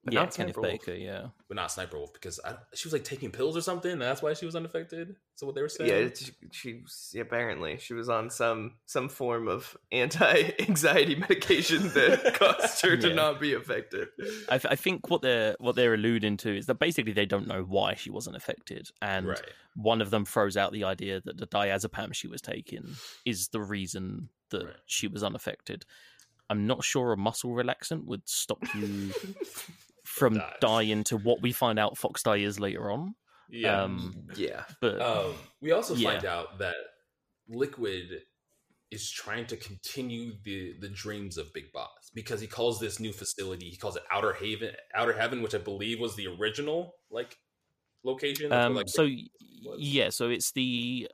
But 0.07 0.15
yeah, 0.15 0.21
not 0.21 0.35
Kenneth 0.35 0.55
Sniper 0.55 0.61
Wolf. 0.63 0.73
Baker. 0.87 0.95
Yeah. 0.99 1.27
but 1.49 1.57
not 1.57 1.71
Sniper 1.73 1.99
Wolf 1.99 2.13
because 2.15 2.41
I, 2.45 2.55
she 2.75 2.87
was 2.87 2.93
like 2.95 3.03
taking 3.05 3.31
pills 3.33 3.57
or 3.57 3.61
something. 3.61 3.91
And 3.91 4.01
that's 4.01 4.23
why 4.23 4.33
she 4.35 4.47
was 4.47 4.55
unaffected. 4.57 5.17
So 5.35 5.45
what 5.47 5.55
they 5.55 5.61
were 5.63 5.69
saying? 5.69 5.91
Yeah, 5.91 5.97
it's, 5.97 6.31
she 6.53 6.81
she- 6.89 7.19
apparently 7.19 7.77
she 7.79 7.93
was 7.93 8.09
on 8.09 8.31
some 8.31 8.75
some 8.87 9.09
form 9.11 9.49
of 9.49 9.77
anti-anxiety 9.93 11.15
medication 11.29 11.89
that 11.89 12.35
caused 12.39 12.81
her 12.83 12.97
to 12.97 13.13
not 13.15 13.41
be 13.41 13.53
affected. 13.55 14.09
I, 14.49 14.59
th- 14.59 14.71
I 14.73 14.77
think 14.77 15.11
what 15.11 15.23
they're 15.23 15.57
what 15.59 15.75
they're 15.77 15.95
alluding 15.95 16.39
to 16.39 16.57
is 16.57 16.67
that 16.67 16.79
basically 16.79 17.13
they 17.13 17.27
don't 17.27 17.47
know 17.49 17.63
why 17.63 17.95
she 17.95 18.11
wasn't 18.11 18.37
affected, 18.37 18.89
and 19.03 19.29
right. 19.29 19.43
one 19.75 20.01
of 20.01 20.11
them 20.11 20.25
throws 20.25 20.57
out 20.57 20.73
the 20.73 20.85
idea 20.85 21.21
that 21.25 21.37
the 21.37 21.47
diazepam 21.47 22.15
she 22.15 22.29
was 22.29 22.41
taking 22.41 22.95
is 23.25 23.49
the 23.49 23.61
reason 23.61 24.29
that 24.51 24.65
Right. 24.65 24.75
she 24.87 25.09
was 25.09 25.23
unaffected. 25.25 25.85
I'm 26.49 26.69
not 26.69 26.85
sure 26.85 27.13
a 27.13 27.17
muscle 27.17 27.51
relaxant 27.51 28.05
would 28.05 28.23
stop 28.29 28.63
you 28.77 29.13
from 30.17 30.35
Die. 30.39 30.57
dying 30.61 31.05
to 31.05 31.17
what 31.17 31.43
we 31.43 31.53
find 31.53 31.79
out 31.79 31.97
FOXDIE 31.97 32.43
is 32.45 32.59
later 32.59 32.91
on. 32.91 33.15
Yeah. 33.49 33.83
Um, 33.83 34.27
Yeah, 34.35 34.65
but 34.81 35.01
Um, 35.01 35.35
we 35.61 35.73
also 35.73 35.95
Yeah. 35.95 36.13
find 36.13 36.25
out 36.25 36.59
that 36.59 36.77
Liquid 37.49 38.23
is 38.91 39.11
trying 39.11 39.47
to 39.49 39.57
continue 39.57 40.33
the 40.45 40.75
the 40.81 40.89
dreams 40.89 41.37
of 41.39 41.53
Big 41.53 41.71
Boss 41.73 42.11
because 42.15 42.41
he 42.41 42.47
calls 42.47 42.79
this 42.81 42.99
new 43.01 43.13
facility 43.13 43.69
he 43.69 43.77
calls 43.77 43.97
it 43.97 44.03
Outer 44.11 44.33
Haven, 44.35 44.75
Outer 44.95 45.13
Heaven, 45.13 45.43
which 45.43 45.55
I 45.55 45.59
believe 45.59 46.01
was 46.01 46.17
the 46.17 46.27
original 46.29 46.95
like 47.11 47.37
location. 48.05 48.49
That's 48.51 48.59
where, 48.59 48.67
um, 48.67 48.75
like, 48.75 48.89
so 48.89 49.03
was. 49.65 49.81
yeah, 49.81 50.11
so 50.11 50.29
it's 50.31 50.53
the 50.53 51.09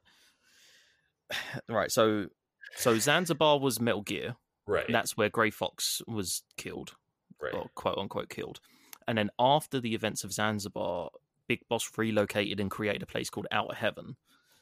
right. 1.69 1.91
So 1.91 2.29
so 2.77 2.99
Zanzibar 2.99 3.59
was 3.59 3.81
Metal 3.81 4.03
Gear. 4.03 4.37
right, 4.67 4.87
and 4.87 4.95
that's 4.95 5.17
where 5.17 5.29
Grey 5.29 5.51
Fox 5.51 6.01
was 6.07 6.43
killed. 6.57 6.95
right, 7.41 7.55
or 7.55 7.69
quote 7.75 7.99
unquote 7.99 8.29
killed. 8.29 8.61
And 9.07 9.19
then 9.19 9.31
after 9.39 9.81
the 9.81 9.95
events 9.95 10.25
of 10.25 10.33
Zanzibar, 10.33 11.11
Big 11.47 11.61
Boss 11.69 11.91
relocated 11.97 12.61
and 12.61 12.71
created 12.71 13.03
a 13.03 13.07
place 13.07 13.31
called 13.31 13.47
Outer 13.51 13.75
Heaven. 13.75 14.17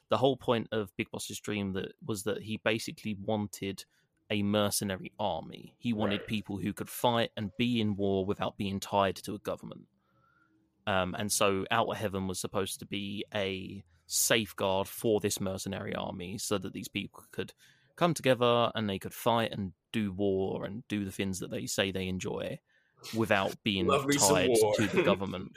The 0.09 0.18
whole 0.18 0.37
point 0.37 0.68
of 0.72 0.96
Big 0.96 1.11
Boss's 1.11 1.38
dream 1.38 1.72
that 1.74 1.92
was 2.05 2.24
that 2.24 2.42
he 2.42 2.57
basically 2.64 3.14
wanted 3.14 3.85
a 4.31 4.42
mercenary 4.42 5.12
army. 5.18 5.74
He 5.79 5.92
wanted 5.92 6.20
Right. 6.20 6.29
people 6.29 6.59
who 6.59 6.72
could 6.72 6.88
fight 6.88 7.31
and 7.37 7.57
be 7.57 7.81
in 7.81 7.96
war 7.96 8.24
without 8.24 8.57
being 8.57 8.81
tied 8.81 9.16
to 9.16 9.35
a 9.35 9.38
government. 9.38 9.87
Um, 10.87 11.14
and 11.18 11.31
so 11.31 11.66
Outer 11.70 11.94
Heaven 11.94 12.26
was 12.26 12.40
supposed 12.40 12.79
to 12.81 12.87
be 12.87 13.24
a 13.35 13.85
safeguard 14.07 14.88
for 14.88 15.20
this 15.20 15.40
mercenary 15.40 15.94
army 15.94 16.38
so 16.38 16.59
that 16.59 16.72
these 16.72 16.88
people 16.88 17.24
could 17.31 17.53
come 17.96 18.14
together 18.14 18.72
and 18.74 18.88
they 18.88 18.98
could 18.98 19.14
fight 19.14 19.53
and 19.53 19.72
do 19.92 20.11
war 20.11 20.64
and 20.64 20.87
do 20.88 21.05
the 21.05 21.12
things 21.12 21.38
that 21.38 21.50
they 21.50 21.66
say 21.66 21.90
they 21.90 22.09
enjoy 22.09 22.59
without 23.14 23.54
being 23.64 23.86
Love 23.86 24.06
me 24.06 24.18
some 24.18 24.34
tied 24.36 24.50
to 24.76 24.86
the 24.88 25.02
government. 25.04 25.56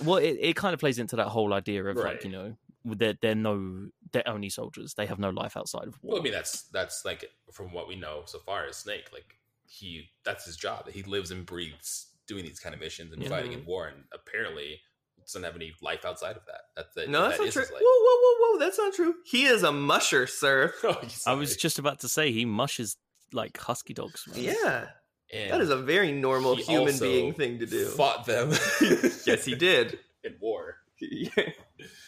well, 0.00 0.16
it, 0.16 0.36
it 0.40 0.56
kind 0.56 0.74
of 0.74 0.80
plays 0.80 0.98
into 0.98 1.16
that 1.16 1.28
whole 1.28 1.52
idea 1.54 1.84
of 1.84 1.96
Right. 1.96 2.14
like, 2.14 2.24
you 2.24 2.30
know, 2.30 2.56
they're, 2.84 3.14
they're 3.20 3.34
no, 3.34 3.88
they're 4.12 4.28
only 4.28 4.48
soldiers. 4.50 4.94
They 4.94 5.06
have 5.06 5.18
no 5.18 5.30
life 5.30 5.56
outside 5.56 5.88
of 5.88 5.98
war. 6.02 6.12
Well, 6.14 6.20
I 6.20 6.24
mean, 6.24 6.32
that's 6.32 6.62
that's 6.64 7.04
like 7.04 7.30
from 7.52 7.72
what 7.72 7.88
we 7.88 7.96
know 7.96 8.22
so 8.26 8.38
far 8.38 8.66
is 8.66 8.76
Snake. 8.76 9.10
Like 9.12 9.36
he, 9.66 10.10
that's 10.24 10.44
his 10.44 10.56
job. 10.56 10.88
He 10.88 11.02
lives 11.02 11.30
and 11.30 11.44
breathes 11.44 12.08
doing 12.26 12.44
these 12.44 12.60
kind 12.60 12.74
of 12.74 12.80
missions 12.80 13.12
and 13.12 13.22
Yeah. 13.22 13.28
fighting 13.28 13.52
in 13.52 13.64
war, 13.64 13.88
and 13.88 14.04
apparently 14.12 14.80
doesn't 15.20 15.42
have 15.42 15.56
any 15.56 15.72
life 15.82 16.04
outside 16.04 16.36
of 16.36 16.46
that. 16.46 16.60
That's 16.76 16.94
the, 16.94 17.06
no, 17.08 17.22
that's 17.22 17.38
that 17.38 17.44
not 17.44 17.52
true. 17.52 17.62
his 17.62 17.70
Whoa, 17.70 17.78
whoa, 17.80 18.18
whoa, 18.20 18.52
whoa! 18.52 18.58
That's 18.60 18.78
not 18.78 18.94
true. 18.94 19.14
He 19.24 19.46
is 19.46 19.62
a 19.64 19.72
musher, 19.72 20.26
sir. 20.26 20.72
Oh, 20.84 21.02
I 21.26 21.32
was 21.34 21.56
just 21.56 21.78
about 21.80 22.00
to 22.00 22.08
say 22.08 22.30
he 22.30 22.44
mushes 22.44 22.96
like 23.32 23.56
husky 23.58 23.94
dogs. 23.94 24.24
Man. 24.28 24.44
Yeah, 24.44 24.86
and 25.32 25.50
that 25.50 25.60
is 25.60 25.70
a 25.70 25.76
very 25.76 26.12
normal 26.12 26.56
human 26.56 26.88
also 26.94 27.04
being 27.04 27.32
thing 27.34 27.58
to 27.58 27.66
do. 27.66 27.86
Fought 27.86 28.26
them. 28.26 28.50
yes, 29.26 29.44
he 29.44 29.54
did. 29.54 29.98
in 30.24 30.34
war. 30.40 30.76
Yeah. 31.00 31.28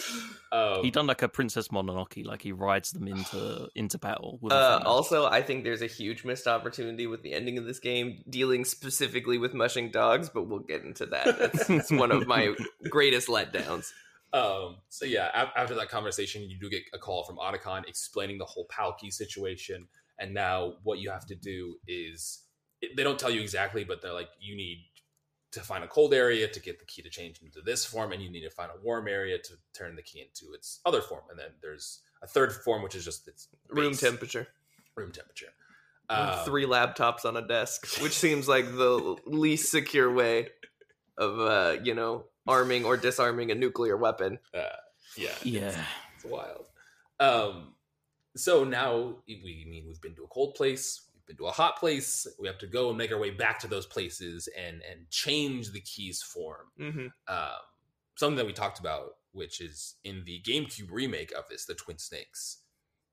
Um, 0.52 0.82
He 0.82 0.92
done 0.92 1.08
like 1.08 1.22
a 1.24 1.28
Princess 1.28 1.70
Mononoke, 1.70 2.26
like 2.26 2.42
he 2.42 2.54
rides 2.54 2.92
them 2.92 3.08
into 3.08 3.68
into 3.76 3.98
battle. 3.98 4.40
With 4.42 4.54
Uh, 4.54 4.82
also, 4.86 5.26
I 5.26 5.42
think 5.42 5.66
there's 5.66 5.82
a 5.82 5.88
huge 5.88 6.24
missed 6.24 6.48
opportunity 6.48 7.06
with 7.06 7.22
the 7.22 7.34
ending 7.34 7.58
of 7.58 7.66
this 7.66 7.80
game 7.80 8.24
dealing 8.30 8.64
specifically 8.64 9.38
with 9.38 9.54
mushing 9.54 9.92
dogs, 9.92 10.30
but 10.30 10.44
we'll 10.48 10.60
get 10.60 10.84
into 10.84 11.06
that. 11.08 11.38
That's, 11.38 11.68
that's 11.68 11.92
one 11.92 12.12
of 12.12 12.28
my 12.28 12.56
greatest 12.90 13.28
letdowns. 13.28 13.92
Um, 14.32 14.78
so 14.90 15.06
yeah, 15.06 15.30
a- 15.34 15.60
after 15.60 15.76
that 15.76 15.90
conversation, 15.90 16.44
you 16.50 16.58
do 16.60 16.70
get 16.70 16.84
a 16.94 16.98
call 16.98 17.24
from 17.26 17.38
Otacon 17.38 17.86
explaining 17.88 18.38
the 18.38 18.46
whole 18.46 18.66
PAL 18.70 18.94
key 18.94 19.12
situation, 19.12 19.88
and 20.20 20.34
now 20.34 20.76
what 20.84 21.00
you 21.00 21.10
have 21.10 21.26
to 21.26 21.36
do 21.36 21.76
is 21.88 22.44
it, 22.47 22.47
they 22.96 23.04
don't 23.04 23.20
tell 23.20 23.30
you 23.30 23.42
exactly, 23.42 23.84
but 23.84 24.02
they're 24.02 24.14
like 24.14 24.30
you 24.40 24.56
need 24.56 24.80
to 25.52 25.62
find 25.62 25.84
a 25.84 25.88
cold 25.88 26.14
area 26.14 26.48
to 26.48 26.60
get 26.60 26.80
the 26.80 26.86
key 26.86 27.02
to 27.02 27.10
change 27.10 27.42
into 27.42 27.62
this 27.62 27.86
form, 27.86 28.12
and 28.12 28.22
you 28.22 28.30
need 28.30 28.42
to 28.42 28.50
find 28.50 28.70
a 28.72 28.80
warm 28.84 29.08
area 29.08 29.38
to 29.38 29.54
turn 29.74 29.96
the 29.96 30.02
key 30.02 30.20
into 30.22 30.54
its 30.54 30.80
other 30.86 31.02
form, 31.02 31.22
and 31.30 31.40
then 31.40 31.50
there's 31.62 32.02
a 32.22 32.28
third 32.28 32.52
form 32.54 32.82
which 32.84 32.96
is 32.96 33.06
just 33.06 33.28
its 33.28 33.48
Room 33.70 33.94
temperature. 33.94 34.48
room 34.96 35.12
temperature. 35.12 35.54
Um, 36.10 36.46
Three 36.46 36.66
laptops 36.66 37.26
on 37.26 37.36
a 37.38 37.46
desk, 37.48 38.02
which 38.02 38.14
seems 38.14 38.48
like 38.48 38.66
the 38.66 39.18
least 39.26 39.70
secure 39.72 40.12
way 40.12 40.50
of, 41.18 41.40
uh, 41.40 41.78
you 41.84 41.94
know, 41.94 42.26
arming 42.48 42.86
or 42.86 42.96
disarming 42.98 43.52
a 43.52 43.56
nuclear 43.56 43.98
weapon. 43.98 44.40
uh, 44.54 44.64
yeah, 45.18 45.32
yeah. 45.44 45.84
It's 46.16 46.26
wild. 46.26 46.66
Um, 47.20 47.74
so 48.36 48.64
now 48.64 49.16
we 49.28 49.64
I 49.66 49.70
mean 49.70 49.86
we've 49.88 50.02
been 50.02 50.16
to 50.16 50.24
a 50.24 50.28
cold 50.28 50.56
place, 50.56 51.02
we've 51.07 51.07
been 51.28 51.38
to 51.38 51.48
a 51.48 51.52
hot 51.52 51.78
place. 51.78 52.26
We 52.40 52.48
have 52.48 52.58
to 52.60 52.68
go 52.68 52.90
and 52.90 52.98
make 52.98 53.12
our 53.12 53.20
way 53.20 53.32
back 53.32 53.60
to 53.60 53.68
those 53.68 53.86
places 53.86 54.48
and 54.58 54.82
and 54.90 55.10
change 55.10 55.72
the 55.72 55.82
key's 55.82 56.22
form. 56.22 56.68
Mm-hmm. 56.80 57.08
Um, 57.28 57.60
something 58.16 58.38
that 58.38 58.46
we 58.46 58.54
talked 58.54 58.80
about, 58.80 59.12
which 59.32 59.62
is 59.62 59.96
in 60.04 60.24
the 60.26 60.42
GameCube 60.48 60.92
remake 60.92 61.32
of 61.38 61.44
this, 61.50 61.66
the 61.66 61.76
Twin 61.76 62.00
Snakes. 62.00 62.64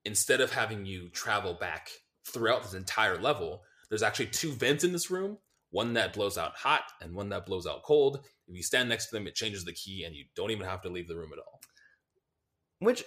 Instead 0.03 0.41
of 0.41 0.53
having 0.53 0.85
you 0.85 1.09
travel 1.09 1.53
back 1.53 1.89
throughout 2.27 2.63
this 2.63 2.73
entire 2.73 3.19
level, 3.19 3.63
there's 3.89 4.03
actually 4.03 4.27
two 4.27 4.51
vents 4.51 4.83
in 4.83 4.91
this 4.91 5.11
room. 5.11 5.37
One 5.71 5.93
that 5.93 6.13
blows 6.13 6.37
out 6.37 6.55
hot 6.55 6.83
and 7.01 7.15
one 7.15 7.29
that 7.29 7.45
blows 7.45 7.67
out 7.67 7.83
cold. 7.83 8.19
If 8.47 8.55
you 8.55 8.63
stand 8.63 8.87
next 8.87 9.07
to 9.07 9.15
them, 9.15 9.27
it 9.27 9.35
changes 9.35 9.65
the 9.65 9.73
key, 9.73 10.03
and 10.05 10.15
you 10.15 10.25
don't 10.35 10.51
even 10.51 10.65
have 10.65 10.81
to 10.83 10.89
leave 10.89 11.07
the 11.07 11.17
room 11.17 11.31
at 11.33 11.39
all. 11.39 11.59
Which, 12.79 13.03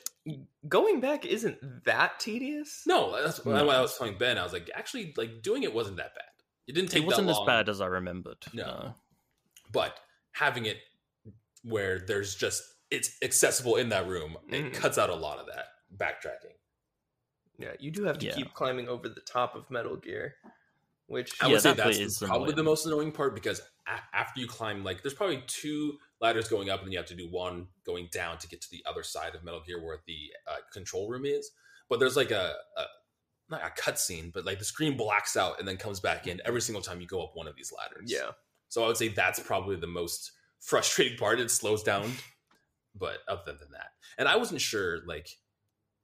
going 0.68 1.00
back, 1.00 1.26
isn't 1.26 1.84
that 1.84 2.18
tedious? 2.20 2.82
No, 2.86 3.20
that's 3.22 3.44
No. 3.44 3.64
why 3.66 3.74
I 3.74 3.80
was 3.80 3.96
telling 3.98 4.16
Ben. 4.18 4.38
I 4.38 4.42
was 4.44 4.52
like, 4.52 4.70
actually, 4.74 5.12
like 5.16 5.42
doing 5.42 5.62
it 5.62 5.74
wasn't 5.74 5.98
that 5.98 6.14
bad. 6.14 6.24
It 6.66 6.72
didn't 6.74 6.90
take 6.90 7.02
It 7.02 7.06
wasn't 7.06 7.26
that 7.28 7.38
as 7.40 7.46
bad 7.46 7.68
as 7.68 7.80
I 7.80 7.86
remembered. 7.86 8.38
No. 8.52 8.64
No. 8.64 8.94
but 9.70 10.00
having 10.32 10.64
it 10.64 10.78
where 11.62 11.98
there's 11.98 12.34
just 12.34 12.62
it's 12.90 13.10
accessible 13.22 13.76
in 13.76 13.90
that 13.90 14.06
room, 14.08 14.38
Mhm. 14.48 14.52
it 14.68 14.72
cuts 14.72 14.96
out 14.96 15.10
a 15.10 15.14
lot 15.14 15.38
of 15.38 15.46
that 15.46 15.66
backtracking. 15.94 16.56
Yeah, 17.58 17.74
you 17.78 17.90
do 17.90 18.04
have 18.04 18.18
to 18.20 18.26
Yeah. 18.26 18.32
keep 18.34 18.54
climbing 18.54 18.88
over 18.88 19.08
the 19.10 19.20
top 19.20 19.54
of 19.54 19.70
Metal 19.70 19.96
Gear, 19.96 20.36
which 21.06 21.32
I 21.42 21.46
Yeah, 21.48 21.52
would 21.52 21.60
say 21.62 21.72
that 21.74 21.76
that's 21.94 22.18
probably 22.20 22.36
annoying. 22.44 22.56
the 22.56 22.62
most 22.62 22.86
annoying 22.86 23.12
part 23.12 23.34
because 23.34 23.60
a- 23.86 24.00
after 24.16 24.40
you 24.40 24.46
climb, 24.48 24.84
like, 24.84 25.02
there's 25.02 25.12
probably 25.14 25.42
two 25.46 25.98
ladders 26.20 26.48
going 26.48 26.70
up, 26.70 26.80
and 26.80 26.88
then 26.88 26.92
you 26.92 26.98
have 26.98 27.06
to 27.06 27.14
do 27.14 27.28
one 27.28 27.68
going 27.84 28.08
down 28.12 28.38
to 28.38 28.48
get 28.48 28.60
to 28.62 28.70
the 28.70 28.84
other 28.88 29.02
side 29.02 29.34
of 29.34 29.44
Metal 29.44 29.62
Gear 29.66 29.84
where 29.84 30.00
the 30.06 30.32
uh, 30.46 30.56
control 30.72 31.08
room 31.08 31.24
is. 31.24 31.50
But 31.88 32.00
there's 32.00 32.16
like 32.16 32.30
a, 32.30 32.54
a 32.76 32.84
not 33.50 33.62
a 33.64 33.80
cutscene, 33.80 34.32
but 34.32 34.44
like 34.44 34.58
the 34.58 34.64
screen 34.64 34.96
blacks 34.96 35.36
out 35.36 35.58
and 35.58 35.66
then 35.66 35.76
comes 35.76 36.00
back 36.00 36.26
in 36.26 36.40
every 36.44 36.60
single 36.60 36.82
time 36.82 37.00
you 37.00 37.06
go 37.06 37.22
up 37.22 37.30
one 37.34 37.48
of 37.48 37.56
these 37.56 37.72
ladders. 37.76 38.10
yeah, 38.12 38.30
So 38.68 38.84
I 38.84 38.86
would 38.88 38.96
say 38.96 39.08
that's 39.08 39.40
probably 39.40 39.76
the 39.76 39.86
most 39.86 40.32
frustrating 40.60 41.16
part. 41.18 41.40
It 41.40 41.50
slows 41.50 41.82
down, 41.82 42.10
but 42.94 43.18
other 43.26 43.52
than 43.58 43.70
that, 43.72 43.88
and 44.18 44.28
I 44.28 44.36
wasn't 44.36 44.60
sure, 44.60 44.98
like, 45.06 45.28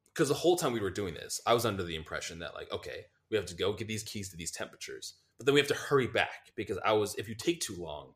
because 0.06 0.28
the 0.28 0.34
whole 0.34 0.56
time 0.56 0.72
we 0.72 0.80
were 0.80 0.90
doing 0.90 1.14
this, 1.14 1.40
I 1.46 1.54
was 1.54 1.66
under 1.66 1.82
the 1.82 1.96
impression 1.96 2.38
that, 2.38 2.54
like, 2.54 2.72
okay, 2.72 3.06
we 3.30 3.36
have 3.36 3.46
to 3.46 3.56
go 3.56 3.72
get 3.72 3.88
these 3.88 4.04
keys 4.04 4.30
to 4.30 4.36
these 4.36 4.52
temperatures, 4.52 5.14
but 5.36 5.44
then 5.44 5.54
we 5.54 5.60
have 5.60 5.68
to 5.68 5.74
hurry 5.74 6.06
back 6.06 6.52
because 6.56 6.78
I 6.84 6.92
was, 6.92 7.14
if 7.16 7.28
you 7.28 7.34
take 7.34 7.60
too 7.60 7.76
long, 7.76 8.14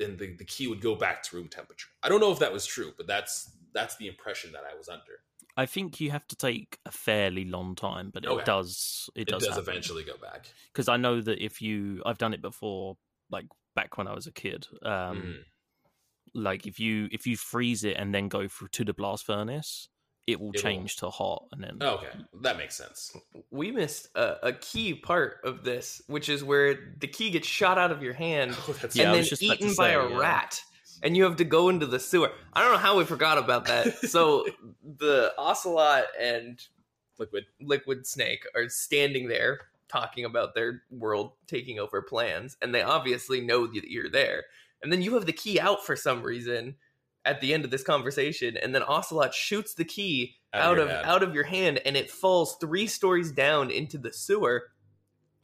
then 0.00 0.16
the, 0.16 0.34
the 0.36 0.44
key 0.44 0.66
would 0.68 0.80
go 0.80 0.94
back 0.96 1.22
to 1.24 1.36
room 1.36 1.48
temperature. 1.48 1.88
I 2.02 2.08
don't 2.08 2.20
know 2.20 2.32
if 2.32 2.38
that 2.40 2.52
was 2.52 2.66
true, 2.66 2.92
but 2.96 3.06
that's 3.06 3.56
that's 3.72 3.96
the 3.96 4.08
impression 4.08 4.52
that 4.52 4.64
I 4.64 4.74
was 4.74 4.88
under. 4.88 5.20
I 5.56 5.66
think 5.66 6.00
you 6.00 6.10
have 6.10 6.26
to 6.28 6.36
take 6.36 6.78
a 6.86 6.90
fairly 6.90 7.44
long 7.44 7.74
time, 7.74 8.10
but 8.10 8.24
it 8.24 8.30
Okay. 8.30 8.44
does. 8.44 9.10
It 9.14 9.28
It 9.28 9.38
does, 9.38 9.46
does, 9.46 9.58
eventually 9.58 10.04
go 10.04 10.16
back. 10.18 10.48
because 10.72 10.88
I 10.88 10.96
know 10.96 11.20
that 11.20 11.44
if 11.44 11.60
you, 11.62 12.02
I've 12.06 12.18
done 12.18 12.34
it 12.34 12.42
before, 12.42 12.98
like 13.30 13.46
back 13.74 13.96
when 13.98 14.08
I 14.08 14.14
was 14.14 14.26
a 14.26 14.32
kid. 14.32 14.66
Um, 14.82 15.18
Mhm. 15.18 15.44
Like 16.34 16.66
if 16.66 16.78
you 16.80 17.08
if 17.12 17.26
you 17.26 17.36
freeze 17.36 17.84
it 17.84 17.96
and 17.96 18.14
then 18.14 18.28
go 18.28 18.48
through 18.48 18.68
to 18.68 18.84
the 18.84 18.94
blast 18.94 19.24
furnace, 19.26 19.88
it 20.32 20.40
will 20.40 20.48
It 20.50 20.56
will- 20.56 20.62
change 20.62 20.96
to 20.96 21.10
hot, 21.10 21.46
and 21.52 21.62
then 21.62 21.78
Oh, 21.80 21.94
okay, 21.96 22.08
that 22.42 22.56
makes 22.56 22.76
sense. 22.76 23.16
We 23.50 23.70
missed 23.70 24.08
a, 24.14 24.48
a 24.48 24.52
key 24.52 24.94
part 24.94 25.38
of 25.44 25.64
this, 25.64 26.02
which 26.06 26.28
is 26.28 26.42
where 26.44 26.94
the 26.98 27.06
key 27.08 27.30
gets 27.30 27.46
shot 27.48 27.78
out 27.78 27.90
of 27.90 28.02
your 28.02 28.14
hand 28.14 28.54
Oh, 28.68 28.72
that's 28.80 28.94
Yeah, 28.96 29.06
and 29.06 29.14
then 29.14 29.24
just 29.24 29.42
about 29.42 29.58
to 29.58 29.64
eaten 29.64 29.76
by 29.76 29.90
say, 29.90 29.94
a 29.94 30.08
yeah. 30.08 30.18
rat. 30.18 30.62
And 31.02 31.16
you 31.16 31.24
have 31.24 31.36
to 31.36 31.44
go 31.44 31.70
into 31.70 31.86
the 31.86 31.98
sewer. 31.98 32.30
I 32.52 32.60
don't 32.62 32.72
know 32.72 32.78
how 32.78 32.98
we 32.98 33.04
forgot 33.04 33.38
about 33.38 33.64
that. 33.66 33.98
So 34.08 34.44
the 34.84 35.32
ocelot 35.38 36.04
and 36.20 36.60
liquid. 37.18 37.44
liquid 37.60 38.06
snake 38.06 38.44
are 38.54 38.68
standing 38.68 39.28
there 39.28 39.60
talking 39.88 40.24
about 40.24 40.54
their 40.54 40.82
world 40.90 41.32
taking 41.46 41.78
over 41.80 42.00
plans 42.02 42.56
and 42.62 42.72
they 42.74 42.82
obviously 42.82 43.40
know 43.40 43.66
that 43.66 43.90
you're 43.90 44.08
there 44.10 44.44
and 44.82 44.92
then 44.92 45.02
you 45.02 45.14
have 45.14 45.26
the 45.26 45.32
key 45.32 45.58
out 45.58 45.84
for 45.84 45.96
some 45.96 46.22
reason 46.22 46.76
at 47.24 47.40
the 47.40 47.52
end 47.52 47.64
of 47.64 47.70
this 47.70 47.82
conversation 47.82 48.56
and 48.56 48.74
then 48.74 48.82
ocelot 48.82 49.34
shoots 49.34 49.74
the 49.74 49.84
key 49.84 50.36
out, 50.54 50.76
your 50.76 50.84
of 50.86 50.90
hand. 50.90 51.06
out 51.06 51.22
of 51.22 51.34
your 51.34 51.44
hand 51.44 51.78
and 51.84 51.96
it 51.96 52.10
falls 52.10 52.56
three 52.60 52.86
stories 52.86 53.30
down 53.32 53.70
into 53.70 53.98
the 53.98 54.12
sewer 54.12 54.64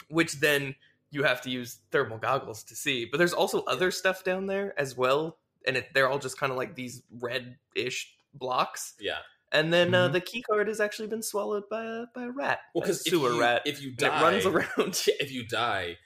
which 0.08 0.34
then 0.40 0.74
you 1.10 1.22
have 1.22 1.40
to 1.42 1.50
use 1.50 1.78
thermal 1.90 2.18
goggles 2.18 2.62
to 2.64 2.74
see 2.74 3.04
but 3.04 3.18
there's 3.18 3.32
also 3.34 3.62
other 3.64 3.90
stuff 3.90 4.24
down 4.24 4.46
there 4.46 4.78
as 4.78 4.96
well 4.96 5.38
and 5.66 5.76
it, 5.76 5.88
they're 5.94 6.08
all 6.08 6.18
just 6.18 6.38
kind 6.38 6.50
of 6.50 6.56
like 6.56 6.74
these 6.74 7.02
red-ish 7.20 8.14
blocks 8.34 8.94
Yeah. 9.00 9.18
and 9.52 9.72
then 9.72 9.94
uh, 9.94 10.08
Mhm. 10.08 10.12
the 10.14 10.20
key 10.20 10.42
card 10.42 10.68
has 10.68 10.80
actually 10.80 11.08
been 11.08 11.22
swallowed 11.22 11.68
by 11.68 11.84
a 11.84 12.04
by 12.14 12.24
a 12.24 12.30
rat. 12.30 12.60
Well, 12.74 12.82
a 12.82 12.86
because 12.86 13.06
if 13.06 13.10
sewer 13.10 13.32
you, 13.32 13.40
rat. 13.40 13.62
if 13.66 13.82
you 13.82 13.92
die, 13.92 14.06
it 14.18 14.22
runs 14.22 14.46
around. 14.78 15.02
if 15.20 15.30
you 15.32 15.44
die, 15.46 15.98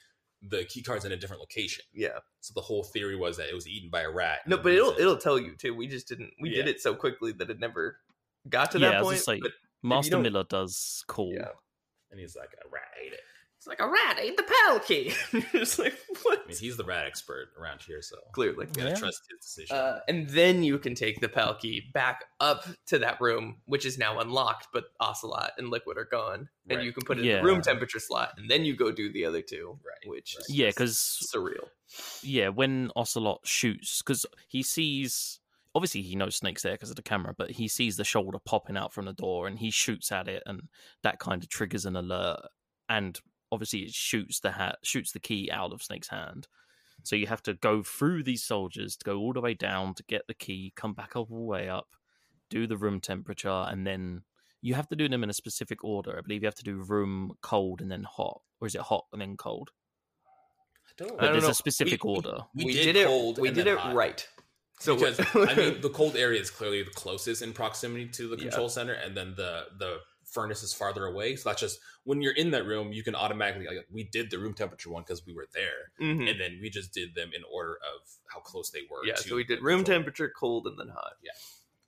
the 0.43 0.65
key 0.65 0.83
card's 0.83 1.05
in 1.05 1.13
a 1.13 1.17
different 1.17 1.41
location. 1.41 1.85
yeah. 1.95 2.19
So 2.41 2.53
the 2.55 2.63
whole 2.63 2.83
theory 2.83 3.17
was 3.17 3.37
that 3.37 3.49
it 3.49 3.55
was 3.55 3.69
eaten 3.69 3.91
by 3.91 4.03
a 4.03 4.11
rat. 4.11 4.41
No, 4.47 4.57
but 4.57 4.73
it 4.73 4.83
was 4.83 4.93
it'll 4.93 5.01
it'll 5.01 5.17
tell 5.19 5.39
you 5.39 5.55
too. 5.57 5.75
We 5.75 5.87
just 5.87 6.09
didn't. 6.09 6.33
We 6.41 6.51
did 6.51 6.69
it 6.69 6.81
so 6.81 6.95
quickly 6.95 7.33
that 7.33 7.51
it 7.51 7.61
never 7.61 7.99
got 8.49 8.71
to 8.73 8.79
yeah, 8.79 8.93
that 8.93 9.03
point. 9.03 9.19
say, 9.19 9.41
but 9.41 9.53
Master 9.83 10.19
Miller 10.19 10.45
does 10.45 11.05
call. 11.07 11.33
Yeah. 11.35 11.49
and 12.11 12.21
he's 12.21 12.37
like 12.37 12.51
a 12.65 12.69
rat 12.71 12.89
ate 13.05 13.13
it. 13.13 13.21
It's 13.61 13.67
like 13.67 13.81
a 13.81 13.87
rat 13.87 14.17
ate 14.19 14.39
the 14.39 14.43
PAL 14.43 14.81
key. 14.81 15.13
it's 15.53 15.79
like 15.79 15.93
what? 16.23 16.41
I 16.47 16.49
mean, 16.49 16.57
he's 16.57 16.79
the 16.79 16.85
rat 16.85 17.05
expert 17.05 17.51
around 17.61 17.83
here, 17.83 18.01
so 18.01 18.17
Clearly. 18.33 18.67
you 18.69 18.73
gotta 18.73 18.89
Yeah. 18.89 18.95
trust 18.95 19.21
his 19.31 19.39
decision. 19.47 19.77
Uh, 19.77 20.01
and 20.09 20.27
then 20.31 20.63
you 20.63 20.79
can 20.79 20.95
take 20.95 21.21
the 21.21 21.29
PAL 21.29 21.57
key 21.57 21.91
back 21.93 22.25
up 22.41 22.65
to 22.87 22.99
that 23.01 23.21
room, 23.21 23.61
which 23.67 23.85
is 23.85 23.99
now 23.99 24.19
unlocked, 24.19 24.69
but 24.73 24.85
Ocelot 24.99 25.51
and 25.59 25.69
Liquid 25.69 25.99
are 25.99 26.07
gone, 26.07 26.49
and 26.71 26.79
Right. 26.79 26.87
you 26.87 26.95
can 26.95 27.05
put 27.05 27.19
it 27.19 27.21
in 27.21 27.27
Yeah. 27.27 27.37
the 27.41 27.45
room 27.45 27.61
temperature 27.61 27.99
slot, 27.99 28.33
and 28.39 28.51
then 28.51 28.65
you 28.65 28.75
go 28.75 28.91
do 28.91 29.13
the 29.13 29.27
other 29.27 29.43
two, 29.43 29.79
Right, 29.85 30.09
which 30.11 30.37
right. 30.39 30.49
is 30.49 30.57
Yeah, 30.57 30.69
because 30.69 30.97
surreal. 31.31 31.69
yeah, 32.23 32.49
when 32.49 32.91
Ocelot 32.97 33.47
shoots, 33.47 34.01
because 34.01 34.25
he 34.49 34.63
sees. 34.63 35.39
Obviously, 35.75 36.01
he 36.01 36.17
knows 36.17 36.35
Snake's 36.37 36.63
there 36.63 36.73
because 36.73 36.89
of 36.91 36.97
the 36.97 37.03
camera, 37.03 37.35
but 37.37 37.51
he 37.53 37.69
sees 37.69 37.97
the 37.99 38.05
shoulder 38.05 38.39
popping 38.45 38.77
out 38.79 38.93
from 38.95 39.05
the 39.05 39.13
door, 39.13 39.47
and 39.47 39.59
he 39.59 39.71
shoots 39.71 40.11
at 40.11 40.29
it, 40.29 40.43
and 40.47 40.63
that 41.03 41.19
kind 41.21 41.43
of 41.45 41.51
triggers 41.51 41.85
an 41.85 41.95
alert. 41.95 42.41
And 42.89 43.21
obviously, 43.53 43.81
it 43.81 43.93
shoots 43.93 44.41
the 44.41 44.53
hat, 44.53 44.77
shoots 44.83 45.13
the 45.13 45.21
key 45.21 45.51
out 45.53 45.73
of 45.73 45.83
Snake's 45.83 46.09
hand. 46.09 46.47
So 47.03 47.17
you 47.17 47.27
have 47.29 47.43
to 47.45 47.55
go 47.55 47.83
through 47.83 48.25
these 48.25 48.43
soldiers 48.45 48.97
to 48.97 49.05
go 49.05 49.17
all 49.19 49.33
the 49.33 49.41
way 49.41 49.55
down 49.55 49.95
to 49.95 50.03
get 50.05 50.27
the 50.27 50.35
key, 50.35 50.73
come 50.77 50.93
back 50.93 51.17
all 51.17 51.25
the 51.25 51.35
way 51.35 51.69
up, 51.69 51.89
do 52.51 52.67
the 52.67 52.77
room 52.77 53.01
temperature, 53.01 53.65
and 53.69 53.87
then 53.87 54.23
you 54.61 54.75
have 54.75 54.89
to 54.91 54.97
do 54.97 55.09
them 55.09 55.23
in 55.25 55.31
a 55.31 55.35
specific 55.35 55.83
order. 55.83 56.17
I 56.19 56.21
believe 56.21 56.43
you 56.43 56.47
have 56.47 56.55
to 56.57 56.65
do 56.65 56.77
room 56.83 57.33
cold 57.41 57.81
and 57.81 57.91
then 57.91 58.03
hot, 58.05 58.43
or 58.61 58.67
is 58.67 58.75
it 58.75 58.83
hot 58.83 59.07
and 59.13 59.23
then 59.23 59.37
cold? 59.39 59.71
I 60.87 60.91
don't. 60.97 61.09
But 61.17 61.21
don't 61.25 61.33
there's 61.33 61.45
know. 61.45 61.51
a 61.51 61.55
specific 61.55 62.05
We- 62.05 62.11
we- 62.11 62.17
order. 62.17 62.39
We, 62.55 62.73
did, 62.73 62.93
did, 62.93 62.97
it. 62.97 63.39
we 63.41 63.51
did 63.51 63.67
it 63.67 63.79
hot. 63.79 63.95
right. 63.95 64.27
So 64.81 64.97
because 64.97 65.21
I 65.35 65.55
mean, 65.55 65.81
the 65.83 65.91
cold 65.91 66.17
area 66.17 66.41
is 66.41 66.51
clearly 66.51 66.83
the 66.83 66.91
closest 66.91 67.43
in 67.43 67.53
proximity 67.53 68.09
to 68.09 68.29
the 68.29 68.37
Yeah. 68.37 68.43
control 68.51 68.69
center, 68.69 68.93
and 68.95 69.17
then 69.17 69.35
the 69.37 69.67
the 69.79 69.99
furnace 70.31 70.63
is 70.63 70.73
farther 70.73 71.07
away. 71.07 71.37
So 71.37 71.49
that's 71.49 71.61
just 71.61 71.81
when 72.05 72.23
you're 72.23 72.35
in 72.35 72.51
that 72.53 72.65
room, 72.67 72.93
you 72.93 73.03
can 73.03 73.15
automatically 73.15 73.67
like 73.67 73.87
we 73.91 74.05
did 74.05 74.31
the 74.31 74.39
room 74.39 74.55
temperature 74.55 74.91
one 74.91 75.03
because 75.03 75.25
we 75.27 75.33
were 75.33 75.49
there, 75.53 75.93
Mhm. 76.01 76.31
and 76.31 76.41
then 76.41 76.59
we 76.63 76.71
just 76.71 76.93
did 76.93 77.15
them 77.15 77.31
in 77.35 77.43
order 77.51 77.75
of 77.95 78.09
how 78.33 78.41
close 78.41 78.71
they 78.71 78.83
were. 78.91 79.05
yeah, 79.05 79.15
to 79.15 79.29
so 79.29 79.37
we 79.37 79.45
did 79.45 79.63
room 79.63 79.79
control. 79.81 79.99
temperature, 79.99 80.33
cold, 80.39 80.67
and 80.67 80.79
then 80.79 80.89
hot. 80.89 81.15
Yeah. 81.23 81.33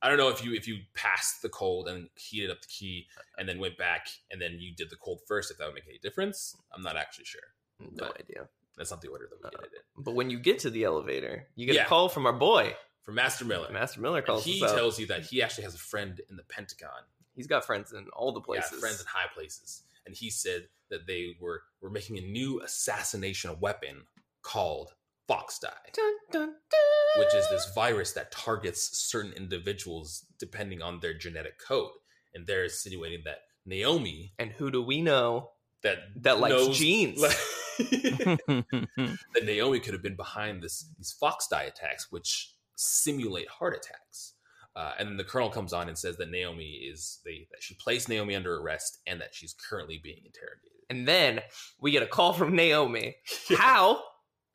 I 0.04 0.08
don't 0.08 0.18
know 0.18 0.30
if 0.30 0.44
you 0.44 0.52
if 0.54 0.66
you 0.66 0.80
passed 0.94 1.42
the 1.42 1.48
cold 1.48 1.88
and 1.88 2.08
heated 2.16 2.50
up 2.50 2.60
the 2.60 2.66
key 2.66 3.06
and 3.38 3.48
then 3.48 3.58
went 3.60 3.78
back 3.78 4.08
and 4.32 4.42
then 4.42 4.58
you 4.58 4.74
did 4.74 4.90
the 4.90 4.96
cold 4.96 5.20
first, 5.28 5.50
if 5.50 5.58
that 5.58 5.66
would 5.66 5.74
make 5.74 5.86
any 5.88 5.98
difference. 5.98 6.56
I'm 6.72 6.82
not 6.82 6.96
actually 6.96 7.26
sure. 7.26 7.54
No 7.78 7.88
But- 8.08 8.20
idea. 8.20 8.48
That's 8.76 8.90
not 8.90 9.00
the 9.02 9.08
order 9.08 9.28
that 9.28 9.36
we 9.38 9.44
Uh, 9.46 9.50
did 9.50 9.72
it 9.72 9.76
in. 9.96 10.02
But 10.02 10.12
when 10.12 10.30
you 10.30 10.40
get 10.40 10.58
to 10.60 10.70
the 10.70 10.82
elevator, 10.84 11.46
you 11.54 11.66
get 11.66 11.74
Yeah. 11.76 11.84
a 11.84 11.88
call 11.88 12.08
from 12.08 12.24
our 12.26 12.32
boy, 12.32 12.74
from 13.04 13.14
Master 13.16 13.44
Miller, 13.44 13.70
Master 13.70 14.00
Miller. 14.00 14.18
And 14.18 14.26
Calls 14.26 14.44
he 14.44 14.64
us 14.64 14.70
out. 14.70 14.74
tells 14.76 14.98
you 14.98 15.06
that 15.08 15.26
he 15.26 15.42
actually 15.42 15.64
has 15.64 15.74
a 15.74 15.78
friend 15.78 16.20
in 16.30 16.36
the 16.36 16.42
Pentagon. 16.44 17.04
He's 17.34 17.46
got 17.46 17.64
friends 17.64 17.92
in 17.92 18.06
all 18.14 18.32
the 18.32 18.40
places. 18.40 18.70
Yeah, 18.74 18.78
friends 18.80 19.00
in 19.00 19.06
high 19.06 19.28
places. 19.34 19.82
And 20.06 20.14
he 20.14 20.30
said 20.30 20.68
that 20.90 21.06
they 21.06 21.36
were 21.40 21.62
were 21.80 21.90
making 21.90 22.18
a 22.18 22.22
new 22.22 22.60
assassination 22.62 23.58
weapon 23.60 24.02
called 24.42 24.90
FOXDIE, 25.28 25.92
Dun, 25.94 26.12
dun, 26.32 26.48
dun. 26.70 27.24
which 27.24 27.34
is 27.34 27.48
this 27.48 27.70
virus 27.74 28.12
that 28.12 28.32
targets 28.32 28.98
certain 28.98 29.32
individuals 29.32 30.26
depending 30.38 30.82
on 30.82 31.00
their 31.00 31.14
genetic 31.14 31.58
code. 31.58 31.90
And 32.34 32.46
they're 32.46 32.64
insinuating 32.64 33.22
that 33.24 33.38
Naomi 33.64 34.32
And 34.38 34.50
who 34.50 34.70
do 34.70 34.82
we 34.82 35.00
know 35.00 35.50
that 35.82 35.98
that 36.16 36.40
likes 36.40 36.54
knows- 36.54 36.78
jeans? 36.78 37.22
that 37.78 39.42
Naomi 39.44 39.80
could 39.80 39.94
have 39.94 40.02
been 40.02 40.16
behind 40.16 40.62
this 40.62 40.84
these 40.98 41.14
FOXDIE 41.20 41.68
attacks, 41.68 42.10
which 42.10 42.52
simulate 42.76 43.48
heart 43.48 43.74
attacks. 43.74 44.34
Uh, 44.74 44.92
and 44.98 45.06
then 45.08 45.16
the 45.18 45.24
colonel 45.24 45.50
comes 45.50 45.72
on 45.72 45.88
and 45.88 45.98
says 45.98 46.16
that 46.16 46.30
Naomi 46.30 46.64
is 46.90 47.20
they 47.24 47.46
that 47.50 47.62
she 47.62 47.74
placed 47.74 48.08
Naomi 48.08 48.34
under 48.34 48.56
arrest 48.56 48.98
and 49.06 49.20
that 49.20 49.34
she's 49.34 49.54
currently 49.54 50.00
being 50.02 50.22
interrogated. 50.24 50.72
and 50.88 51.06
then 51.06 51.40
we 51.80 51.90
get 51.90 52.02
a 52.02 52.06
call 52.06 52.32
from 52.32 52.56
Naomi. 52.56 53.16
How? 53.56 54.02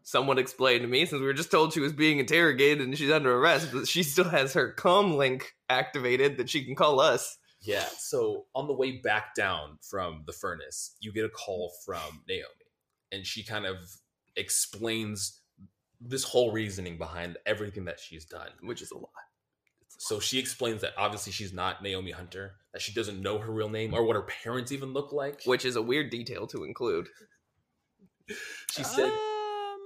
Someone 0.04 0.38
explained 0.40 0.82
to 0.84 0.88
me 0.88 1.06
since 1.06 1.20
we 1.20 1.26
were 1.26 1.34
just 1.34 1.52
told 1.52 1.74
she 1.74 1.82
was 1.82 1.92
being 1.94 2.18
interrogated 2.20 2.82
and 2.82 2.98
she's 2.98 3.12
under 3.12 3.36
arrest, 3.38 3.70
but 3.74 3.88
she 3.88 4.04
still 4.04 4.30
has 4.30 4.54
her 4.54 4.72
com 4.72 5.18
link 5.18 5.54
activated 5.70 6.38
that 6.38 6.50
she 6.50 6.64
can 6.64 6.76
call 6.76 7.00
us. 7.02 7.38
Yeah. 7.62 7.86
So 7.98 8.46
on 8.56 8.68
the 8.68 8.74
way 8.74 8.94
back 9.02 9.36
down 9.36 9.78
from 9.82 10.24
the 10.26 10.32
furnace, 10.32 10.96
you 11.02 11.12
get 11.12 11.26
a 11.26 11.30
call 11.30 11.74
from 11.86 12.24
Naomi, 12.28 12.72
and 13.12 13.26
she 13.26 13.44
kind 13.44 13.66
of 13.66 13.78
explains 14.36 15.42
this 16.00 16.24
whole 16.24 16.52
reasoning 16.52 16.98
behind 16.98 17.38
everything 17.46 17.86
that 17.86 18.00
she's 18.00 18.24
done. 18.26 18.50
which 18.62 18.82
is 18.82 18.92
a 18.92 18.98
lot. 18.98 19.10
So 19.98 20.20
she 20.20 20.38
explains 20.40 20.82
that 20.82 20.94
obviously 20.98 21.32
she's 21.32 21.54
not 21.54 21.82
Naomi 21.82 22.12
Hunter, 22.12 22.54
that 22.74 22.82
she 22.82 22.94
doesn't 22.94 23.22
know 23.22 23.40
her 23.40 23.52
real 23.52 23.70
name 23.70 23.94
or 23.94 24.04
what 24.04 24.16
her 24.16 24.22
parents 24.44 24.72
even 24.72 24.94
look 24.94 25.12
like. 25.12 25.42
Which 25.46 25.66
is 25.66 25.76
a 25.76 25.82
weird 25.82 26.10
detail 26.12 26.46
to 26.48 26.64
include. 26.64 27.08
she 28.72 28.84
said, 28.84 29.06
Um, 29.06 29.12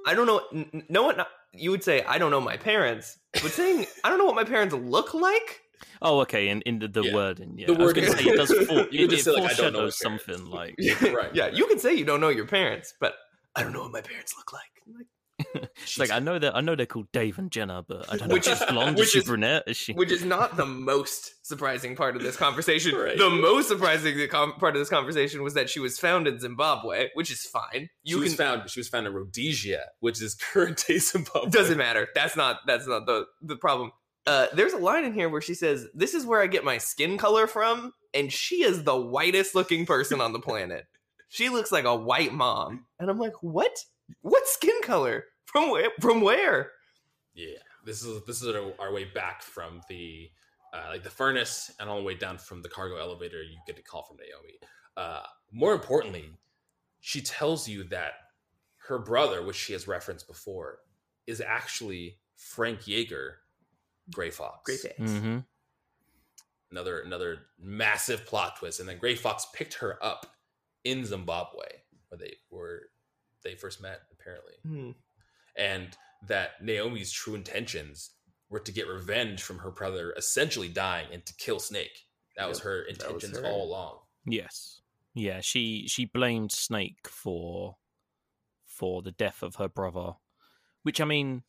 I 0.05 0.13
don't 0.15 0.25
know. 0.27 0.41
n- 0.53 0.69
n- 0.73 0.83
No 0.89 1.03
one. 1.03 1.21
You 1.53 1.71
would 1.71 1.83
say 1.83 2.03
I 2.03 2.17
don't 2.17 2.31
know 2.31 2.41
my 2.41 2.57
parents, 2.57 3.17
but 3.33 3.51
saying 3.51 3.85
I 4.03 4.09
don't 4.09 4.17
know 4.17 4.25
what 4.25 4.35
my 4.35 4.43
parents 4.43 4.73
look 4.73 5.13
like. 5.13 5.61
Oh, 6.01 6.19
okay. 6.21 6.49
In 6.49 6.61
in 6.61 6.79
the, 6.79 6.87
the 6.87 7.03
Yeah. 7.03 7.13
wording, 7.13 7.55
yeah. 7.57 7.67
The 7.67 7.73
I 7.73 7.77
was 7.77 7.93
going 7.93 8.05
to 8.07 8.11
wording. 8.11 8.25
say 8.25 8.31
it 8.31 8.37
does. 8.37 8.51
For, 8.67 8.73
You 8.73 9.05
it, 9.05 9.09
could 9.09 9.13
it 9.19 9.23
say, 9.23 9.31
like, 9.31 9.51
I 9.51 9.53
don't 9.53 9.73
know 9.73 9.79
foreshadows 9.89 9.97
something 9.97 10.45
like. 10.45 10.75
Right. 11.01 11.33
Yeah, 11.33 11.47
you 11.47 11.65
can 11.67 11.79
say 11.79 11.93
you 11.93 12.05
don't 12.05 12.21
know 12.21 12.29
your 12.29 12.47
parents, 12.47 12.93
but 12.99 13.15
I 13.55 13.63
don't 13.63 13.73
know 13.73 13.81
what 13.83 13.91
my 13.91 14.01
parents 14.01 14.33
look 14.37 14.51
like. 14.53 14.61
Like, 14.87 15.07
It's 15.53 15.97
like 15.97 16.11
I 16.11 16.19
know 16.19 16.39
that 16.39 16.55
I 16.55 16.61
know 16.61 16.75
they're 16.75 16.85
called 16.85 17.11
Dave 17.11 17.37
and 17.37 17.51
Jenna, 17.51 17.83
but 17.87 18.11
I 18.11 18.17
don't 18.17 18.27
know 18.29 18.33
Which 18.33 18.47
if 18.47 18.53
she's 18.57 18.61
is- 18.67 18.71
blonde. 18.71 18.95
Is 18.97 18.99
which 19.01 19.09
she 19.09 19.19
is- 19.19 19.25
brunette? 19.25 19.63
Is 19.67 19.77
she? 19.77 19.93
which 19.93 20.11
is 20.11 20.23
not 20.23 20.55
the 20.57 20.65
most 20.65 21.45
surprising 21.45 21.95
part 21.95 22.15
of 22.15 22.21
this 22.23 22.35
conversation. 22.45 22.95
Right. 22.95 23.17
The 23.17 23.29
most 23.29 23.67
surprising 23.67 24.17
com- 24.29 24.53
part 24.53 24.75
of 24.75 24.81
this 24.81 24.89
conversation 24.89 25.43
was 25.43 25.53
that 25.55 25.69
she 25.69 25.79
was 25.79 25.97
found 25.99 26.27
in 26.27 26.39
Zimbabwe, 26.39 27.09
which 27.15 27.31
is 27.31 27.41
fine. 27.43 27.89
she 28.05 28.11
You 28.13 28.19
was 28.19 28.35
found 28.35 28.69
she 28.69 28.79
was 28.79 28.87
found 28.89 29.07
in 29.07 29.13
Rhodesia, 29.13 29.83
which 29.99 30.21
is 30.21 30.35
current 30.53 30.83
day 30.87 30.97
Zimbabwe. 30.99 31.49
doesn't 31.49 31.77
matter. 31.77 32.07
That's 32.15 32.35
not 32.35 32.59
that's 32.65 32.87
not 32.87 33.05
the 33.05 33.25
the 33.41 33.55
problem. 33.57 33.91
Uh, 34.27 34.45
there's 34.53 34.73
a 34.73 34.77
line 34.77 35.03
in 35.03 35.13
here 35.13 35.29
where 35.29 35.41
she 35.41 35.55
says, 35.55 35.87
"This 35.95 36.13
is 36.13 36.25
where 36.27 36.41
I 36.41 36.47
get 36.47 36.63
my 36.63 36.77
skin 36.77 37.17
color 37.17 37.47
from," 37.47 37.91
and 38.13 38.31
she 38.31 38.63
is 38.63 38.83
the 38.83 38.95
whitest 38.95 39.55
looking 39.55 39.85
person 39.85 40.21
on 40.21 40.31
the 40.33 40.39
planet. 40.39 40.85
She 41.33 41.47
looks 41.47 41.71
like 41.71 41.85
a 41.85 41.95
white 41.95 42.33
mom, 42.33 42.87
and 42.99 43.09
I'm 43.09 43.17
like, 43.17 43.41
"What? 43.41 43.71
What 44.19 44.45
skin 44.47 44.75
color? 44.83 45.23
From 45.51 45.69
where? 45.71 45.89
From 45.99 46.21
where?" 46.21 46.71
Yeah, 47.33 47.57
this 47.85 48.03
is 48.03 48.25
this 48.25 48.41
is 48.41 48.47
our, 48.55 48.73
our 48.79 48.93
way 48.93 49.05
back 49.05 49.41
from 49.41 49.81
the 49.89 50.29
uh, 50.73 50.87
like 50.89 51.03
the 51.03 51.09
furnace, 51.09 51.71
and 51.79 51.89
all 51.89 51.97
the 51.97 52.03
way 52.03 52.15
down 52.15 52.37
from 52.37 52.61
the 52.61 52.69
cargo 52.69 52.97
elevator, 52.97 53.41
you 53.41 53.57
get 53.67 53.77
a 53.79 53.81
call 53.81 54.03
from 54.03 54.17
Naomi. 54.17 54.59
Uh, 54.97 55.23
more 55.51 55.73
importantly, 55.73 56.29
she 56.99 57.21
tells 57.21 57.67
you 57.67 57.83
that 57.85 58.13
her 58.87 58.99
brother, 58.99 59.45
which 59.45 59.55
she 59.55 59.73
has 59.73 59.87
referenced 59.87 60.27
before, 60.27 60.79
is 61.27 61.41
actually 61.41 62.17
Frank 62.35 62.87
Jaeger, 62.87 63.37
Gray 64.13 64.29
Fox. 64.31 64.61
Great 64.65 64.79
face. 64.79 65.19
hmm 65.19 65.39
Another 66.71 67.01
another 67.01 67.39
massive 67.59 68.25
plot 68.25 68.55
twist, 68.57 68.79
and 68.79 68.87
then 68.87 68.97
Gray 68.97 69.15
Fox 69.15 69.45
picked 69.53 69.73
her 69.75 70.01
up 70.03 70.25
in 70.85 71.05
Zimbabwe, 71.05 71.65
where 72.07 72.17
they 72.17 72.35
were 72.49 72.83
they 73.43 73.55
first 73.55 73.81
met, 73.81 74.01
apparently 74.13 74.53
Hmm. 74.65 74.91
And 75.57 75.97
that 76.27 76.61
Naomi's 76.61 77.11
true 77.11 77.35
intentions 77.35 78.11
were 78.49 78.59
to 78.59 78.71
get 78.71 78.87
revenge 78.87 79.41
from 79.41 79.59
her 79.59 79.71
brother 79.71 80.13
essentially 80.17 80.67
dying 80.67 81.07
and 81.11 81.25
to 81.25 81.33
kill 81.35 81.59
Snake. 81.59 82.05
That 82.37 82.47
was 82.47 82.59
her 82.59 82.85
that 82.85 83.13
was 83.13 83.23
intentions 83.23 83.45
her. 83.45 83.51
all 83.51 83.69
along. 83.69 83.97
Yes. 84.25 84.81
Yeah, 85.13 85.41
she 85.41 85.87
she 85.87 86.05
blamed 86.05 86.51
Snake 86.51 87.07
for 87.07 87.77
for 88.65 89.01
the 89.01 89.11
death 89.11 89.43
of 89.43 89.55
her 89.55 89.67
brother, 89.67 90.13
which 90.83 91.01
I 91.01 91.05
mean 91.05 91.43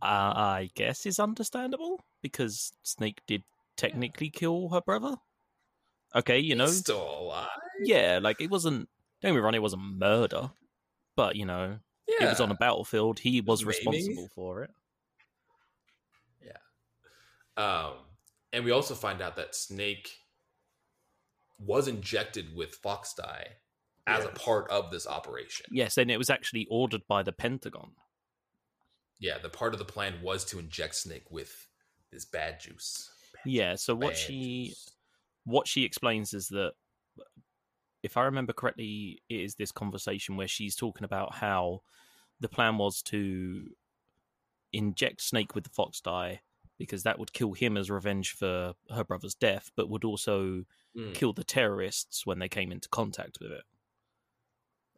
uh, 0.00 0.32
I 0.34 0.70
guess 0.74 1.06
is 1.06 1.20
understandable 1.20 2.04
because 2.22 2.72
Snake 2.82 3.20
did 3.26 3.44
technically 3.76 4.30
kill 4.30 4.70
her 4.70 4.80
brother. 4.80 5.16
Okay, 6.14 6.38
you 6.38 6.54
know. 6.54 6.66
He's 6.66 6.78
still 6.78 7.18
alive. 7.20 7.48
Yeah, 7.84 8.18
like 8.22 8.40
it 8.40 8.50
wasn't 8.50 8.88
don't 9.22 9.30
get 9.30 9.34
me 9.36 9.40
wrong, 9.40 9.54
it 9.54 9.62
wasn't 9.62 9.98
murder. 9.98 10.50
But, 11.14 11.36
you 11.36 11.46
know, 11.46 11.78
Yeah. 12.08 12.26
it 12.26 12.30
was 12.30 12.40
on 12.40 12.50
a 12.50 12.54
battlefield. 12.54 13.18
He 13.18 13.40
was 13.40 13.64
Maiming? 13.64 13.76
responsible 13.92 14.28
for 14.34 14.62
it. 14.64 14.70
Yeah. 16.44 16.56
Um, 17.64 17.92
and 18.52 18.64
we 18.64 18.70
also 18.70 18.94
find 18.94 19.22
out 19.22 19.36
that 19.36 19.54
Snake 19.54 20.10
was 21.58 21.88
injected 21.88 22.54
with 22.54 22.80
FOXDIE 22.82 23.46
as 24.06 24.24
a 24.24 24.28
part 24.30 24.68
of 24.70 24.90
this 24.90 25.06
operation. 25.06 25.66
Yes, 25.70 25.96
and 25.96 26.10
it 26.10 26.18
was 26.18 26.28
actually 26.28 26.66
ordered 26.70 27.02
by 27.08 27.22
the 27.22 27.32
Pentagon. 27.32 27.92
Yeah, 29.20 29.38
the 29.38 29.48
part 29.48 29.72
of 29.72 29.78
the 29.78 29.84
plan 29.84 30.14
was 30.22 30.44
to 30.46 30.58
inject 30.58 30.96
Snake 30.96 31.30
with 31.30 31.68
this 32.10 32.24
bad 32.24 32.60
juice. 32.60 33.08
Yeah, 33.46 33.76
so 33.76 33.94
what 33.94 34.16
she 34.16 34.68
juice. 34.68 34.90
what 35.44 35.68
she 35.68 35.84
explains 35.84 36.34
is 36.34 36.48
that 36.48 36.72
if 38.02 38.16
I 38.16 38.22
remember 38.24 38.52
correctly, 38.52 39.22
it 39.28 39.40
is 39.40 39.54
this 39.54 39.72
conversation 39.72 40.36
where 40.36 40.48
she's 40.48 40.74
talking 40.76 41.04
about 41.04 41.34
how 41.36 41.82
the 42.40 42.48
plan 42.48 42.78
was 42.78 43.02
to 43.04 43.70
inject 44.72 45.20
Snake 45.22 45.54
with 45.54 45.64
the 45.64 45.70
FOXDIE 45.70 46.40
because 46.78 47.02
that 47.04 47.18
would 47.18 47.32
kill 47.32 47.52
him 47.52 47.76
as 47.76 47.90
revenge 47.90 48.32
for 48.32 48.74
her 48.92 49.04
brother's 49.04 49.34
death, 49.34 49.70
but 49.76 49.88
would 49.88 50.04
also 50.04 50.64
Mm. 50.96 51.14
kill 51.14 51.32
the 51.32 51.44
terrorists 51.44 52.26
when 52.26 52.38
they 52.38 52.48
came 52.48 52.70
into 52.72 52.88
contact 52.88 53.38
with 53.40 53.50
it. 53.52 53.64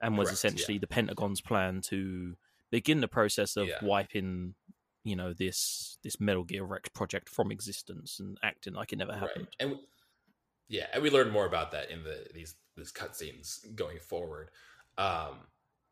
And 0.01 0.19
was 0.19 0.29
Correct, 0.29 0.39
essentially 0.39 0.75
yeah. 0.75 0.81
the 0.81 0.87
Pentagon's 0.89 1.41
plan 1.41 1.81
to 1.83 2.37
begin 2.71 3.01
the 3.01 3.07
process 3.09 3.57
of 3.57 3.69
Yeah. 3.69 3.79
wiping, 3.85 4.55
you 5.05 5.15
know, 5.17 5.33
this 5.33 5.99
this 6.03 6.19
Metal 6.21 6.43
Gear 6.45 6.65
REX 6.65 6.89
project 6.89 7.29
from 7.29 7.53
existence 7.53 8.19
and 8.19 8.39
acting 8.43 8.73
like 8.75 8.93
it 8.93 8.97
never 8.97 9.13
happened. 9.17 9.47
Right. 9.61 9.71
And 9.71 9.79
yeah, 10.69 10.87
and 10.93 11.03
we 11.03 11.11
learn 11.11 11.31
more 11.31 11.47
about 11.47 11.73
that 11.73 11.91
in 11.91 12.03
the 12.05 12.27
these 12.35 12.55
these 12.77 12.93
cutscenes 12.93 13.75
going 13.75 13.99
forward. 13.99 14.51
Um, 14.99 15.47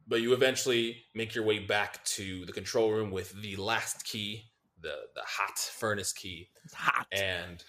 but 0.07 0.21
you 0.21 0.33
eventually 0.33 1.05
make 1.15 1.35
your 1.35 1.45
way 1.45 1.61
back 1.61 2.05
to 2.07 2.45
the 2.45 2.53
control 2.53 2.91
room 2.91 3.11
with 3.11 3.33
the 3.41 3.57
last 3.57 4.05
key, 4.05 4.51
the 4.81 4.95
the 5.15 5.23
hot 5.25 5.59
furnace 5.59 6.13
key, 6.13 6.49
It's 6.65 6.75
hot. 6.75 7.07
and 7.13 7.63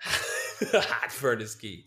hot 0.02 1.12
furnace 1.12 1.54
key, 1.54 1.86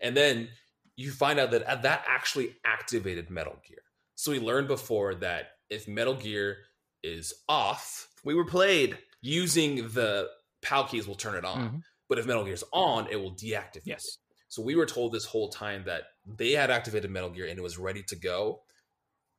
and 0.00 0.16
then 0.16 0.48
you 0.96 1.10
find 1.10 1.38
out 1.40 1.50
that 1.50 1.82
that 1.82 2.04
actually 2.06 2.54
activated 2.64 3.30
Metal 3.30 3.56
Gear. 3.66 3.78
So 4.14 4.30
we 4.30 4.38
learned 4.38 4.68
before 4.68 5.14
that 5.16 5.52
if 5.70 5.88
Metal 5.88 6.14
Gear 6.14 6.58
is 7.02 7.34
off, 7.48 8.08
We 8.24 8.34
were 8.34 8.44
played. 8.44 8.96
using 9.20 9.76
the 9.88 10.28
PAL 10.62 10.86
keys 10.88 11.06
will 11.08 11.14
turn 11.14 11.34
it 11.34 11.44
on. 11.44 11.58
Mhm. 11.70 11.82
But 12.08 12.18
if 12.18 12.26
Metal 12.26 12.44
Gear's 12.44 12.64
on, 12.72 13.08
it 13.10 13.16
will 13.16 13.32
deactivate. 13.34 13.82
Yes. 13.84 14.04
it. 14.04 14.18
So 14.48 14.62
we 14.62 14.76
were 14.76 14.86
told 14.86 15.12
this 15.12 15.24
whole 15.24 15.48
time 15.48 15.84
that 15.86 16.02
they 16.26 16.52
had 16.52 16.70
activated 16.70 17.10
Metal 17.10 17.30
Gear 17.30 17.46
and 17.46 17.58
it 17.58 17.62
was 17.62 17.78
ready 17.78 18.02
to 18.04 18.16
go. 18.16 18.60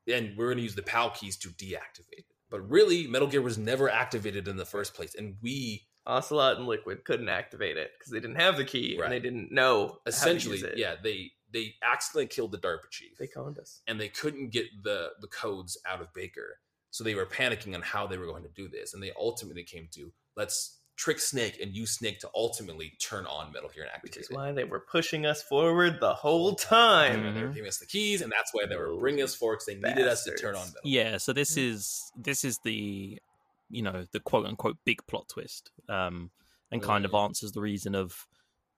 And 0.08 0.38
we're 0.38 0.48
going 0.48 0.58
to 0.58 0.64
use 0.64 0.76
the 0.76 0.84
PAL 0.84 1.12
keys 1.12 1.38
to 1.38 1.50
deactivate 1.50 2.20
it. 2.20 2.26
But 2.50 2.70
really, 2.70 3.08
Metal 3.08 3.28
Gear 3.28 3.42
was 3.42 3.58
never 3.58 3.90
activated 3.90 4.48
in 4.48 4.56
the 4.58 4.66
first 4.66 4.94
place. 4.94 5.16
And 5.16 5.36
we 5.42 5.88
Ocelot 6.06 6.58
and 6.58 6.68
Liquid 6.68 7.04
couldn't 7.04 7.30
activate 7.30 7.78
it 7.78 7.92
because 7.98 8.12
they 8.12 8.20
didn't 8.20 8.36
have 8.40 8.58
the 8.58 8.66
key 8.66 8.96
Right. 9.00 9.06
and 9.06 9.14
they 9.14 9.20
didn't 9.20 9.52
know 9.52 9.98
essentially, 10.06 10.58
how 10.58 10.66
to 10.66 10.68
use 10.70 10.74
it. 10.74 10.80
yeah, 10.80 10.96
they 11.02 11.32
they 11.52 11.74
accidentally 11.82 12.28
killed 12.28 12.52
the 12.52 12.60
DARPA 12.60 12.90
chief. 12.92 13.18
They 13.18 13.26
conned 13.28 13.58
us. 13.58 13.82
and 13.88 14.00
they 14.00 14.10
couldn't 14.10 14.50
get 14.52 14.68
the 14.84 15.10
the 15.22 15.28
codes 15.28 15.78
out 15.88 16.02
of 16.02 16.14
Baker. 16.14 16.60
So 16.92 17.04
they 17.04 17.16
were 17.16 17.26
panicking 17.26 17.74
on 17.74 17.82
how 17.82 18.06
they 18.08 18.18
were 18.18 18.28
going 18.28 18.44
to 18.44 18.50
do 18.50 18.68
this, 18.70 18.94
and 18.94 19.02
they 19.02 19.12
ultimately 19.20 19.64
came 19.64 19.88
to 19.94 20.12
let's 20.38 20.80
trick 20.96 21.20
Snake 21.20 21.60
and 21.62 21.76
use 21.76 21.92
Snake 21.92 22.20
to 22.20 22.30
ultimately 22.34 22.94
turn 23.00 23.26
on 23.26 23.52
Metal 23.52 23.70
Gear 23.70 23.84
and 23.92 24.02
Which 24.02 24.18
is 24.18 24.30
it. 24.30 24.34
why 24.36 24.52
they 24.54 24.64
were 24.64 24.80
pushing 24.80 25.26
us 25.26 25.44
forward 25.44 26.00
the 26.00 26.14
whole 26.14 26.56
time. 26.56 27.26
And 27.26 27.36
they 27.36 27.44
were 27.44 27.50
giving 27.50 27.68
us 27.68 27.78
the 27.80 27.86
keys, 27.86 28.22
and 28.22 28.32
that's 28.32 28.54
why 28.54 28.66
they 28.66 28.78
were 28.78 28.96
bringing 28.98 29.24
us 29.24 29.36
forward 29.36 29.56
because 29.56 29.66
they 29.68 29.76
needed 29.76 30.08
us 30.08 30.24
to 30.24 30.36
turn 30.36 30.56
on 30.56 30.68
Metal. 30.68 30.82
Yeah, 30.84 31.18
so 31.18 31.34
this 31.34 31.58
is 31.58 32.12
this 32.16 32.44
is 32.46 32.60
the 32.64 33.20
you 33.70 33.82
know 33.82 34.06
the 34.12 34.20
quote 34.20 34.46
unquote 34.46 34.78
big 34.86 35.06
plot 35.08 35.28
twist, 35.28 35.72
um, 35.90 36.32
and 36.72 36.82
kind 36.82 37.04
of 37.06 37.12
Mm. 37.12 37.26
answers 37.26 37.52
the 37.52 37.62
reason 37.62 37.94
of 37.96 38.26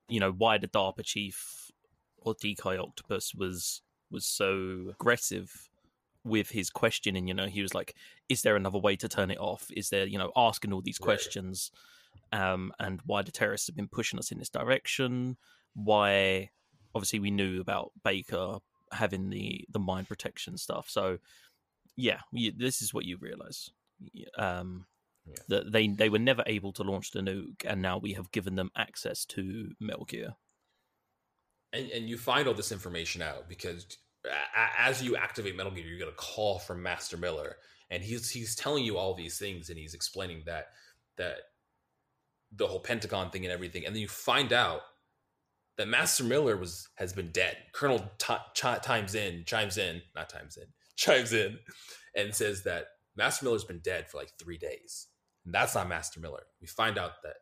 you 0.09 0.19
know 0.19 0.31
why 0.31 0.57
the 0.57 0.67
DARPA 0.67 1.03
chief 1.03 1.71
or 2.17 2.33
Decoy 2.39 2.81
Octopus 2.81 3.35
was 3.35 3.81
was 4.09 4.25
so 4.25 4.87
aggressive 4.89 5.69
with 6.23 6.49
his 6.49 6.69
questioning. 6.69 7.27
You 7.27 7.33
know, 7.33 7.45
he 7.47 7.61
was 7.61 7.73
like, 7.75 7.93
"Is 8.27 8.41
there 8.41 8.55
another 8.55 8.79
way 8.79 8.95
to 8.95 9.07
turn 9.07 9.29
it 9.29 9.37
off? 9.37 9.69
Is 9.75 9.89
there 9.89 10.07
you 10.07 10.17
know 10.17 10.31
asking 10.35 10.73
all 10.73 10.81
these 10.81 10.99
Right. 10.99 11.05
questions?" 11.05 11.69
Um, 12.31 12.71
and 12.79 13.01
why 13.05 13.21
the 13.21 13.31
terrorists 13.31 13.67
have 13.67 13.75
been 13.75 13.87
pushing 13.87 14.19
us 14.19 14.31
in 14.31 14.39
this 14.39 14.49
direction? 14.49 15.37
Why? 15.73 16.49
Obviously, 16.95 17.19
we 17.19 17.31
knew 17.31 17.61
about 17.61 17.91
Baker 18.03 18.59
having 18.91 19.29
the 19.29 19.65
the 19.69 19.79
mind 19.79 20.07
protection 20.07 20.57
stuff. 20.57 20.89
So, 20.89 21.17
yeah, 21.95 22.19
you, 22.31 22.51
this 22.55 22.81
is 22.81 22.93
what 22.93 23.05
you 23.05 23.17
realize. 23.19 23.69
Um, 24.37 24.85
Yeah. 25.27 25.35
That 25.49 25.71
they 25.71 25.87
they 25.87 26.09
were 26.09 26.19
never 26.19 26.43
able 26.45 26.71
to 26.73 26.83
launch 26.83 27.11
the 27.11 27.19
nuke, 27.19 27.65
and 27.65 27.81
now 27.81 27.97
we 27.97 28.13
have 28.13 28.31
given 28.31 28.55
them 28.55 28.71
access 28.75 29.25
to 29.25 29.71
Metal 29.79 30.05
Gear. 30.05 30.35
and, 31.73 31.89
and 31.91 32.09
you 32.09 32.17
find 32.17 32.47
all 32.47 32.53
this 32.53 32.71
information 32.71 33.21
out 33.21 33.49
because 33.49 33.85
as 34.77 35.03
you 35.03 35.15
activate 35.15 35.55
Metal 35.55 35.71
Gear, 35.71 35.85
you 35.85 35.97
get 35.97 36.07
a 36.07 36.13
call 36.13 36.59
from 36.59 36.81
Master 36.81 37.17
Miller, 37.17 37.57
and 37.89 38.03
he's 38.03 38.29
he's 38.29 38.55
telling 38.55 38.83
you 38.85 38.97
all 38.97 39.13
these 39.13 39.37
things, 39.37 39.69
and 39.69 39.77
he's 39.77 39.93
explaining 39.93 40.43
that 40.45 40.67
that 41.17 41.37
the 42.55 42.67
whole 42.67 42.79
Pentagon 42.79 43.29
thing 43.29 43.45
and 43.45 43.51
everything, 43.51 43.85
and 43.85 43.95
then 43.95 44.01
you 44.01 44.07
find 44.07 44.53
out 44.53 44.81
that 45.77 45.87
Master 45.87 46.23
Miller 46.23 46.57
was 46.57 46.89
has 46.95 47.13
been 47.13 47.31
dead. 47.31 47.57
Colonel 47.73 47.99
Ti 48.17 48.35
Chi- 48.59 48.79
chimes 48.79 49.15
in, 49.15 49.43
chimes 49.45 49.77
in, 49.77 50.01
not 50.15 50.29
times 50.29 50.57
in, 50.57 50.65
chimes 50.95 51.33
in, 51.33 51.59
and 52.15 52.33
says 52.33 52.63
that 52.63 52.87
Master 53.15 53.45
Miller's 53.45 53.63
been 53.63 53.79
dead 53.79 54.09
for 54.09 54.17
like 54.17 54.31
three 54.39 54.57
days, 54.57 55.07
and 55.45 55.53
that's 55.53 55.75
not 55.75 55.89
Master 55.89 56.19
Miller. 56.19 56.43
We 56.61 56.67
find 56.67 56.97
out 56.97 57.21
that 57.23 57.35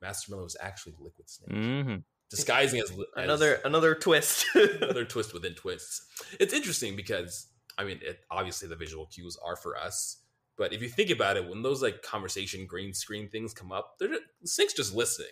Master 0.00 0.32
Miller 0.32 0.44
was 0.44 0.56
actually 0.60 0.94
Liquid 0.98 1.28
Snake 1.28 1.50
hmm 1.50 1.94
disguising 2.30 2.80
as, 2.80 2.90
as 2.90 2.98
Another 3.16 3.60
another 3.64 3.94
twist. 3.94 4.46
another 4.54 5.04
twist 5.04 5.32
within 5.32 5.54
twists. 5.54 6.06
It's 6.40 6.54
interesting 6.54 6.96
because 6.96 7.48
I 7.76 7.84
mean, 7.84 8.00
it, 8.02 8.20
obviously 8.30 8.68
the 8.68 8.76
visual 8.76 9.06
cues 9.06 9.36
are 9.44 9.56
for 9.56 9.76
us, 9.76 10.18
but 10.56 10.72
if 10.72 10.82
you 10.82 10.88
think 10.88 11.10
about 11.10 11.36
it, 11.36 11.48
when 11.48 11.62
those 11.62 11.82
like 11.82 12.02
conversation 12.02 12.66
green 12.66 12.94
screen 12.94 13.28
things 13.28 13.52
come 13.52 13.72
up, 13.72 13.94
they're 13.98 14.08
just, 14.08 14.22
Snake's 14.44 14.74
just 14.74 14.94
listening. 14.94 15.28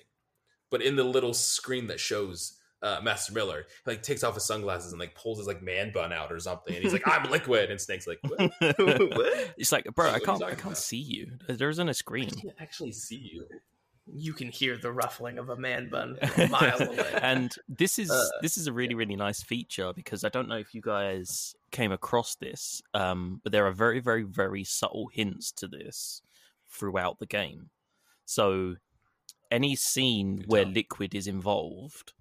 But 0.71 0.83
in 0.83 0.97
the 0.97 1.05
little 1.05 1.35
screen 1.35 1.87
that 1.89 2.01
shows 2.01 2.59
uh, 2.83 3.01
Master 3.03 3.33
Miller, 3.33 3.67
he 3.85 3.91
like 3.91 4.03
takes 4.03 4.25
off 4.25 4.35
his 4.35 4.47
sunglasses 4.47 4.93
and 4.93 5.01
like 5.01 5.15
pulls 5.15 5.39
his 5.39 5.47
like 5.47 5.63
man 5.63 5.93
bun 5.93 6.13
out 6.13 6.33
or 6.33 6.41
something, 6.41 6.75
and 6.75 6.83
he's 6.83 6.93
like, 6.93 7.07
"I'm 7.07 7.31
liquid," 7.31 7.71
and 7.71 7.81
Snake's 7.81 8.07
like, 8.07 8.19
"What? 8.23 8.41
what? 8.61 9.55
it's 9.57 9.71
like, 9.71 9.85
bro, 9.95 10.11
I 10.11 10.19
can't, 10.19 10.43
I 10.43 10.51
can't 10.51 10.63
about? 10.63 10.79
see 10.79 10.99
you. 10.99 11.39
There 11.49 11.69
isn't 11.69 11.89
a 11.89 11.95
screen. 11.95 12.31
I 12.37 12.41
can't 12.41 12.55
actually 12.59 12.93
see 12.93 13.31
you." 13.33 13.47
You 14.07 14.33
can 14.33 14.49
hear 14.49 14.77
the 14.77 14.93
ruffling 14.93 15.39
of 15.39 15.49
a 15.49 15.57
man 15.57 15.89
bun 15.89 16.19
a 16.37 16.49
mile 16.49 16.83
away. 16.83 17.19
and 17.23 17.55
this 17.69 17.99
is 17.99 18.11
Uh, 18.11 18.25
this 18.41 18.57
is 18.59 18.67
a 18.67 18.73
really 18.73 18.95
really 18.95 19.17
nice 19.17 19.43
feature 19.43 19.93
because 19.95 20.25
I 20.25 20.29
don't 20.29 20.49
know 20.49 20.57
if 20.57 20.75
you 20.75 20.81
guys 20.81 21.55
came 21.71 21.93
across 21.93 22.35
this, 22.35 22.83
um, 22.95 23.41
but 23.43 23.53
there 23.53 23.67
are 23.67 23.73
very 23.73 24.01
very 24.01 24.23
very 24.25 24.65
subtle 24.65 25.09
hints 25.13 25.53
to 25.53 25.69
this 25.69 26.23
throughout 26.69 27.19
the 27.19 27.27
game. 27.27 27.71
So 28.25 28.77
any 29.51 29.77
scene 29.77 30.37
Good 30.37 30.49
where 30.49 30.65
tell. 30.65 30.73
Liquid 30.73 31.15
is 31.15 31.27
involved, 31.27 32.15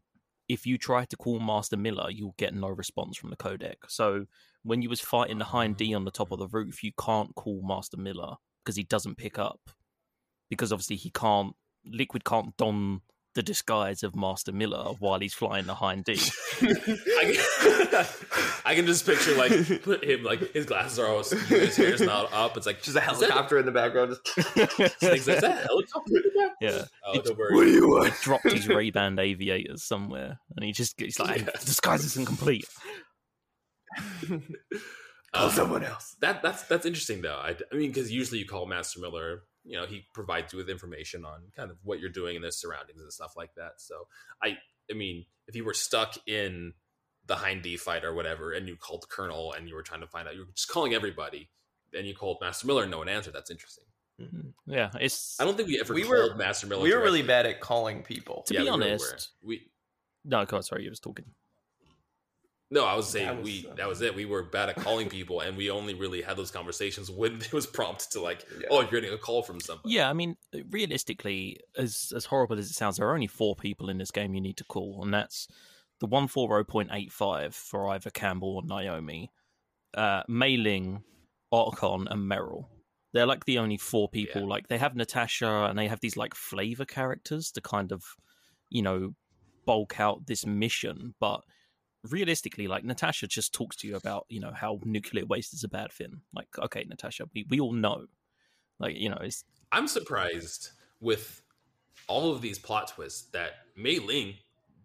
if 0.50 0.68
you 0.68 0.78
try 0.78 1.06
to 1.06 1.16
call 1.16 1.40
Master 1.40 1.78
Miller, 1.78 2.12
you'll 2.12 2.36
get 2.38 2.54
no 2.54 2.68
response 2.68 3.18
from 3.18 3.30
the 3.30 3.38
codec. 3.38 3.76
So 3.88 4.26
when 4.64 4.82
you 4.82 4.90
was 4.90 5.00
fighting 5.00 5.38
the 5.38 5.46
Hind 5.46 5.78
D 5.78 5.94
on 5.94 6.04
the 6.04 6.12
top 6.12 6.32
of 6.32 6.40
the 6.40 6.48
roof, 6.48 6.84
you 6.84 6.92
can't 7.00 7.34
call 7.36 7.62
Master 7.64 7.98
Miller 7.98 8.36
because 8.64 8.76
he 8.76 8.84
doesn't 8.84 9.18
pick 9.18 9.40
up. 9.40 9.62
Because 10.50 10.74
obviously 10.74 10.98
he 10.98 11.10
can't 11.10 11.56
Liquid 11.86 12.24
can't 12.26 12.56
don 12.58 13.02
the 13.34 13.42
disguise 13.42 14.04
of 14.04 14.14
Master 14.14 14.52
Miller 14.52 14.94
while 15.00 15.18
he's 15.20 15.34
flying 15.34 15.66
the 15.66 15.74
Hind 15.74 16.04
D. 16.04 16.14
I 18.66 18.76
can, 18.76 18.86
just 18.86 19.06
picture 19.06 19.36
like 19.36 19.82
put 19.84 20.04
him 20.04 20.24
like 20.24 20.52
his 20.54 20.66
glasses 20.66 21.00
are 21.00 21.08
always 21.08 21.32
askew, 21.32 21.60
his 21.60 21.78
hair's 21.78 22.02
not 22.02 22.32
up. 22.34 22.58
It's 22.58 22.66
like 22.66 22.82
Just 22.84 22.98
a 22.98 23.00
"Is 23.00 23.20
that- 23.20 23.30
helicopter 23.30 23.58
in 23.58 23.66
the 23.66 23.72
background. 23.72 24.18
Just, 24.36 24.56
like, 25.02 25.02
"Is 25.20 25.26
that 25.26 25.44
a 25.46 25.52
helicopter 25.52 26.18
in 26.18 26.24
the 26.24 26.32
back?" 26.36 26.52
Yeah. 26.60 26.84
Oh, 27.06 27.22
don't 27.22 27.38
worry. 27.38 27.56
what 27.56 27.64
do 27.64 27.72
you 27.72 27.88
want? 27.90 28.14
Dropped 28.22 28.52
his 28.52 28.68
Ray 28.68 28.92
Ban 28.92 29.18
aviators 29.18 29.84
somewhere, 29.84 30.40
and 30.56 30.66
he 30.66 30.74
just 30.74 31.00
he's 31.00 31.18
like, 31.20 31.46
Yes. 31.46 31.64
disguise 31.64 32.04
isn't 32.04 32.26
complete. 32.28 32.66
Call 34.28 35.46
Um, 35.46 35.52
someone 35.52 35.84
else. 35.84 36.16
that 36.20 36.42
that's 36.44 36.64
that's 36.64 36.86
interesting 36.86 37.22
though. 37.22 37.38
I, 37.42 37.56
I 37.72 37.76
mean, 37.76 37.92
because 37.92 38.12
usually 38.12 38.40
you 38.40 38.46
call 38.46 38.66
Master 38.66 39.00
Miller 39.00 39.44
you 39.64 39.78
know 39.78 39.86
he 39.86 40.06
provides 40.14 40.54
you 40.54 40.58
with 40.58 40.70
information 40.70 41.24
on 41.26 41.42
kind 41.56 41.70
of 41.72 41.78
what 41.84 42.00
you're 42.00 42.10
doing 42.10 42.36
in 42.36 42.42
the 42.42 42.52
surroundings 42.52 43.02
and 43.02 43.12
stuff 43.14 43.34
like 43.38 43.54
that. 43.56 43.74
So 43.78 44.08
I 44.44 44.58
I 44.90 44.94
mean, 44.94 45.26
if 45.48 45.56
you 45.56 45.64
were 45.64 45.74
stuck 45.74 46.18
in 46.28 46.74
the 47.28 47.36
Hind 47.36 47.62
D 47.62 47.78
fight 47.78 48.04
or 48.04 48.14
whatever, 48.14 48.52
and 48.54 48.68
you 48.68 48.76
called 48.76 49.08
Colonel 49.10 49.54
and 49.54 49.70
you 49.70 49.76
were 49.76 49.84
trying 49.84 50.02
to 50.02 50.08
find 50.08 50.28
out, 50.28 50.34
you 50.34 50.42
were 50.42 50.52
just 50.56 50.68
calling 50.68 50.94
everybody, 50.94 51.50
and 51.94 52.06
you 52.08 52.14
called 52.16 52.38
Master 52.42 52.68
Miller 52.68 52.82
and 52.84 52.92
no 52.92 52.98
one 52.98 53.08
answered. 53.10 53.34
That's 53.34 53.52
interesting. 53.52 53.86
Mm-hmm. 54.20 54.72
Yeah, 54.72 54.90
it's. 55.00 55.40
I 55.40 55.46
don't 55.46 55.56
think 55.56 55.70
we 55.70 55.80
ever 55.80 55.94
We 55.94 56.04
called 56.04 56.32
were- 56.32 56.36
Master 56.36 56.68
Miller. 56.68 56.82
we 56.84 56.94
were 56.94 57.02
really 57.02 57.22
bad 57.22 57.46
at 57.46 57.60
calling 57.62 58.04
people. 58.04 58.44
To 58.48 58.54
Yeah, 58.54 58.60
be 58.62 58.64
we 58.66 58.70
honest- 58.70 59.32
were. 59.42 59.48
we 59.48 59.72
No, 60.26 60.46
God, 60.46 60.66
sorry, 60.66 60.84
you 60.84 60.90
was 60.90 61.00
talking. 61.00 61.26
No, 62.74 62.86
I 62.86 62.96
was 62.96 63.10
saying 63.10 63.28
That 63.28 63.38
was, 63.38 63.46
we 63.46 63.68
uh, 63.70 63.76
that 63.76 63.88
was 63.88 64.02
it. 64.02 64.16
We 64.16 64.26
were 64.26 64.44
bad 64.44 64.70
at 64.70 64.78
calling 64.78 65.10
people, 65.10 65.42
and 65.42 65.58
we 65.58 65.70
only 65.70 65.94
really 65.94 66.22
had 66.22 66.38
those 66.38 66.52
conversations 66.52 67.12
when 67.12 67.36
it 67.42 67.52
was 67.52 67.68
prompted 67.68 68.12
to 68.12 68.22
like, 68.22 68.46
Yeah. 68.60 68.68
oh, 68.72 68.82
you're 68.82 68.90
getting 69.02 69.14
a 69.14 69.18
call 69.18 69.44
from 69.44 69.60
somebody. 69.60 69.94
Yeah, 69.94 70.10
I 70.10 70.14
mean, 70.14 70.38
realistically, 70.70 71.60
as 71.78 72.14
as 72.16 72.26
horrible 72.26 72.58
as 72.58 72.72
it 72.72 72.74
sounds, 72.74 72.98
there 72.98 73.08
are 73.10 73.14
only 73.14 73.28
four 73.28 73.56
people 73.56 73.90
in 73.90 73.98
this 73.98 74.10
game 74.12 74.34
you 74.34 74.42
need 74.42 74.58
to 74.58 74.64
call, 74.64 75.02
and 75.04 75.14
that's 75.14 75.48
the 76.00 76.08
one 76.08 76.28
four 76.30 76.48
zero 76.48 76.64
point 76.64 76.90
eight 76.94 77.12
five 77.12 77.54
for 77.54 77.90
either 77.90 78.10
Campbell 78.10 78.56
or 78.56 78.64
Naomi, 78.64 79.32
uh, 79.94 80.24
Mei-Ling, 80.30 81.04
Otacon, 81.54 82.08
and 82.10 82.32
Meryl. 82.32 82.68
They're 83.14 83.26
like 83.26 83.44
the 83.44 83.58
only 83.58 83.76
four 83.78 84.08
people. 84.08 84.44
Yeah. 84.44 84.48
Like 84.48 84.70
they 84.70 84.78
have 84.78 84.96
Natasha, 84.96 85.66
and 85.70 85.78
they 85.78 85.90
have 85.90 86.00
these 86.00 86.16
like 86.16 86.34
flavor 86.36 86.86
characters 86.86 87.52
to 87.52 87.62
kind 87.62 87.92
of, 87.92 88.04
you 88.70 88.82
know, 88.82 89.14
bulk 89.66 90.00
out 90.00 90.26
this 90.26 90.46
mission. 90.46 91.14
But 91.20 91.42
realistically, 92.10 92.68
like 92.68 92.84
Natasha 92.84 93.28
just 93.28 93.54
talks 93.54 93.76
to 93.78 93.88
you 93.88 93.96
about, 93.96 94.26
you 94.30 94.40
know, 94.40 94.52
how 94.54 94.80
nuclear 94.84 95.26
waste 95.26 95.54
is 95.54 95.64
a 95.64 95.68
bad 95.70 95.92
thing. 95.92 96.22
Like, 96.34 96.48
okay, 96.58 96.86
Natasha, 96.88 97.26
we, 97.34 97.46
we 97.50 97.60
all 97.60 97.74
know. 97.74 98.06
Like, 98.80 98.96
you 98.98 99.10
know, 99.10 99.18
it's 99.22 99.44
I'm 99.72 99.88
surprised 99.88 100.70
with 101.00 101.42
all 102.08 102.32
of 102.32 102.42
these 102.42 102.58
plot 102.60 102.88
twists 102.90 103.30
that 103.32 103.52
Mei 103.76 104.00
Ling 104.00 104.34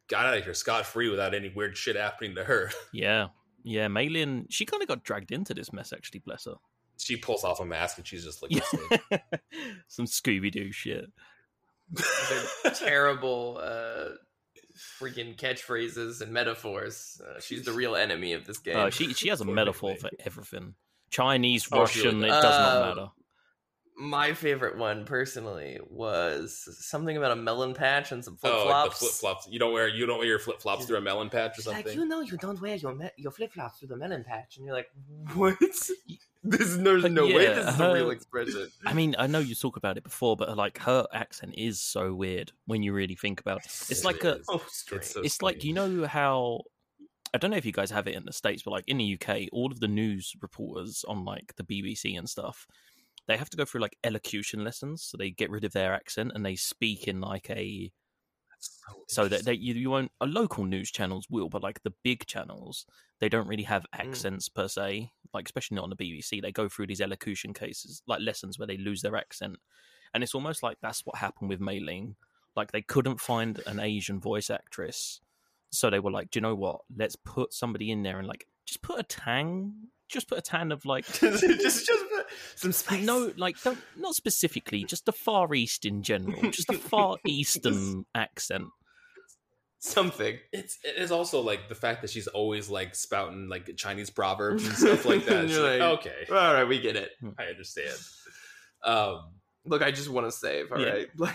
got 0.09 0.27
out 0.27 0.37
of 0.39 0.45
here 0.45 0.55
scot 0.55 0.87
free 0.87 1.09
without 1.09 1.35
any 1.35 1.49
weird 1.49 1.77
shit 1.77 1.97
happening 1.97 2.35
to 2.37 2.45
her. 2.45 2.71
Yeah, 2.93 3.29
yeah. 3.65 3.89
Mei 3.89 4.09
Ling, 4.09 4.47
she 4.51 4.65
kind 4.67 4.83
of 4.83 4.89
got 4.89 5.03
dragged 5.03 5.33
into 5.33 5.55
this 5.55 5.73
mess. 5.73 5.93
Actually, 5.93 6.21
bless 6.21 6.45
her. 6.45 6.55
she 6.99 7.17
pulls 7.17 7.43
off 7.45 7.61
a 7.61 7.65
mask 7.65 7.99
and 7.99 8.07
she's 8.07 8.25
just 8.25 8.43
like, 8.43 8.53
Yeah. 8.53 9.19
Some 9.89 10.07
Scooby 10.07 10.51
Doo 10.53 10.71
shit. 10.73 11.07
Terrible 12.75 13.61
uh 13.63 14.17
freaking 14.77 15.37
catchphrases 15.37 16.21
and 16.21 16.33
metaphors. 16.33 17.21
Uh, 17.25 17.41
she's 17.41 17.65
the 17.65 17.73
real 17.73 17.97
enemy 17.97 18.33
of 18.33 18.47
this 18.47 18.59
game. 18.59 18.77
Uh, 18.77 18.91
she 18.91 19.13
she 19.15 19.29
has 19.29 19.41
a 19.41 19.45
metaphor 19.45 19.97
for 19.97 20.11
everything. 20.25 20.75
Chinese, 21.11 21.69
Oh, 21.73 21.87
she 21.87 22.01
really 22.03 22.15
Russian. 22.15 22.25
it 22.25 22.29
does. 22.29 22.43
does 22.43 22.59
not 22.59 22.77
Uh, 22.77 22.87
matter. 22.95 23.09
My 23.99 24.35
favorite 24.35 24.77
one 24.77 25.07
personally 25.07 25.79
was 25.89 26.69
something 26.81 27.17
about 27.17 27.33
a 27.33 27.37
melon 27.37 27.73
patch 27.73 28.13
and 28.13 28.23
some 28.23 28.37
flip 28.37 28.53
flops. 28.53 28.65
oh, 28.65 28.69
like 28.69 28.85
the 28.85 28.91
flops. 28.91 28.99
flip 28.99 29.13
flops. 29.13 29.49
You 29.51 29.59
don't 29.59 29.73
wear 29.73 29.89
you 29.89 30.05
don't 30.05 30.19
wear 30.19 30.27
your 30.27 30.39
flip 30.39 30.61
flops 30.61 30.85
through 30.85 30.99
a 30.99 31.01
melon 31.01 31.31
patch 31.31 31.53
or 31.53 31.63
She's 31.63 31.67
like, 31.67 31.77
something. 31.87 31.99
you 31.99 32.07
know, 32.07 32.21
you 32.21 32.37
don't 32.37 32.61
wear 32.61 32.75
your 32.77 32.95
me- 32.95 33.11
your 33.17 33.33
flip 33.33 33.53
flops 33.55 33.79
through 33.79 33.89
the 33.89 33.97
melon 33.97 34.23
patch, 34.23 34.57
and 34.59 34.67
you're 34.67 34.75
like, 34.75 34.89
what? 35.35 35.57
this 35.61 35.91
is 35.91 36.77
there's 36.79 37.03
But 37.03 37.13
no 37.13 37.25
way 37.27 37.47
this 37.47 37.75
is 37.75 37.81
a 37.81 37.93
real 37.95 38.11
expression. 38.11 38.69
I 38.87 38.93
mean, 38.93 39.17
I 39.19 39.27
know 39.27 39.39
you 39.39 39.55
talk 39.55 39.77
about 39.79 39.97
it 39.97 40.05
before, 40.05 40.37
but 40.37 40.55
like 40.57 40.79
her 40.81 41.07
accent 41.15 41.55
is 41.57 41.81
so 41.81 42.15
weird 42.15 42.53
when 42.67 42.83
you 42.83 42.93
really 42.93 43.17
think 43.17 43.41
about 43.41 43.59
it. 43.61 43.65
It's 43.67 43.91
It 44.01 44.05
like 44.05 44.23
a. 44.25 44.41
Oh, 44.49 44.63
It's 44.67 44.77
strange. 44.77 45.05
so 45.05 45.23
it's 45.23 45.41
like 45.43 45.65
you 45.65 45.73
know 45.73 46.07
how 46.07 46.61
I 47.35 47.39
don't 47.39 47.51
know 47.51 47.57
if 47.57 47.65
you 47.67 47.73
guys 47.73 47.91
have 47.91 48.07
it 48.07 48.15
in 48.15 48.25
the 48.27 48.33
states, 48.33 48.63
but 48.63 48.73
like 48.73 48.85
in 48.87 48.99
the 48.99 49.19
UK, 49.21 49.49
all 49.53 49.73
of 49.73 49.81
the 49.81 49.89
news 49.89 50.35
reporters 50.43 51.05
on 51.09 51.25
like 51.25 51.55
the 51.57 51.65
BBC 51.65 52.17
and 52.17 52.29
stuff, 52.29 52.67
they 53.27 53.37
have 53.37 53.51
to 53.51 53.57
go 53.57 53.65
through 53.65 53.81
like 53.81 53.97
elocution 54.05 54.65
lessons, 54.65 55.03
so 55.03 55.17
they 55.17 55.31
get 55.31 55.51
rid 55.51 55.65
of 55.65 55.73
their 55.73 55.93
accent 55.95 56.33
and 56.35 56.45
they 56.45 56.57
speak 56.57 57.09
in 57.09 57.21
like 57.21 57.51
a 57.51 57.93
so, 58.59 58.95
so 59.09 59.29
that 59.29 59.45
they 59.45 59.55
you, 59.55 59.75
you 59.75 59.91
won't 59.91 60.11
uh, 60.21 60.27
local 60.27 60.65
news 60.65 60.91
channels 60.91 61.27
will, 61.31 61.49
but 61.49 61.63
like 61.63 61.83
the 61.83 61.93
big 62.03 62.27
channels, 62.27 62.87
they 63.21 63.29
don't 63.29 63.49
really 63.49 63.65
have 63.65 63.83
Mm. 63.95 64.01
accents 64.01 64.49
per 64.49 64.69
se. 64.69 65.11
Like 65.35 65.47
especially 65.47 65.75
not 65.77 65.85
on 65.85 65.91
the 65.91 65.97
BBC, 65.97 66.41
they 66.41 66.53
go 66.53 66.69
through 66.69 66.87
these 66.87 67.01
elocution 67.01 67.53
cases, 67.53 68.03
like 68.07 68.21
lessons 68.21 68.59
where 68.59 68.67
they 68.67 68.79
lose 68.79 69.03
their 69.03 69.17
accent, 69.17 69.57
and 70.15 70.23
it's 70.23 70.35
almost 70.35 70.63
like 70.63 70.79
that's 70.81 71.05
what 71.05 71.17
happened 71.17 71.51
with 71.51 71.61
Mei 71.61 71.81
Ling. 71.81 72.17
Like 72.55 72.73
they 72.73 72.83
couldn't 72.83 73.21
find 73.21 73.61
an 73.67 73.81
Asian 73.81 74.19
voice 74.21 74.49
actress, 74.49 75.21
so 75.71 75.91
they 75.91 75.99
were 76.01 76.11
like, 76.11 76.31
"Do 76.31 76.39
you 76.39 76.43
know 76.43 76.55
what? 76.55 76.81
Let's 76.97 77.17
put 77.17 77.53
somebody 77.53 77.91
in 77.91 78.03
there 78.03 78.19
and 78.19 78.27
like 78.27 78.47
just 78.65 78.81
put 78.83 78.99
a 78.99 79.03
tang, 79.03 79.75
just 80.09 80.29
put 80.29 80.39
a 80.39 80.43
tan 80.43 80.73
of 80.73 80.87
like." 80.87 81.05
just, 81.21 81.43
just 81.87 81.91
some 82.57 82.73
spice. 82.73 83.05
No, 83.05 83.33
like 83.37 83.61
don't 83.63 83.79
not 83.97 84.15
specifically, 84.15 84.85
just 84.85 85.05
the 85.07 85.13
Far 85.13 85.53
East 85.55 85.85
in 85.85 86.03
general, 86.03 86.51
just 86.51 86.71
a 86.71 86.75
Far 86.79 87.17
Eastern 87.27 88.05
accent. 88.15 88.67
something. 89.79 90.39
It's 90.53 90.79
it 90.85 90.97
is 91.01 91.11
also 91.13 91.41
like 91.41 91.69
the 91.69 91.75
fact 91.75 92.03
that 92.03 92.11
she's 92.11 92.27
always 92.27 92.69
like 92.69 92.95
spouting 92.95 93.49
like 93.49 93.71
Chinese 93.77 94.11
proverbs 94.11 94.67
and 94.67 94.77
stuff 94.77 95.05
like 95.05 95.25
that. 95.27 95.41
And 95.43 95.51
you're 95.51 95.63
like, 95.63 95.81
like, 95.81 95.99
okay, 96.07 96.27
All 96.31 96.55
right, 96.55 96.65
we 96.65 96.81
get 96.81 96.97
it. 96.97 97.11
I 97.39 97.45
understand. 97.45 97.97
Um, 98.85 99.21
Look, 99.69 99.83
I 99.83 99.91
just 99.91 100.09
want 100.09 100.29
to 100.29 100.31
save. 100.33 100.71
All 100.71 100.81
Yeah. 100.81 100.91
right. 100.91 101.09
Like, 101.19 101.35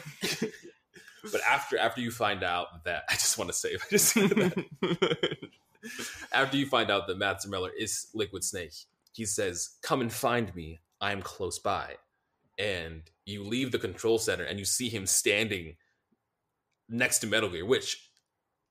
but 1.31 1.41
after 1.47 1.77
after 1.77 1.99
you 2.01 2.09
find 2.09 2.43
out 2.43 2.83
that 2.85 3.03
I 3.09 3.13
just 3.13 3.37
want 3.37 3.49
to 3.49 3.53
save, 3.53 3.83
I 3.85 3.89
just 3.91 4.07
said 4.13 4.29
that. 4.29 5.37
after 6.31 6.57
you 6.57 6.65
find 6.65 6.89
out 6.89 7.07
that 7.07 7.17
Matt 7.17 7.45
Miller 7.47 7.69
is 7.77 8.07
Liquid 8.13 8.43
Snake, 8.43 8.73
he 9.13 9.25
says, 9.25 9.77
"Come 9.81 10.01
and 10.01 10.11
find 10.11 10.53
me. 10.55 10.79
I 10.99 11.11
am 11.11 11.21
close 11.21 11.59
by." 11.59 11.95
And 12.59 13.03
you 13.25 13.43
leave 13.43 13.71
the 13.71 13.79
control 13.79 14.17
center 14.19 14.43
and 14.43 14.59
you 14.59 14.65
see 14.65 14.89
him 14.89 15.05
standing 15.07 15.75
next 16.89 17.19
to 17.19 17.27
Metal 17.27 17.49
Gear, 17.49 17.65
which 17.65 18.09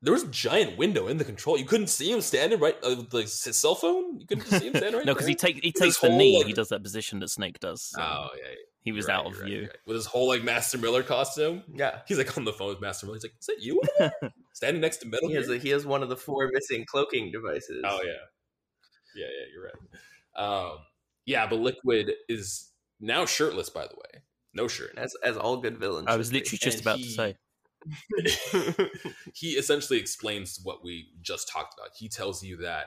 there 0.03 0.13
was 0.13 0.23
a 0.23 0.29
giant 0.29 0.79
window 0.79 1.09
in 1.09 1.17
the 1.19 1.25
control. 1.25 1.59
You 1.59 1.65
couldn't 1.65 1.89
see 1.89 2.11
him 2.11 2.21
standing 2.21 2.59
right 2.61 2.77
uh, 2.85 2.95
with 2.99 3.13
like, 3.13 3.25
his 3.25 3.57
cell 3.59 3.75
phone. 3.75 4.21
You 4.21 4.27
couldn't 4.27 4.47
see 4.47 4.67
him 4.69 4.75
standing 4.75 4.95
right. 4.99 5.07
no, 5.07 5.13
because 5.15 5.27
he 5.27 5.35
there? 5.35 5.53
take 5.53 5.63
he 5.65 5.69
With 5.75 5.83
his 5.83 5.83
takes 5.95 6.01
the 6.01 6.09
whole, 6.09 6.19
knee. 6.19 6.39
like- 6.39 6.47
He 6.47 6.53
does 6.53 6.69
that 6.69 6.83
position 6.83 7.19
that 7.21 7.29
Snake 7.31 7.59
does. 7.61 7.83
so 7.83 8.01
Oh 8.01 8.29
yeah, 8.37 8.55
he 8.83 8.93
was 8.93 9.07
you're 9.09 9.17
out 9.17 9.27
of 9.27 9.39
right, 9.39 9.45
view. 9.47 9.61
right. 9.63 9.77
with 9.87 9.97
his 9.97 10.07
whole 10.07 10.29
like 10.29 10.45
Master 10.45 10.79
Miller 10.79 11.03
costume. 11.03 11.63
yeah. 11.75 12.01
He's 12.07 12.19
like 12.19 12.37
on 12.37 12.45
the 12.45 12.53
phone 12.53 12.69
with 12.69 12.81
Master 12.81 13.07
Miller. 13.07 13.17
He's 13.17 13.25
like, 13.25 13.35
"Is 13.41 13.47
that 13.47 13.61
you 13.61 13.81
standing 14.55 14.81
next 14.81 14.99
to 14.99 15.09
Metal 15.09 15.29
He 15.29 15.35
has, 15.35 15.49
Gear?" 15.49 15.57
a, 15.57 15.59
he 15.59 15.69
has 15.71 15.85
one 15.85 16.03
of 16.03 16.09
the 16.09 16.17
four 16.17 16.49
missing 16.53 16.85
cloaking 16.87 17.33
devices. 17.33 17.83
Oh 17.85 18.01
yeah, 18.05 18.13
yeah, 19.17 19.27
yeah. 19.27 19.47
You're 19.53 19.65
right. 19.65 20.01
Um, 20.37 20.79
yeah, 21.27 21.47
but 21.47 21.59
Liquid 21.61 22.13
is 22.29 22.71
now 23.01 23.27
shirtless. 23.27 23.71
By 23.71 23.83
the 23.83 23.95
way, 23.97 24.23
no 24.55 24.69
shirt. 24.69 24.95
As, 24.97 25.15
as 25.25 25.37
all 25.37 25.57
good 25.59 25.79
villains. 25.79 26.07
I 26.09 26.17
was 26.17 26.33
literally 26.33 26.59
just 26.59 26.79
And 26.79 26.87
about 26.87 26.99
he- 26.99 27.05
to 27.05 27.11
say. 27.11 27.37
he 29.35 29.53
essentially 29.53 29.99
explains 29.99 30.61
what 30.63 30.85
we 30.85 31.09
just 31.23 31.49
talked 31.49 31.75
about. 31.79 31.91
He 31.97 32.09
tells 32.09 32.43
you 32.43 32.59
that 32.59 32.87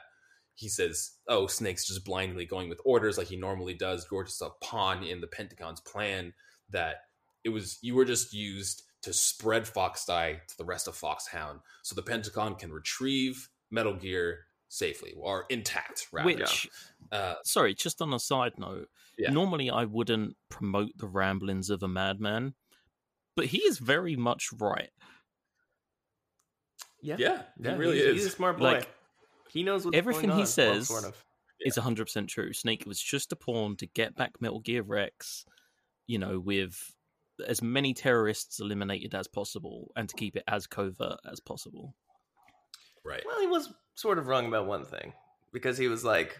he 0.55 0.69
says, 0.69 1.13
"Oh, 1.27 1.47
Snake's 1.47 1.87
just 1.87 2.05
blindly 2.05 2.45
going 2.45 2.69
with 2.69 2.79
orders 2.85 3.17
like 3.17 3.27
he 3.27 3.37
normally 3.37 3.73
does. 3.73 4.05
You're 4.11 4.23
just 4.23 4.41
a 4.41 4.49
pawn 4.61 5.03
in 5.03 5.19
the 5.21 5.27
Pentagon's 5.27 5.81
plan. 5.81 6.33
That 6.69 6.97
it 7.43 7.49
was 7.49 7.79
you 7.81 7.95
were 7.95 8.05
just 8.05 8.33
used 8.33 8.83
to 9.01 9.13
spread 9.13 9.63
FOXDIE 9.63 10.45
to 10.47 10.57
the 10.57 10.63
rest 10.63 10.87
of 10.87 10.95
Foxhound, 10.95 11.59
so 11.81 11.95
the 11.95 12.03
Pentagon 12.03 12.55
can 12.55 12.71
retrieve 12.71 13.49
Metal 13.71 13.95
Gear 13.95 14.41
safely 14.73 15.13
or 15.17 15.45
intact. 15.49 16.07
Rather, 16.11 16.25
Which, 16.25 16.67
uh, 17.11 17.35
sorry, 17.43 17.73
just 17.75 18.01
on 18.01 18.13
a 18.13 18.19
side 18.19 18.53
note, 18.57 18.89
Yeah. 19.17 19.29
normally 19.31 19.69
I 19.69 19.85
wouldn't 19.85 20.35
promote 20.49 20.91
the 20.97 21.07
ramblings 21.07 21.69
of 21.69 21.83
a 21.83 21.87
madman, 21.87 22.55
but 23.35 23.45
he 23.47 23.59
is 23.59 23.77
very 23.77 24.15
much 24.15 24.49
right. 24.53 24.89
yeah. 27.01 27.15
yeah, 27.19 27.41
Yeah, 27.59 27.71
he 27.73 27.77
really 27.77 27.97
he's, 27.97 28.05
is. 28.05 28.13
He's 28.15 28.25
a 28.25 28.29
smart 28.31 28.57
boy. 28.57 28.63
Like, 28.73 28.89
he 29.49 29.61
knows 29.63 29.85
what's 29.85 29.97
everything 29.97 30.29
going 30.29 30.39
he 30.39 30.45
says- 30.45 30.89
Well, 30.89 31.01
sort 31.01 31.13
of. 31.13 31.25
It's 31.59 31.77
100% 31.77 32.27
true. 32.27 32.51
Snake 32.51 32.83
was 32.85 32.99
just 32.99 33.31
a 33.31 33.37
pawn 33.37 33.77
to 33.77 33.85
get 33.85 34.15
back 34.15 34.41
Metal 34.41 34.59
Gear 34.59 34.81
REX, 34.81 35.45
you 36.07 36.17
know, 36.19 36.37
with 36.39 36.93
as 37.47 37.61
many 37.61 37.93
terrorists 37.93 38.59
eliminated 38.59 39.15
as 39.15 39.27
possible 39.27 39.91
and 39.95 40.09
to 40.09 40.15
keep 40.15 40.35
it 40.35 40.43
as 40.47 40.67
covert 40.67 41.19
as 41.31 41.39
possible. 41.39 41.95
Right. 43.05 43.23
Well, 43.25 43.39
he 43.41 43.47
was 43.47 43.69
sort 43.95 44.17
of 44.17 44.27
wrong 44.27 44.47
about 44.47 44.65
one 44.67 44.85
thing 44.85 45.13
because 45.51 45.77
he 45.77 45.87
was 45.87 46.03
like, 46.03 46.37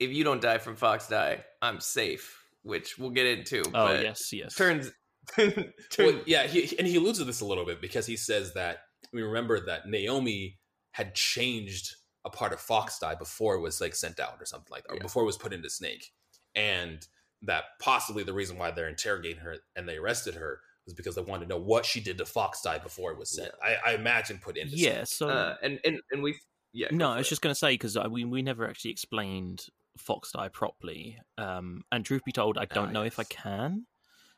"If 0.00 0.10
you 0.10 0.24
don't 0.24 0.40
die 0.40 0.58
from 0.58 0.76
FOXDIE, 0.76 1.42
I'm 1.62 1.80
safe," 1.80 2.42
which 2.62 2.98
we'll 2.98 3.10
get 3.10 3.26
into. 3.26 3.60
Oh, 3.68 3.72
but 3.88 4.02
yes, 4.02 4.32
yes. 4.32 4.54
Turns. 4.54 4.90
Well, 5.36 5.52
turns 5.90 6.22
yeah, 6.26 6.46
he, 6.46 6.62
he- 6.62 6.78
and 6.78 6.86
he 6.86 6.96
alludes 6.96 7.18
to 7.18 7.24
this 7.24 7.40
a 7.40 7.44
little 7.44 7.64
bit 7.66 7.80
because 7.80 8.06
he 8.06 8.16
says 8.16 8.54
that 8.54 8.78
we 9.12 9.22
remember 9.22 9.64
that 9.66 9.88
Naomi 9.88 10.58
had 10.92 11.14
changed 11.16 11.96
a 12.24 12.30
part 12.30 12.52
of 12.52 12.60
FOXDIE 12.60 13.18
before 13.18 13.56
it 13.56 13.60
was 13.60 13.80
like 13.80 13.94
sent 13.94 14.20
out 14.20 14.36
or 14.40 14.46
something 14.46 14.70
like 14.70 14.84
that, 14.84 14.92
or 14.92 14.96
Yeah. 14.96 15.02
before 15.02 15.24
it 15.24 15.26
was 15.26 15.36
put 15.36 15.52
into 15.52 15.68
Snake, 15.68 16.12
and 16.54 17.04
that 17.42 17.64
possibly 17.80 18.22
the 18.22 18.32
reason 18.32 18.56
why 18.56 18.70
they're 18.70 18.88
interrogating 18.88 19.38
her 19.42 19.56
and 19.74 19.88
they 19.88 19.96
arrested 19.96 20.34
her 20.36 20.60
was 20.86 20.94
because 20.94 21.14
they 21.16 21.22
wanted 21.22 21.44
to 21.44 21.48
know 21.50 21.60
what 21.60 21.84
she 21.84 22.00
did 22.00 22.16
to 22.18 22.24
FOXDIE 22.24 22.82
before 22.82 23.12
it 23.12 23.18
was 23.18 23.30
sent. 23.34 23.50
I, 23.62 23.90
I 23.90 23.94
imagine 23.94 24.38
put 24.42 24.56
into 24.56 24.76
yeah, 24.76 25.04
Snake. 25.04 25.06
so. 25.08 25.28
uh, 25.28 25.56
and 25.62 25.78
and 25.84 26.00
and 26.10 26.22
we. 26.22 26.38
Yeah. 26.72 26.88
no, 26.90 27.10
I 27.10 27.18
was 27.18 27.26
it. 27.26 27.30
just 27.30 27.42
going 27.42 27.52
to 27.54 27.58
say 27.58 27.74
because 27.74 27.96
we 28.10 28.24
we 28.24 28.42
never 28.42 28.68
actually 28.68 28.90
explained 28.90 29.66
FOXDIE 29.98 30.52
properly. 30.52 31.18
Um, 31.38 31.82
and 31.90 32.04
truth 32.04 32.22
be 32.24 32.32
told, 32.32 32.58
I 32.58 32.66
don't 32.66 32.88
Ah, 32.88 32.92
know 32.92 33.02
if 33.02 33.18
I 33.18 33.24
can. 33.24 33.86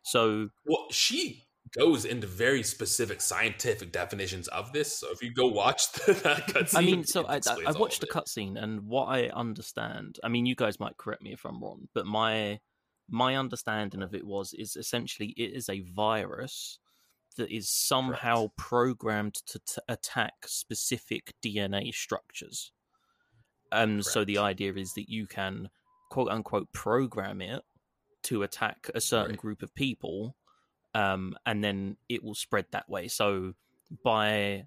So 0.02 0.48
Well, 0.64 0.86
she 0.90 1.44
goes 1.76 2.04
into 2.04 2.26
very 2.26 2.62
specific 2.62 3.20
scientific 3.20 3.92
definitions 3.92 4.48
of 4.48 4.72
this. 4.72 4.96
So 4.98 5.08
if 5.10 5.22
you 5.22 5.32
go 5.34 5.48
watch 5.48 5.90
the, 6.06 6.14
that 6.14 6.46
cutscene, 6.48 6.78
I 6.78 6.80
mean, 6.82 7.04
so 7.04 7.26
I, 7.26 7.36
I, 7.36 7.40
I 7.66 7.72
watched 7.72 8.00
the 8.00 8.06
of 8.10 8.16
it. 8.16 8.24
cutscene, 8.24 8.62
and 8.62 8.82
what 8.82 9.06
I 9.06 9.28
understand. 9.28 10.18
I 10.22 10.28
mean, 10.28 10.46
you 10.46 10.54
guys 10.54 10.80
might 10.80 10.96
correct 10.96 11.22
me 11.22 11.32
if 11.32 11.44
I'm 11.44 11.60
wrong, 11.62 11.88
but 11.94 12.06
my 12.06 12.60
my 13.08 13.36
understanding 13.36 14.02
of 14.02 14.14
it 14.14 14.26
was 14.26 14.52
is 14.54 14.76
essentially 14.76 15.28
it 15.36 15.52
is 15.52 15.68
a 15.68 15.80
virus 15.80 16.78
that 17.36 17.50
is 17.50 17.68
somehow 17.70 18.48
programmed 18.56 19.34
to 19.46 19.58
t- 19.60 19.80
attack 19.88 20.34
specific 20.46 21.32
DNA 21.42 21.94
structures. 21.94 22.72
Um, 23.70 24.02
so 24.02 24.24
the 24.24 24.38
idea 24.38 24.72
is 24.74 24.92
that 24.94 25.08
you 25.08 25.26
can 25.26 25.70
quote 26.10 26.28
unquote 26.30 26.72
program 26.72 27.40
it 27.40 27.62
to 28.24 28.42
attack 28.42 28.90
a 28.94 29.00
certain 29.00 29.30
Right. 29.32 29.38
group 29.38 29.62
of 29.62 29.74
people, 29.74 30.36
um, 30.94 31.36
and 31.46 31.62
then 31.62 31.96
it 32.08 32.22
will 32.24 32.34
spread 32.34 32.66
that 32.72 32.88
way. 32.88 33.08
So 33.08 33.54
by 34.02 34.66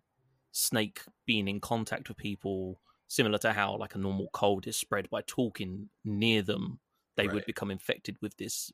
snake 0.51 1.01
being 1.25 1.47
in 1.47 1.59
contact 1.59 2.07
with 2.09 2.17
people, 2.17 2.79
similar 3.07 3.37
to 3.39 3.53
how 3.53 3.75
like 3.77 3.95
a 3.95 3.97
normal 3.99 4.29
cold 4.31 4.67
is 4.67 4.77
spread 4.77 5.09
by 5.09 5.21
talking 5.23 5.89
near 6.05 6.41
them, 6.41 6.79
they 7.17 7.27
would 7.27 7.45
become 7.45 7.71
infected 7.71 8.17
with 8.21 8.37
this 8.37 8.71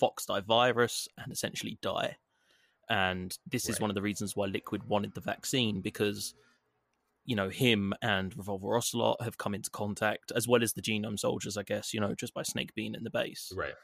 FOXDIE 0.00 0.44
virus 0.44 1.08
and 1.18 1.32
essentially 1.32 1.78
die. 1.82 2.16
And 2.88 3.36
this 3.50 3.68
is 3.68 3.80
one 3.80 3.90
of 3.90 3.94
the 3.94 4.02
reasons 4.02 4.36
why 4.36 4.46
Liquid 4.46 4.84
wanted 4.88 5.14
the 5.14 5.20
vaccine 5.20 5.80
because 5.80 6.34
you 7.24 7.34
know 7.34 7.48
him 7.48 7.94
and 8.02 8.36
Revolver 8.36 8.76
Ocelot 8.76 9.22
have 9.22 9.38
come 9.38 9.54
into 9.54 9.70
contact, 9.70 10.32
as 10.34 10.46
well 10.46 10.62
as 10.62 10.74
the 10.74 10.82
Genome 10.82 11.18
Soldiers, 11.18 11.56
I 11.56 11.62
guess. 11.62 11.94
You 11.94 12.00
know, 12.00 12.14
just 12.14 12.34
by 12.34 12.42
Snake 12.42 12.74
being 12.74 12.94
in 12.94 13.04
the 13.04 13.10
base. 13.10 13.52
Right. 13.56 13.74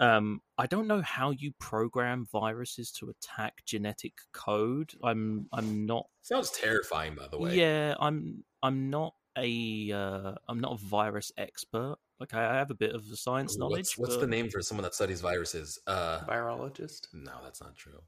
Um, 0.00 0.40
I 0.56 0.66
don't 0.66 0.86
know 0.86 1.02
how 1.02 1.30
you 1.30 1.52
program 1.58 2.26
viruses 2.30 2.90
to 2.92 3.10
attack 3.10 3.64
genetic 3.66 4.14
code. 4.32 4.92
I'm 5.02 5.46
I'm 5.52 5.86
not. 5.86 6.06
Sounds 6.22 6.50
terrifying, 6.50 7.14
by 7.14 7.28
the 7.28 7.38
way. 7.38 7.54
Yeah, 7.56 7.94
I'm 7.98 8.44
I'm 8.62 8.90
not 8.90 9.14
a 9.36 9.92
uh, 9.92 10.34
I'm 10.48 10.60
not 10.60 10.72
a 10.72 10.84
virus 10.86 11.32
expert. 11.36 11.96
Like 12.22 12.34
I 12.34 12.56
have 12.56 12.70
a 12.70 12.74
bit 12.74 12.94
of 12.94 13.08
the 13.08 13.16
science 13.16 13.58
knowledge. 13.58 13.94
What's, 13.96 13.98
what's 13.98 14.16
the 14.18 14.26
name 14.26 14.48
for 14.48 14.62
someone 14.62 14.84
that 14.84 14.94
studies 14.94 15.20
viruses? 15.20 15.78
Uh, 15.86 16.20
Virologist. 16.28 17.08
no, 17.12 17.32
that's 17.42 17.60
not 17.60 17.74
true. 17.76 18.00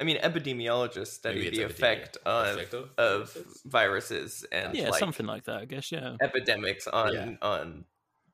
I 0.00 0.04
mean, 0.04 0.18
epidemiologists 0.18 1.06
study 1.20 1.36
Maybe 1.44 1.48
it's 1.48 1.56
the 1.58 1.64
epidemia. 1.64 1.70
effect 1.70 2.18
on, 2.26 2.48
Effect 2.48 2.74
of 2.74 2.90
of 2.98 3.32
viruses? 3.32 3.62
viruses 3.64 4.44
and 4.52 4.74
Yeah, 4.76 4.90
like 4.90 4.98
something 4.98 5.26
like 5.26 5.44
that. 5.44 5.56
I 5.58 5.64
guess. 5.64 5.90
Yeah. 5.92 6.16
epidemics 6.20 6.86
on 6.86 7.12
Yeah. 7.14 7.34
on 7.40 7.84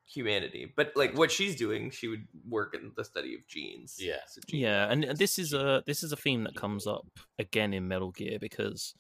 humanity. 0.07 0.73
But 0.75 0.93
like 0.97 1.17
what 1.17 1.31
she's 1.31 1.55
doing, 1.57 1.91
she 1.91 2.09
would 2.09 2.27
work 2.49 2.75
in 2.75 2.93
the 2.97 3.05
study 3.05 3.35
of 3.35 3.47
genes. 3.47 3.97
Yeah. 4.01 4.17
So 4.27 4.41
gene- 4.49 4.61
Yeah, 4.61 4.91
and 4.91 5.05
this 5.17 5.39
is 5.39 5.53
a 5.53 5.83
this 5.87 6.03
is 6.03 6.11
a 6.13 6.17
theme 6.17 6.43
that 6.45 6.57
comes 6.57 6.87
up 6.87 7.07
again 7.39 7.73
in 7.75 7.87
Metal 7.87 8.11
Gear 8.11 8.39
because 8.41 8.95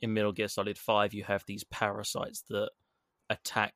in 0.00 0.14
Metal 0.14 0.32
Gear 0.32 0.48
Solid 0.48 0.78
Five 0.78 1.12
you 1.12 1.24
have 1.24 1.44
these 1.46 1.64
parasites 1.64 2.42
that 2.50 2.70
attack 3.28 3.74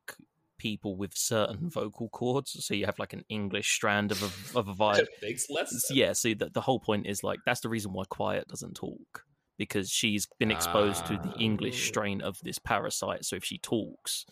people 0.61 0.95
with 0.97 1.17
certain 1.17 1.69
vocal 1.71 2.09
cords. 2.11 2.55
So 2.65 2.75
you 2.75 2.87
have 2.87 2.99
like 2.99 3.13
an 3.15 3.25
English 3.29 3.73
strand 3.73 4.13
of 4.13 4.23
a 4.23 4.59
of 4.59 4.69
a 4.69 4.73
virus. 4.75 4.99
That 5.21 5.27
makes 5.27 5.51
less 5.51 5.71
sense. 5.71 5.91
yeah, 5.93 6.13
see 6.13 6.35
that 6.35 6.53
the 6.55 6.61
whole 6.61 6.79
point 6.79 7.07
is 7.07 7.25
like 7.25 7.41
that's 7.47 7.61
the 7.61 7.69
reason 7.69 7.93
why 7.93 8.05
Quiet 8.09 8.47
doesn't 8.49 8.75
talk 8.75 9.25
because 9.59 9.91
she's 9.91 10.27
been 10.39 10.51
exposed 10.51 11.05
to 11.07 11.15
the 11.19 11.33
English 11.39 11.77
Ah. 11.85 11.89
strain 11.89 12.21
of 12.23 12.39
this 12.43 12.59
parasite. 12.59 13.25
So 13.25 13.37
if 13.37 13.45
she 13.45 13.59
talks, 13.59 14.25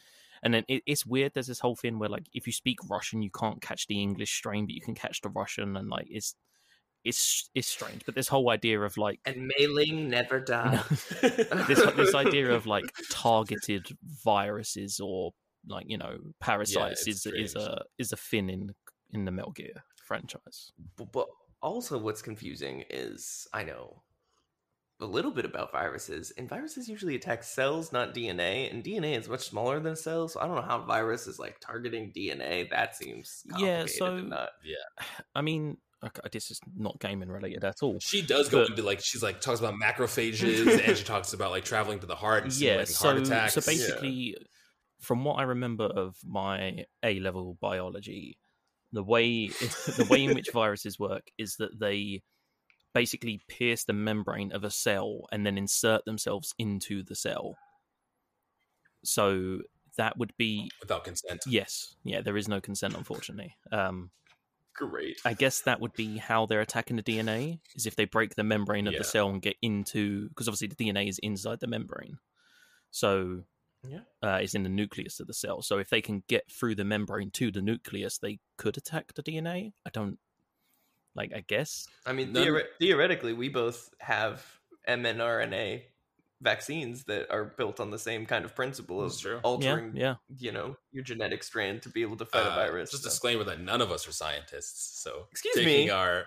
and 0.43 0.55
then 0.55 0.65
it, 0.69 0.83
it's 0.87 1.05
weird. 1.05 1.33
There's 1.35 1.49
this 1.49 1.61
whole 1.61 1.77
thing 1.77 1.99
where 1.99 2.09
like 2.09 2.27
if 2.33 2.47
you 2.47 2.53
speak 2.53 2.79
Russian, 2.89 3.23
you 3.23 3.31
can't 3.31 3.61
catch 3.61 3.87
the 3.89 4.01
English 4.01 4.33
strain, 4.35 4.67
but 4.67 4.75
you 4.75 4.81
can 4.81 4.95
catch 4.95 5.21
the 5.23 5.29
Russian, 5.31 5.77
and 5.77 5.89
like 5.89 6.07
it's 6.11 6.35
it's 7.05 7.49
it's 7.55 7.69
strange. 7.69 8.03
But 8.07 8.15
this 8.15 8.29
whole 8.29 8.51
idea 8.51 8.81
of 8.81 8.97
like 8.97 9.21
And 9.25 9.49
Mei 9.49 9.67
Ling 9.67 10.09
never 10.09 10.41
died. 10.55 10.83
this 11.69 11.81
this 11.97 12.15
idea 12.15 12.51
of 12.59 12.67
like 12.67 12.85
targeted 13.11 13.87
viruses 14.25 15.01
or 15.01 15.33
like 15.69 15.87
you 15.89 15.99
know 15.99 16.17
parasites 16.41 17.07
it's 17.07 17.27
is 17.27 17.33
is 17.35 17.55
a 17.57 17.83
is 17.99 18.13
a 18.13 18.17
fin 18.17 18.49
in 18.51 18.75
in 19.11 19.25
the 19.25 19.31
Metal 19.31 19.53
Gear 19.53 19.85
franchise. 20.05 20.73
but, 20.97 21.13
but 21.13 21.27
also 21.63 21.99
what's 21.99 22.23
confusing 22.23 22.85
is 22.91 23.47
I 23.53 23.65
know 23.65 24.03
a 25.01 25.07
little 25.07 25.31
bit 25.31 25.45
about 25.45 25.71
viruses, 25.71 26.33
and 26.37 26.49
viruses 26.49 26.89
usually 26.89 27.15
attack 27.15 27.45
cells, 27.45 27.93
not 27.93 28.15
DNA, 28.15 28.69
and 28.73 28.83
DNA 28.83 29.17
is 29.17 29.29
much 29.29 29.49
smaller 29.49 29.79
than 29.79 29.95
cells. 29.95 30.33
So 30.33 30.41
I 30.41 30.47
don't 30.47 30.57
know 30.57 30.63
how 30.63 30.81
virus 30.81 31.29
is 31.29 31.39
like 31.39 31.61
targeting 31.61 32.11
DNA. 32.13 32.69
That 32.71 32.97
seems 32.97 33.45
Yeah, 33.59 33.87
so- 33.87 34.17
and 34.17 34.31
not 34.31 34.49
I 35.37 35.41
mean, 35.43 35.77
okay, 36.05 36.21
this 36.33 36.51
is 36.51 36.61
not 36.77 36.99
gaming 36.99 37.29
related 37.29 37.63
at 37.65 37.77
all. 37.83 38.01
She 38.01 38.23
does 38.23 38.49
go 38.49 38.63
But- 38.63 38.71
into 38.71 38.83
like 38.83 39.01
she's 39.01 39.23
like 39.23 39.41
talks 39.41 39.61
about 39.61 39.75
macrophages 39.75 40.85
and 40.89 40.97
she 40.97 41.05
talks 41.15 41.33
about 41.33 41.53
like 41.53 41.65
traveling 41.65 42.01
to 42.01 42.07
the 42.07 42.17
heart 42.17 42.43
and 42.45 42.53
yeah, 42.55 42.79
yeah, 42.79 42.85
so 42.85 43.09
heart 43.09 43.19
attacks. 43.23 43.55
so 43.55 43.61
basically, 43.61 44.37
from 45.01 45.25
what 45.25 45.39
I 45.39 45.43
remember 45.43 45.85
of 45.85 46.17
my 46.25 46.85
A 47.03 47.21
level 47.21 47.57
biology, 47.61 48.39
the 48.93 49.03
way 49.03 49.49
the 49.97 50.07
way 50.09 50.25
in 50.25 50.35
which 50.35 50.51
viruses 50.53 50.99
work 50.99 51.31
is 51.39 51.57
that 51.57 51.79
they 51.79 52.23
basically 52.95 53.41
pierce 53.49 53.85
the 53.85 53.93
membrane 53.93 54.51
of 54.53 54.65
a 54.65 54.71
cell 54.71 55.27
and 55.31 55.45
then 55.47 55.59
insert 55.59 56.05
themselves 56.05 56.55
into 56.59 57.03
the 57.03 57.15
cell. 57.15 57.57
So 59.05 59.59
that 59.97 60.19
would 60.19 60.33
be 60.37 60.71
without 60.81 61.05
consent. 61.05 61.43
yes, 61.47 61.95
yeah. 62.05 62.21
There 62.23 62.37
is 62.37 62.49
no 62.49 62.61
consent, 62.61 62.97
unfortunately. 62.97 63.57
Um, 63.73 64.11
Great. 64.75 65.21
I 65.25 65.35
guess 65.35 65.63
that 65.63 65.81
would 65.81 65.93
be 65.95 66.19
how 66.19 66.47
they're 66.47 66.61
attacking 66.61 66.97
the 66.97 67.03
DNA 67.03 67.59
is 67.75 67.87
if 67.87 67.97
they 67.97 68.05
break 68.05 68.37
the 68.37 68.45
membrane 68.45 68.87
of 68.87 68.93
Yeah. 68.93 69.01
the 69.01 69.05
cell 69.05 69.29
and 69.29 69.43
get 69.43 69.57
into 69.61 70.29
because 70.29 70.47
obviously 70.49 70.69
the 70.69 70.77
DNA 70.77 71.09
is 71.09 71.19
inside 71.19 71.59
the 71.61 71.67
membrane, 71.67 72.19
so 72.91 73.43
Yeah. 73.87 74.01
uh, 74.23 74.39
it's 74.43 74.55
in 74.55 74.63
the 74.65 74.69
nucleus 74.69 75.21
of 75.21 75.27
the 75.27 75.35
cell. 75.35 75.63
So 75.63 75.79
if 75.79 75.89
they 75.91 76.01
can 76.01 76.23
get 76.29 76.51
through 76.51 76.75
the 76.75 76.85
membrane 76.85 77.31
to 77.33 77.51
the 77.51 77.63
nucleus, 77.63 78.19
they 78.19 78.39
could 78.57 78.77
attack 78.77 79.15
the 79.15 79.23
DNA. 79.23 79.73
I 79.87 79.91
don't 79.93 80.19
like. 81.15 81.33
I 81.35 81.41
guess 81.47 81.87
I 82.07 82.13
mean, 82.13 82.33
None- 82.33 82.61
theoretically, 82.81 83.33
we 83.33 83.49
both 83.49 83.91
have 84.01 84.45
mRNA 84.89 85.83
vaccines 86.41 87.05
that 87.05 87.31
are 87.31 87.45
built 87.45 87.81
on 87.81 87.91
the 87.91 87.99
same 87.99 88.25
kind 88.25 88.45
of 88.45 88.55
principle 88.55 89.03
of 89.03 89.19
true. 89.19 89.41
altering, 89.43 89.93
yeah, 89.97 90.17
you 90.39 90.53
know, 90.53 90.77
your 90.93 91.03
genetic 91.03 91.43
strand 91.43 91.83
to 91.83 91.89
be 91.89 92.03
able 92.03 92.17
to 92.17 92.25
fight 92.25 92.47
a 92.47 92.51
Uh, 92.53 92.55
virus. 92.55 92.91
Just 92.93 93.03
so. 93.03 93.09
disclaimer 93.11 93.45
that 93.45 93.61
none 93.61 93.81
of 93.81 93.91
us 93.91 94.07
are 94.07 94.13
scientists. 94.13 95.01
So 95.03 95.27
Excuse 95.33 95.55
taking 95.57 95.87
me? 95.87 95.91
our 95.91 96.27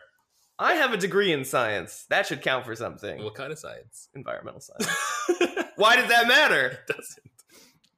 I 0.59 0.73
have 0.75 0.93
a 0.93 0.97
degree 0.97 1.31
in 1.31 1.43
science. 1.45 2.05
That 2.09 2.27
should 2.27 2.41
count 2.41 2.65
for 2.65 2.75
something. 2.75 3.23
what 3.23 3.35
kind 3.35 3.51
of 3.51 3.57
science? 3.57 4.09
Environmental 4.13 4.61
science. 4.61 4.87
Why 5.75 5.95
does 5.95 6.07
that 6.09 6.27
matter? 6.27 6.67
It 6.67 6.87
doesn't. 6.87 7.31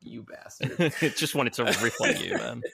You 0.03 0.23
bastard. 0.23 0.93
just 1.17 1.35
wanted 1.35 1.53
to 1.53 1.63
rip 1.81 1.93
on 2.01 2.17
you, 2.21 2.33
man. 2.37 2.61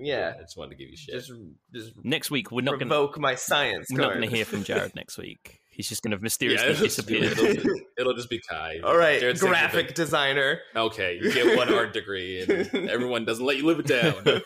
Yeah. 0.00 0.34
I 0.38 0.42
just 0.42 0.56
wanted 0.56 0.70
to 0.70 0.76
give 0.76 0.90
you 0.90 0.96
shit. 0.96 1.12
Just, 1.16 1.32
just 1.74 1.92
Next 2.04 2.30
week 2.30 2.52
we're 2.52 2.60
not 2.62 2.78
going 2.78 2.88
to 2.88 2.94
revoke 2.94 3.18
my 3.18 3.34
science. 3.34 3.88
we're 3.90 4.00
not 4.00 4.10
going 4.14 4.28
to 4.30 4.36
hear 4.36 4.44
from 4.44 4.62
Jared 4.62 4.94
next 4.94 5.18
week. 5.18 5.58
He's 5.70 5.88
just 5.88 6.04
going 6.04 6.12
to 6.12 6.18
yeah, 6.18 6.22
mysteriously 6.22 6.68
it'll, 6.68 6.84
just 6.86 7.06
be, 7.08 7.18
disappear. 7.18 7.48
it'll, 7.48 7.54
just, 7.64 7.82
it'll 7.98 8.14
just 8.14 8.30
be 8.30 8.40
Kai. 8.48 8.78
All 8.84 8.96
right, 8.96 9.18
Jared's 9.18 9.40
taking 9.40 9.56
a 9.56 9.58
graphic 9.58 9.94
designer. 9.96 10.60
Okay, 10.76 11.18
you 11.20 11.32
get 11.32 11.56
one 11.56 11.74
art 11.74 11.92
degree, 11.94 12.42
and 12.42 12.88
everyone 12.88 13.24
doesn't 13.24 13.44
let 13.44 13.56
you 13.56 13.66
live 13.66 13.80
it 13.80 13.86
down. 13.88 14.40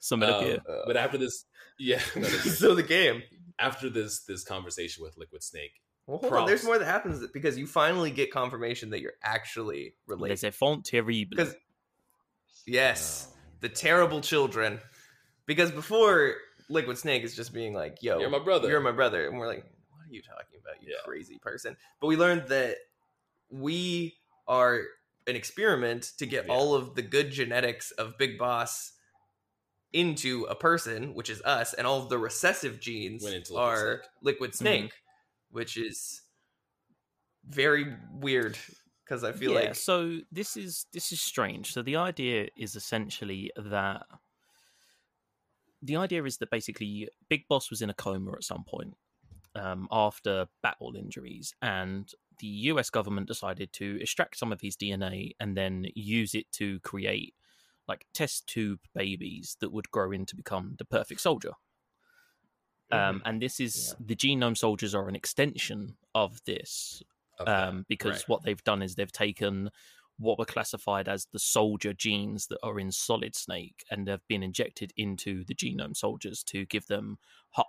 so 0.00 0.16
Metal 0.16 0.34
Um, 0.40 0.44
Gear. 0.44 0.58
but 0.86 0.96
after 0.98 1.16
this, 1.18 1.44
yeah, 1.78 2.00
that 2.16 2.24
is- 2.24 2.58
so 2.58 2.74
the 2.74 2.82
game. 2.82 3.22
after 3.58 3.88
this 3.90 4.24
this 4.24 4.44
conversation 4.44 5.02
with 5.02 5.16
Liquid 5.16 5.42
Snake, 5.42 5.72
Well, 6.08 6.18
hold 6.18 6.32
on. 6.32 6.46
There's 6.46 6.64
more 6.64 6.78
that 6.78 6.86
happens 6.86 7.24
because 7.28 7.58
you 7.58 7.66
finally 7.66 8.10
get 8.10 8.32
confirmation 8.32 8.88
that 8.90 9.00
you're 9.02 9.12
actually 9.22 9.94
related. 10.06 10.22
Les 10.22 10.42
related. 10.42 10.46
enfants 10.46 10.90
terribles. 10.90 11.24
Because 11.28 11.54
yes, 12.66 13.28
Oh. 13.30 13.36
the 13.60 13.68
terrible 13.68 14.20
children. 14.20 14.80
Because 15.46 15.70
before 15.70 16.36
Liquid 16.70 16.96
Snake 16.98 17.22
is 17.24 17.36
just 17.36 17.52
being 17.52 17.74
like, 17.74 18.02
"Yo, 18.02 18.18
You're 18.20 18.30
my 18.30 18.38
brother. 18.38 18.68
You're 18.68 18.80
my 18.80 18.92
brother," 18.92 19.26
and 19.28 19.38
we're 19.38 19.46
like, 19.46 19.64
"What 19.90 20.06
are 20.06 20.12
you 20.14 20.22
talking 20.22 20.58
about, 20.60 20.82
you 20.82 20.88
Yeah. 20.92 21.02
crazy 21.04 21.38
person?" 21.38 21.76
But 22.00 22.06
we 22.08 22.16
learned 22.16 22.48
that 22.48 22.76
we 23.50 24.18
are 24.46 24.82
an 25.26 25.36
experiment 25.36 26.12
to 26.18 26.26
get 26.26 26.46
Yeah. 26.46 26.52
all 26.52 26.74
of 26.74 26.94
the 26.94 27.02
good 27.02 27.30
genetics 27.30 27.90
of 27.92 28.16
Big 28.18 28.38
Boss 28.38 28.92
into 29.92 30.44
a 30.44 30.54
person, 30.54 31.14
which 31.14 31.30
is 31.30 31.40
us, 31.42 31.72
and 31.74 31.86
all 31.86 32.02
of 32.02 32.08
the 32.10 32.18
recessive 32.18 32.78
genes 32.80 33.22
Went 33.22 33.36
into 33.36 33.52
Liquid 33.54 33.68
are 33.68 33.96
Snake. 34.02 34.10
Liquid 34.22 34.54
Snake, 34.54 34.92
which 35.50 35.76
is 35.76 36.22
very 37.48 37.86
weird 38.12 38.58
because 39.04 39.24
I 39.24 39.32
feel 39.32 39.52
yeah, 39.52 39.60
like 39.60 39.74
so 39.74 40.18
this 40.30 40.56
is 40.56 40.86
this 40.92 41.12
is 41.12 41.20
strange. 41.20 41.72
So 41.72 41.82
the 41.82 41.96
idea 41.96 42.48
is 42.56 42.76
essentially 42.76 43.50
that 43.56 44.02
the 45.82 45.96
idea 45.96 46.24
is 46.24 46.38
that 46.38 46.50
basically 46.50 47.08
Big 47.28 47.48
Boss 47.48 47.70
was 47.70 47.82
in 47.82 47.90
a 47.90 47.94
coma 47.94 48.32
at 48.32 48.44
some 48.44 48.64
point 48.64 48.94
um, 49.54 49.88
after 49.90 50.46
battle 50.62 50.94
injuries, 50.96 51.54
and 51.62 52.10
the 52.38 52.46
U.S. 52.46 52.90
government 52.90 53.26
decided 53.26 53.72
to 53.74 53.98
extract 54.00 54.38
some 54.38 54.52
of 54.52 54.60
his 54.60 54.76
DNA 54.76 55.32
and 55.40 55.56
then 55.56 55.86
use 55.94 56.34
it 56.34 56.50
to 56.52 56.78
create 56.80 57.34
like 57.88 58.06
test 58.12 58.46
tube 58.46 58.80
babies 58.94 59.56
that 59.60 59.72
would 59.72 59.90
grow 59.90 60.12
in 60.12 60.26
to 60.26 60.36
become 60.36 60.74
the 60.78 60.84
perfect 60.84 61.20
soldier. 61.20 61.52
Um, 62.90 63.22
and 63.26 63.40
this 63.40 63.60
is 63.60 63.94
the 64.00 64.16
genome 64.16 64.56
soldiers 64.56 64.94
are 64.94 65.08
an 65.08 65.16
extension 65.16 65.96
of 66.14 66.42
this 66.44 67.02
Okay. 67.40 67.52
um, 67.52 67.84
because 67.88 68.16
right. 68.16 68.28
what 68.28 68.42
they've 68.42 68.64
done 68.64 68.82
is 68.82 68.94
they've 68.94 69.12
taken 69.12 69.70
what 70.18 70.38
were 70.38 70.44
classified 70.44 71.08
as 71.08 71.26
the 71.32 71.38
soldier 71.38 71.92
genes 71.92 72.48
that 72.48 72.58
are 72.64 72.80
in 72.80 72.90
Solid 72.90 73.36
Snake 73.36 73.84
and 73.90 74.08
have 74.08 74.26
been 74.26 74.42
injected 74.42 74.92
into 74.96 75.44
the 75.44 75.54
genome 75.54 75.96
soldiers 75.96 76.42
to 76.44 76.66
give 76.66 76.86
them 76.86 77.18
hot. 77.50 77.68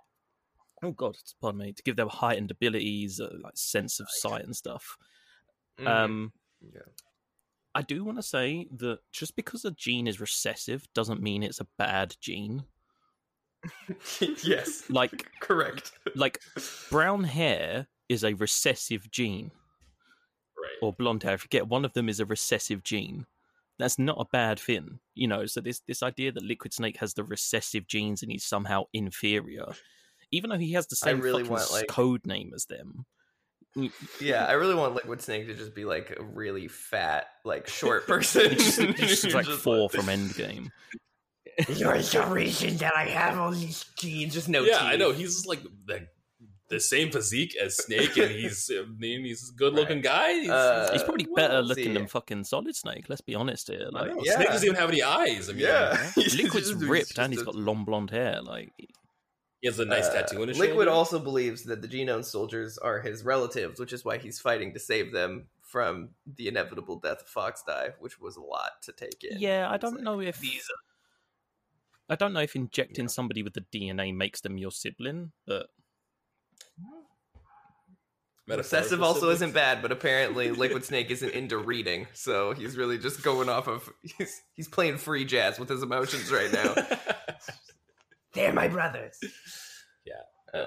Oh 0.82 0.90
God, 0.90 1.16
pardon 1.40 1.60
me. 1.60 1.72
To 1.72 1.82
give 1.82 1.96
them 1.96 2.08
heightened 2.08 2.50
abilities, 2.50 3.20
uh, 3.20 3.28
like 3.40 3.56
sense 3.56 4.00
of 4.00 4.08
sight 4.10 4.44
and 4.44 4.56
stuff. 4.56 4.96
Mhm. 5.78 5.86
Um, 5.86 6.32
yeah. 6.60 6.80
I 7.72 7.82
do 7.82 8.02
want 8.02 8.18
to 8.18 8.22
say 8.22 8.66
that 8.78 8.98
just 9.12 9.36
because 9.36 9.64
a 9.64 9.70
gene 9.70 10.08
is 10.08 10.20
recessive 10.20 10.88
doesn't 10.92 11.22
mean 11.22 11.44
it's 11.44 11.60
a 11.60 11.68
bad 11.78 12.16
gene. 12.20 12.64
yes, 14.44 14.84
Like, 14.88 15.26
correct. 15.40 15.92
like 16.14 16.40
brown 16.90 17.24
hair 17.24 17.86
is 18.08 18.24
a 18.24 18.34
recessive 18.34 19.10
gene. 19.10 19.50
right. 20.56 20.70
or 20.82 20.92
blonde 20.92 21.22
hair. 21.22 21.34
I 21.34 21.36
forget 21.36 21.68
one 21.68 21.84
of 21.84 21.92
them 21.92 22.08
is 22.08 22.20
a 22.20 22.26
recessive 22.26 22.82
gene. 22.82 23.26
That's 23.78 23.98
not 23.98 24.18
a 24.20 24.26
bad 24.30 24.58
thing, 24.60 24.98
you 25.14 25.26
know. 25.26 25.46
So 25.46 25.60
this 25.62 25.80
this 25.88 26.02
idea 26.02 26.32
that 26.32 26.42
Liquid 26.42 26.74
Snake 26.74 26.98
has 26.98 27.14
the 27.14 27.24
recessive 27.24 27.86
genes 27.86 28.22
and 28.22 28.30
he's 28.30 28.44
somehow 28.44 28.84
inferior, 28.92 29.72
even 30.30 30.50
though 30.50 30.58
he 30.58 30.72
has 30.72 30.86
the 30.86 30.96
same 30.96 31.20
really 31.20 31.44
fucking 31.44 31.56
want, 31.56 31.72
like- 31.72 31.88
code 31.88 32.26
name 32.26 32.52
as 32.54 32.66
them. 32.66 33.06
Yeah, 34.20 34.46
I 34.46 34.52
really 34.52 34.74
want 34.74 34.94
Liquid 34.96 35.22
Snake 35.22 35.46
to 35.46 35.54
just 35.54 35.74
be 35.76 35.84
like 35.84 36.16
a 36.18 36.24
really 36.24 36.66
fat, 36.66 37.26
like 37.44 37.68
short 37.68 38.06
person. 38.06 38.50
He 38.50 38.56
just, 38.56 38.78
just 38.96 39.22
looks 39.24 39.34
like 39.34 39.46
Just 39.46 39.60
Thor 39.62 39.88
from 39.88 40.06
Endgame. 40.06 40.70
You're 41.68 41.98
the 41.98 42.26
reason 42.28 42.76
that 42.78 42.94
I 42.96 43.04
have 43.06 43.38
all 43.38 43.50
these 43.50 43.84
genes. 43.98 44.34
Just 44.34 44.48
no 44.48 44.62
yeah, 44.62 44.78
teeth. 44.78 44.82
I 44.92 44.96
know. 44.96 45.12
He's 45.12 45.46
like 45.46 45.60
the, 45.86 46.06
the 46.68 46.80
same 46.80 47.10
physique 47.10 47.56
as 47.60 47.76
Snake, 47.76 48.16
and 48.16 48.30
he's 48.30 48.70
I 48.72 48.84
mean, 48.98 49.24
he's 49.24 49.50
a 49.50 49.52
good 49.58 49.74
looking 49.74 50.00
guy. 50.00 50.32
He's, 50.34 50.50
Uh, 50.50 50.88
He's 50.92 51.02
probably 51.02 51.26
better 51.34 51.56
let's 51.62 51.68
looking 51.70 51.84
see. 51.86 51.92
than 51.94 52.06
fucking 52.06 52.44
Solid 52.44 52.74
Snake. 52.76 53.06
Let's 53.08 53.20
be 53.20 53.34
honest 53.34 53.68
here. 53.68 53.88
Like, 53.90 54.12
Yeah. 54.22 54.36
Snake 54.36 54.48
doesn't 54.48 54.66
even 54.68 54.80
have 54.80 54.88
any 54.90 55.02
eyes. 55.02 55.48
I 55.50 55.52
mean, 55.52 55.62
Yeah. 55.62 56.10
He's 56.14 56.36
Liquid's 56.36 56.70
just- 56.70 56.82
ripped 56.84 57.18
and 57.18 57.32
he's 57.32 57.42
got 57.42 57.54
long 57.56 57.84
blonde 57.84 58.10
hair. 58.10 58.40
Like, 58.40 58.72
he 59.60 59.66
has 59.66 59.78
a 59.78 59.84
nice 59.84 60.06
Uh, 60.06 60.12
tattoo 60.22 60.42
in 60.42 60.48
his 60.48 60.58
Liquid 60.58 60.76
shoulder. 60.86 60.90
also 60.90 61.18
believes 61.18 61.64
that 61.64 61.82
the 61.82 61.88
Genome 61.88 62.24
soldiers 62.24 62.78
are 62.78 63.00
his 63.00 63.24
relatives, 63.24 63.78
which 63.78 63.92
is 63.92 64.04
why 64.04 64.16
he's 64.18 64.40
fighting 64.40 64.72
to 64.72 64.78
save 64.80 65.12
them 65.12 65.48
from 65.62 66.10
the 66.36 66.48
inevitable 66.48 66.96
death 66.98 67.20
of 67.22 67.28
FOXDIE, 67.28 67.92
which 68.00 68.18
was 68.20 68.36
a 68.36 68.40
lot 68.40 68.80
to 68.82 68.92
take 68.92 69.22
in. 69.22 69.38
yeah, 69.38 69.68
I 69.70 69.76
don't 69.76 69.94
like, 69.96 70.02
know 70.04 70.20
if 70.20 70.38
these 70.40 70.66
I 72.10 72.16
don't 72.16 72.32
know 72.32 72.40
if 72.40 72.56
injecting 72.56 73.08
somebody 73.08 73.42
with 73.42 73.54
the 73.54 73.64
DNA 73.72 74.14
makes 74.14 74.40
them 74.40 74.58
your 74.58 74.72
sibling, 74.72 75.32
but 75.46 75.68
Metaphorical 78.46 78.78
Recessive 78.78 79.02
also 79.02 79.20
siblings. 79.20 79.36
isn't 79.36 79.54
bad, 79.54 79.80
but 79.80 79.92
apparently 79.92 80.50
Liquid 80.50 80.84
Snake 80.84 81.10
isn't 81.10 81.32
into 81.32 81.56
reading, 81.56 82.08
so 82.12 82.52
he's 82.52 82.76
really 82.76 82.98
just 82.98 83.22
going 83.22 83.48
off 83.48 83.68
of 83.68 83.88
he's, 84.18 84.42
he's 84.54 84.68
playing 84.68 84.98
free 84.98 85.24
jazz 85.24 85.58
with 85.58 85.68
his 85.68 85.82
emotions 85.82 86.30
right 86.30 86.52
now. 86.52 86.74
They're 88.34 88.52
my 88.52 88.68
brothers. 88.68 89.18
Uh, 90.52 90.64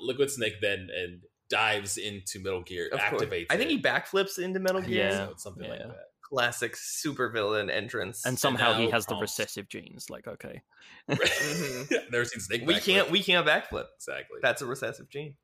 Liquid 0.00 0.30
Snake 0.30 0.54
then 0.60 0.88
and 0.94 1.20
dives 1.48 1.96
into 1.96 2.40
Metal 2.40 2.62
Gear, 2.62 2.88
Of 2.92 3.00
course. 3.10 3.22
I 3.50 3.56
think 3.56 3.70
he 3.70 3.80
backflips 3.80 4.38
into 4.38 4.60
Metal 4.60 4.80
Gear. 4.80 5.08
Yeah. 5.08 5.26
So 5.26 5.30
it's 5.32 5.42
something 5.42 5.68
like 5.68 5.78
that. 5.78 5.96
Classic 6.28 6.74
supervillain 6.74 7.70
entrance. 7.70 8.24
and 8.26 8.38
somehow 8.38 8.72
he 8.74 8.86
now 8.86 8.90
has 8.92 9.06
the 9.06 9.14
recessive 9.16 9.68
genes. 9.68 10.10
Like, 10.10 10.26
okay, 10.26 10.62
Mhm. 11.10 11.92
I've 11.92 12.10
never 12.10 12.24
seen 12.24 12.40
Snake. 12.40 12.62
we 12.66 12.74
backflip. 12.74 12.82
can't 12.84 13.10
we 13.10 13.22
can't 13.22 13.46
backflip. 13.46 13.86
exactly. 13.96 14.38
That's 14.42 14.60
a 14.62 14.66
recessive 14.66 15.08
gene. 15.08 15.34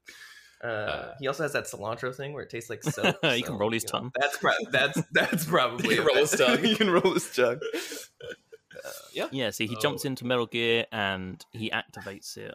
Uh, 0.63 0.67
Uh, 0.67 1.15
he 1.21 1.27
also 1.29 1.43
has 1.45 1.53
that 1.53 1.65
cilantro 1.65 2.15
thing 2.15 2.33
where 2.33 2.43
it 2.45 2.51
tastes 2.51 2.69
like 2.71 2.83
soap. 2.95 3.17
He 3.23 3.41
so, 3.41 3.47
can 3.47 3.59
roll 3.59 3.71
his 3.73 3.83
you 3.85 3.89
know, 3.93 3.99
tongue. 4.01 4.13
That's 4.21 4.39
pro- 4.39 4.53
that's 4.71 5.01
that's 5.13 5.45
probably 5.47 5.91
He 5.91 5.97
can 5.97 6.07
roll 6.07 6.17
his 6.17 6.31
tongue. 6.33 6.59
he 6.65 6.75
can 6.75 6.91
roll 6.91 7.15
his 7.15 7.35
tongue. 7.35 7.61
Uh, 8.85 8.91
yeah. 9.13 9.29
yeah. 9.31 9.51
See, 9.51 9.67
he 9.67 9.77
Oh. 9.77 9.81
jumps 9.81 10.05
into 10.05 10.25
Metal 10.27 10.47
Gear 10.47 10.87
and 10.93 11.45
he 11.53 11.71
activates 11.71 12.37
it. 12.37 12.55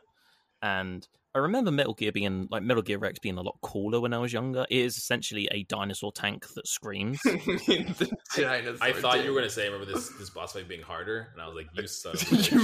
And 0.61 1.07
I 1.37 1.39
remember 1.39 1.69
Metal 1.69 1.93
Gear 1.93 2.11
being 2.11 2.47
like 2.49 2.63
Metal 2.63 2.81
Gear 2.81 2.97
REX 2.97 3.19
being 3.19 3.37
a 3.37 3.43
lot 3.43 3.59
cooler 3.61 3.99
when 3.99 4.11
I 4.11 4.17
was 4.17 4.33
younger. 4.33 4.65
It 4.71 4.79
is 4.79 4.97
essentially 4.97 5.47
a 5.51 5.61
dinosaur 5.65 6.11
tank 6.11 6.47
that 6.55 6.67
screams. 6.67 7.21
The 7.27 8.11
dinosaur 8.35 8.77
I 8.81 8.91
thought 8.91 9.23
you 9.23 9.31
were 9.31 9.39
gonna 9.39 9.51
say, 9.51 9.69
remember 9.69 9.85
this 9.85 10.09
this 10.17 10.31
boss 10.31 10.53
fight 10.53 10.67
being 10.67 10.81
harder, 10.81 11.29
and 11.33 11.41
I 11.41 11.45
was 11.45 11.55
like, 11.55 11.67
you 11.73 11.85
son 11.85 12.13
of 12.13 12.31
You 12.51 12.61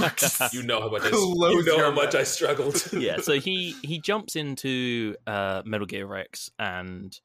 you 0.60 0.66
know 0.66 0.80
how 0.80 0.90
much 0.90 1.02
I, 1.04 1.10
Close 1.10 1.54
you 1.54 1.64
know 1.64 1.78
how 1.78 1.92
much. 1.92 2.16
I 2.16 2.24
struggled. 2.24 2.92
yeah, 2.92 3.18
so 3.18 3.34
he 3.38 3.76
he 3.84 4.00
jumps 4.00 4.34
into 4.34 5.14
uh, 5.24 5.62
Metal 5.64 5.86
Gear 5.86 6.06
REX, 6.06 6.50
and 6.58 7.16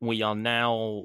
we 0.00 0.22
are 0.22 0.34
now 0.34 1.04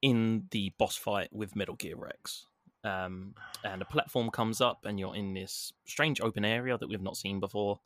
in 0.00 0.44
the 0.52 0.72
boss 0.78 0.94
fight 0.94 1.28
with 1.32 1.56
Metal 1.56 1.74
Gear 1.74 1.96
REX. 1.96 2.46
Um, 2.84 3.34
and 3.64 3.82
a 3.82 3.84
platform 3.84 4.30
comes 4.30 4.60
up, 4.60 4.84
and 4.84 5.00
you're 5.00 5.16
in 5.16 5.34
this 5.34 5.72
strange 5.86 6.20
open 6.20 6.44
area 6.44 6.78
that 6.78 6.88
we've 6.88 7.02
not 7.02 7.16
seen 7.16 7.40
before. 7.40 7.80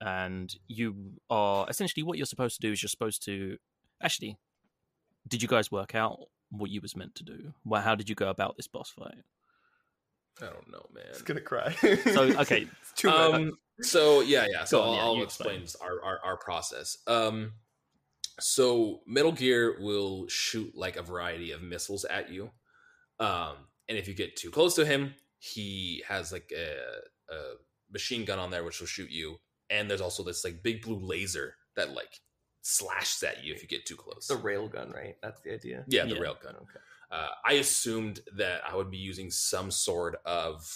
And 0.00 0.54
you 0.66 1.12
are 1.28 1.66
essentially 1.68 2.02
what 2.02 2.16
you're 2.16 2.26
supposed 2.26 2.60
to 2.60 2.66
do 2.66 2.72
is 2.72 2.82
you're 2.82 2.88
supposed 2.88 3.24
to 3.26 3.56
actually. 4.02 4.36
Did 5.28 5.42
you 5.42 5.48
guys 5.48 5.70
work 5.70 5.94
out 5.94 6.18
what 6.50 6.70
you 6.70 6.80
was 6.80 6.96
meant 6.96 7.14
to 7.16 7.24
do? 7.24 7.52
Well, 7.64 7.82
how 7.82 7.94
did 7.94 8.08
you 8.08 8.14
go 8.14 8.28
about 8.30 8.56
this 8.56 8.66
boss 8.66 8.90
fight? 8.90 9.22
I 10.40 10.46
don't 10.46 10.70
know, 10.70 10.86
man. 10.94 11.04
It's 11.10 11.22
gonna 11.22 11.40
cry. 11.40 11.72
So 11.72 12.22
okay, 12.40 12.66
It's 12.82 12.92
too 12.96 13.08
much. 13.08 13.34
um, 13.34 13.58
so 13.82 14.20
yeah, 14.20 14.46
yeah. 14.50 14.64
So 14.64 14.80
on, 14.80 14.88
I'll, 14.88 14.94
yeah, 14.94 15.02
I'll 15.02 15.22
explain 15.22 15.62
explain. 15.62 15.90
our, 15.90 16.02
our 16.02 16.20
our 16.24 16.36
process. 16.38 16.96
Um, 17.06 17.52
so 18.38 19.00
Metal 19.06 19.32
Gear 19.32 19.76
will 19.80 20.26
shoot 20.28 20.74
like 20.74 20.96
a 20.96 21.02
variety 21.02 21.52
of 21.52 21.62
missiles 21.62 22.04
at 22.06 22.30
you, 22.30 22.50
um, 23.18 23.56
and 23.88 23.98
if 23.98 24.08
you 24.08 24.14
get 24.14 24.36
too 24.36 24.50
close 24.50 24.74
to 24.76 24.86
him, 24.86 25.14
he 25.38 26.02
has 26.08 26.32
like 26.32 26.50
a, 26.56 27.34
a 27.34 27.38
machine 27.92 28.24
gun 28.24 28.38
on 28.38 28.50
there 28.50 28.64
which 28.64 28.80
will 28.80 28.86
shoot 28.86 29.10
you, 29.10 29.36
and 29.70 29.88
there's 29.90 30.00
also 30.00 30.22
this 30.22 30.44
like 30.44 30.62
big 30.62 30.82
blue 30.82 30.98
laser 30.98 31.54
that 31.76 31.92
like 31.94 32.20
slashes 32.62 33.22
at 33.22 33.42
you 33.44 33.54
if 33.54 33.62
you 33.62 33.68
get 33.68 33.86
too 33.86 33.96
close. 33.96 34.26
the 34.26 34.34
railgun, 34.36 34.92
right? 34.94 35.16
That's 35.22 35.40
the 35.40 35.54
idea. 35.54 35.84
yeah, 35.88 36.04
the 36.04 36.14
Yeah. 36.16 36.20
railgun. 36.20 36.56
Okay. 36.56 36.80
Uh, 37.10 37.28
I 37.44 37.54
assumed 37.54 38.20
that 38.36 38.60
I 38.68 38.76
would 38.76 38.90
be 38.90 38.98
using 38.98 39.30
some 39.30 39.70
sort 39.70 40.20
of 40.24 40.70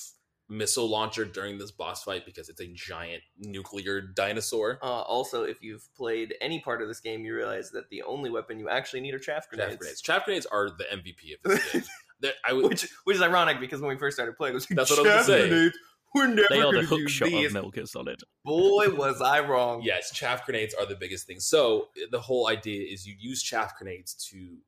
missile 0.48 0.88
launcher 0.88 1.24
during 1.24 1.56
this 1.58 1.70
boss 1.70 2.02
fight 2.04 2.26
because 2.26 2.48
it's 2.48 2.60
a 2.60 2.66
giant 2.66 3.22
nuclear 3.38 4.00
dinosaur. 4.00 4.78
Uh, 4.82 4.86
also, 4.86 5.44
if 5.44 5.62
you've 5.62 5.86
played 5.94 6.34
any 6.40 6.60
part 6.60 6.82
of 6.82 6.88
this 6.88 7.00
game, 7.00 7.24
you 7.24 7.34
realize 7.34 7.70
that 7.70 7.88
the 7.90 8.02
only 8.02 8.30
weapon 8.30 8.58
you 8.58 8.68
actually 8.68 9.00
need 9.00 9.14
are 9.14 9.18
chaff 9.18 9.48
grenades. 9.48 9.70
Chaff 9.72 9.78
grenades. 9.78 10.00
Chaff 10.02 10.24
grenades 10.24 10.46
are 10.46 10.70
the 10.70 10.84
MVP 10.92 11.34
of 11.34 11.42
this 11.50 11.72
game. 11.72 11.82
That- 12.20 12.34
I 12.44 12.52
which 12.54 12.88
which 13.04 13.16
is 13.16 13.22
ironic 13.22 13.60
because 13.60 13.80
when 13.80 13.90
we 13.90 13.96
first 13.98 14.16
started 14.16 14.36
playing, 14.36 14.52
it 14.52 14.56
was 14.56 14.70
like, 14.70 14.76
That's 14.78 14.90
what 14.90 15.00
I 15.00 15.02
was 15.02 15.26
gonna 15.26 15.38
say. 15.40 15.48
grenades, 15.48 15.78
We're 16.14 16.28
never 16.28 16.46
they 16.50 16.60
are 16.60 16.66
the 16.72 16.78
gonna 16.78 16.86
hook 16.86 17.00
use 17.00 17.10
shot 17.10 17.28
these." 17.28 17.46
of 17.46 17.52
Metal 17.54 17.70
Gear 17.70 17.86
Solid. 17.86 18.20
Boy, 18.44 18.90
was 18.94 19.20
I 19.20 19.40
wrong. 19.40 19.82
yes, 19.82 20.12
chaff 20.12 20.46
grenades 20.46 20.74
are 20.74 20.86
the 20.86 20.96
biggest 20.96 21.26
thing. 21.26 21.40
So 21.40 21.88
the 22.10 22.20
whole 22.20 22.48
idea 22.48 22.86
is 22.92 23.06
you 23.06 23.14
use 23.18 23.42
chaff 23.42 23.76
grenades 23.78 24.14
to 24.30 24.58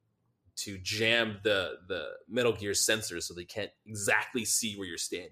to 0.57 0.79
jam 0.79 1.39
the 1.45 1.75
the 1.89 2.09
Metal 2.29 2.53
Gear 2.53 2.73
sensors 2.73 3.25
so 3.25 3.35
they 3.35 3.45
can't 3.45 3.71
exactly 3.87 4.45
see 4.45 4.75
where 4.77 4.89
you're 4.89 4.99
standing. 4.99 5.31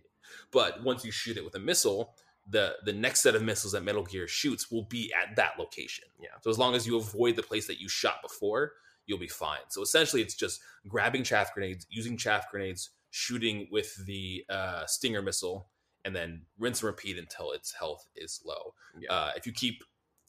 But 0.53 0.83
once 0.85 1.05
you 1.05 1.11
shoot 1.11 1.37
it 1.37 1.45
with 1.45 1.55
a 1.55 1.61
missile, 1.61 2.15
the 2.49 2.77
the 2.85 2.93
next 2.93 3.23
set 3.23 3.35
of 3.35 3.43
missiles 3.43 3.73
that 3.73 3.83
Metal 3.83 4.05
Gear 4.05 4.29
shoots 4.29 4.71
will 4.71 4.85
be 4.85 5.13
at 5.21 5.35
that 5.37 5.59
location. 5.59 6.05
Yeah. 6.21 6.29
So 6.43 6.51
as 6.51 6.59
long 6.59 6.75
as 6.75 6.87
you 6.87 6.97
avoid 6.99 7.37
the 7.37 7.43
place 7.43 7.67
that 7.67 7.81
you 7.81 7.89
shot 7.89 8.23
before, 8.23 8.73
you'll 9.07 9.19
be 9.19 9.29
fine. 9.29 9.61
So 9.69 9.83
essentially, 9.83 10.23
it's 10.23 10.35
just 10.35 10.61
grabbing 10.87 11.25
chaff 11.25 11.55
grenades, 11.55 11.87
using 11.91 12.17
chaff 12.17 12.51
grenades, 12.51 12.91
shooting 13.11 13.69
with 13.71 13.95
the 14.07 14.45
uh, 14.51 14.85
Stinger 14.87 15.23
missile, 15.23 15.69
and 16.05 16.15
then 16.15 16.43
rinse 16.59 16.83
and 16.83 16.89
repeat 16.89 17.19
until 17.19 17.53
its 17.53 17.73
health 17.73 18.07
is 18.15 18.41
low. 18.45 18.75
Yeah. 18.99 19.13
Uh, 19.13 19.31
if 19.37 19.47
you 19.47 19.53
keep, 19.53 19.83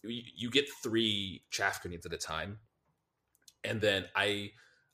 you, 0.04 0.22
you 0.36 0.50
get 0.50 0.66
three 0.84 1.44
chaff 1.52 1.82
grenades 1.82 2.06
at 2.06 2.14
a 2.14 2.18
time, 2.18 2.60
and 3.64 3.82
then 3.82 4.06
I, 4.16 4.52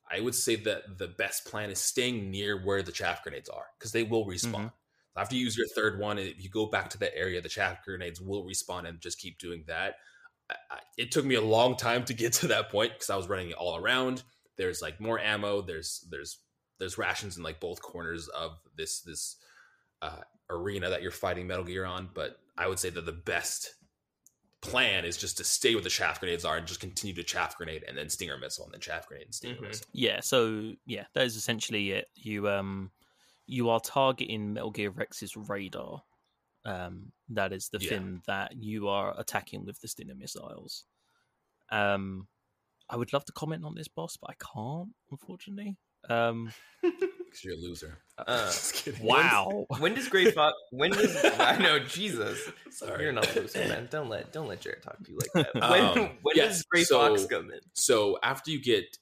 I 0.10 0.20
would 0.22 0.36
say 0.36 0.56
that 0.58 0.98
the 0.98 1.08
best 1.08 1.46
plan 1.46 1.70
is 1.70 1.80
staying 1.80 2.32
near 2.32 2.58
where 2.64 2.84
the 2.84 2.92
chaff 2.92 3.24
grenades 3.24 3.50
are 3.50 3.66
because 3.78 3.92
they 3.92 4.04
will 4.04 4.26
respawn. 4.26 4.66
Mhm. 4.66 4.72
After 5.16 5.36
you 5.36 5.44
use 5.44 5.58
your 5.58 5.68
third 5.68 6.00
one, 6.00 6.18
if 6.18 6.42
you 6.42 6.50
go 6.50 6.68
back 6.68 6.90
to 6.92 6.98
that 7.00 7.18
area, 7.18 7.42
the 7.42 7.50
chaff 7.50 7.84
grenades 7.84 8.22
will 8.22 8.46
respawn 8.46 8.88
and 8.88 9.02
just 9.02 9.20
keep 9.20 9.38
doing 9.40 9.66
that. 9.68 9.96
I, 10.50 10.56
I, 10.72 10.80
it 10.98 11.12
took 11.12 11.26
me 11.26 11.36
a 11.36 11.42
long 11.42 11.76
time 11.76 12.06
to 12.06 12.14
get 12.14 12.34
to 12.42 12.48
that 12.48 12.70
point 12.70 12.94
because 12.94 13.10
I 13.10 13.18
was 13.18 13.28
running 13.28 13.50
it 13.50 13.58
all 13.58 13.78
around. 13.78 14.24
There's 14.58 14.82
like 14.82 15.00
more 15.00 15.20
ammo. 15.20 15.62
There's 15.62 16.06
there's 16.10 16.40
there's 16.80 16.98
rations 16.98 17.38
in 17.38 17.44
like 17.44 17.60
both 17.60 17.82
corners 17.82 18.28
of 18.30 18.54
this 18.76 19.02
this 19.02 19.38
uh, 20.02 20.22
arena 20.52 20.90
that 20.90 21.02
you're 21.02 21.12
fighting 21.12 21.48
Metal 21.48 21.64
Gear 21.64 21.86
on. 21.86 22.10
But 22.14 22.40
I 22.58 22.68
would 22.68 22.80
say 22.80 22.90
that 22.92 23.06
the 23.06 23.12
best 23.12 23.76
plan 24.62 25.06
is 25.06 25.18
just 25.18 25.38
to 25.38 25.44
stay 25.44 25.74
where 25.74 25.84
the 25.84 25.90
chaff 25.90 26.20
grenades 26.20 26.46
are 26.46 26.56
and 26.58 26.68
just 26.68 26.80
continue 26.80 27.16
to 27.16 27.24
chaff 27.24 27.58
grenade 27.58 27.84
and 27.88 27.98
then 27.98 28.10
stinger 28.10 28.38
missile 28.38 28.66
and 28.66 28.74
then 28.74 28.80
chaff 28.80 29.08
grenade 29.08 29.26
and 29.26 29.34
stinger 29.34 29.56
Mhm. 29.56 29.62
missile. 29.62 29.88
Yeah, 29.94 30.20
so 30.20 30.74
yeah, 30.86 31.06
that 31.14 31.26
is 31.26 31.36
essentially 31.36 31.92
it. 31.92 32.10
You 32.16 32.48
um 32.50 32.92
you 33.48 33.70
are 33.70 33.80
targeting 33.80 34.54
Metal 34.54 34.70
Gear 34.72 34.92
REX's 34.92 35.36
radar. 35.36 36.04
Um, 36.64 37.12
that 37.30 37.52
is 37.52 37.70
the 37.70 37.80
Yeah. 37.80 37.90
fin 37.90 38.22
that 38.28 38.56
you 38.56 38.88
are 38.88 39.20
attacking 39.20 39.66
with 39.66 39.80
the 39.82 39.88
Stinger 39.88 40.14
missiles. 40.16 40.86
Um, 41.72 42.28
I 42.88 42.96
would 42.98 43.12
love 43.14 43.26
to 43.26 43.32
comment 43.34 43.66
on 43.66 43.74
this 43.74 43.88
boss, 43.88 44.16
but 44.16 44.30
I 44.30 44.36
can't, 44.36 44.94
unfortunately. 45.10 45.76
Um, 46.08 46.54
Because 47.32 47.44
you're 47.46 47.54
a 47.56 47.58
loser. 47.58 47.98
Uh, 48.28 48.46
Just 48.46 48.76
kidding. 48.76 49.04
wow. 49.04 49.66
when 49.80 49.96
does 49.96 50.08
Gray 50.08 50.30
Fox? 50.32 50.56
When 50.70 50.92
does 50.92 51.18
I 51.40 51.58
know 51.58 51.80
Jesus? 51.80 52.40
Sorry. 52.70 53.02
You're 53.04 53.12
not 53.12 53.36
a 53.36 53.40
loser, 53.40 53.58
man. 53.68 53.88
Don't 53.90 54.10
let 54.10 54.32
don't 54.32 54.48
let 54.48 54.62
Jared 54.62 54.84
talk 54.84 55.04
to 55.04 55.12
you 55.12 55.18
like 55.18 55.48
that. 55.56 55.64
Um, 55.64 55.96
When, 55.96 56.10
when 56.22 56.36
yes, 56.36 56.58
does 56.58 56.64
Gray 56.70 56.84
so- 56.84 57.00
Fox 57.00 57.26
come 57.26 57.50
in? 57.50 57.60
So 57.74 58.20
after 58.22 58.52
you 58.52 58.62
get, 58.62 58.96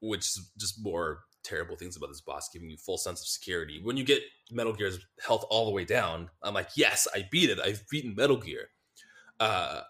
which 0.00 0.22
is 0.22 0.50
just 0.58 0.82
more 0.82 1.20
terrible 1.44 1.76
things 1.76 1.96
about 1.96 2.08
this 2.08 2.20
boss, 2.20 2.48
giving 2.52 2.68
you 2.68 2.76
full 2.78 2.98
sense 2.98 3.20
of 3.20 3.28
security. 3.28 3.80
When 3.80 3.96
you 3.96 4.02
get 4.02 4.22
Metal 4.50 4.72
Gear's 4.72 4.98
health 5.24 5.44
all 5.48 5.66
the 5.66 5.72
way 5.72 5.84
down, 5.84 6.28
I'm 6.42 6.54
like, 6.54 6.70
yes, 6.76 7.06
I 7.14 7.28
beat 7.30 7.48
it. 7.48 7.60
I've 7.60 7.88
beaten 7.90 8.16
Metal 8.16 8.38
Gear. 8.38 8.70
Uh, 9.38 9.82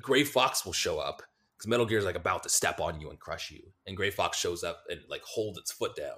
Gray 0.00 0.24
Fox 0.24 0.64
will 0.64 0.72
show 0.72 0.98
up 0.98 1.22
because 1.58 1.66
Metal 1.68 1.84
Gear 1.84 1.98
is 1.98 2.06
like 2.06 2.16
about 2.16 2.42
to 2.44 2.48
step 2.48 2.80
on 2.80 3.02
you 3.02 3.10
and 3.10 3.18
crush 3.20 3.50
you, 3.50 3.64
and 3.86 3.98
Gray 3.98 4.10
Fox 4.10 4.38
shows 4.38 4.64
up 4.64 4.84
and 4.88 5.00
like 5.10 5.22
holds 5.24 5.58
its 5.58 5.72
foot 5.72 5.94
down. 5.94 6.16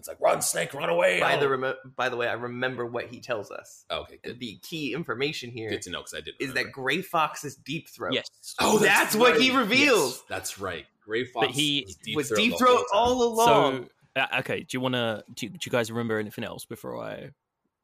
It's 0.00 0.08
like, 0.08 0.20
run, 0.20 0.42
Snake, 0.42 0.74
run 0.74 0.88
away! 0.88 1.20
By 1.20 1.36
the 1.36 1.46
Oh. 1.46 1.50
remo- 1.50 1.76
by 1.96 2.08
the 2.08 2.16
way, 2.16 2.26
I 2.26 2.32
remember 2.32 2.84
what 2.86 3.06
he 3.06 3.20
tells 3.20 3.50
us. 3.52 3.84
okay, 3.90 4.18
good, 4.22 4.40
The 4.40 4.56
key 4.62 4.92
information 4.92 5.50
here 5.50 5.70
good 5.70 5.82
to 5.82 5.90
know 5.90 6.00
because 6.00 6.14
I 6.14 6.20
did. 6.20 6.34
is 6.40 6.54
that 6.54 6.72
Gray 6.72 7.02
Fox's 7.02 7.54
deep 7.54 7.88
throat. 7.88 8.14
Yes. 8.14 8.26
Oh, 8.58 8.78
That's 8.78 9.12
that's 9.12 9.14
right. 9.14 9.20
what 9.20 9.40
he 9.40 9.56
reveals. 9.56 10.16
Yes, 10.16 10.22
that's 10.28 10.58
right. 10.58 10.86
Gray 11.04 11.24
Fox 11.24 11.54
he 11.54 11.84
was 11.86 11.96
deep 11.96 12.16
was 12.16 12.28
throat 12.28 12.36
deep 12.36 12.52
the 12.52 12.58
throat 12.58 12.84
all 12.92 13.22
along. 13.22 13.88
So, 14.16 14.22
uh, 14.22 14.38
okay, 14.40 14.60
do 14.60 14.66
you 14.70 14.80
want 14.80 14.94
to? 14.96 15.22
Do, 15.34 15.46
you- 15.46 15.50
do 15.52 15.58
you 15.64 15.70
guys 15.70 15.90
remember 15.90 16.18
anything 16.18 16.42
else 16.44 16.64
before 16.64 17.00
I, 17.02 17.30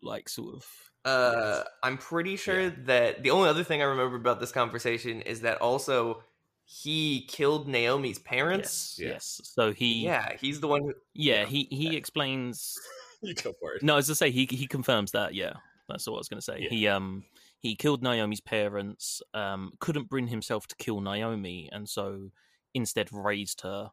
like, 0.03 0.29
sort 0.29 0.55
of? 0.57 0.67
Uh, 1.05 1.62
I'm 1.85 1.99
pretty 1.99 2.37
sure 2.37 2.61
Yeah. 2.62 2.71
that 2.87 3.23
the 3.23 3.31
only 3.31 3.49
other 3.49 3.62
thing 3.62 3.81
I 3.81 3.85
remember 3.85 4.17
about 4.17 4.41
this 4.41 4.51
conversation 4.51 5.21
is 5.23 5.43
that 5.43 5.61
also 5.61 6.23
he 6.69 7.25
killed 7.29 7.69
Naomi's 7.69 8.19
parents. 8.19 8.97
Yes, 8.99 9.07
Yeah. 9.07 9.12
yes. 9.14 9.41
So 9.45 9.73
he, 9.73 10.03
yeah, 10.05 10.31
Yeah, 10.31 10.37
he's 10.41 10.61
the 10.61 10.67
one 10.69 10.83
who. 10.83 10.95
yeah, 11.14 11.45
he 11.47 11.69
he 11.71 11.97
explains. 11.97 12.77
you 13.23 13.35
go 13.35 13.53
for 13.61 13.75
it. 13.75 13.83
No, 13.83 13.97
as 13.97 14.11
I 14.11 14.14
say, 14.14 14.31
he 14.31 14.47
he 14.51 14.67
confirms 14.67 15.12
that. 15.12 15.33
Yeah, 15.35 15.55
that's 15.89 16.07
what 16.09 16.14
I 16.17 16.19
was 16.19 16.29
going 16.29 16.39
to 16.41 16.45
say. 16.45 16.59
Yeah. 16.62 16.69
He 16.69 16.89
um 16.89 17.25
he 17.61 17.75
killed 17.77 18.03
Naomi's 18.03 18.41
parents. 18.41 19.23
Um, 19.33 19.73
couldn't 19.81 20.09
bring 20.09 20.27
himself 20.29 20.67
to 20.67 20.77
kill 20.77 21.01
Naomi, 21.01 21.69
and 21.73 21.89
so 21.89 22.31
instead 22.75 23.12
raised 23.12 23.61
her. 23.62 23.91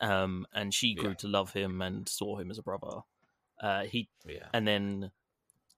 Um, 0.00 0.46
and 0.52 0.74
she 0.74 0.94
grew 0.94 1.10
Yeah. 1.10 1.14
to 1.16 1.28
love 1.28 1.52
him 1.52 1.80
and 1.82 2.08
saw 2.08 2.36
him 2.38 2.50
as 2.50 2.58
a 2.58 2.62
brother. 2.62 3.00
Uh, 3.60 3.84
he 3.84 4.08
Yeah. 4.26 4.48
and 4.54 4.66
then 4.66 5.10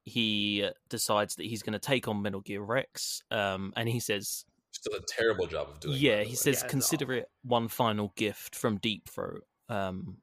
he 0.04 0.68
decides 0.88 1.36
that 1.36 1.46
he's 1.46 1.62
going 1.62 1.74
to 1.74 1.78
take 1.78 2.08
on 2.08 2.22
Metal 2.22 2.40
Gear 2.40 2.62
Rex. 2.62 3.22
Um, 3.30 3.72
and 3.76 3.88
he 3.88 4.00
says, 4.00 4.44
Just 4.78 4.84
did 4.84 5.02
a 5.02 5.04
terrible 5.06 5.46
job 5.46 5.68
of 5.70 5.80
doing. 5.80 5.96
"Yeah," 5.98 6.22
he 6.22 6.34
says, 6.34 6.62
Yeah, 6.62 6.68
"Consider 6.68 7.12
it 7.14 7.30
one 7.42 7.68
final 7.68 8.12
gift 8.16 8.54
from 8.54 8.78
Deep 8.78 9.08
Throat." 9.08 9.44
Um, 9.68 10.18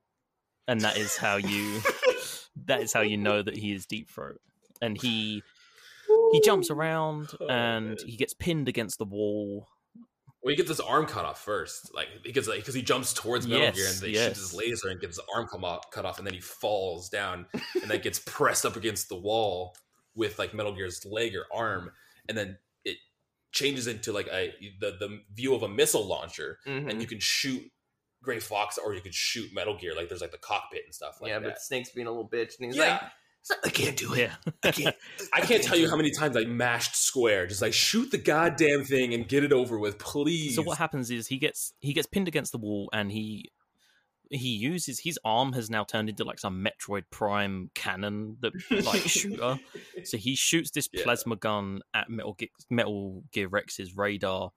and 0.67 0.81
that 0.81 0.97
is 0.97 1.17
how 1.17 1.35
you 1.37 1.81
that 2.65 2.81
is 2.81 2.93
how 2.93 3.01
you 3.01 3.17
know 3.17 3.41
that 3.41 3.55
he 3.57 3.73
is 3.73 3.85
Deep 3.85 4.09
Throat. 4.09 4.39
And 4.81 4.99
he 4.99 5.43
he 6.31 6.41
jumps 6.41 6.69
around 6.69 7.31
Oh, 7.39 7.47
and 7.47 7.87
man. 7.89 7.97
he 8.05 8.15
gets 8.17 8.33
pinned 8.33 8.67
against 8.67 8.97
the 8.97 9.05
wall. 9.05 9.67
Well, 10.41 10.51
he 10.51 10.55
gets 10.55 10.69
his 10.69 10.79
arm 10.79 11.07
cut 11.07 11.25
off 11.25 11.43
first, 11.43 11.93
like 11.95 12.07
because 12.23 12.47
like 12.47 12.59
because 12.59 12.75
he 12.75 12.81
jumps 12.83 13.13
towards 13.13 13.47
Metal 13.47 13.71
Gear 13.71 13.87
and 13.89 13.99
they 13.99 14.09
yes. 14.09 14.25
shoots 14.27 14.39
his 14.39 14.53
laser 14.53 14.89
and 14.89 14.99
gets 15.01 15.17
his 15.17 15.25
arm 15.35 15.47
come 15.47 15.65
off, 15.65 15.89
cut 15.91 16.05
off, 16.05 16.17
and 16.19 16.27
then 16.27 16.35
he 16.35 16.39
falls 16.39 17.09
down 17.09 17.47
and 17.81 17.89
then 17.89 17.99
gets 18.01 18.19
pressed 18.19 18.65
up 18.65 18.75
against 18.75 19.09
the 19.09 19.15
wall 19.17 19.75
with 20.15 20.37
like 20.37 20.53
Metal 20.53 20.73
Gear's 20.73 21.03
leg 21.05 21.33
or 21.35 21.45
arm, 21.53 21.91
and 22.29 22.37
then 22.37 22.49
it 22.49 22.57
changes 23.55 23.87
into 23.87 24.11
like 24.13 24.27
a 24.27 24.53
the 24.79 24.91
the 24.99 25.21
view 25.33 25.55
of 25.55 25.63
a 25.63 25.67
missile 25.67 26.05
launcher, 26.05 26.59
Mhm. 26.67 26.91
and 26.91 27.01
you 27.01 27.07
can 27.07 27.19
shoot 27.19 27.63
Gray 28.21 28.39
Fox 28.39 28.77
or 28.77 28.93
you 28.93 29.01
could 29.01 29.15
shoot 29.15 29.51
Metal 29.53 29.75
Gear, 29.77 29.95
like 29.95 30.09
there's 30.09 30.21
like 30.21 30.31
the 30.31 30.37
cockpit 30.37 30.81
and 30.85 30.93
stuff 30.93 31.17
like 31.21 31.29
yeah, 31.29 31.39
that. 31.39 31.47
but 31.47 31.61
Snake's 31.61 31.89
being 31.89 32.05
a 32.05 32.11
little 32.11 32.29
bitch, 32.29 32.53
and 32.59 32.67
he's 32.67 32.75
yeah, 32.75 33.09
like, 33.51 33.59
"I 33.65 33.69
can't 33.69 33.95
do 33.97 34.13
it. 34.13 34.19
Yeah. 34.19 34.51
I 34.63 34.71
can't. 34.71 34.95
I 35.33 35.41
can't 35.41 35.63
tell 35.63 35.77
you 35.77 35.89
how 35.89 35.95
many 35.95 36.11
times 36.19 36.35
I 36.35 36.43
mashed 36.43 36.95
square, 36.95 37.47
just 37.47 37.61
like 37.61 37.73
shoot 37.73 38.11
the 38.11 38.17
goddamn 38.17 38.83
thing 38.83 39.13
and 39.13 39.27
get 39.27 39.43
it 39.43 39.53
over 39.53 39.79
with, 39.79 39.97
please. 39.99 40.55
So 40.55 40.61
what 40.61 40.77
happens 40.77 41.09
is 41.09 41.27
he 41.27 41.37
gets 41.37 41.73
he 41.79 41.93
gets 41.93 42.07
pinned 42.07 42.27
against 42.27 42.51
the 42.51 42.57
wall 42.59 42.89
and 42.93 43.11
he 43.11 43.51
he 44.31 44.49
uses 44.49 44.99
his 44.99 45.19
arm 45.23 45.53
has 45.53 45.69
now 45.69 45.83
turned 45.83 46.09
into 46.09 46.23
like 46.23 46.39
some 46.39 46.65
Metroid 46.65 47.03
Prime 47.11 47.69
cannon 47.75 48.37
that 48.41 48.53
like 48.85 49.01
shooter. 49.07 49.59
So 50.03 50.17
he 50.17 50.35
shoots 50.35 50.71
this 50.71 50.87
Yeah. 50.93 51.03
plasma 51.03 51.35
gun 51.35 51.81
at 51.93 52.09
Metal 52.09 52.33
Gear, 52.33 52.49
Metal 52.69 53.23
Gear 53.31 53.47
Rex's 53.47 53.95
radar. 53.95 54.51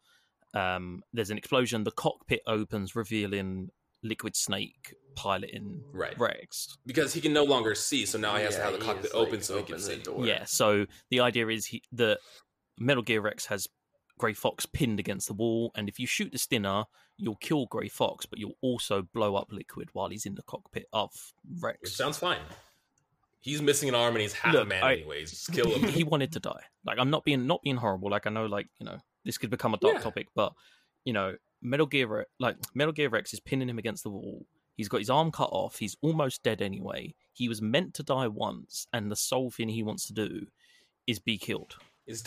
Um, 0.55 1.03
there's 1.12 1.31
an 1.31 1.39
explosion. 1.39 1.85
The 1.85 1.91
cockpit 1.91 2.41
opens, 2.47 2.97
revealing 2.97 3.69
Liquid 4.03 4.35
Snake 4.37 4.95
piloting 5.16 5.83
Right. 5.93 6.16
Rex. 6.19 6.79
because 6.87 7.12
he 7.12 7.21
can 7.21 7.33
no 7.33 7.45
longer 7.45 7.75
see, 7.75 8.07
so 8.07 8.16
now 8.19 8.37
he 8.37 8.45
has 8.45 8.55
to 8.57 8.62
have 8.62 8.73
the 8.73 8.79
cockpit 8.79 9.07
is, 9.07 9.14
like, 9.14 9.27
open 9.29 9.43
so 9.43 9.57
he 9.59 9.62
can 9.64 9.75
open 9.75 9.85
see. 9.85 9.95
the 9.97 10.03
door. 10.03 10.27
Yeah. 10.27 10.45
So 10.45 10.87
the 11.11 11.21
idea 11.21 11.49
is 11.49 11.66
he, 11.66 11.83
that 11.93 12.19
Metal 12.79 13.03
Gear 13.03 13.21
Rex 13.21 13.47
has 13.47 13.66
Grey 14.19 14.35
Fox 14.35 14.66
pinned 14.66 15.01
against 15.01 15.29
the 15.29 15.35
wall, 15.35 15.71
and 15.75 15.89
if 15.89 15.99
you 15.99 16.07
shoot 16.07 16.33
the 16.33 16.39
Stinger, 16.39 16.85
you'll 17.16 17.37
kill 17.37 17.66
Grey 17.66 17.89
Fox, 17.89 18.27
but 18.27 18.39
you'll 18.39 18.59
also 18.61 19.03
blow 19.14 19.37
up 19.37 19.49
Liquid 19.51 19.89
while 19.95 20.09
he's 20.09 20.27
in 20.27 20.35
the 20.35 20.43
cockpit 20.43 20.87
of 20.93 21.11
Which 21.49 21.62
Rex. 21.62 21.97
sounds 21.97 22.19
fine. 22.19 22.41
He's 23.41 23.62
missing 23.62 23.89
an 23.89 23.95
arm 23.95 24.14
and 24.14 24.23
he's 24.23 24.33
half 24.33 24.53
a 24.55 24.59
Look, 24.59 24.69
man 24.69 24.83
I- 24.83 24.95
anyways. 24.97 25.31
Just 25.31 25.53
kill 25.53 25.71
him. 25.79 25.89
he 25.89 26.05
wanted 26.05 26.33
to 26.33 26.41
die. 26.41 26.62
Like 26.85 26.99
I'm 26.99 27.11
not 27.11 27.25
being 27.25 27.47
not 27.47 27.62
being 27.62 27.77
horrible. 27.77 28.11
Like 28.11 28.27
I 28.27 28.31
know, 28.31 28.47
like 28.47 28.66
you 28.79 28.87
know, 28.87 28.99
this 29.25 29.39
could 29.39 29.51
become 29.51 29.75
a 29.75 29.79
dark 29.79 29.95
Yeah. 29.95 30.01
topic, 30.01 30.29
but 30.35 30.53
you 31.05 31.12
know, 31.12 31.37
Metal 31.62 31.87
Gear 31.87 32.27
like 32.41 32.57
Metal 32.75 32.93
Gear 32.93 33.09
Rex 33.09 33.33
is 33.33 33.41
pinning 33.41 33.69
him 33.69 33.79
against 33.79 34.03
the 34.03 34.11
wall. 34.11 34.45
He's 34.77 34.89
got 34.89 34.99
his 35.01 35.11
arm 35.11 35.31
cut 35.33 35.51
off. 35.53 35.79
He's 35.79 35.97
almost 36.03 36.43
dead 36.43 36.62
anyway. 36.62 37.14
He 37.33 37.49
was 37.49 37.62
meant 37.62 37.95
to 37.95 38.03
die 38.03 38.29
once, 38.29 38.87
and 38.93 39.11
the 39.11 39.16
sole 39.16 39.51
thing 39.51 39.69
he 39.69 39.83
wants 39.83 40.07
to 40.09 40.12
do 40.12 40.47
is 41.07 41.19
be 41.19 41.39
killed. 41.39 41.77
He's 42.07 42.23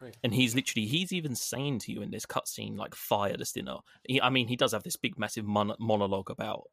dying. 0.00 0.14
And 0.22 0.34
he's 0.34 0.54
literally 0.54 0.86
he's 0.86 1.12
even 1.12 1.34
saying 1.34 1.80
to 1.80 1.92
you 1.92 2.02
in 2.02 2.10
this 2.10 2.26
cutscene 2.26 2.76
like 2.76 2.94
fire 2.94 3.36
the 3.36 3.44
Stinger. 3.44 3.78
He, 4.08 4.20
I 4.20 4.30
mean, 4.30 4.48
he 4.48 4.56
does 4.56 4.72
have 4.72 4.82
this 4.82 4.96
big 4.96 5.18
massive 5.18 5.44
mon- 5.44 5.74
monologue 5.78 6.30
about 6.30 6.64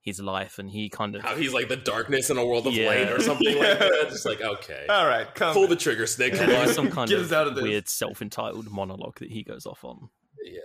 his 0.00 0.20
life, 0.20 0.58
and 0.58 0.70
he 0.70 0.88
kind 0.88 1.16
of 1.16 1.22
How 1.22 1.34
he's 1.34 1.52
like 1.52 1.68
the 1.68 1.76
darkness 1.76 2.30
in 2.30 2.38
a 2.38 2.46
world 2.46 2.66
of 2.66 2.72
Yeah. 2.72 2.86
light 2.88 3.10
or 3.12 3.20
something 3.20 3.58
like 3.58 3.78
that. 3.80 4.06
Just 4.10 4.24
like, 4.24 4.40
okay. 4.40 4.86
All 4.88 5.06
right, 5.06 5.32
come. 5.34 5.52
Pull 5.54 5.66
the 5.68 5.76
trigger, 5.76 6.06
Snake. 6.06 6.34
Come 6.36 6.46
there's 6.46 6.68
on. 6.70 6.74
some 6.74 6.90
kind 6.90 7.10
Get 7.10 7.18
of, 7.18 7.26
us 7.26 7.32
out 7.32 7.46
of 7.48 7.54
this. 7.56 7.62
weird 7.62 7.88
self-entitled 7.88 8.70
monologue 8.70 9.18
that 9.18 9.30
he 9.30 9.42
goes 9.42 9.66
off 9.66 9.84
on. 9.84 10.08
Yeah. 10.42 10.60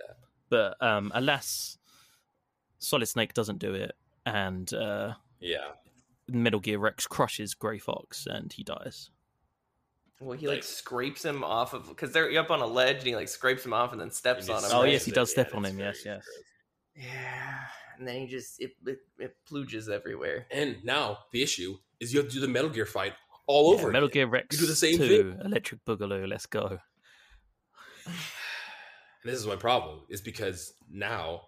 But 0.49 0.81
um, 0.81 1.11
alas, 1.15 1.77
Solid 2.77 3.07
Snake 3.07 3.33
doesn't 3.33 3.57
do 3.59 3.73
it, 3.73 3.93
and 4.25 4.71
uh, 4.73 5.13
Yeah. 5.39 5.69
Metal 6.29 6.59
Gear 6.59 6.77
Rex 6.79 7.07
crushes 7.07 7.53
Grey 7.55 7.79
Fox, 7.79 8.27
and 8.27 8.53
he 8.53 8.63
dies. 8.63 9.09
Well, 10.19 10.37
he 10.37 10.47
like, 10.47 10.57
Like- 10.57 10.63
scrapes 10.63 11.25
him 11.25 11.43
off 11.43 11.73
of 11.73 11.87
because 11.87 12.11
they're 12.11 12.37
up 12.39 12.51
on 12.51 12.61
a 12.61 12.65
ledge, 12.67 12.97
and 12.97 13.07
he 13.07 13.15
like 13.15 13.27
scrapes 13.27 13.65
him 13.65 13.73
off 13.73 13.91
and 13.91 13.99
then 13.99 14.11
steps 14.11 14.47
on 14.49 14.63
him. 14.63 14.69
Oh, 14.73 14.83
yes, 14.83 15.05
he 15.05 15.11
does 15.11 15.31
step 15.31 15.49
Yeah, 15.51 15.57
on 15.57 15.65
him, 15.65 15.79
yes, 15.79 16.05
yes. 16.05 16.23
gross. 16.25 17.05
Yeah, 17.05 17.59
and 17.97 18.07
then 18.07 18.21
he 18.21 18.27
just 18.27 18.61
it 18.61 18.71
it, 18.85 18.99
it 19.17 19.35
pluges 19.49 19.89
everywhere. 19.89 20.45
And 20.51 20.77
now 20.83 21.19
the 21.31 21.41
issue 21.41 21.77
is 21.99 22.13
you 22.13 22.19
have 22.19 22.29
to 22.29 22.33
do 22.35 22.39
the 22.41 22.47
Metal 22.47 22.69
Gear 22.69 22.85
fight 22.85 23.13
all 23.47 23.73
Yeah, 23.73 23.79
over. 23.79 23.91
Metal 23.91 24.07
again. 24.07 24.27
Gear 24.27 24.31
Rex. 24.31 24.55
You 24.55 24.61
do 24.61 24.67
the 24.67 24.75
same 24.75 24.97
2, 24.97 25.37
Electric 25.43 25.83
Boogaloo. 25.85 26.27
Let's 26.27 26.45
go. 26.45 26.79
And 28.05 29.31
this 29.31 29.39
is 29.39 29.47
my 29.47 29.55
problem, 29.55 30.01
is 30.09 30.21
because 30.21 30.73
now 30.89 31.41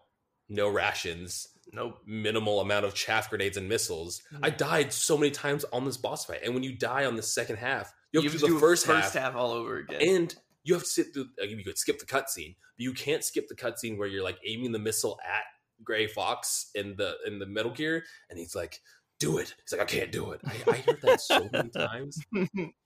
no 0.48 0.70
rations, 0.70 1.48
Nope. 1.74 2.00
minimal 2.06 2.62
amount 2.62 2.86
of 2.86 2.94
chaff 2.94 3.30
grenades 3.30 3.58
and 3.58 3.68
missiles. 3.68 4.22
I 4.42 4.50
mm-hmm. 4.50 4.58
died 4.58 4.94
so 4.94 5.18
many 5.18 5.32
times 5.32 5.66
on 5.74 5.86
this 5.86 5.98
boss 5.98 6.26
fight, 6.26 6.42
and 6.44 6.54
when 6.54 6.64
you 6.64 6.78
die 6.78 7.06
on 7.06 7.16
the 7.16 7.24
second 7.24 7.58
half, 7.58 7.94
you 8.24 8.30
have 8.30 8.40
to 8.40 8.46
do 8.46 8.52
the 8.52 8.58
it 8.58 8.60
first, 8.60 8.86
first 8.86 9.14
half, 9.14 9.24
half 9.24 9.36
all 9.36 9.52
over 9.52 9.78
again. 9.78 10.02
and 10.02 10.36
you 10.64 10.74
have 10.74 10.84
to 10.84 10.90
sit 10.90 11.14
through. 11.14 11.28
You 11.42 11.64
could 11.64 11.78
skip 11.78 12.00
the 12.00 12.06
cutscene, 12.06 12.56
but 12.78 12.84
you 12.84 12.94
can't 12.94 13.24
skip 13.24 13.48
the 13.48 13.56
cutscene 13.56 13.98
where 13.98 14.08
you're 14.08 14.24
like 14.24 14.40
aiming 14.46 14.72
the 14.72 14.80
missile 14.80 15.20
at 15.26 15.44
Gray 15.84 16.08
Fox 16.08 16.70
in 16.76 16.96
the 16.98 17.16
in 17.26 17.40
the 17.40 17.46
Metal 17.46 17.72
Gear, 17.72 18.04
and 18.30 18.40
he's 18.40 18.56
like, 18.56 18.82
"Do 19.20 19.38
it." 19.38 19.54
He's 19.64 19.78
like, 19.78 19.82
"I 19.82 19.86
can't 19.86 20.12
do 20.12 20.32
it." 20.32 20.42
I, 20.46 20.72
I 20.72 20.76
heard 20.78 21.02
that 21.04 21.22
so 21.22 21.50
many 21.52 21.70
times. 21.78 22.20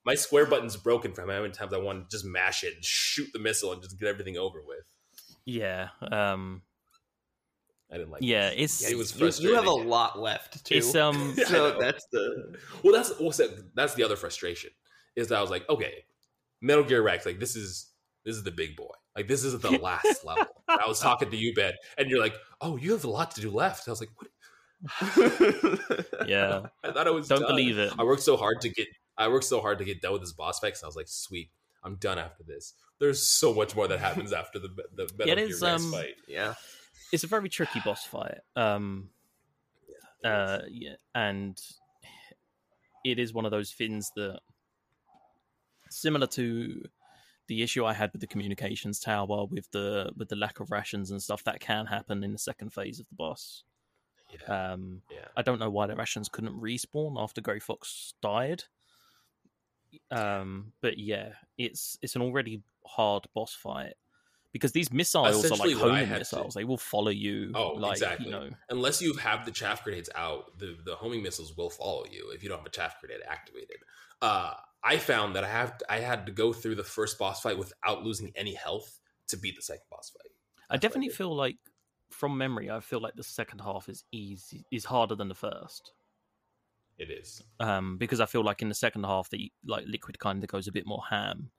My 0.06 0.16
square 0.16 0.46
button's 0.46 0.78
broken 0.78 1.14
from 1.14 1.30
how 1.30 1.42
many 1.42 1.54
times 1.54 1.74
I 1.74 1.78
want 1.78 2.10
to 2.10 2.16
just 2.16 2.26
mash 2.26 2.64
it 2.64 2.76
and 2.76 2.84
shoot 2.84 3.30
the 3.34 3.40
missile 3.40 3.72
and 3.72 3.82
just 3.82 4.00
get 4.00 4.10
everything 4.10 4.38
over 4.38 4.62
with. 4.66 4.86
Yeah. 5.46 5.90
Um, 6.12 6.64
I 7.92 7.98
didn't 7.98 8.12
like. 8.12 8.22
yeah, 8.22 8.50
it. 8.50 8.60
it's 8.60 8.88
It 8.88 8.98
was 8.98 9.20
you, 9.20 9.50
you 9.50 9.56
have 9.56 9.66
a 9.66 9.72
lot 9.72 10.20
left 10.20 10.64
too. 10.66 10.76
it's 10.76 10.94
um 10.96 11.36
so 11.48 11.78
that's 11.80 12.06
the 12.12 12.56
Well, 12.84 12.94
that's 12.94 13.10
also 13.12 13.48
that's 13.74 13.96
the 13.96 14.04
other 14.04 14.16
frustration 14.16 14.70
is 15.16 15.28
that 15.30 15.38
I 15.38 15.42
was 15.42 15.50
like, 15.52 15.68
okay, 15.70 16.04
Metal 16.62 16.84
Gear 16.84 17.02
Rex, 17.02 17.26
like 17.26 17.40
this 17.40 17.56
is 17.56 17.88
this 18.26 18.36
is 18.36 18.44
the 18.44 18.52
big 18.52 18.76
boy. 18.76 18.92
Like 19.16 19.28
this 19.28 19.44
is 19.44 19.58
the 19.60 19.72
last 19.72 20.24
level. 20.26 20.46
I 20.68 20.88
was 20.88 21.00
talking 21.00 21.30
to 21.32 21.38
you, 21.38 21.54
Ben, 21.54 21.74
and 21.98 22.10
you're 22.10 22.20
like, 22.20 22.36
oh, 22.62 22.78
you 22.78 22.92
have 22.92 23.04
a 23.04 23.10
lot 23.10 23.32
to 23.32 23.42
do 23.42 23.50
left. 23.50 23.88
I 23.88 23.92
was 23.92 24.02
like, 24.02 24.10
what? 24.16 24.30
yeah. 26.28 26.62
I 26.84 26.92
thought 26.92 27.08
I 27.08 27.12
was 27.12 27.28
Don't 27.28 27.40
done. 27.42 27.50
believe 27.50 27.78
it. 27.78 27.92
I 27.98 28.04
worked 28.04 28.24
so 28.24 28.38
hard 28.38 28.62
to 28.62 28.70
get. 28.70 28.88
I 29.18 29.28
worked 29.28 29.46
so 29.46 29.60
hard 29.60 29.80
to 29.80 29.84
get 29.86 30.02
done 30.02 30.14
with 30.14 30.22
this 30.22 30.32
boss 30.32 30.60
fight 30.60 30.70
because 30.70 30.84
I 30.84 30.88
was 30.88 30.96
like, 30.96 31.10
sweet, 31.10 31.50
I'm 31.84 31.96
done 31.96 32.18
after 32.18 32.44
this. 32.44 32.74
There's 33.00 33.22
so 33.22 33.54
much 33.54 33.76
more 33.76 33.88
that 33.88 34.00
happens 34.00 34.32
after 34.32 34.60
the 34.60 34.70
the 34.96 35.10
Metal 35.18 35.28
Yeah, 35.28 35.36
Gear 35.36 35.50
is, 35.50 35.64
um, 35.64 35.92
fight. 35.92 36.16
Yeah. 36.28 36.54
it's 37.12 37.24
a 37.24 37.28
very 37.28 37.50
tricky 37.50 37.80
boss 37.86 38.06
fight. 38.06 38.40
Um, 38.56 39.10
uh, 40.24 40.60
yeah, 40.70 40.96
and 41.16 41.58
it 43.04 43.20
is 43.20 43.34
one 43.34 43.46
of 43.46 43.52
those 43.52 43.72
things 43.72 44.12
that, 44.16 44.40
similar 45.90 46.28
to 46.28 46.84
the 47.48 47.64
issue 47.64 47.84
I 47.86 47.94
had 47.94 48.12
with 48.12 48.22
the 48.22 48.28
communications 48.28 49.00
tower, 49.00 49.46
with 49.46 49.70
the 49.72 50.12
with 50.16 50.30
the 50.30 50.36
lack 50.36 50.60
of 50.60 50.72
rations 50.72 51.12
and 51.12 51.22
stuff, 51.22 51.44
that 51.46 51.60
can 51.60 51.86
happen 51.88 52.24
in 52.24 52.32
the 52.32 52.38
second 52.38 52.72
phase 52.74 53.00
of 53.00 53.08
the 53.10 53.16
boss. 53.16 53.64
Yeah, 54.48 54.72
Um, 54.74 55.02
yeah. 55.12 55.26
I 55.36 55.42
don't 55.42 55.60
know 55.60 55.72
why 55.72 55.88
the 55.88 55.96
rations 55.96 56.30
couldn't 56.30 56.54
respawn 56.62 57.16
after 57.22 57.42
Grey 57.42 57.58
Fox 57.60 58.14
died. 58.22 58.64
Um, 60.12 60.74
but 60.82 60.98
yeah, 61.00 61.30
it's 61.58 61.98
it's 62.02 62.16
an 62.16 62.22
already 62.22 62.62
hard 62.86 63.26
boss 63.34 63.54
fight 63.56 63.94
because 64.54 64.72
these 64.72 64.92
missiles 64.92 65.44
are 65.46 65.56
like 65.58 65.76
homing 65.76 66.06
had 66.06 66.14
to- 66.14 66.20
missiles. 66.20 66.54
They 66.54 66.64
will 66.64 66.78
follow 66.78 67.10
you. 67.10 67.52
Oh, 67.56 67.70
like, 67.70 67.94
exactly. 67.94 68.28
You 68.28 68.32
know, 68.32 68.50
Unless 68.70 69.02
you 69.02 69.14
have 69.16 69.46
the 69.46 69.52
chaff 69.52 69.84
grenades 69.84 70.10
out, 70.16 70.58
the, 70.60 70.78
the 70.86 70.96
homing 70.96 71.24
missiles 71.24 71.56
will 71.58 71.70
follow 71.72 72.06
you 72.12 72.32
if 72.36 72.44
you 72.44 72.50
don't 72.50 72.60
have 72.60 72.68
a 72.68 72.72
chaff 72.72 73.00
grenade 73.02 73.22
activated. 73.28 73.78
Uh, 74.22 74.54
I 74.84 74.98
found 74.98 75.36
that 75.36 75.44
I 75.44 75.50
have 75.50 75.82
I 75.90 76.00
had 76.00 76.26
to 76.28 76.32
go 76.32 76.54
through 76.54 76.76
the 76.76 76.84
first 76.84 77.18
boss 77.20 77.42
fight 77.42 77.58
without 77.58 78.04
losing 78.04 78.32
any 78.36 78.54
health 78.54 79.00
to 79.28 79.38
beat 79.38 79.56
the 79.56 79.62
second 79.62 79.86
boss 79.92 80.10
fight. 80.12 80.32
I 80.70 80.78
definitely 80.78 81.10
feel 81.10 81.36
like, 81.36 81.58
from 82.12 82.38
memory, 82.38 82.70
I 82.70 82.80
feel 82.80 83.00
like 83.02 83.16
the 83.16 83.24
second 83.24 83.60
half 83.60 83.90
is 83.90 84.04
easy 84.12 84.66
is 84.72 84.86
harder 84.86 85.16
than 85.16 85.28
the 85.28 85.36
first. 85.36 85.94
It 86.98 87.10
is. 87.12 87.42
Um, 87.60 87.98
because 87.98 88.20
I 88.20 88.26
feel 88.26 88.44
like 88.44 88.62
in 88.62 88.70
the 88.70 88.76
second 88.76 89.04
half, 89.06 89.30
the 89.30 89.52
like 89.66 89.86
liquid 89.88 90.20
kind 90.20 90.44
of 90.44 90.50
goes 90.50 90.68
a 90.68 90.72
bit 90.72 90.86
more 90.86 91.04
ham. 91.10 91.52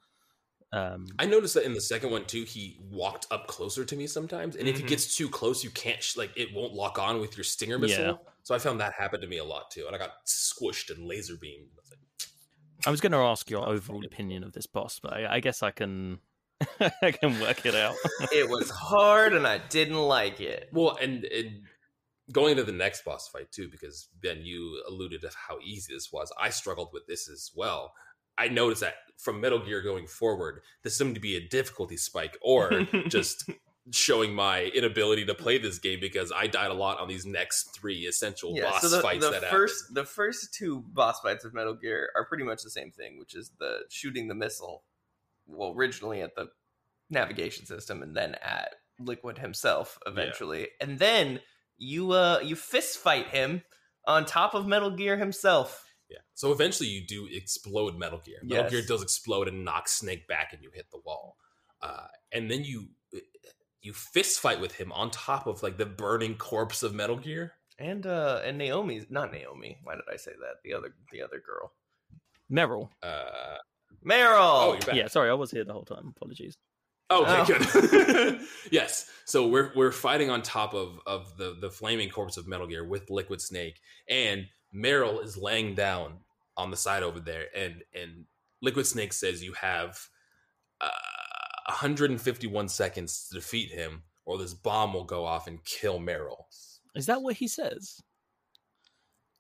Um, 0.73 1.07
I 1.19 1.27
noticed 1.27 1.55
that 1.55 1.65
in 1.65 1.75
the 1.75 1.81
second 1.81 2.11
one 2.13 2.27
too, 2.27 2.45
he 2.45 2.79
walked 2.91 3.27
up 3.33 3.49
closer 3.49 3.85
to 3.85 3.97
me 3.97 4.07
sometimes, 4.07 4.55
and 4.55 4.69
if 4.69 4.77
he 4.79 4.85
Mhm. 4.85 4.89
gets 4.89 5.17
too 5.17 5.29
close, 5.29 5.65
you 5.65 5.71
can't 5.71 6.01
sh- 6.03 6.17
like 6.17 6.31
it 6.37 6.53
won't 6.55 6.75
lock 6.75 6.99
on 6.99 7.21
with 7.21 7.37
your 7.37 7.43
stinger 7.45 7.79
missile. 7.79 8.05
Yeah. 8.25 8.33
So 8.45 8.55
I 8.55 8.59
found 8.61 8.81
that 8.81 8.93
happened 8.93 9.23
to 9.23 9.29
me 9.29 9.39
a 9.39 9.45
lot 9.45 9.71
too, 9.73 9.87
and 9.87 9.97
I 9.97 9.99
got 9.99 10.25
squished 10.27 10.91
and 10.95 11.07
laser 11.07 11.37
beamed. 11.37 11.71
I 11.77 11.81
was 11.81 11.91
like, 11.91 12.01
I 12.87 12.91
was 12.91 13.01
going 13.01 13.13
to 13.13 13.19
ask 13.19 13.51
your 13.51 13.69
overall 13.69 14.05
opinion 14.05 14.45
of 14.45 14.53
this 14.53 14.67
boss, 14.67 15.01
but 15.01 15.13
I, 15.13 15.37
I 15.37 15.41
guess 15.41 15.63
I 15.63 15.71
can 15.71 16.19
I 17.03 17.13
can 17.13 17.41
work 17.41 17.65
it 17.65 17.75
out. 17.75 17.95
It 18.33 18.49
was 18.49 18.71
hard 18.71 19.33
and 19.33 19.47
I 19.47 19.59
didn't 19.59 19.99
like 19.99 20.41
it. 20.41 20.69
Well, 20.73 20.99
and, 21.01 21.25
and 21.25 21.63
going 22.33 22.53
into 22.53 22.65
the 22.65 22.73
next 22.73 23.05
boss 23.05 23.29
fight 23.29 23.51
too, 23.51 23.69
because 23.71 24.09
Ben, 24.23 24.43
you 24.43 24.83
alluded 24.89 25.23
to 25.23 25.31
how 25.49 25.59
easy 25.65 25.95
this 25.95 26.11
was. 26.13 26.33
I 26.39 26.51
struggled 26.51 26.91
with 26.93 27.07
this 27.07 27.29
as 27.29 27.51
well. 27.55 27.93
I 28.39 28.49
noticed 28.49 28.83
that 28.83 28.95
from 29.19 29.41
Metal 29.41 29.59
Gear 29.59 29.83
going 29.83 30.07
forward, 30.07 30.61
this 30.83 30.97
seemed 30.97 31.15
to 31.15 31.21
be 31.21 31.37
a 31.37 31.49
difficulty 31.49 31.97
spike, 31.97 32.39
or 32.43 32.87
just 33.09 33.51
showing 33.93 34.35
my 34.35 34.65
inability 34.65 35.25
to 35.27 35.35
play 35.35 35.59
this 35.59 35.79
game 35.79 35.99
because 36.01 36.31
I 36.35 36.47
died 36.47 36.71
a 36.71 36.75
lot 36.75 37.01
on 37.01 37.09
these 37.09 37.27
next 37.27 37.75
three 37.75 38.07
essential 38.07 38.53
Yeah, 38.55 38.65
boss 38.71 38.83
so 38.83 38.89
the, 38.89 39.01
fights 39.01 39.25
the 39.25 39.33
that 39.33 39.45
first 39.51 39.85
happen. 39.85 39.95
the 39.95 40.05
first 40.05 40.55
two 40.55 40.85
boss 40.93 41.21
fights 41.21 41.45
of 41.45 41.55
Metal 41.55 41.75
Gear 41.75 42.11
are 42.15 42.25
pretty 42.27 42.45
much 42.45 42.63
the 42.63 42.71
same 42.71 42.93
thing, 42.93 43.19
which 43.19 43.35
is 43.35 43.51
the 43.59 43.81
shooting 43.89 44.29
the 44.29 44.35
missile. 44.35 44.85
Well, 45.47 45.73
originally 45.77 46.21
at 46.21 46.35
the 46.37 46.49
navigation 47.09 47.67
system, 47.67 48.03
and 48.03 48.17
then 48.17 48.37
at 48.43 48.75
Liquid 49.01 49.39
himself 49.39 49.99
eventually, 50.07 50.69
and 50.81 50.99
then 50.99 51.41
you 51.79 52.13
uh 52.13 52.41
you 52.45 52.55
fist 52.57 52.99
fight 52.99 53.29
him 53.29 53.63
on 54.07 54.27
top 54.27 54.55
of 54.55 54.67
Metal 54.67 54.91
Gear 54.91 55.17
himself. 55.17 55.87
Yeah. 56.11 56.19
So 56.35 56.53
eventually 56.53 56.89
you 56.89 57.07
do 57.07 57.27
explode 57.31 57.97
Metal 57.97 58.21
Gear. 58.25 58.39
Metal 58.43 58.65
Yes. 58.65 58.71
Gear 58.73 58.83
does 58.83 59.03
explode 59.03 59.49
and 59.49 59.65
knocks 59.65 59.93
Snake 59.93 60.29
back 60.29 60.53
and 60.53 60.63
you 60.63 60.71
hit 60.75 60.91
the 60.91 60.99
wall. 61.05 61.37
Uh, 61.81 62.07
and 62.33 62.51
then 62.51 62.63
you 62.65 62.89
you 63.83 63.93
fist 63.93 64.41
fight 64.41 64.61
with 64.61 64.75
him 64.75 64.93
on 64.93 65.11
top 65.11 65.47
of 65.47 65.63
like 65.63 65.77
the 65.79 65.87
burning 65.87 66.35
corpse 66.37 66.83
of 66.83 66.95
Metal 66.95 67.17
Gear. 67.17 67.53
And 67.79 68.07
uh 68.07 68.41
and 68.45 68.59
Naomi's 68.59 69.07
not 69.11 69.33
Naomi. 69.33 69.79
Why 69.85 69.95
did 69.95 70.05
I 70.13 70.17
say 70.17 70.33
that? 70.33 70.57
The 70.65 70.75
other 70.75 70.95
the 71.13 71.23
other 71.23 71.41
girl. 71.45 71.73
Meryl. 72.53 72.91
Uh, 73.03 73.57
Meryl. 74.05 74.39
oh, 74.41 74.73
you're 74.73 74.81
back. 74.81 74.95
Yeah, 74.97 75.07
sorry, 75.09 75.31
I 75.31 75.35
was 75.35 75.51
here 75.51 75.65
the 75.65 75.73
whole 75.73 75.85
time. 75.85 76.13
Apologies. 76.17 76.57
Okay, 77.11 77.41
Oh. 77.41 77.45
good. 77.81 78.41
yes. 78.71 79.09
So 79.25 79.47
we're 79.49 79.73
we're 79.75 79.93
fighting 79.93 80.31
on 80.31 80.43
top 80.43 80.75
of 80.75 81.01
of 81.07 81.37
the 81.37 81.57
the 81.61 81.71
flaming 81.71 82.09
corpse 82.11 82.37
of 82.37 82.47
Metal 82.47 82.67
Gear 82.67 82.85
with 82.87 83.11
Liquid 83.11 83.41
Snake, 83.41 83.81
and 84.09 84.47
Meryl 84.75 85.23
is 85.25 85.37
laying 85.37 85.75
down 85.75 86.19
on 86.57 86.71
the 86.71 86.77
side 86.77 87.03
over 87.03 87.19
there, 87.19 87.47
and 87.57 87.83
and 87.95 88.27
Liquid 88.63 88.87
Snake 88.87 89.13
says 89.13 89.43
you 89.43 89.53
have 89.55 89.99
uh, 90.81 90.89
151 91.67 92.69
seconds 92.69 93.29
to 93.29 93.35
defeat 93.35 93.71
him, 93.71 94.03
or 94.25 94.39
this 94.39 94.55
bomb 94.55 94.93
will 94.95 95.05
go 95.05 95.25
off 95.25 95.47
and 95.47 95.65
kill 95.65 95.99
Meryl. 95.99 96.45
Is 96.95 97.07
that 97.07 97.23
what 97.23 97.37
he 97.37 97.49
says? 97.49 98.01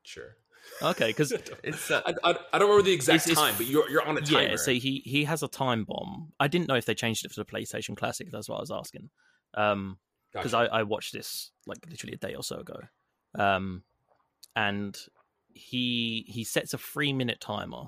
Sure. 0.02 0.36
Okay, 0.82 1.08
because 1.08 1.32
It's 1.64 1.90
uh, 1.90 2.02
I, 2.06 2.14
I, 2.22 2.34
I 2.52 2.58
don't 2.58 2.68
remember 2.68 2.82
the 2.82 2.92
exact 2.92 3.26
It's- 3.26 3.30
it's- 3.30 3.38
time, 3.38 3.54
but 3.56 3.66
you're 3.66 3.88
you're 3.90 4.06
on 4.06 4.16
a 4.18 4.20
timer. 4.20 4.42
yeah, 4.50 4.56
so 4.56 4.72
he 4.72 5.02
he 5.04 5.24
has 5.24 5.42
a 5.42 5.48
time 5.48 5.84
bomb. 5.84 6.32
I 6.38 6.48
didn't 6.48 6.68
know 6.68 6.74
if 6.76 6.84
they 6.86 6.94
changed 6.94 7.24
it 7.24 7.32
for 7.32 7.42
the 7.42 7.50
PlayStation 7.50 7.96
Classic. 7.96 8.30
That's 8.30 8.48
what 8.48 8.56
I 8.56 8.60
was 8.60 8.70
asking. 8.70 9.10
Um, 9.54 9.98
because 10.32 10.52
Gotcha. 10.52 10.72
I, 10.72 10.80
I 10.80 10.82
watched 10.84 11.12
this 11.12 11.50
like 11.66 11.78
literally 11.88 12.12
a 12.14 12.18
day 12.18 12.34
or 12.34 12.44
so 12.44 12.58
ago, 12.60 12.78
um, 13.36 13.82
and 14.54 14.96
he 15.52 16.24
he 16.28 16.44
sets 16.44 16.72
a 16.72 16.78
three 16.78 17.12
minute 17.12 17.40
timer, 17.40 17.86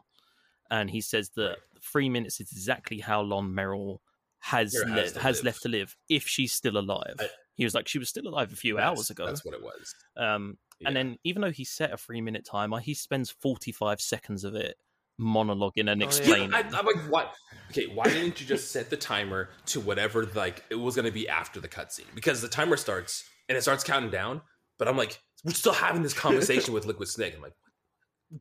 and 0.70 0.90
he 0.90 1.00
says 1.00 1.30
that 1.36 1.58
three 1.80 2.08
minutes 2.08 2.40
is 2.40 2.50
exactly 2.50 2.98
how 2.98 3.20
long 3.20 3.50
Meryl 3.52 3.98
has 4.42 4.74
le- 4.74 4.92
has 4.94 5.16
has, 5.16 5.44
left 5.44 5.62
to 5.62 5.68
live 5.68 5.96
if 6.08 6.26
she's 6.28 6.52
still 6.52 6.76
alive. 6.76 7.14
I- 7.18 7.28
he 7.54 7.64
was 7.64 7.74
like 7.74 7.86
she 7.86 7.98
was 7.98 8.08
still 8.08 8.26
alive 8.26 8.52
a 8.52 8.56
few 8.56 8.78
hours 8.78 9.10
ago. 9.10 9.26
That's 9.26 9.44
what 9.44 9.54
it 9.54 9.62
was. 9.62 9.94
Um, 10.16 10.56
and 10.84 10.96
then 10.96 11.18
even 11.22 11.42
though 11.42 11.50
he 11.50 11.64
set 11.64 11.92
a 11.92 11.96
three 11.96 12.20
minute 12.20 12.44
timer, 12.44 12.80
he 12.80 12.94
spends 12.94 13.30
forty 13.30 13.72
five 13.72 14.00
seconds 14.00 14.42
of 14.44 14.54
it 14.54 14.76
monologuing 15.20 15.90
and 15.90 16.02
Oh, 16.02 16.04
yeah. 16.04 16.06
explaining. 16.06 16.50
Yeah, 16.50 16.56
I, 16.72 16.78
I'm 16.78 16.86
like, 16.86 17.10
what? 17.10 17.34
Okay, 17.70 17.86
why 17.86 18.04
didn't 18.04 18.40
you 18.40 18.46
just 18.46 18.70
set 18.72 18.90
the 18.90 18.96
timer 18.96 19.50
to 19.66 19.80
whatever 19.80 20.24
like 20.34 20.64
it 20.70 20.74
was 20.76 20.96
going 20.96 21.04
to 21.06 21.12
be 21.12 21.28
after 21.28 21.60
the 21.60 21.68
cutscene? 21.68 22.12
Because 22.14 22.40
the 22.42 22.48
timer 22.48 22.76
starts 22.76 23.24
and 23.48 23.56
it 23.56 23.62
starts 23.62 23.84
counting 23.84 24.10
down, 24.10 24.40
but 24.78 24.88
I'm 24.88 24.96
like, 24.96 25.20
we're 25.44 25.52
still 25.52 25.72
having 25.74 26.02
this 26.02 26.14
conversation 26.14 26.72
with 26.74 26.86
Liquid 26.86 27.08
Snake. 27.08 27.34
I'm 27.36 27.42
like, 27.42 27.54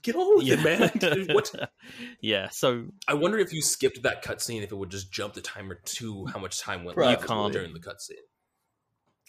get 0.02 0.16
on 0.16 0.38
with 0.38 0.48
it, 0.48 0.64
man. 0.64 1.28
What? 1.36 1.54
yeah, 2.22 2.50
so 2.50 2.86
I 3.08 3.14
wonder 3.14 3.38
if 3.40 3.54
you 3.54 3.62
skipped 3.62 4.04
that 4.04 4.24
cutscene, 4.24 4.64
if 4.64 4.72
it 4.72 4.76
would 4.76 4.92
just 4.92 5.12
jump 5.12 5.34
the 5.34 5.42
timer 5.42 5.76
to 5.84 6.26
how 6.28 6.40
much 6.40 6.60
time 6.60 6.84
went 6.84 6.96
Probably. 6.96 7.16
left 7.16 7.54
during 7.54 7.74
the 7.74 7.80
cutscene. 7.80 8.16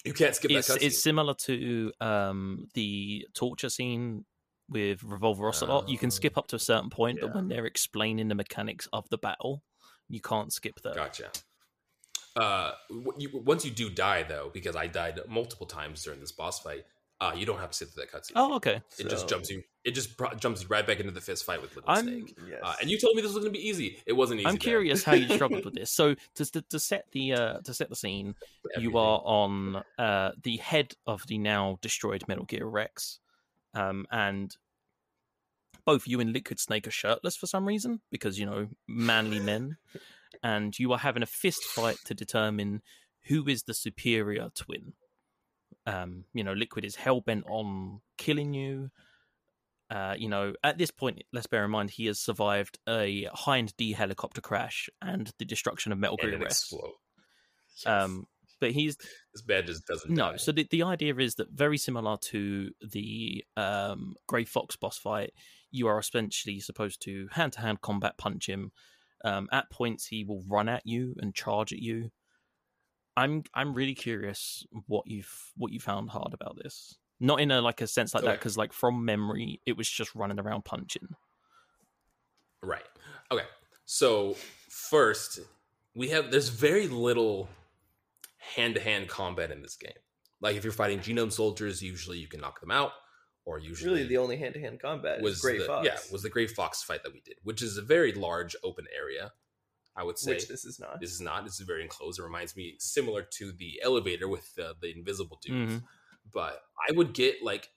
You 0.04 0.12
can't 0.12 0.34
skip 0.34 0.50
it's 0.50 0.66
that 0.68 0.80
cutscene. 0.80 0.86
it's 0.86 1.02
similar 1.02 1.34
to 1.34 1.92
um 2.00 2.66
the 2.74 3.26
torture 3.34 3.68
scene 3.70 4.24
with 4.68 5.02
Revolver 5.02 5.48
Ocelot. 5.48 5.88
you 5.88 5.98
can 5.98 6.06
Oh, 6.08 6.10
skip 6.10 6.38
up 6.38 6.46
to 6.48 6.56
a 6.56 6.60
certain 6.60 6.88
point, 6.90 7.18
yeah. 7.20 7.26
but 7.26 7.34
when 7.36 7.48
they're 7.48 7.66
explaining 7.66 8.28
the 8.28 8.34
mechanics 8.34 8.88
of 8.92 9.08
the 9.10 9.18
battle, 9.18 9.62
you 10.08 10.20
can't 10.20 10.52
skip 10.52 10.80
that. 10.82 10.94
Gotcha. 10.94 11.30
Uh, 12.34 12.72
you, 13.18 13.28
once 13.44 13.64
you 13.66 13.70
do 13.70 13.90
die, 13.90 14.22
though, 14.22 14.50
because 14.54 14.74
I 14.74 14.86
died 14.86 15.20
multiple 15.28 15.66
times 15.66 16.02
during 16.02 16.20
this 16.20 16.32
boss 16.32 16.60
fight, 16.60 16.84
uh, 17.22 17.32
you 17.36 17.46
don't 17.46 17.58
have 17.60 17.70
to 17.70 17.76
sit 17.76 17.88
through 17.90 18.04
that 18.04 18.12
cutscene. 18.12 18.32
Oh, 18.34 18.56
okay. 18.56 18.82
It 18.98 19.08
just 19.08 19.28
jumps 19.28 19.48
you. 19.50 19.62
It 19.84 19.92
just 19.92 20.16
pro- 20.16 20.34
jumps 20.34 20.62
you 20.62 20.68
right 20.68 20.86
back 20.86 20.98
into 21.00 21.12
the 21.12 21.20
fist 21.20 21.44
fight 21.44 21.62
with 21.62 21.74
Liquid 21.76 21.84
I'm- 21.96 22.04
Snake. 22.06 22.36
yes. 22.48 22.60
Uh, 22.62 22.74
and 22.80 22.90
you 22.90 22.98
told 22.98 23.14
me 23.16 23.22
this 23.22 23.32
was 23.32 23.42
going 23.42 23.52
to 23.52 23.58
be 23.58 23.66
easy. 23.68 23.98
It 24.06 24.12
wasn't 24.14 24.40
easy. 24.40 24.46
I'm 24.48 24.54
man. 24.54 24.58
curious 24.58 25.04
how 25.04 25.14
you 25.14 25.32
struggled 25.34 25.64
with 25.64 25.74
this. 25.80 25.90
So 25.92 26.14
to, 26.36 26.44
to 26.52 26.62
to 26.62 26.78
set 26.80 27.06
the 27.12 27.32
uh 27.34 27.58
to 27.60 27.72
set 27.74 27.88
the 27.88 27.96
scene, 27.96 28.34
Everything. 28.74 28.90
you 28.92 28.98
are 28.98 29.20
on 29.24 29.82
uh 29.98 30.32
the 30.42 30.56
head 30.58 30.94
of 31.06 31.26
the 31.28 31.38
now 31.38 31.78
destroyed 31.80 32.24
Metal 32.28 32.44
Gear 32.44 32.66
Rex, 32.66 33.20
um 33.74 34.06
and 34.10 34.56
both 35.84 36.06
you 36.06 36.20
and 36.20 36.32
Liquid 36.32 36.60
Snake 36.60 36.86
are 36.86 36.92
shirtless 36.92 37.36
for 37.36 37.46
some 37.46 37.66
reason 37.66 38.00
because 38.10 38.38
you 38.38 38.46
know 38.46 38.68
manly 38.88 39.40
men, 39.40 39.76
and 40.42 40.78
you 40.78 40.92
are 40.92 40.98
having 40.98 41.22
a 41.22 41.26
fist 41.26 41.64
fight 41.64 41.96
to 42.04 42.14
determine 42.14 42.82
who 43.26 43.46
is 43.48 43.64
the 43.64 43.74
superior 43.74 44.50
twin. 44.54 44.92
Um, 45.86 46.24
you 46.32 46.44
know, 46.44 46.52
Liquid 46.52 46.84
is 46.84 46.96
hell 46.96 47.20
bent 47.20 47.44
on 47.48 48.00
killing 48.18 48.54
you. 48.54 48.90
Uh, 49.90 50.14
you 50.16 50.28
know, 50.28 50.54
at 50.64 50.78
this 50.78 50.90
point, 50.90 51.22
let's 51.32 51.46
bear 51.46 51.64
in 51.64 51.70
mind 51.70 51.90
he 51.90 52.06
has 52.06 52.18
survived 52.18 52.78
a 52.88 53.28
Hind 53.34 53.76
D 53.76 53.92
helicopter 53.92 54.40
crash 54.40 54.88
and 55.02 55.30
the 55.38 55.44
destruction 55.44 55.92
of 55.92 55.98
Metal 55.98 56.16
Gear 56.16 56.34
it 56.34 56.40
Rex. 56.40 56.72
Yes. 56.72 57.86
Um, 57.86 58.26
but 58.62 58.70
he's 58.70 58.96
this 59.34 59.42
bed 59.42 59.66
just 59.66 59.86
doesn't. 59.86 60.10
no. 60.10 60.30
die. 60.30 60.36
So 60.36 60.52
the, 60.52 60.66
the 60.70 60.84
idea 60.84 61.14
is 61.16 61.34
that 61.34 61.50
very 61.50 61.76
similar 61.76 62.16
to 62.28 62.70
the 62.80 63.44
um, 63.56 64.14
Grey 64.28 64.44
Fox 64.44 64.76
boss 64.76 64.96
fight, 64.96 65.32
you 65.72 65.88
are 65.88 65.98
essentially 65.98 66.60
supposed 66.60 67.02
to 67.02 67.28
hand 67.32 67.54
to 67.54 67.60
hand 67.60 67.80
combat 67.82 68.16
punch 68.16 68.48
him. 68.48 68.70
Um, 69.24 69.48
at 69.52 69.70
points, 69.70 70.06
he 70.06 70.24
will 70.24 70.42
run 70.48 70.68
at 70.68 70.82
you 70.86 71.14
and 71.18 71.34
charge 71.34 71.72
at 71.72 71.80
you. 71.80 72.10
I'm 73.16 73.44
I'm 73.54 73.74
really 73.74 73.94
curious 73.94 74.66
what 74.86 75.06
you've 75.06 75.52
what 75.56 75.72
you 75.72 75.80
found 75.80 76.10
hard 76.10 76.32
about 76.32 76.56
this. 76.62 76.96
Not 77.20 77.40
in 77.40 77.50
a 77.50 77.60
like 77.60 77.80
a 77.80 77.86
sense 77.86 78.14
like 78.14 78.24
that 78.24 78.38
because 78.38 78.56
like 78.56 78.72
from 78.72 79.04
memory, 79.04 79.60
it 79.66 79.76
was 79.76 79.88
just 79.88 80.14
running 80.14 80.40
around 80.40 80.64
punching. 80.64 81.08
Right. 82.62 82.84
Okay. 83.30 83.44
So 83.84 84.36
first, 84.68 85.40
we 85.94 86.08
have 86.08 86.30
there's 86.30 86.48
very 86.48 86.88
little 86.88 87.48
hand 88.38 88.74
to 88.74 88.80
hand 88.80 89.08
combat 89.08 89.50
in 89.50 89.62
this 89.62 89.76
game. 89.76 89.92
Like 90.40 90.56
if 90.56 90.64
you're 90.64 90.72
fighting 90.72 90.98
genome 90.98 91.32
soldiers, 91.32 91.82
usually 91.82 92.18
you 92.18 92.26
can 92.26 92.40
knock 92.40 92.60
them 92.60 92.70
out, 92.70 92.92
or 93.44 93.58
usually 93.58 93.92
Really, 93.92 94.08
the 94.08 94.18
only 94.18 94.36
hand 94.36 94.54
to 94.54 94.60
hand 94.60 94.80
combat 94.80 95.22
was 95.22 95.36
is 95.36 95.40
Gray 95.40 95.58
the, 95.58 95.64
Fox. 95.64 95.86
Yeah, 95.86 95.98
was 96.10 96.22
the 96.22 96.30
Gray 96.30 96.46
Fox 96.46 96.82
fight 96.82 97.02
that 97.04 97.12
we 97.12 97.20
did, 97.20 97.36
which 97.44 97.62
is 97.62 97.76
a 97.76 97.82
very 97.82 98.12
large 98.12 98.56
open 98.64 98.86
area. 98.96 99.32
I 99.94 100.02
would 100.04 100.18
say 100.18 100.32
which 100.34 100.48
this 100.48 100.64
is 100.64 100.78
not. 100.80 101.00
this 101.00 101.12
is 101.12 101.20
not. 101.20 101.44
This 101.44 101.60
is 101.60 101.66
very 101.66 101.82
enclosed. 101.82 102.18
It 102.18 102.22
reminds 102.22 102.56
me 102.56 102.76
similar 102.78 103.22
to 103.22 103.52
the 103.52 103.80
elevator 103.82 104.26
with 104.28 104.54
the, 104.54 104.74
the 104.80 104.90
invisible 104.90 105.38
dudes. 105.42 105.74
Mhm. 105.74 105.82
But 106.32 106.62
I 106.88 106.92
would 106.92 107.12
get 107.12 107.42
like 107.42 107.68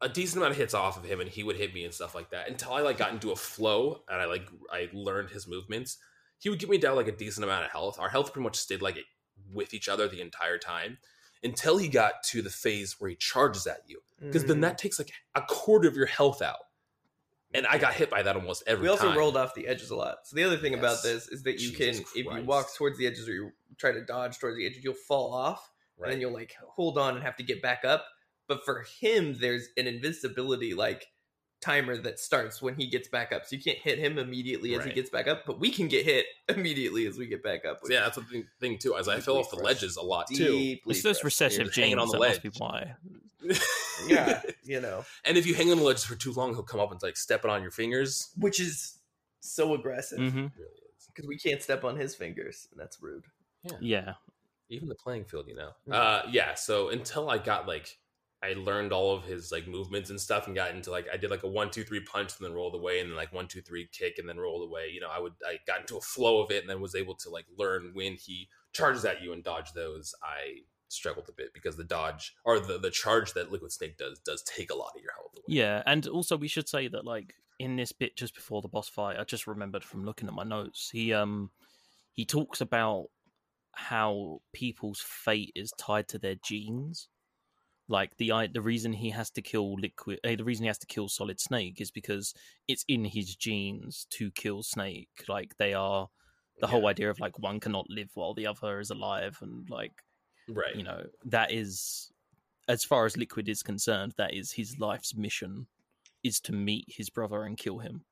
a 0.00 0.08
decent 0.08 0.38
amount 0.38 0.52
of 0.52 0.56
hits 0.58 0.74
off 0.74 0.96
of 0.96 1.04
him, 1.04 1.20
and 1.20 1.30
he 1.30 1.42
would 1.44 1.56
hit 1.56 1.72
me 1.74 1.84
and 1.84 1.94
stuff 1.94 2.14
like 2.14 2.30
that 2.30 2.48
until 2.48 2.72
I 2.72 2.80
like 2.80 2.98
got 2.98 3.12
into 3.12 3.30
a 3.30 3.36
flow 3.36 4.02
and 4.08 4.20
I 4.20 4.24
like 4.24 4.48
I 4.70 4.88
learned 4.92 5.30
his 5.30 5.46
movements. 5.46 5.98
He 6.38 6.48
would 6.48 6.58
get 6.58 6.68
me 6.68 6.78
down 6.78 6.96
like 6.96 7.08
a 7.08 7.12
decent 7.16 7.44
amount 7.44 7.64
of 7.66 7.70
health. 7.70 8.00
Our 8.00 8.08
health 8.08 8.32
pretty 8.32 8.42
much 8.44 8.56
stayed 8.56 8.82
like 8.82 8.98
with 9.54 9.74
each 9.74 9.88
other 9.88 10.08
the 10.08 10.20
entire 10.20 10.58
time 10.58 10.98
until 11.44 11.76
he 11.78 11.88
got 11.88 12.22
to 12.24 12.42
the 12.42 12.50
phase 12.50 13.00
where 13.00 13.10
he 13.10 13.16
charges 13.16 13.66
at 13.66 13.82
you 13.86 14.00
because 14.20 14.44
then 14.44 14.58
Mhm. 14.58 14.62
that 14.62 14.78
takes 14.78 14.98
like 14.98 15.12
a 15.34 15.42
quarter 15.42 15.88
of 15.88 15.96
your 15.96 16.06
health 16.06 16.40
out. 16.42 16.66
And 17.54 17.66
I 17.66 17.78
got 17.78 17.94
hit 17.94 18.08
by 18.10 18.22
that 18.22 18.34
almost 18.34 18.62
every 18.66 18.78
time. 18.78 18.82
we 18.82 18.88
also 18.88 19.08
time. 19.08 19.18
rolled 19.18 19.36
off 19.36 19.54
the 19.54 19.66
edges 19.66 19.90
a 19.90 19.96
lot. 19.96 20.18
So 20.24 20.36
the 20.36 20.44
other 20.44 20.56
thing 20.56 20.74
about 20.74 21.02
this 21.02 21.28
is 21.28 21.42
that 21.42 21.60
you 21.60 21.70
Jesus 21.70 21.98
can, 21.98 22.06
if 22.14 22.26
you 22.26 22.44
walk 22.44 22.74
towards 22.74 22.98
the 22.98 23.06
edges 23.06 23.28
or 23.28 23.32
you 23.32 23.52
try 23.78 23.92
to 23.92 24.04
dodge 24.04 24.38
towards 24.38 24.56
the 24.56 24.66
edges, 24.66 24.82
you'll 24.82 24.94
fall 24.94 25.34
off, 25.34 25.70
right? 25.98 26.06
and 26.06 26.14
then 26.14 26.20
you'll 26.20 26.32
like 26.32 26.54
hold 26.66 26.96
on 26.96 27.14
and 27.14 27.22
have 27.22 27.36
to 27.36 27.42
get 27.42 27.60
back 27.60 27.84
up. 27.84 28.06
But 28.48 28.64
for 28.64 28.84
him, 29.00 29.36
there's 29.38 29.68
an 29.76 29.86
invincibility 29.86 30.74
like 30.74 31.06
timer 31.62 31.96
that 31.96 32.18
starts 32.18 32.60
when 32.60 32.74
he 32.74 32.86
gets 32.86 33.08
back 33.08 33.32
up, 33.32 33.46
so 33.46 33.56
you 33.56 33.62
can't 33.62 33.78
hit 33.78 33.98
him 33.98 34.18
immediately 34.18 34.74
as 34.74 34.84
he 34.84 34.92
gets 34.92 35.08
back 35.10 35.28
up, 35.28 35.46
but 35.46 35.58
we 35.60 35.70
can 35.70 35.88
get 35.88 36.04
hit 36.04 36.26
immediately 36.48 37.06
as 37.06 37.16
we 37.16 37.26
get 37.26 37.42
back 37.42 37.64
up. 37.64 37.78
yeah, 37.88 38.00
that's 38.00 38.16
the 38.16 38.22
thing, 38.24 38.44
thing 38.60 38.78
too. 38.78 38.96
As 38.96 39.08
I 39.08 39.20
fell 39.20 39.38
off 39.38 39.50
the 39.50 39.56
Deeply 39.56 39.68
ledges 39.72 39.96
a 39.96 40.02
lot 40.02 40.26
is 40.30 40.38
too. 40.38 40.50
deeply 40.52 40.90
It's 40.94 41.02
those 41.02 41.24
recessive 41.24 41.66
just 41.66 41.78
hanging 41.78 41.96
genes 41.98 42.02
on 42.02 42.08
the 42.08 42.18
that 42.18 42.28
must 42.28 42.42
be 42.42 42.48
ledge. 42.50 42.60
why. 42.60 42.94
Yeah, 44.08 44.42
you 44.64 44.80
know, 44.80 45.04
and 45.24 45.36
if 45.38 45.46
you 45.46 45.54
hang 45.54 45.70
on 45.70 45.76
the 45.78 45.84
ledges 45.84 46.04
for 46.04 46.16
too 46.16 46.32
long, 46.32 46.54
he'll 46.54 46.64
come 46.64 46.80
up 46.80 46.90
and 46.90 47.00
like 47.02 47.16
stepping 47.16 47.50
on 47.50 47.62
your 47.62 47.70
fingers. 47.70 48.30
which 48.36 48.58
is 48.58 48.98
so 49.40 49.74
aggressive 49.74 50.18
hmm 50.18 50.46
really 50.56 50.82
because 51.14 51.28
we 51.28 51.36
can't 51.36 51.62
step 51.62 51.84
on 51.84 51.96
his 51.96 52.14
fingers, 52.14 52.68
and 52.72 52.80
that's 52.80 53.00
rude. 53.00 53.24
Yeah. 53.64 53.76
yeah. 53.80 54.14
Even 54.70 54.88
the 54.88 54.94
playing 54.94 55.24
field, 55.24 55.46
you 55.46 55.54
know. 55.54 55.70
Uh, 55.94 56.22
yeah. 56.30 56.54
So 56.54 56.88
until 56.88 57.28
I 57.30 57.38
got 57.38 57.68
like, 57.68 57.98
I 58.42 58.54
learned 58.54 58.92
all 58.92 59.14
of 59.14 59.24
his 59.24 59.52
like 59.52 59.68
movements 59.68 60.10
and 60.10 60.20
stuff, 60.20 60.46
and 60.46 60.56
got 60.56 60.74
into 60.74 60.90
like 60.90 61.06
I 61.12 61.16
did 61.16 61.30
like 61.30 61.44
a 61.44 61.48
one 61.48 61.70
two 61.70 61.84
three 61.84 62.00
punch, 62.00 62.32
and 62.38 62.46
then 62.46 62.54
rolled 62.54 62.74
away, 62.74 63.00
and 63.00 63.10
then 63.10 63.16
like 63.16 63.32
one 63.32 63.46
two 63.46 63.62
three 63.62 63.88
kick, 63.92 64.18
and 64.18 64.28
then 64.28 64.38
rolled 64.38 64.68
away. 64.68 64.88
You 64.92 65.00
know, 65.00 65.10
I 65.10 65.20
would 65.20 65.34
I 65.46 65.58
got 65.66 65.80
into 65.80 65.96
a 65.96 66.00
flow 66.00 66.42
of 66.42 66.50
it, 66.50 66.62
and 66.62 66.70
then 66.70 66.80
was 66.80 66.94
able 66.94 67.14
to 67.16 67.30
like 67.30 67.46
learn 67.56 67.92
when 67.94 68.14
he 68.14 68.48
charges 68.72 69.04
at 69.04 69.22
you 69.22 69.32
and 69.32 69.44
dodge 69.44 69.72
those. 69.72 70.14
I 70.22 70.62
struggled 70.88 71.26
a 71.28 71.32
bit 71.32 71.54
because 71.54 71.76
the 71.76 71.84
dodge 71.84 72.34
or 72.44 72.60
the 72.60 72.78
the 72.78 72.90
charge 72.90 73.32
that 73.34 73.50
Liquid 73.50 73.72
Snake 73.72 73.96
does 73.96 74.18
does 74.20 74.42
take 74.42 74.70
a 74.70 74.74
lot 74.76 74.92
of 74.96 75.02
your 75.02 75.12
health 75.12 75.34
away. 75.36 75.44
Yeah, 75.56 75.82
and 75.86 76.06
also 76.06 76.36
we 76.36 76.48
should 76.48 76.68
say 76.68 76.88
that 76.88 77.04
like 77.04 77.34
in 77.58 77.76
this 77.76 77.92
bit 77.92 78.16
just 78.16 78.34
before 78.34 78.60
the 78.60 78.68
boss 78.68 78.88
fight, 78.88 79.18
I 79.18 79.24
just 79.24 79.46
remembered 79.46 79.84
from 79.84 80.04
looking 80.04 80.28
at 80.28 80.34
my 80.34 80.44
notes. 80.44 80.90
He 80.92 81.12
um 81.12 81.50
he 82.12 82.24
talks 82.24 82.60
about 82.60 83.06
how 83.74 84.42
people's 84.52 85.00
fate 85.00 85.52
is 85.54 85.72
tied 85.78 86.08
to 86.08 86.18
their 86.18 86.34
genes. 86.34 87.08
Like 87.88 88.16
the 88.16 88.32
i- 88.32 88.46
the 88.46 88.60
reason 88.62 88.92
he 88.92 89.10
has 89.10 89.30
to 89.32 89.42
kill 89.42 89.74
liquid, 89.74 90.20
eh, 90.24 90.36
the 90.36 90.44
reason 90.44 90.64
he 90.64 90.68
has 90.68 90.78
to 90.78 90.86
kill 90.86 91.08
Solid 91.08 91.40
Snake 91.40 91.80
is 91.80 91.90
because 91.90 92.32
it's 92.68 92.84
in 92.88 93.04
his 93.04 93.34
genes 93.36 94.06
to 94.10 94.30
kill 94.30 94.62
Snake. 94.62 95.08
Like 95.28 95.56
they 95.58 95.74
are 95.74 96.08
the 96.60 96.66
whole 96.68 96.86
idea 96.86 97.10
of 97.10 97.18
like 97.20 97.38
one 97.38 97.58
cannot 97.60 97.90
live 97.90 98.10
while 98.14 98.34
the 98.34 98.46
other 98.46 98.78
is 98.80 98.90
alive, 98.90 99.38
and 99.42 99.68
like 99.68 99.92
right. 100.48 100.76
you 100.76 100.84
know 100.84 101.04
that 101.24 101.50
is 101.50 102.10
as 102.68 102.84
far 102.84 103.04
as 103.04 103.16
liquid 103.16 103.48
is 103.48 103.62
concerned 103.62 104.14
that 104.16 104.32
is 104.32 104.52
his 104.52 104.78
life's 104.78 105.14
mission 105.16 105.66
is 106.22 106.38
to 106.40 106.52
meet 106.52 106.84
his 106.86 107.10
brother 107.10 107.42
and 107.42 107.58
kill 107.58 107.78
him 107.80 108.04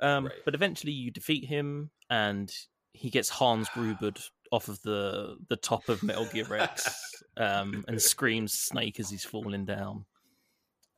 um 0.00 0.24
Right. 0.26 0.34
but 0.44 0.54
eventually 0.56 0.92
you 0.92 1.12
defeat 1.12 1.44
him 1.44 1.90
and 2.10 2.52
he 2.92 3.08
gets 3.08 3.28
hans 3.28 3.68
grubered 3.74 4.18
off 4.50 4.66
of 4.68 4.82
the 4.82 5.36
the 5.48 5.56
top 5.56 5.88
of 5.88 6.02
metal 6.02 6.26
gear 6.26 6.44
rex 6.46 7.15
um 7.38 7.84
and 7.88 8.00
screams 8.00 8.52
snake 8.52 8.98
as 9.00 9.10
he's 9.10 9.24
falling 9.24 9.64
down 9.66 10.04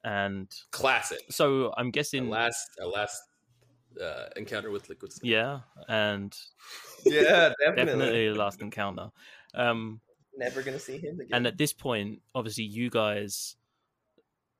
and 0.05 0.48
Classic. 0.70 1.20
so 1.31 1.73
i'm 1.77 1.86
Our 1.86 1.90
guessing 1.93 2.28
last 2.31 2.69
our 2.81 2.89
last 2.89 3.20
uh, 4.01 4.27
encounter 4.36 4.70
with 4.70 4.89
Liquid 4.89 5.12
Snake. 5.12 5.31
yeah 5.32 5.60
and 5.89 6.36
Yeah, 7.05 7.52
definitely. 7.59 7.85
definitely 7.85 8.28
the 8.28 8.35
last 8.39 8.60
encounter 8.62 9.10
um 9.55 10.01
Never 10.36 10.62
gonna 10.62 10.78
see 10.78 10.98
him 10.98 11.15
again. 11.19 11.28
and 11.32 11.47
at 11.48 11.59
this 11.59 11.73
point 11.73 12.23
obviously 12.35 12.65
you 12.65 12.90
guys 12.90 13.56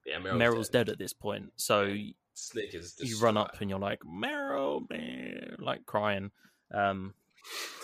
Yeah, 0.05 0.19
Meryl's, 0.19 0.39
Meryl's 0.41 0.69
dead. 0.71 0.89
at 0.89 0.99
this 0.99 1.13
point, 1.13 1.53
so 1.57 1.83
Yeah. 1.85 2.13
Snake 2.35 2.73
is. 2.75 2.95
you 3.01 3.19
run 3.19 3.37
up 3.37 3.61
and 3.61 3.69
you're 3.71 3.79
like 3.81 4.01
Meryl, 4.01 4.89
man," 4.91 5.57
like 5.59 5.85
crying. 5.87 6.31
Um, 6.73 7.13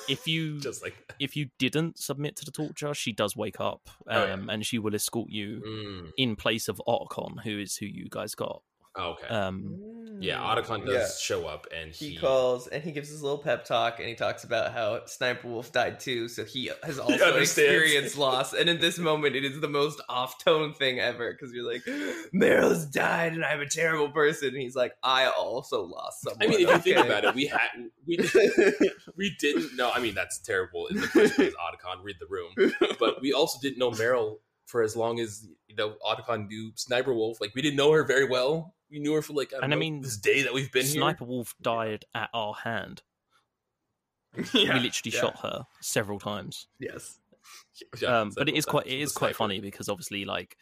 if 0.09 0.27
you 0.27 0.61
just 0.61 0.83
like 0.83 0.95
if 1.19 1.37
you 1.37 1.49
didn't 1.59 1.99
submit 1.99 2.37
to 2.37 2.45
the 2.45 2.51
torture, 2.51 2.95
she 2.95 3.13
does 3.13 3.37
wake 3.37 3.61
up, 3.61 3.89
um, 4.09 4.17
Oh, 4.17 4.25
yeah. 4.27 4.37
and 4.53 4.67
she 4.67 4.79
will 4.79 4.95
escort 4.95 5.31
you 5.31 5.63
Mm, 5.65 6.11
in 6.17 6.37
place 6.37 6.69
of 6.69 6.81
Otacon, 6.87 7.43
who 7.43 7.59
is 7.59 7.77
who 7.77 7.87
you 7.87 8.07
guys 8.11 8.35
got. 8.35 8.63
Oh, 8.97 9.11
okay. 9.13 9.27
Um, 9.29 9.79
yeah, 10.21 10.39
Mm. 10.39 10.65
Otacon 10.65 10.87
does 10.87 10.95
Yeah. 10.95 11.09
show 11.37 11.47
up, 11.47 11.67
and 11.75 11.93
He, 11.93 12.11
he, 12.11 12.17
calls 12.17 12.69
and 12.69 12.83
he 12.85 12.93
gives 12.93 13.09
his 13.09 13.21
little 13.21 13.37
pep 13.39 13.65
talk 13.65 13.99
and 13.99 14.09
he 14.09 14.15
talks 14.15 14.45
about 14.45 14.73
how 14.73 15.05
Sniper 15.07 15.49
Wolf 15.49 15.73
died 15.73 15.99
too, 15.99 16.29
so 16.29 16.45
he 16.45 16.71
has 16.85 16.99
also 17.01 17.13
understands. 17.13 17.51
experienced 17.51 18.17
loss. 18.17 18.53
And 18.55 18.69
in 18.71 18.79
this 18.81 18.97
moment, 18.99 19.35
it 19.35 19.45
is 19.45 19.61
the 19.61 19.69
most 19.69 20.01
off 20.09 20.43
tone 20.43 20.73
thing 20.73 21.01
ever 21.01 21.33
because 21.33 21.53
you're 21.53 21.69
like, 21.71 21.83
Meryl's 22.33 22.87
died 22.87 23.33
and 23.33 23.45
I'm 23.45 23.61
a 23.61 23.69
terrible 23.69 24.09
person. 24.11 24.49
And 24.51 24.59
he's 24.59 24.77
like, 24.77 24.93
I 25.03 25.27
also 25.27 25.83
lost 25.83 26.23
someone. 26.23 26.43
I 26.43 26.47
mean, 26.47 26.61
if 26.69 26.87
you 26.87 26.95
think 26.95 27.05
about 27.07 27.25
it, 27.25 27.35
we 27.35 27.47
had 27.47 27.69
we 28.07 28.17
we 29.17 29.37
didn't 29.41 29.75
know. 29.77 29.91
I 29.93 29.99
mean, 30.01 30.15
that's 30.15 30.39
terrible 30.39 30.87
in 30.87 30.97
the 31.01 31.09
first 31.09 31.35
place. 31.35 31.53
Otacon, 31.55 32.03
read 32.05 32.17
the 32.21 32.27
room, 32.29 32.73
but 33.01 33.21
we 33.21 33.33
also 33.33 33.59
didn't 33.61 33.79
know 33.79 33.91
Meryl 33.91 34.39
for 34.67 34.83
as 34.83 34.97
long 34.97 35.21
as 35.21 35.47
you 35.69 35.77
know 35.77 35.95
Otacon 36.05 36.49
knew 36.49 36.73
Sniper 36.75 37.13
Wolf. 37.13 37.41
Like 37.41 37.55
we 37.55 37.63
didn't 37.63 37.77
know 37.77 37.93
her 37.93 38.05
very 38.05 38.29
well. 38.29 38.75
We 38.91 38.99
knew 38.99 39.15
her 39.15 39.23
for 39.23 39.33
like 39.33 39.53
I 39.55 39.65
And 39.65 39.73
I 39.73 39.77
mean, 39.77 40.01
this 40.01 40.17
day 40.17 40.43
that 40.43 40.53
we've 40.55 40.73
been 40.73 40.87
Sniper 40.87 41.25
Wolf 41.25 41.55
died 41.61 42.05
at 42.15 42.31
our 42.33 42.55
hand. 42.55 43.03
yeah. 44.53 44.75
we 44.75 44.81
literally 44.81 44.93
yeah. 45.13 45.21
shot 45.21 45.39
her 45.41 45.65
several 45.81 46.19
times. 46.19 46.67
Yes. 46.79 47.19
Yeah, 48.01 48.21
um, 48.21 48.33
but 48.37 48.49
it 48.49 48.55
is 48.55 48.65
quite 48.65 48.87
it 48.87 49.01
is 49.01 49.13
quite 49.13 49.37
funny 49.37 49.61
because 49.61 49.89
obviously 49.89 50.25
like 50.25 50.57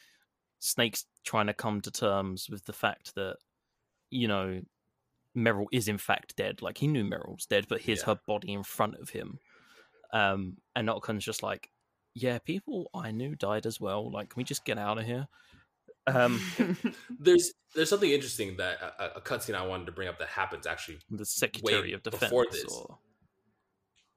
Snake's 0.58 1.06
trying 1.24 1.46
to 1.46 1.54
come 1.54 1.80
to 1.82 1.90
terms 1.90 2.48
with 2.50 2.64
the 2.64 2.72
fact 2.72 3.14
that 3.14 3.36
you 4.10 4.28
know 4.28 4.60
Meryl 5.36 5.66
is 5.72 5.88
in 5.88 5.98
fact 5.98 6.36
dead. 6.36 6.62
Like 6.62 6.78
he 6.78 6.86
knew 6.86 7.04
Meryl's 7.04 7.46
dead, 7.46 7.66
but 7.68 7.80
here's 7.80 8.00
Yeah. 8.00 8.06
her 8.06 8.20
body 8.26 8.52
in 8.52 8.62
front 8.62 8.96
of 8.96 9.10
him. 9.10 9.38
Um, 10.12 10.58
and 10.76 10.88
Otacon's 10.88 11.24
just 11.24 11.42
like, 11.42 11.70
yeah, 12.14 12.38
people 12.38 12.90
I 12.94 13.10
knew 13.10 13.34
died 13.34 13.66
as 13.66 13.80
well. 13.80 14.10
Like, 14.10 14.30
can 14.30 14.40
we 14.40 14.44
just 14.44 14.64
get 14.64 14.78
out 14.78 14.98
of 14.98 15.04
here? 15.04 15.28
Um, 16.06 16.40
There's 17.18 17.52
there's 17.74 17.88
something 17.88 18.10
interesting 18.10 18.56
that 18.58 18.78
a, 18.98 19.16
a 19.16 19.20
cutscene 19.20 19.54
I 19.54 19.66
wanted 19.66 19.86
to 19.86 19.92
bring 19.92 20.08
up 20.08 20.18
that 20.18 20.28
happens 20.28 20.66
actually 20.66 20.98
the 21.10 21.24
Secretary 21.24 21.92
of 21.94 22.02
Defense. 22.02 22.24
before 22.24 22.46
this. 22.50 22.64
Or... 22.64 22.98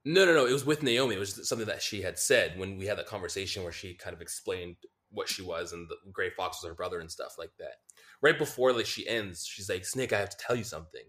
No, 0.04 0.26
no, 0.26 0.34
no. 0.34 0.46
It 0.46 0.52
was 0.52 0.66
with 0.66 0.84
Naomi. 0.84 1.16
It 1.16 1.20
was 1.20 1.48
something 1.48 1.68
that 1.68 1.82
she 1.82 2.02
had 2.02 2.20
said 2.20 2.60
when 2.60 2.78
we 2.78 2.86
had 2.86 2.98
that 2.98 3.06
conversation 3.06 3.64
where 3.64 3.72
she 3.72 3.94
kind 3.94 4.14
of 4.14 4.22
explained 4.22 4.76
what 5.10 5.30
she 5.30 5.42
was 5.42 5.72
and 5.72 5.88
the 5.88 5.96
Gray 6.12 6.32
Fox 6.32 6.62
was 6.62 6.68
her 6.70 6.76
brother 6.76 7.00
and 7.00 7.10
stuff 7.10 7.36
like 7.38 7.52
that. 7.60 7.76
Right 8.22 8.38
before 8.38 8.74
like 8.74 8.88
she 8.88 9.08
ends, 9.08 9.46
she's 9.46 9.70
like, 9.70 9.86
"Snake, 9.86 10.12
I 10.12 10.20
have 10.20 10.30
to 10.30 10.38
tell 10.38 10.56
you 10.56 10.64
something," 10.66 11.06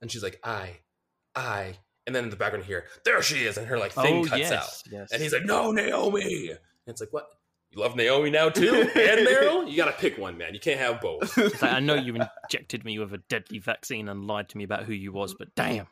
and 0.00 0.10
she's 0.10 0.22
like, 0.22 0.40
"I, 0.42 0.78
I," 1.34 1.78
and 2.06 2.14
then 2.14 2.24
in 2.24 2.30
the 2.30 2.36
background 2.36 2.64
here, 2.64 2.86
there 3.04 3.22
she 3.22 3.44
is, 3.44 3.56
and 3.56 3.66
her 3.66 3.78
like 3.78 3.92
thing 3.92 4.24
oh 4.24 4.28
cuts 4.28 4.40
yes, 4.40 4.52
out, 4.52 4.92
yes. 4.92 5.12
and 5.12 5.22
he's 5.22 5.32
like, 5.32 5.44
"No, 5.44 5.70
Naomi," 5.72 6.50
and 6.50 6.58
it's 6.86 7.00
like, 7.00 7.12
"What? 7.12 7.26
You 7.70 7.80
love 7.80 7.96
Naomi 7.96 8.30
now 8.30 8.48
too, 8.50 8.74
and 8.74 9.26
Meryl? 9.26 9.70
You 9.70 9.76
gotta 9.76 9.92
pick 9.92 10.18
one, 10.18 10.36
man. 10.36 10.54
You 10.54 10.60
can't 10.60 10.80
have 10.80 11.00
both." 11.00 11.36
Like, 11.62 11.62
I 11.62 11.80
know 11.80 11.94
you 11.94 12.14
injected 12.16 12.84
me 12.84 12.98
with 12.98 13.12
a 13.12 13.18
deadly 13.18 13.58
vaccine 13.58 14.08
and 14.08 14.26
lied 14.26 14.48
to 14.50 14.58
me 14.58 14.64
about 14.64 14.84
who 14.84 14.92
you 14.92 15.12
was, 15.12 15.34
but 15.34 15.54
damn. 15.54 15.86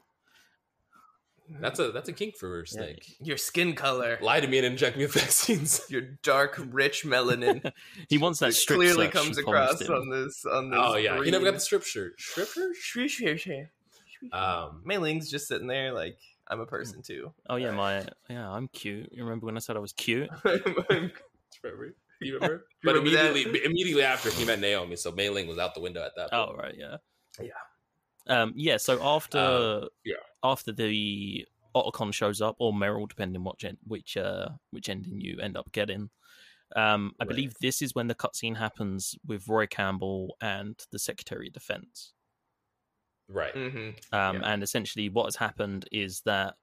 That's 1.60 1.80
a 1.80 1.90
that's 1.90 2.08
a 2.08 2.12
kink 2.12 2.36
for 2.36 2.48
her 2.48 2.66
Snake. 2.66 3.16
Your 3.20 3.36
skin 3.36 3.74
color, 3.74 4.18
Lie 4.20 4.38
to 4.40 4.46
me 4.46 4.58
and 4.58 4.66
inject 4.66 4.96
me 4.96 5.04
with 5.04 5.14
vaccines. 5.14 5.80
your 5.88 6.02
dark, 6.22 6.60
rich 6.70 7.04
melanin 7.04 7.72
He 8.08 8.18
wants 8.18 8.38
that 8.38 8.46
that 8.46 8.52
strip 8.52 8.78
clearly 8.78 9.08
comes 9.08 9.36
across 9.36 9.80
him. 9.80 9.92
on 9.92 10.10
this 10.10 10.44
on 10.44 10.70
this. 10.70 10.78
Oh 10.80 10.96
yeah, 10.96 11.22
he 11.24 11.30
never 11.30 11.44
got 11.44 11.54
the 11.54 11.60
strip 11.60 11.82
shirt. 11.82 12.20
Strip 12.20 12.48
shirt? 12.48 12.76
Shush, 12.76 13.10
shush, 13.12 13.40
shush. 13.40 13.66
Um, 14.32 14.82
Mei 14.84 14.98
Ling's 14.98 15.30
just 15.30 15.48
sitting 15.48 15.66
there 15.66 15.92
like 15.92 16.18
I'm 16.48 16.60
a 16.60 16.66
person 16.66 17.02
too. 17.02 17.32
Oh 17.48 17.56
yeah, 17.56 17.70
my 17.70 18.06
yeah, 18.28 18.50
I'm 18.50 18.68
cute. 18.68 19.08
You 19.12 19.24
remember 19.24 19.46
when 19.46 19.56
I 19.56 19.60
said 19.60 19.76
I 19.76 19.80
was 19.80 19.92
cute? 19.92 20.28
Remember? 20.44 21.12
You 22.20 22.34
remember? 22.34 22.66
You 22.82 22.86
but 22.86 22.94
remember 22.94 23.10
that? 23.10 23.30
immediately, 23.30 23.64
immediately 23.64 24.02
after 24.02 24.30
he 24.30 24.44
met 24.44 24.58
Naomi, 24.58 24.96
so 24.96 25.12
Mei 25.12 25.28
Ling 25.28 25.46
was 25.46 25.58
out 25.58 25.74
the 25.74 25.80
window 25.80 26.02
at 26.02 26.12
that 26.16 26.30
point. 26.30 26.50
Oh 26.50 26.56
right, 26.56 26.74
yeah. 26.76 26.96
Yeah, 27.40 28.42
um, 28.42 28.52
yeah. 28.56 28.76
So 28.78 29.02
after 29.02 29.38
Um, 29.38 29.88
yeah. 30.04 30.14
after 30.42 30.72
the 30.72 31.46
Otacon 31.74 32.12
shows 32.12 32.40
up, 32.40 32.56
or 32.58 32.72
Meryl, 32.72 33.08
depending 33.08 33.44
what 33.44 33.58
gen- 33.58 33.78
which 33.86 34.16
uh 34.16 34.48
which 34.70 34.88
ending 34.88 35.20
you 35.20 35.38
end 35.40 35.56
up 35.56 35.70
getting. 35.72 36.10
Um, 36.76 37.14
I 37.20 37.24
Right. 37.24 37.28
believe 37.28 37.54
this 37.60 37.82
is 37.82 37.94
when 37.94 38.06
the 38.06 38.14
cutscene 38.14 38.56
happens 38.56 39.14
with 39.26 39.48
Roy 39.48 39.66
Campbell 39.66 40.36
and 40.40 40.78
the 40.92 40.98
Secretary 40.98 41.48
of 41.48 41.52
Defense. 41.52 42.12
Right. 43.32 43.52
hmm 43.52 43.90
Um, 44.12 44.36
Yeah. 44.36 44.40
And 44.44 44.62
essentially, 44.62 45.08
what 45.08 45.26
has 45.26 45.36
happened 45.36 45.88
is 45.92 46.22
that 46.22 46.54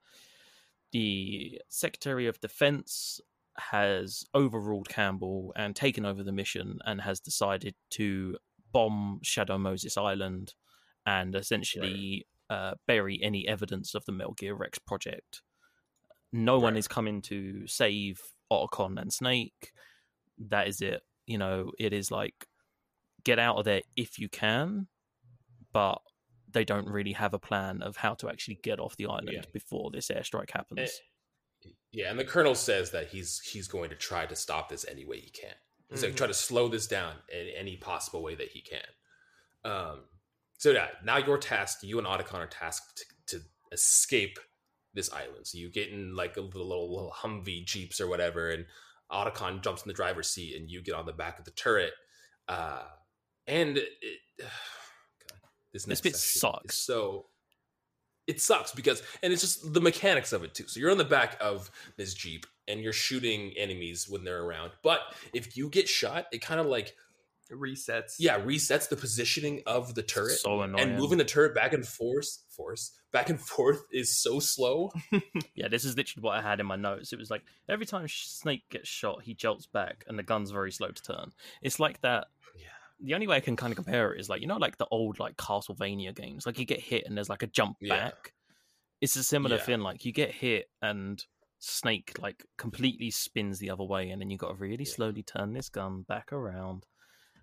the 0.92 1.60
Secretary 1.68 2.26
of 2.26 2.40
Defense 2.40 3.20
has 3.56 4.24
overruled 4.34 4.88
Campbell 4.88 5.52
and 5.56 5.74
taken 5.74 6.04
over 6.06 6.22
the 6.22 6.32
mission 6.32 6.78
and 6.84 7.00
has 7.00 7.20
decided 7.20 7.74
to 7.90 8.36
bomb 8.72 9.20
Shadow 9.22 9.58
Moses 9.58 9.96
Island 9.96 10.54
and 11.06 11.34
essentially 11.34 12.26
uh, 12.50 12.74
bury 12.86 13.18
any 13.22 13.48
evidence 13.48 13.94
of 13.94 14.04
the 14.04 14.12
Metal 14.12 14.34
Gear 14.34 14.54
Rex 14.54 14.78
project. 14.78 15.42
No 16.32 16.58
one 16.58 16.76
is 16.76 16.86
coming 16.88 17.22
to 17.22 17.66
save 17.66 18.20
Otacon 18.52 19.00
and 19.00 19.12
Snake. 19.12 19.72
That 20.38 20.68
is 20.68 20.80
it. 20.80 21.02
You 21.26 21.38
know, 21.38 21.72
it 21.78 21.92
is 21.92 22.10
like 22.10 22.46
get 23.24 23.38
out 23.38 23.56
of 23.56 23.64
there 23.64 23.82
if 23.96 24.18
you 24.18 24.28
can, 24.28 24.86
but 25.72 26.00
they 26.50 26.64
don't 26.64 26.88
really 26.88 27.12
have 27.12 27.34
a 27.34 27.38
plan 27.38 27.82
of 27.82 27.96
how 27.96 28.14
to 28.14 28.28
actually 28.28 28.58
get 28.62 28.78
off 28.80 28.96
the 28.96 29.06
island 29.06 29.30
Yeah. 29.32 29.42
before 29.52 29.90
this 29.90 30.08
airstrike 30.08 30.50
happens. 30.50 30.80
Eh, 31.64 31.68
Yeah, 31.92 32.10
and 32.10 32.18
the 32.18 32.24
colonel 32.24 32.54
says 32.54 32.90
that 32.92 33.08
he's 33.08 33.40
he's 33.40 33.66
going 33.68 33.90
to 33.90 33.96
try 33.96 34.26
to 34.26 34.36
stop 34.36 34.68
this 34.68 34.84
any 34.88 35.04
way 35.04 35.20
he 35.20 35.30
can. 35.30 35.54
He's 35.90 36.02
like 36.02 36.12
Mhm. 36.12 36.16
try 36.16 36.26
to 36.26 36.34
slow 36.34 36.68
this 36.68 36.86
down 36.86 37.16
in 37.32 37.48
any 37.48 37.76
possible 37.76 38.22
way 38.22 38.34
that 38.34 38.48
he 38.50 38.60
can. 38.60 38.86
Um, 39.64 40.08
so 40.58 40.70
yeah, 40.70 40.90
now 41.02 41.16
you're 41.18 41.38
tasked. 41.38 41.82
You 41.82 41.98
and 41.98 42.06
Otacon 42.06 42.34
are 42.34 42.46
tasked 42.46 43.04
to, 43.26 43.38
to 43.38 43.44
escape 43.72 44.38
this 44.94 45.10
island. 45.12 45.46
So 45.46 45.58
you 45.58 45.70
get 45.70 45.88
in 45.88 46.14
like 46.14 46.36
a 46.36 46.40
little, 46.40 46.64
little 46.94 47.12
Humvee 47.16 47.64
jeeps 47.64 48.00
or 48.00 48.06
whatever, 48.06 48.50
and 48.50 48.66
Otacon 49.10 49.62
jumps 49.62 49.82
in 49.82 49.88
the 49.88 49.94
driver's 49.94 50.28
seat, 50.30 50.56
and 50.56 50.70
you 50.70 50.82
get 50.82 50.94
on 50.94 51.06
the 51.06 51.12
back 51.12 51.38
of 51.38 51.44
the 51.44 51.50
turret. 51.52 51.94
Uh, 52.48 52.86
and 53.46 53.78
it, 53.78 54.18
this 55.72 55.86
next 55.86 56.00
bit 56.02 56.16
section 56.16 56.28
is 56.36 56.40
sucks. 56.40 56.78
So 56.78 57.26
it 58.26 58.40
sucks 58.40 58.72
because, 58.72 59.02
and 59.22 59.32
it's 59.32 59.42
just 59.42 59.72
the 59.72 59.80
mechanics 59.80 60.32
of 60.32 60.44
it 60.44 60.54
too. 60.54 60.66
So 60.68 60.80
you're 60.80 60.90
on 60.90 60.98
the 60.98 61.04
back 61.04 61.36
of 61.40 61.70
this 61.96 62.14
jeep, 62.14 62.46
and 62.66 62.80
you're 62.80 62.92
shooting 62.92 63.52
enemies 63.56 64.06
when 64.08 64.24
they're 64.24 64.42
around. 64.42 64.72
But 64.82 65.00
if 65.32 65.56
you 65.56 65.68
get 65.70 65.88
shot, 65.88 66.26
it 66.32 66.42
kind 66.42 66.60
of 66.60 66.66
like 66.66 66.94
Resets. 67.50 68.16
yeah 68.18 68.38
resets 68.38 68.90
the 68.90 68.96
positioning 68.96 69.62
of 69.66 69.94
the 69.94 70.02
turret 70.02 70.38
so 70.38 70.60
annoying. 70.60 70.90
and 70.90 70.98
moving 70.98 71.16
the 71.16 71.24
turret 71.24 71.54
back 71.54 71.72
and 71.72 71.88
forth 71.88 72.42
force 72.50 72.92
back 73.10 73.30
and 73.30 73.40
forth 73.54 73.84
is 73.90 74.14
so 74.20 74.38
slow 74.38 74.92
Yeah, 75.54 75.68
this 75.68 75.86
is 75.86 75.96
literally 75.96 76.24
what 76.26 76.36
I 76.36 76.42
had 76.42 76.60
in 76.60 76.66
my 76.66 76.76
notes. 76.76 77.10
It 77.14 77.18
was 77.18 77.30
like 77.30 77.42
every 77.66 77.86
time 77.86 78.06
Snake 78.06 78.64
gets 78.68 78.86
shot, 78.86 79.22
he 79.22 79.32
jolts 79.32 79.64
back, 79.64 80.04
and 80.06 80.18
the 80.18 80.22
gun's 80.22 80.50
very 80.50 80.70
slow 80.70 80.88
to 80.90 81.02
turn. 81.02 81.32
It's 81.62 81.80
like 81.80 82.02
that. 82.02 82.26
yeah 82.54 82.66
The 83.00 83.14
only 83.14 83.26
way 83.26 83.36
I 83.36 83.40
can 83.40 83.56
kind 83.56 83.72
of 83.72 83.76
compare 83.76 84.12
it 84.12 84.20
is 84.20 84.28
like 84.28 84.40
you 84.40 84.46
know, 84.46 84.56
like 84.56 84.76
the 84.78 84.86
old 84.90 85.18
like 85.18 85.36
Castlevania 85.36 86.14
games. 86.14 86.46
Like 86.46 86.58
you 86.58 86.64
get 86.64 86.80
hit 86.80 87.04
and 87.06 87.16
there's 87.16 87.28
like 87.28 87.42
a 87.42 87.46
jump 87.46 87.76
Yeah. 87.80 87.96
back. 87.96 88.32
It's 89.00 89.16
a 89.16 89.22
similar 89.22 89.56
Yeah. 89.56 89.62
thing. 89.62 89.80
Like 89.80 90.04
you 90.04 90.12
get 90.12 90.32
hit 90.32 90.70
and 90.82 91.24
Snake 91.60 92.18
like 92.20 92.44
completely 92.56 93.10
spins 93.10 93.58
the 93.58 93.70
other 93.70 93.84
way, 93.84 94.10
and 94.10 94.20
then 94.20 94.30
you 94.30 94.36
got 94.36 94.48
to 94.48 94.54
really 94.54 94.84
Yeah. 94.84 94.92
slowly 94.94 95.22
turn 95.22 95.52
this 95.52 95.68
gun 95.68 96.02
back 96.02 96.32
around. 96.32 96.86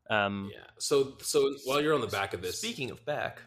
Um, 0.09 0.51
yeah 0.53 0.65
so 0.77 1.17
so 1.19 1.51
while 1.65 1.81
you're 1.81 1.95
on 1.95 2.01
the 2.01 2.07
back 2.07 2.33
of 2.35 2.41
this 2.41 2.59
Speaking 2.59 2.91
of 2.91 3.03
back, 3.05 3.41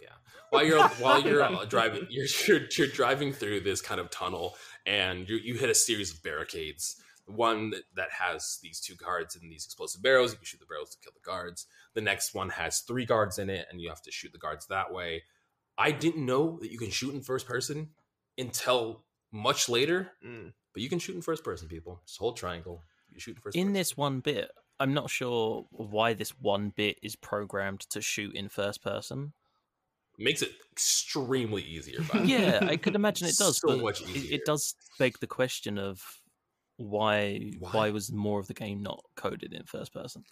yeah 0.00 0.08
while 0.48 0.64
you're 0.64 0.82
while 0.82 1.20
you're 1.20 1.42
uh, 1.42 1.64
driving 1.68 2.06
you're, 2.08 2.26
you're 2.46 2.60
you're 2.78 2.86
driving 2.86 3.30
through 3.32 3.60
this 3.60 3.82
kind 3.82 4.00
of 4.00 4.08
tunnel 4.10 4.56
and 4.86 5.28
you 5.28 5.36
you 5.36 5.54
hit 5.54 5.68
a 5.68 5.74
series 5.74 6.10
of 6.12 6.22
barricades 6.22 7.02
one 7.26 7.70
that, 7.70 7.82
that 7.94 8.10
has 8.10 8.58
these 8.62 8.80
two 8.80 8.94
guards 8.94 9.36
and 9.36 9.50
these 9.50 9.64
explosive 9.64 10.02
barrels 10.02 10.32
you 10.32 10.36
can 10.38 10.44
shoot 10.44 10.60
the 10.60 10.66
barrels 10.66 10.90
to 10.90 10.98
kill 11.02 11.12
the 11.14 11.28
guards 11.28 11.66
the 11.94 12.00
next 12.00 12.34
one 12.34 12.48
has 12.48 12.80
three 12.80 13.04
guards 13.04 13.38
in 13.38 13.48
it 13.48 13.66
and 13.70 13.80
you 13.80 13.88
have 13.88 14.02
to 14.02 14.10
shoot 14.10 14.32
the 14.32 14.38
guards 14.38 14.66
that 14.66 14.92
way 14.92 15.22
i 15.78 15.90
didn't 15.90 16.26
know 16.26 16.58
that 16.60 16.72
you 16.72 16.78
can 16.78 16.90
shoot 16.90 17.14
in 17.14 17.22
first 17.22 17.46
person 17.46 17.90
until 18.38 19.04
much 19.30 19.68
later 19.68 20.10
mm, 20.26 20.52
but 20.72 20.82
you 20.82 20.88
can 20.88 20.98
shoot 20.98 21.14
in 21.14 21.22
first 21.22 21.44
person 21.44 21.68
people 21.68 22.00
just 22.04 22.18
hold 22.18 22.36
triangle 22.36 22.82
you 23.14 23.20
shoot 23.20 23.36
in 23.36 23.40
first 23.42 23.56
in 23.56 23.62
person. 23.66 23.72
this 23.72 23.96
one 23.96 24.20
bit, 24.20 24.50
I'm 24.80 24.94
not 24.94 25.10
sure 25.10 25.66
why 25.70 26.14
this 26.14 26.30
one 26.30 26.72
bit 26.74 26.98
is 27.02 27.16
programmed 27.16 27.80
to 27.90 28.00
shoot 28.00 28.34
in 28.34 28.48
first 28.48 28.82
person. 28.82 29.32
makes 30.18 30.42
it 30.42 30.52
extremely 30.72 31.62
easier 31.62 32.00
by 32.12 32.20
yeah, 32.24 32.60
I 32.62 32.76
could 32.76 32.94
imagine 32.94 33.28
it 33.28 33.36
does. 33.36 33.58
So 33.58 33.68
but 33.68 33.80
much 33.80 34.02
it, 34.02 34.08
easier. 34.08 34.34
it 34.34 34.44
does 34.44 34.74
beg 34.98 35.18
the 35.20 35.26
question 35.26 35.78
of 35.78 36.02
why, 36.82 37.52
Why? 37.58 37.70
why 37.70 37.90
was 37.90 38.12
more 38.12 38.40
of 38.40 38.46
the 38.46 38.54
game 38.54 38.82
not 38.82 39.02
coded 39.16 39.52
in 39.52 39.64
first 39.64 39.92
person? 39.92 40.24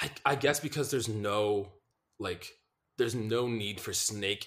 I, 0.00 0.10
I 0.24 0.34
guess 0.36 0.60
because 0.60 0.90
there's 0.90 1.08
no 1.08 1.72
like 2.18 2.50
there's 2.98 3.14
no 3.14 3.46
need 3.48 3.80
for 3.80 3.92
Snake 3.92 4.46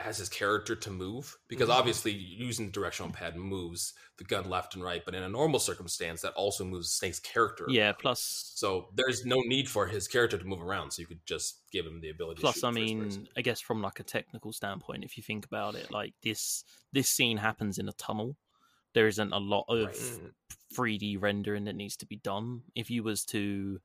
as 0.00 0.18
his 0.18 0.28
character 0.28 0.74
to 0.74 0.90
move 0.90 1.36
because 1.48 1.68
Mhm. 1.68 1.74
obviously 1.74 2.10
using 2.12 2.66
the 2.66 2.72
directional 2.72 3.12
pad 3.12 3.36
moves 3.36 3.94
the 4.18 4.24
gun 4.24 4.48
left 4.50 4.74
and 4.74 4.82
right, 4.82 5.04
but 5.04 5.14
in 5.14 5.22
a 5.22 5.28
normal 5.28 5.60
circumstance 5.60 6.20
that 6.22 6.32
also 6.34 6.64
moves 6.64 6.90
Snake's 6.90 7.20
character. 7.20 7.66
Yeah. 7.68 7.86
around. 7.90 7.98
Plus, 8.00 8.20
So 8.56 8.88
there's 8.94 9.24
no 9.24 9.40
need 9.40 9.68
for 9.68 9.86
his 9.86 10.08
character 10.08 10.36
to 10.36 10.44
move 10.44 10.60
around, 10.60 10.90
so 10.92 11.00
you 11.00 11.06
could 11.06 11.24
just 11.26 11.62
give 11.70 11.86
him 11.86 12.00
the 12.00 12.10
ability. 12.10 12.36
to 12.36 12.40
plus, 12.42 12.64
I 12.64 12.70
mean. 12.72 13.28
I 13.36 13.42
guess 13.42 13.60
from 13.60 13.82
like 13.82 14.00
a 14.00 14.04
technical 14.04 14.52
standpoint, 14.52 15.04
if 15.04 15.16
you 15.16 15.22
think 15.22 15.44
about 15.46 15.74
it, 15.76 15.90
like 15.92 16.14
this 16.22 16.64
this 16.92 17.08
scene 17.08 17.36
happens 17.36 17.78
in 17.78 17.88
a 17.88 17.92
tunnel. 17.92 18.36
There 18.94 19.06
isn't 19.08 19.32
a 19.32 19.38
lot 19.38 19.66
of 19.68 19.86
Right. 19.88 19.94
mm, 19.96 20.32
3D 20.72 21.16
rendering 21.20 21.64
that 21.64 21.76
needs 21.76 21.96
to 21.98 22.06
be 22.06 22.16
done. 22.16 22.62
If 22.74 22.90
you 22.90 23.02
was 23.02 23.24
to 23.26 23.80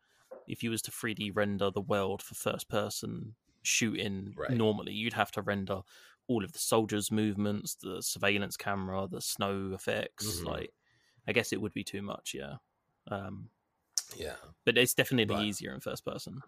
if 0.48 0.64
you 0.64 0.72
was 0.72 0.82
to 0.82 0.90
3D 0.92 1.30
render 1.36 1.70
the 1.70 1.82
world 1.82 2.24
for 2.24 2.34
first 2.34 2.70
person 2.70 3.36
shooting 3.62 4.34
Right. 4.36 4.50
normally, 4.50 4.94
you'd 4.94 5.14
have 5.14 5.30
to 5.34 5.44
render 5.44 5.82
all 6.28 6.44
of 6.44 6.54
the 6.54 6.60
soldiers' 6.60 7.12
movements, 7.12 7.76
the 7.76 8.02
surveillance 8.02 8.58
camera, 8.58 9.08
the 9.08 9.22
snow 9.22 9.74
effects. 9.74 10.40
Mhm. 10.40 10.46
Like, 10.46 10.74
I 11.28 11.34
guess 11.34 11.54
it 11.54 11.62
would 11.62 11.74
be 11.74 11.84
too 11.84 12.02
much, 12.02 12.34
yeah. 12.34 12.58
Um, 13.08 13.52
yeah. 14.16 14.38
but 14.66 14.76
it's 14.76 14.96
definitely 14.96 15.36
But- 15.36 15.44
easier 15.46 15.72
in 15.74 15.82
first 15.82 16.04
person. 16.04 16.42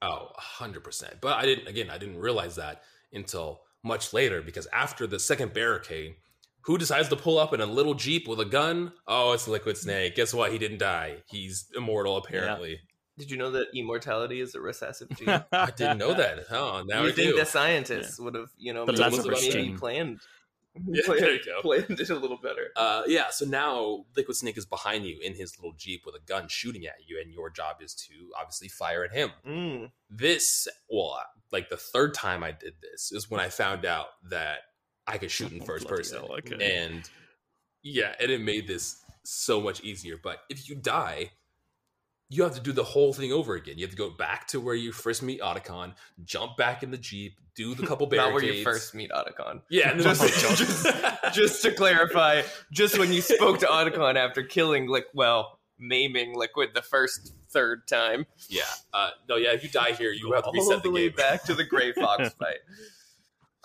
Oh, 0.00 0.30
100%. 0.36 1.20
But 1.20 1.38
I 1.38 1.42
didn't, 1.44 1.66
again, 1.66 1.90
I 1.90 1.98
didn't 1.98 2.18
realize 2.18 2.54
that 2.54 2.84
until 3.12 3.64
much 3.82 4.12
later 4.12 4.42
because 4.42 4.66
after 4.68 5.08
the 5.08 5.18
second 5.18 5.52
barricade, 5.52 6.20
who 6.62 6.78
decides 6.78 7.08
to 7.08 7.16
pull 7.16 7.38
up 7.38 7.52
in 7.52 7.60
a 7.60 7.66
little 7.66 7.94
Jeep 7.94 8.28
with 8.28 8.40
a 8.40 8.44
gun? 8.44 8.92
Oh, 9.06 9.32
it's 9.32 9.48
Liquid 9.48 9.76
Snake. 9.76 10.16
Guess 10.16 10.34
what? 10.34 10.52
He 10.52 10.58
didn't 10.58 10.78
die. 10.78 11.18
He's 11.28 11.66
immortal, 11.76 12.16
apparently. 12.16 12.80
Did 13.16 13.30
you 13.30 13.36
know 13.36 13.50
that 13.52 13.68
immortality 13.74 14.40
is 14.40 14.54
a 14.54 14.60
recessive 14.60 15.08
gene? 15.16 15.28
I 15.52 15.70
didn't 15.70 15.98
know 15.98 16.14
that. 16.14 16.44
Oh, 16.50 16.84
now 16.86 17.02
you 17.02 17.08
I 17.08 17.12
think 17.12 17.32
do. 17.32 17.36
the 17.38 17.46
scientists 17.46 18.20
would 18.20 18.34
have, 18.34 18.50
you 18.58 18.72
know, 18.72 18.86
The 18.86 18.92
maybe, 18.92 19.02
Lazarus 19.04 19.78
planned, 19.80 20.20
Yeah, 20.86 21.02
planned, 21.04 21.20
there 21.22 21.32
you 21.32 21.40
go. 21.44 21.60
planned 21.62 21.98
it 21.98 22.10
a 22.10 22.14
little 22.14 22.36
better. 22.36 22.68
Uh, 22.76 23.02
yeah, 23.08 23.24
so 23.30 23.44
now 23.44 24.04
Liquid 24.16 24.36
Snake 24.36 24.56
is 24.56 24.66
behind 24.66 25.04
you 25.04 25.18
in 25.20 25.34
his 25.34 25.58
little 25.58 25.72
Jeep 25.76 26.02
with 26.06 26.14
a 26.14 26.20
gun 26.26 26.46
shooting 26.48 26.86
at 26.86 26.94
you, 27.08 27.18
and 27.20 27.32
your 27.32 27.50
job 27.50 27.76
is 27.82 27.92
to 27.94 28.12
obviously 28.38 28.68
fire 28.68 29.02
at 29.04 29.12
him. 29.12 29.30
Mm, 29.44 29.90
This, 30.08 30.68
well, 30.88 31.18
like 31.50 31.70
the 31.70 31.76
third 31.76 32.14
time 32.14 32.44
I 32.44 32.52
did 32.52 32.74
this 32.82 33.10
is 33.10 33.28
when 33.28 33.40
I 33.40 33.48
found 33.48 33.84
out 33.84 34.06
that 34.30 34.58
I 35.08 35.18
could 35.18 35.30
shoot 35.30 35.50
in 35.52 35.60
first 35.64 35.88
person. 35.88 36.18
hell, 36.18 36.36
okay. 36.38 36.78
And 36.82 37.08
yeah, 37.82 38.14
and 38.20 38.30
it 38.30 38.40
made 38.40 38.66
this 38.68 39.02
so 39.24 39.60
much 39.60 39.80
easier. 39.82 40.16
But 40.22 40.38
if 40.50 40.68
you 40.68 40.74
die, 40.76 41.30
you 42.30 42.42
have 42.42 42.54
to 42.54 42.60
do 42.60 42.72
the 42.72 42.84
whole 42.84 43.12
thing 43.14 43.32
over 43.32 43.54
again. 43.54 43.78
You 43.78 43.84
have 43.86 43.90
to 43.92 43.96
go 43.96 44.10
back 44.10 44.46
to 44.48 44.60
where 44.60 44.74
you 44.74 44.92
first 44.92 45.22
meet 45.22 45.40
Otacon, 45.40 45.94
jump 46.24 46.56
back 46.58 46.82
in 46.82 46.90
the 46.90 46.98
Jeep, 46.98 47.34
do 47.56 47.74
the 47.74 47.86
couple 47.86 48.06
not 48.12 48.32
where 48.34 48.44
you 48.44 48.62
first 48.62 48.94
meet 48.94 49.10
Otacon. 49.10 49.62
Yeah, 49.70 49.90
and 49.92 50.00
then 50.00 50.14
Just- 50.14 50.58
just- 50.58 51.34
Just 51.34 51.62
to 51.62 51.72
clarify, 51.72 52.42
just 52.70 52.98
when 52.98 53.12
you 53.12 53.20
spoke 53.22 53.60
to 53.60 53.66
Otacon 53.66 54.16
after 54.16 54.42
killing, 54.42 54.88
like, 54.88 55.06
well, 55.14 55.58
maiming 55.78 56.34
Liquid 56.36 56.70
the 56.74 56.82
first, 56.82 57.32
third 57.50 57.86
time. 57.88 58.26
yeah. 58.50 58.62
Uh, 58.92 59.10
no, 59.28 59.36
yeah, 59.36 59.52
if 59.52 59.62
you 59.62 59.70
die 59.70 59.92
here, 59.92 60.10
you 60.12 60.32
have 60.32 60.44
to 60.44 60.50
reset 60.52 60.82
the 60.82 60.88
the, 60.88 60.90
way 60.90 61.08
game. 61.08 61.16
back 61.16 61.44
to 61.44 61.54
the 61.54 61.64
Gray 61.64 61.92
Fox 61.92 62.28
fight. 62.34 62.58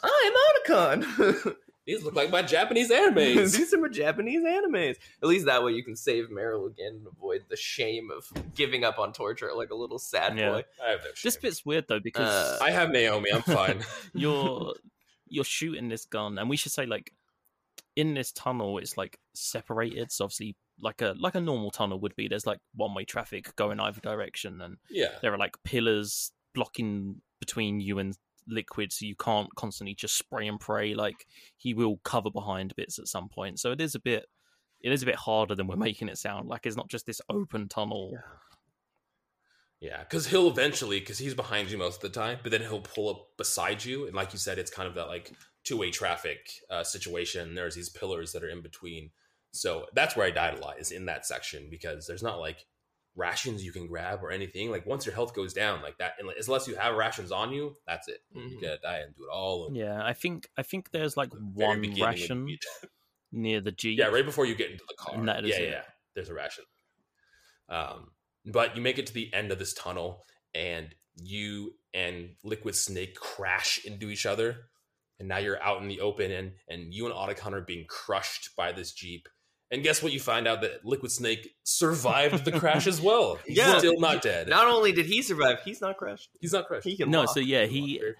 I'm 0.04 0.34
Otacon. 0.68 1.56
These 1.86 2.04
look 2.04 2.16
like 2.16 2.30
my 2.30 2.42
Japanese 2.42 2.90
animes. 2.92 3.52
These 3.58 3.74
are 3.74 3.78
my 3.78 3.90
Japanese 3.90 4.42
animes. 4.42 4.96
At 5.22 5.28
least 5.28 5.46
that 5.48 5.64
way 5.64 5.74
you 5.74 5.84
can 5.84 5.98
save 5.98 6.30
Meryl 6.30 6.68
again 6.68 6.94
and 6.96 7.08
avoid 7.08 7.44
the 7.50 7.58
shame 7.58 8.10
of 8.10 8.26
giving 8.56 8.86
up 8.86 9.00
on 9.00 9.12
torture 9.12 9.52
like 9.54 9.70
a 9.70 9.76
little 9.76 10.00
sad 10.00 10.38
Yeah. 10.38 10.52
boy. 10.52 10.64
I 10.86 10.92
have 10.92 11.00
no 11.04 11.10
This 11.22 11.36
bit's 11.36 11.66
weird 11.66 11.86
though 11.90 12.00
because 12.00 12.30
Uh, 12.30 12.64
I 12.64 12.72
have 12.72 12.90
Naomi. 12.90 13.32
I'm 13.34 13.42
fine. 13.42 13.84
you're 14.14 14.74
you're 15.28 15.44
shooting 15.44 15.90
this 15.90 16.06
gun 16.06 16.38
and 16.38 16.50
we 16.50 16.56
should 16.56 16.72
say 16.72 16.86
like 16.86 17.12
in 17.96 18.14
this 18.14 18.32
tunnel 18.32 18.78
it's 18.78 18.98
like 18.98 19.20
separated 19.34 20.12
so 20.12 20.26
obviously 20.26 20.56
like 20.80 21.02
a 21.02 21.16
like 21.18 21.34
a 21.36 21.42
normal 21.42 21.72
tunnel 21.72 22.00
would 22.00 22.16
be 22.16 22.28
there's 22.28 22.46
like 22.46 22.60
one 22.76 22.94
way 22.94 23.04
traffic 23.04 23.56
going 23.56 23.80
either 23.80 24.00
direction 24.00 24.62
and 24.62 24.78
yeah. 24.90 25.10
there 25.22 25.34
are 25.34 25.38
like 25.38 25.56
pillars 25.64 26.32
blocking 26.54 27.22
between 27.40 27.80
you 27.80 28.00
and 28.00 28.16
liquid, 28.48 28.92
so 28.92 29.06
you 29.06 29.16
can't 29.16 29.54
constantly 29.56 29.96
just 29.96 30.18
spray 30.18 30.48
and 30.48 30.60
pray. 30.60 30.94
Like 30.94 31.28
he 31.58 31.74
will 31.74 31.98
cover 32.04 32.30
behind 32.30 32.76
bits 32.76 33.00
at 33.00 33.08
some 33.08 33.30
point, 33.30 33.60
so 33.60 33.72
it 33.72 33.82
is 33.82 33.96
a 33.96 34.00
bit 34.00 34.26
it 34.82 34.92
is 34.92 35.04
a 35.04 35.06
bit 35.06 35.16
harder 35.16 35.56
than 35.56 35.68
we're 35.68 35.76
making 35.78 36.10
it 36.10 36.18
sound. 36.18 36.50
Like 36.50 36.66
it's 36.66 36.76
not 36.76 36.90
just 36.90 37.06
this 37.06 37.22
open 37.30 37.68
tunnel. 37.70 38.12
Yeah. 38.14 38.20
Yeah, 39.80 40.00
because 40.00 40.26
he'll 40.28 40.48
eventually, 40.48 41.02
because 41.02 41.18
he's 41.18 41.34
behind 41.34 41.70
you 41.70 41.78
most 41.78 42.02
of 42.02 42.14
the 42.14 42.18
time, 42.18 42.38
but 42.42 42.54
then 42.54 42.62
he'll 42.62 42.80
pull 42.80 43.10
up 43.10 43.28
beside 43.36 43.84
you, 43.84 44.08
and 44.08 44.16
like 44.16 44.32
you 44.32 44.40
said, 44.40 44.58
it's 44.58 44.72
kind 44.72 44.88
of 44.88 44.96
that 44.96 45.10
like 45.10 45.34
two 45.66 45.76
way 45.76 45.92
traffic 45.92 46.50
uh, 46.70 46.86
situation. 46.86 47.54
There's 47.54 47.76
these 47.76 47.90
pillars 47.90 48.32
that 48.32 48.46
are 48.46 48.50
in 48.50 48.62
between, 48.62 49.12
so 49.52 49.88
that's 49.94 50.16
where 50.16 50.26
I 50.26 50.32
died 50.32 50.58
a 50.58 50.62
lot 50.62 50.80
is 50.80 50.92
in 50.92 51.06
that 51.08 51.26
section 51.26 51.68
because 51.70 52.08
there's 52.08 52.24
not 52.24 52.40
like 52.40 52.66
rations 53.16 53.64
you 53.64 53.72
can 53.72 53.86
grab 53.88 54.24
or 54.24 54.32
anything. 54.32 54.72
Like 54.72 54.86
once 54.86 55.06
your 55.06 55.14
health 55.14 55.34
goes 55.36 55.54
down 55.54 55.82
like 55.82 55.98
that, 56.00 56.14
unless 56.20 56.68
you 56.68 56.76
have 56.76 56.96
rations 56.96 57.32
on 57.32 57.52
you, 57.54 57.76
that's 57.86 58.08
it. 58.08 58.22
You 58.34 58.42
Mhm. 58.42 58.62
gotta 58.62 58.78
die 58.82 58.98
and 59.00 59.16
do 59.16 59.24
it 59.26 59.30
all. 59.32 59.66
over. 59.66 59.76
Yeah, 59.76 60.04
I 60.04 60.14
think 60.14 60.50
I 60.58 60.64
think 60.64 60.90
there's 60.92 61.16
like 61.16 61.30
The 61.32 61.38
one 61.38 61.82
ration 62.00 62.48
near 63.32 63.62
the 63.62 63.72
jeep. 63.72 64.00
Yeah, 64.00 64.08
right 64.08 64.26
before 64.26 64.46
you 64.46 64.56
get 64.56 64.72
into 64.72 64.84
the 64.88 64.96
car. 64.96 65.16
And 65.16 65.28
that 65.28 65.44
is 65.44 65.52
yeah, 65.52 65.56
it. 65.58 65.64
yeah, 65.64 65.70
yeah. 65.72 65.84
There's 66.16 66.30
a 66.30 66.34
ration. 66.34 66.64
Um, 67.70 68.12
but 68.46 68.76
you 68.76 68.82
make 68.82 68.98
it 68.98 69.08
to 69.08 69.14
the 69.14 69.34
end 69.34 69.52
of 69.52 69.60
this 69.60 69.74
tunnel, 69.74 70.26
and 70.54 70.94
you 71.22 71.76
and 71.94 72.36
Liquid 72.44 72.76
Snake 72.76 73.16
crash 73.16 73.84
into 73.86 74.10
each 74.10 74.26
other, 74.26 74.70
and 75.20 75.28
now 75.28 75.38
you're 75.38 75.62
out 75.62 75.82
in 75.82 75.88
the 75.88 76.02
open, 76.02 76.32
and 76.32 76.54
and 76.68 76.94
you 76.94 77.06
and 77.06 77.14
Otacon 77.16 77.54
are 77.54 77.62
being 77.62 77.86
crushed 77.88 78.56
by 78.56 78.72
this 78.72 78.92
jeep. 78.92 79.30
And 79.74 79.82
guess 79.84 80.02
what? 80.04 80.14
You 80.14 80.20
find 80.20 80.48
out 80.48 80.62
that 80.62 80.86
Liquid 80.86 81.12
Snake 81.12 81.56
survived 81.64 82.46
the 82.46 82.52
crash 82.52 82.86
as 82.88 83.02
well. 83.02 83.40
He's 83.46 83.58
Yeah. 83.58 83.78
still 83.80 84.00
not 84.00 84.22
dead. 84.22 84.48
Not 84.48 84.68
only 84.68 84.92
did 84.92 85.08
he 85.08 85.22
survive, 85.24 85.60
he's 85.66 85.82
not 85.82 85.98
crashed. 85.98 86.30
He's 86.40 86.54
not 86.54 86.68
crashed. 86.68 86.86
He 86.86 86.96
can 86.96 87.10
No, 87.10 87.22
walk. 87.22 87.30
so 87.34 87.40
yeah, 87.40 87.66
He 87.66 87.82
he 87.82 87.82
walked 87.82 88.02
very 88.02 88.16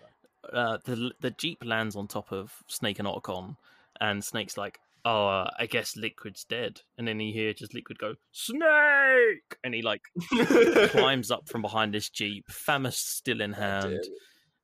far. 0.52 0.74
uh, 0.74 0.78
the 0.84 1.12
the 1.22 1.32
jeep 1.32 1.64
lands 1.64 1.96
on 1.96 2.08
top 2.08 2.32
of 2.34 2.52
Snake 2.68 2.98
and 3.00 3.08
Otacon, 3.08 3.56
and 4.02 4.24
Snake's 4.24 4.58
like, 4.58 4.80
"Oh, 5.06 5.28
uh, 5.28 5.52
I 5.60 5.68
guess 5.68 5.96
Liquid's 5.96 6.44
dead." 6.44 6.82
And 6.98 7.08
then 7.08 7.20
you 7.20 7.32
hear 7.32 7.54
just 7.54 7.74
Liquid 7.76 8.00
go, 8.00 8.16
"Snake!" 8.32 9.58
and 9.64 9.74
he 9.76 9.82
like 9.84 10.02
climbs 10.90 11.30
up 11.32 11.48
from 11.48 11.62
behind 11.62 11.94
this 11.94 12.10
jeep, 12.10 12.48
FAMAS 12.50 12.96
still 12.98 13.42
in 13.42 13.54
hand, 13.54 14.00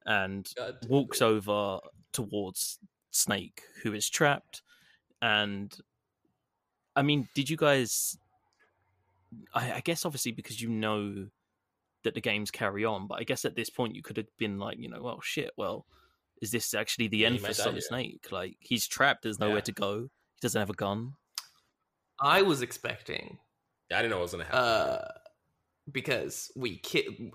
and 0.06 0.48
walks 0.88 1.22
it. 1.22 1.26
over 1.26 1.80
towards 2.14 2.80
Snake, 3.11 3.61
who 3.84 3.94
is 3.94 4.10
trapped. 4.10 4.61
And 5.22 5.72
I 7.00 7.02
mean, 7.02 7.30
did 7.34 7.50
you 7.50 7.56
guys? 7.56 8.18
I, 9.54 9.74
I 9.74 9.80
guess 9.80 10.06
obviously 10.06 10.32
because 10.34 10.62
you 10.62 10.68
know 10.70 11.28
that 12.04 12.14
the 12.14 12.22
games 12.22 12.52
carry 12.52 12.84
on, 12.84 13.08
but 13.08 13.20
I 13.20 13.24
guess 13.24 13.46
at 13.46 13.56
this 13.56 13.70
point 13.70 13.96
you 13.96 14.02
could 14.02 14.18
have 14.18 14.28
been 14.38 14.60
like, 14.60 14.78
you 14.80 14.90
know, 14.90 15.02
well, 15.02 15.22
shit, 15.22 15.52
well, 15.56 15.86
is 16.42 16.52
this 16.52 16.74
actually 16.74 17.08
the 17.08 17.18
Yeah, 17.20 17.28
end 17.28 17.36
he 17.36 17.40
for 17.46 17.54
Solid. 17.54 17.84
Snake? 17.84 18.28
Like 18.32 18.58
he's 18.60 18.86
trapped, 18.88 19.24
there's 19.24 19.40
nowhere 19.40 19.58
Yeah. 19.58 19.62
to 19.62 19.72
go. 19.72 20.02
He 20.02 20.40
doesn't 20.42 20.60
have 20.60 20.70
a 20.70 20.74
gun. 20.74 21.14
I 22.20 22.42
was 22.42 22.62
expecting 22.62 23.38
I 23.92 23.98
didn't 24.02 24.12
know 24.12 24.18
what 24.18 24.24
was 24.24 24.32
gonna 24.32 24.44
happen. 24.44 24.60
uh, 24.60 25.08
because 25.92 26.52
we 26.56 26.78
ki- 26.80 27.32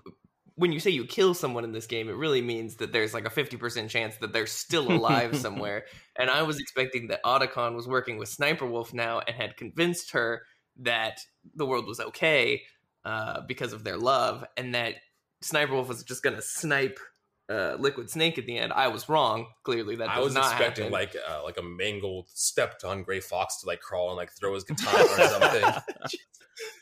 when 0.55 0.71
you 0.71 0.79
say 0.79 0.89
you 0.89 1.05
kill 1.05 1.33
someone 1.33 1.63
in 1.63 1.73
this 1.73 1.85
game, 1.85 2.07
it 2.07 2.15
really 2.15 2.41
means 2.41 2.77
that 2.77 2.93
there's 2.93 3.13
like 3.13 3.25
a 3.25 3.29
50% 3.29 3.89
chance 3.89 4.15
that 4.17 4.31
they're 4.31 4.47
still 4.47 4.89
alive 4.91 5.35
somewhere. 5.41 5.85
And 6.17 6.29
I 6.29 6.43
was 6.43 6.59
expecting 6.59 7.07
that 7.07 7.23
Otacon 7.23 7.75
was 7.75 7.87
working 7.87 8.17
with 8.17 8.29
Sniper 8.29 8.65
Wolf 8.65 8.93
now 8.93 9.19
and 9.19 9.35
had 9.35 9.57
convinced 9.57 10.11
her 10.11 10.43
that 10.77 11.19
the 11.55 11.65
world 11.65 11.87
was 11.87 11.99
okay 11.99 12.63
uh, 13.03 13.41
because 13.47 13.73
of 13.73 13.83
their 13.83 13.97
love, 13.97 14.43
and 14.57 14.73
that 14.73 14.95
Sniper 15.41 15.73
Wolf 15.73 15.89
was 15.89 16.03
just 16.03 16.23
going 16.23 16.35
to 16.35 16.41
snipe 16.41 16.99
uh, 17.49 17.75
Liquid 17.79 18.09
Snake 18.09 18.37
at 18.37 18.45
the 18.45 18.57
end. 18.57 18.73
I 18.73 18.87
was 18.87 19.07
wrong. 19.07 19.47
Clearly, 19.63 19.95
that 19.97 20.07
does 20.07 20.17
I 20.17 20.19
was 20.21 20.33
not 20.33 20.51
expecting 20.51 20.85
happen. 20.85 20.93
like 20.93 21.15
uh, 21.29 21.43
like 21.43 21.57
a 21.57 21.63
mangled, 21.63 22.29
stepped 22.29 22.83
on 22.83 23.03
gray 23.03 23.19
fox 23.19 23.61
to 23.61 23.67
like 23.67 23.81
crawl 23.81 24.09
and 24.09 24.17
like 24.17 24.31
throw 24.31 24.53
his 24.53 24.63
guitar 24.69 24.99
or 24.99 25.07
something. 25.27 25.61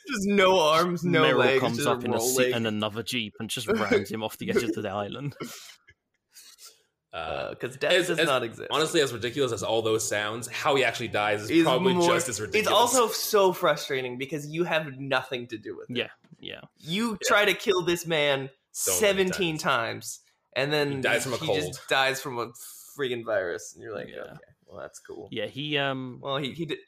just 0.07 0.27
no 0.27 0.59
arms, 0.59 1.03
no 1.03 1.23
Meryl 1.23 1.37
legs, 1.39 1.59
comes 1.61 1.77
just 1.77 1.87
up 1.89 2.03
in, 2.05 2.13
a 2.13 2.19
seat 2.19 2.55
in 2.55 2.65
another 2.65 3.03
jeep 3.03 3.33
and 3.39 3.49
just 3.49 3.67
rams 3.67 4.09
him 4.09 4.23
off 4.23 4.37
the 4.37 4.49
edge 4.51 4.63
of 4.63 4.73
the 4.73 4.87
island. 4.89 5.35
Uh, 7.11 7.49
because 7.51 7.75
death 7.77 7.91
as- 7.93 8.07
does 8.07 8.19
as- 8.19 8.25
not 8.25 8.41
exist. 8.41 8.67
honestly, 8.71 8.99
as 8.99 9.13
ridiculous 9.13 9.51
as 9.51 9.61
all 9.61 9.81
those 9.83 10.07
sounds, 10.07 10.47
how 10.47 10.75
he 10.75 10.83
actually 10.83 11.07
dies 11.09 11.43
is 11.43 11.49
Is 11.51 11.63
probably 11.63 11.93
more- 11.93 12.07
just 12.07 12.27
as 12.27 12.41
ridiculous. 12.41 12.67
It's 12.67 12.73
also 12.73 13.07
so 13.09 13.53
frustrating 13.53 14.17
because 14.17 14.47
you 14.47 14.63
have 14.63 14.97
nothing 14.97 15.45
to 15.47 15.57
do 15.57 15.77
with 15.77 15.91
it. 15.91 15.97
Yeah, 15.97 16.09
yeah. 16.39 16.61
You 16.79 17.17
try 17.23 17.45
to 17.45 17.53
kill 17.53 17.83
this 17.83 18.07
man 18.07 18.49
So 18.71 18.91
many 18.93 19.29
17 19.29 19.57
times. 19.59 20.21
And 20.55 20.71
then 20.71 20.91
He 20.91 21.01
dies 21.01 21.23
from 21.23 21.33
a 21.33 21.37
he 21.37 21.45
cold. 21.45 21.59
just 21.59 21.87
dies 21.89 22.21
from 22.21 22.37
a 22.39 22.47
freaking 22.97 23.25
virus. 23.25 23.73
And 23.73 23.83
you're 23.83 23.95
like, 23.95 24.09
Yeah. 24.09 24.21
okay, 24.21 24.37
well, 24.65 24.79
that's 24.81 24.99
cool. 24.99 25.27
Yeah, 25.31 25.47
he 25.47 25.77
um 25.77 26.19
Well, 26.21 26.37
he, 26.37 26.51
he 26.53 26.65
did. 26.65 26.79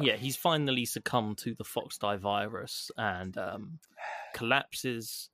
yeah, 0.00 0.16
he's 0.16 0.36
finally 0.36 0.84
succumbed 0.84 1.38
to 1.38 1.54
the 1.54 1.64
Foxdie 1.64 2.18
virus 2.18 2.90
and 2.96 3.36
um, 3.38 3.78
collapses 4.34 5.30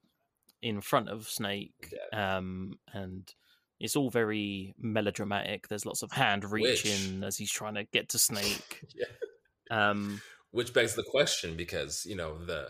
in 0.62 0.81
front 0.81 1.09
of 1.09 1.28
Snake. 1.28 1.94
Um, 2.12 2.78
and 2.93 3.32
it's 3.78 3.97
all 3.97 4.11
very 4.11 4.74
melodramatic. 4.78 5.69
There's 5.69 5.86
lots 5.86 6.02
of 6.02 6.12
hand 6.12 6.44
Which- 6.44 6.85
reaching 6.85 7.24
as 7.24 7.36
he's 7.39 7.51
trying 7.51 7.74
to 7.74 7.85
get 7.85 8.09
to 8.11 8.19
Snake. 8.19 8.85
Yeah. 8.94 9.07
Um, 9.90 10.20
Which 10.51 10.74
begs 10.74 10.97
the 10.97 11.05
question 11.05 11.57
because, 11.57 12.05
you 12.05 12.16
know, 12.16 12.44
the 12.44 12.66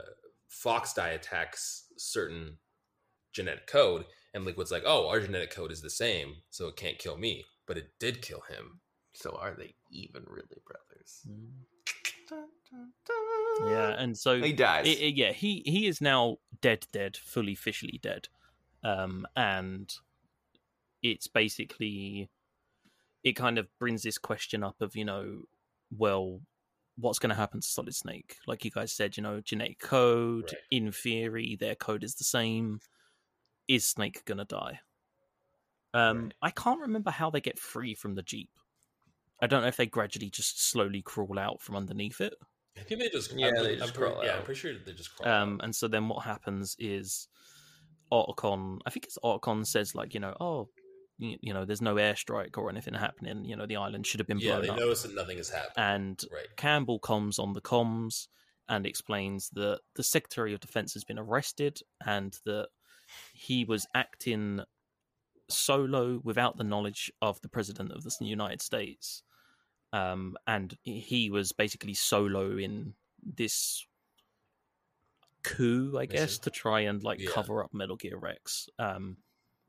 fox 0.49 0.93
die 0.93 1.09
attacks 1.13 1.85
certain 1.97 2.59
genetic 3.33 3.67
code, 3.67 4.05
and 4.35 4.45
Liquid's 4.45 4.71
like, 4.71 4.85
oh, 4.87 5.09
our 5.09 5.21
genetic 5.21 5.51
code 5.51 5.73
is 5.73 5.83
the 5.83 5.91
same, 5.91 6.37
so 6.51 6.69
it 6.69 6.77
can't 6.77 6.99
kill 6.99 7.17
me. 7.17 7.45
But 7.67 7.77
it 7.79 7.91
did 7.99 8.23
kill 8.23 8.43
him. 8.49 8.81
So 9.13 9.37
are 9.41 9.55
they 9.57 9.75
even 9.91 10.25
really 10.29 10.63
brothers? 10.67 11.27
yeah, 13.67 13.91
and 13.99 14.17
so 14.17 14.41
He 14.41 14.53
dies. 14.53 14.87
I- 14.87 14.91
I- 14.91 15.13
yeah, 15.15 15.33
he 15.33 15.63
he 15.67 15.87
is 15.87 16.01
now 16.01 16.39
dead, 16.61 16.87
dead, 16.93 17.17
fully, 17.17 17.53
officially 17.55 17.99
dead, 18.03 18.29
um, 18.85 19.27
and 19.37 19.93
it's 21.03 21.27
basically 21.27 22.31
it 23.25 23.33
kind 23.33 23.59
of 23.59 23.67
brings 23.79 24.03
this 24.03 24.17
question 24.19 24.63
up 24.63 24.81
of 24.81 24.97
you 24.97 25.05
know, 25.05 25.43
well, 25.97 26.41
what's 26.97 27.19
going 27.19 27.31
to 27.31 27.35
happen 27.37 27.61
to 27.61 27.67
Solid 27.67 27.95
Snake? 27.95 28.37
Like 28.47 28.65
you 28.65 28.71
guys 28.71 28.93
said, 28.93 29.17
you 29.17 29.23
know, 29.23 29.41
genetic 29.41 29.79
code. 29.79 30.45
Right. 30.53 30.63
In 30.71 30.93
theory, 30.93 31.57
their 31.59 31.75
code 31.75 32.05
is 32.05 32.15
the 32.15 32.25
same. 32.25 32.81
Is 33.71 33.87
Snake 33.87 34.25
going 34.25 34.39
to 34.39 34.45
die? 34.45 34.81
Um, 35.95 36.25
Right. 36.25 36.33
I 36.43 36.51
can't 36.51 36.81
remember 36.81 37.11
how 37.11 37.31
they 37.31 37.41
get 37.41 37.59
free 37.59 37.95
from 37.95 38.15
the 38.15 38.23
jeep. 38.23 38.51
I 39.43 39.47
don't 39.47 39.63
know 39.63 39.69
if 39.69 39.77
they 39.77 39.87
gradually 39.87 40.29
just 40.31 40.63
slowly 40.71 41.03
crawl 41.03 41.39
out 41.39 41.63
from 41.63 41.77
underneath 41.77 42.21
it. 42.21 42.35
I 42.79 42.83
think 42.83 43.01
they 43.01 43.09
just, 43.09 43.33
Yeah, 43.37 43.49
I'm, 43.49 43.55
they 43.55 43.73
I'm 43.75 43.79
just 43.79 43.95
pretty- 43.95 44.13
crawl 44.13 44.25
Yeah. 44.25 44.37
I'm 44.39 44.43
pretty 44.45 44.61
sure 44.61 44.73
they 44.85 44.93
just 44.93 45.17
crawl. 45.17 45.29
Um, 45.33 45.55
out. 45.55 45.65
and 45.65 45.75
so 45.77 45.89
then 45.89 46.09
what 46.09 46.25
happens 46.25 46.77
is 46.79 47.29
Otacon, 48.13 48.79
I 48.87 48.91
think 48.91 49.07
it's 49.07 49.19
Otacon 49.23 49.67
says 49.67 49.95
like, 49.95 50.15
you 50.15 50.21
know, 50.21 50.35
oh, 50.41 50.69
you, 51.19 51.37
you 51.41 51.53
know, 51.55 51.65
there's 51.65 51.83
no 51.83 51.95
airstrike 51.97 52.57
or 52.59 52.71
anything 52.71 52.95
happening. 52.95 53.45
You 53.45 53.57
know, 53.57 53.67
the 53.67 53.77
island 53.77 54.07
should 54.07 54.21
have 54.21 54.27
been 54.27 54.39
yeah, 54.41 54.53
blown 54.53 54.63
they 54.63 54.69
up. 54.71 54.79
notice 54.79 55.03
that 55.03 55.15
nothing 55.15 55.37
has 55.39 55.51
happened. 55.51 55.73
And 55.77 56.21
right. 56.33 56.47
Campbell 56.57 56.99
comes 56.99 57.39
on 57.39 57.53
the 57.53 57.61
comms 57.61 58.27
and 58.69 58.87
explains 58.87 59.51
that 59.51 59.81
the 59.97 60.03
Secretary 60.03 60.55
of 60.55 60.61
Defense 60.61 60.95
has 60.95 61.05
been 61.05 61.19
arrested 61.19 61.81
and 62.07 62.37
that 62.47 62.69
he 63.33 63.65
was 63.65 63.87
acting 63.95 64.61
solo 65.49 66.21
without 66.23 66.57
the 66.57 66.65
knowledge 66.65 67.11
of 67.21 67.41
the 67.43 67.49
President 67.49 67.91
of 67.93 68.05
the 68.05 68.15
United 68.27 68.63
States. 68.63 69.23
Um, 69.93 70.37
and 70.47 70.77
he 70.83 71.31
was 71.31 71.53
basically 71.53 71.95
solo 71.95 72.57
in 72.57 72.95
this 73.23 73.87
coup, 75.43 75.97
I 75.99 76.07
guess, 76.07 76.39
to 76.39 76.51
try 76.51 76.81
and 76.81 77.03
like 77.03 77.19
Yeah. 77.21 77.31
cover 77.31 77.65
up 77.65 77.75
Metal 77.75 77.97
Gear 77.97 78.17
Rex. 78.17 78.69
Um, 78.79 79.17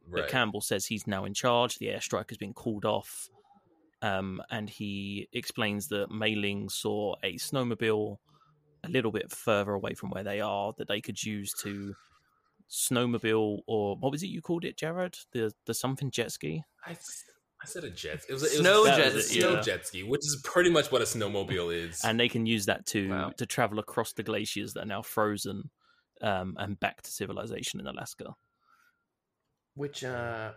Right. 0.08 0.24
but 0.24 0.30
Campbell 0.30 0.62
says 0.62 0.86
he's 0.88 1.08
now 1.08 1.26
in 1.26 1.34
charge. 1.34 1.76
The 1.76 1.88
airstrike 1.88 2.30
has 2.30 2.38
been 2.38 2.54
called 2.54 2.86
off. 2.86 3.30
Um, 4.02 4.42
and 4.50 4.70
he 4.70 5.30
explains 5.32 5.88
that 5.90 6.10
Mei 6.10 6.36
Ling 6.36 6.70
saw 6.70 7.16
a 7.24 7.36
snowmobile 7.36 8.18
a 8.84 8.90
little 8.90 9.12
bit 9.12 9.32
further 9.32 9.74
away 9.74 9.94
from 9.94 10.10
where 10.10 10.24
they 10.24 10.42
are 10.42 10.74
that 10.78 10.88
they 10.88 11.02
could 11.02 11.24
use 11.24 11.54
to 11.62 11.96
snowmobile 12.72 13.60
or 13.68 13.98
what 13.98 14.12
was 14.12 14.24
it 14.24 14.28
you 14.28 14.42
called 14.42 14.64
it, 14.66 14.78
Jared? 14.78 15.18
The 15.34 15.54
the 15.66 15.74
something 15.74 16.10
jet 16.10 16.32
ski. 16.32 16.64
I, 16.88 16.92
s- 16.92 17.26
I 17.62 17.68
said 17.68 17.84
a 17.84 17.90
jet. 17.92 18.22
It 18.30 18.34
was, 18.34 18.44
a- 18.44 18.46
it 18.46 18.50
was 18.50 18.58
Snow 18.60 18.84
a, 18.86 18.88
jet 18.96 19.14
was 19.14 19.26
a 19.26 19.28
ski, 19.28 19.40
snow 19.42 19.54
yeah. 19.54 19.62
jet 19.62 19.86
ski, 19.86 20.04
which 20.04 20.22
is 20.22 20.42
pretty 20.44 20.70
much 20.72 20.92
what 20.92 21.02
a 21.02 21.06
snowmobile 21.06 21.76
is. 21.76 22.02
And 22.04 22.20
they 22.20 22.30
can 22.30 22.46
use 22.46 22.66
that 22.66 22.86
to 22.88 23.10
Wow. 23.10 23.32
to 23.38 23.46
travel 23.46 23.78
across 23.80 24.14
the 24.14 24.24
glaciers 24.24 24.74
that 24.74 24.84
are 24.84 24.86
now 24.86 25.02
frozen 25.02 25.70
um, 26.22 26.56
and 26.58 26.80
back 26.80 27.02
to 27.04 27.12
civilization 27.12 27.80
in 27.80 27.88
Alaska. 27.88 28.34
which 29.76 30.04
uh 30.04 30.52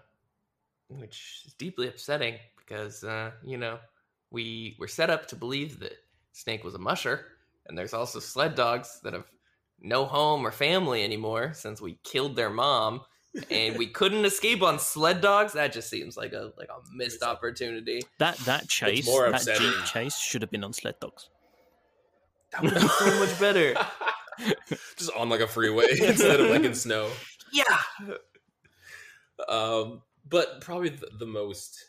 which 0.88 1.42
is 1.46 1.54
deeply 1.54 1.88
upsetting 1.88 2.34
because 2.56 3.04
uh 3.04 3.30
you 3.44 3.56
know 3.56 3.78
we 4.30 4.76
were 4.78 4.88
set 4.88 5.08
up 5.10 5.26
to 5.26 5.36
believe 5.36 5.78
that 5.80 5.92
snake 6.32 6.64
was 6.64 6.74
a 6.74 6.78
musher 6.78 7.26
and 7.66 7.78
there's 7.78 7.94
also 7.94 8.18
sled 8.18 8.54
dogs 8.54 9.00
that 9.02 9.12
have 9.14 9.30
no 9.84 10.06
home 10.06 10.46
or 10.46 10.50
family 10.50 11.04
anymore 11.04 11.52
since 11.54 11.80
we 11.80 11.98
killed 12.02 12.34
their 12.34 12.50
mom 12.50 13.02
and 13.50 13.76
we 13.76 13.86
couldn't 13.86 14.24
escape 14.24 14.62
on 14.62 14.78
sled 14.78 15.20
dogs. 15.20 15.52
That 15.52 15.72
just 15.72 15.90
seems 15.90 16.16
like 16.16 16.32
a 16.32 16.52
like 16.56 16.68
a 16.68 16.80
missed 16.94 17.22
opportunity. 17.22 18.02
That 18.18 18.36
that 18.38 18.68
chase, 18.68 19.06
that 19.06 19.56
jeep 19.58 19.84
chase, 19.84 20.18
should 20.18 20.42
have 20.42 20.50
been 20.50 20.64
on 20.64 20.72
sled 20.72 20.98
dogs. 21.00 21.28
That 22.52 22.62
would 22.62 22.74
be 22.74 22.80
so 22.80 23.18
much 23.18 23.40
better. 23.40 23.74
Just 24.96 25.12
on 25.16 25.28
like 25.28 25.40
a 25.40 25.46
freeway 25.46 25.86
instead 26.00 26.40
of 26.40 26.50
like 26.50 26.64
in 26.64 26.74
snow. 26.74 27.08
Yeah. 27.52 27.64
Um, 29.48 30.02
but 30.28 30.60
probably 30.60 30.90
the, 30.90 31.08
the 31.18 31.26
most 31.26 31.84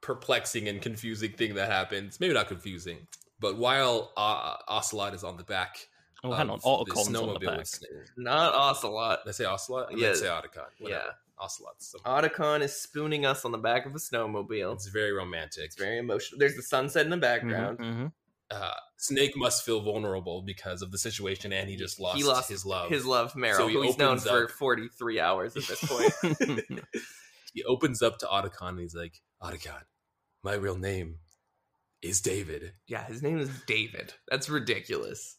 perplexing 0.00 0.68
and 0.68 0.80
confusing 0.80 1.32
thing 1.32 1.54
that 1.54 1.70
happens, 1.70 2.20
maybe 2.20 2.34
not 2.34 2.48
confusing, 2.48 3.06
but 3.38 3.58
while 3.58 4.12
uh, 4.16 4.56
Ocelot 4.68 5.14
is 5.14 5.24
on 5.24 5.36
the 5.36 5.44
back, 5.44 5.88
Oh, 6.24 6.32
hang 6.32 6.50
on, 6.50 6.60
of 6.64 6.86
the 6.86 6.92
Otacon's 6.92 7.06
on 7.08 7.12
the 7.12 7.18
snowmobile 7.18 7.44
back. 7.46 7.58
with 7.58 7.66
Snake- 7.68 7.90
Not 8.16 8.54
Ocelot. 8.54 9.20
They 9.26 9.32
say 9.32 9.44
Ocelot? 9.44 9.88
I 9.88 9.90
Yeah. 9.96 9.96
meant 10.02 10.14
to 10.14 10.20
say 10.20 10.26
Otacon. 10.28 10.66
Whatever. 10.78 11.04
Yeah. 11.06 11.12
Ocelot's. 11.38 11.88
So, 11.88 11.98
Otacon 12.00 12.60
is 12.62 12.74
spooning 12.80 13.26
us 13.26 13.44
on 13.44 13.50
the 13.50 13.58
back 13.58 13.86
of 13.86 13.94
a 13.94 13.98
snowmobile. 13.98 14.72
it's 14.74 14.86
very 14.86 15.12
romantic. 15.12 15.64
It's 15.64 15.74
very 15.76 15.98
emotional. 15.98 16.38
There's 16.38 16.54
the 16.54 16.62
sunset 16.62 17.04
in 17.04 17.10
the 17.10 17.16
Mhm, 17.16 17.20
background. 17.20 17.78
mhm. 17.78 18.12
uh, 18.50 18.74
Snake 18.98 19.36
must 19.36 19.64
feel 19.64 19.80
vulnerable 19.80 20.42
because 20.42 20.82
of 20.82 20.92
the 20.92 20.98
situation, 20.98 21.52
and 21.52 21.68
he 21.68 21.74
just 21.74 21.98
lost, 21.98 22.16
he 22.18 22.22
lost 22.22 22.48
his 22.48 22.64
love. 22.64 22.90
His 22.90 23.04
love, 23.06 23.32
Meryl, 23.32 23.56
So 23.56 23.66
he 23.66 23.74
who 23.74 23.82
he's 23.82 23.98
known 23.98 24.18
opens 24.18 24.28
for 24.28 24.46
43 24.48 25.18
hours 25.18 25.56
at 25.56 25.64
this 25.64 25.80
point. 25.88 26.12
he 27.54 27.64
opens 27.64 28.00
up 28.02 28.18
to 28.18 28.26
Otacon, 28.26 28.68
and 28.68 28.78
he's 28.80 28.94
like, 28.94 29.20
"Otacon, 29.42 29.82
my 30.44 30.52
real 30.54 30.76
name 30.76 31.18
is 32.02 32.20
David." 32.20 32.74
yeah, 32.86 33.04
his 33.06 33.22
name 33.22 33.38
is 33.38 33.48
David. 33.66 34.14
That's 34.28 34.48
ridiculous. 34.48 35.38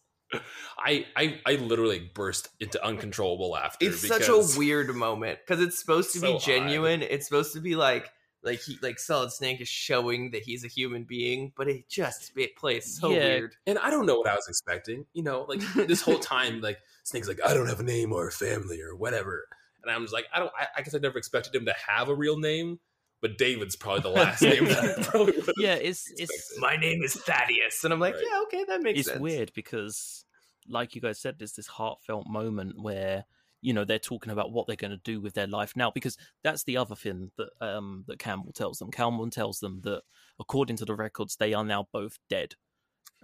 I 0.78 1.06
I, 1.16 1.40
I 1.46 1.56
literally 1.56 2.12
burst 2.14 2.50
into 2.60 2.84
uncontrollable 2.86 3.52
laughter. 3.52 3.86
It's 3.86 4.08
such 4.08 4.28
a 4.28 4.58
weird 4.58 4.94
moment 4.96 5.40
because 5.46 5.64
it's 5.64 5.80
supposed 5.80 6.14
to 6.14 6.20
So 6.20 6.28
be 6.28 6.34
odd. 6.36 6.42
genuine. 6.42 7.02
It's 7.02 7.28
supposed 7.28 7.54
to 7.54 7.60
be 7.62 7.76
like 7.76 8.10
like 8.44 8.60
he 8.62 8.78
like 8.82 9.00
Solid 9.00 9.32
Snake 9.32 9.62
is 9.62 9.70
showing 9.70 10.32
that 10.32 10.42
he's 10.44 10.66
a 10.66 10.68
human 10.68 11.04
being, 11.06 11.54
but 11.56 11.68
it 11.70 11.88
just 11.90 12.32
it 12.36 12.56
plays 12.56 13.00
so 13.00 13.12
Yeah. 13.14 13.36
weird. 13.36 13.56
and 13.66 13.80
I 13.80 13.90
don't 13.90 14.06
know 14.06 14.18
what 14.18 14.28
I 14.28 14.36
was 14.36 14.48
expecting. 14.48 15.06
You 15.14 15.24
know, 15.24 15.46
like 15.48 15.62
this 15.88 16.02
whole 16.02 16.20
time, 16.20 16.60
like 16.62 16.80
Snake's 17.04 17.28
like, 17.28 17.40
"I 17.46 17.54
don't 17.54 17.68
have 17.68 17.80
a 17.80 17.84
name 17.84 18.12
or 18.12 18.28
a 18.28 18.32
family 18.32 18.82
or 18.82 18.96
whatever," 18.96 19.46
and 19.82 19.92
I'm 19.92 20.02
just 20.04 20.14
like, 20.14 20.26
I 20.34 20.40
don't. 20.40 20.52
I, 20.60 20.68
I 20.78 20.82
guess 20.82 20.94
I 20.94 20.98
never 20.98 21.18
expected 21.18 21.56
him 21.56 21.66
to 21.66 21.76
have 21.88 22.10
a 22.10 22.16
real 22.16 22.38
name, 22.38 22.80
but 23.24 23.38
David's 23.38 23.78
probably 23.78 24.02
the 24.02 24.10
last 24.22 24.42
name 24.42 24.66
that 24.66 25.00
I 25.00 25.04
probably 25.04 25.42
yeah, 25.58 25.76
it's 25.76 26.12
it's. 26.18 26.60
My 26.60 26.76
name 26.76 27.02
is 27.02 27.16
Thaddeus, 27.16 27.84
and 27.86 27.94
I'm 27.94 28.00
like, 28.00 28.16
Right. 28.16 28.24
yeah, 28.30 28.42
okay, 28.44 28.64
that 28.66 28.82
makes 28.82 28.98
sense. 28.98 29.08
it's 29.08 29.14
sense. 29.14 29.22
weird 29.22 29.52
because 29.56 30.26
like 30.68 30.94
you 30.94 31.02
guys 31.02 31.20
said 31.22 31.36
there's 31.40 31.54
this 31.54 31.68
heartfelt 31.68 32.28
moment 32.28 32.74
where 32.78 33.26
you 33.62 33.72
know 33.74 33.86
they're 33.86 33.98
talking 33.98 34.32
about 34.34 34.52
what 34.52 34.68
they're 34.68 34.76
going 34.76 34.92
to 34.92 34.98
do 34.98 35.22
with 35.22 35.34
their 35.34 35.48
life 35.48 35.74
now 35.76 35.90
because 35.90 36.18
that's 36.44 36.64
the 36.66 36.76
other 36.78 36.96
thing 36.96 37.32
that 37.38 37.50
um 37.62 38.04
that 38.08 38.20
campbell 38.20 38.52
tells 38.54 38.78
them 38.78 38.92
campbell 38.92 39.30
tells 39.30 39.60
them 39.60 39.80
that 39.84 40.02
according 40.40 40.76
to 40.78 40.86
the 40.86 40.96
records 40.96 41.36
they 41.38 41.54
are 41.54 41.64
now 41.66 41.88
both 41.94 42.18
dead 42.30 42.56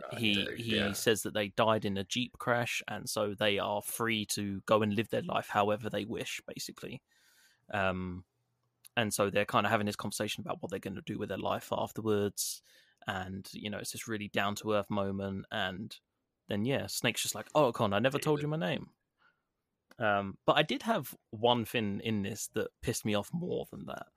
Uh, 0.01 0.15
he 0.17 0.47
he 0.57 0.77
yeah. 0.77 0.93
says 0.93 1.23
that 1.23 1.33
they 1.33 1.49
died 1.49 1.83
in 1.85 1.97
a 1.97 2.03
jeep 2.05 2.31
crash 2.39 2.81
and 2.87 3.09
so 3.09 3.33
they 3.37 3.57
are 3.59 3.81
free 3.81 4.25
to 4.25 4.61
go 4.65 4.81
and 4.81 4.93
live 4.95 5.09
their 5.09 5.23
life 5.23 5.47
however 5.49 5.89
they 5.89 6.05
wish 6.05 6.41
basically 6.47 7.01
um 7.73 8.23
and 8.99 9.13
so 9.13 9.29
they're 9.29 9.45
kind 9.45 9.65
of 9.65 9.71
having 9.71 9.85
this 9.85 9.95
conversation 9.95 10.41
about 10.41 10.57
what 10.61 10.69
they're 10.69 10.79
going 10.87 10.95
to 10.95 11.01
do 11.13 11.17
with 11.17 11.29
their 11.29 11.37
life 11.37 11.69
afterwards 11.71 12.61
and 13.07 13.47
you 13.53 13.69
know 13.69 13.77
it's 13.77 13.91
this 13.91 14.07
really 14.07 14.27
down 14.29 14.55
to 14.55 14.73
earth 14.73 14.89
moment 14.89 15.45
and 15.51 15.97
then 16.49 16.65
yeah 16.65 16.85
snake's 16.87 17.21
just 17.21 17.35
like 17.35 17.47
oh 17.55 17.71
con 17.71 17.93
i 17.93 17.99
never 17.99 18.17
told 18.19 18.41
you 18.41 18.47
my 18.47 18.57
name 18.57 18.87
um 19.99 20.37
but 20.45 20.57
i 20.57 20.63
did 20.63 20.81
have 20.83 21.13
one 21.31 21.63
thing 21.65 22.01
in 22.03 22.21
this 22.23 22.49
that 22.53 22.67
pissed 22.81 23.05
me 23.05 23.15
off 23.15 23.29
more 23.33 23.65
than 23.71 23.85
that 23.85 24.07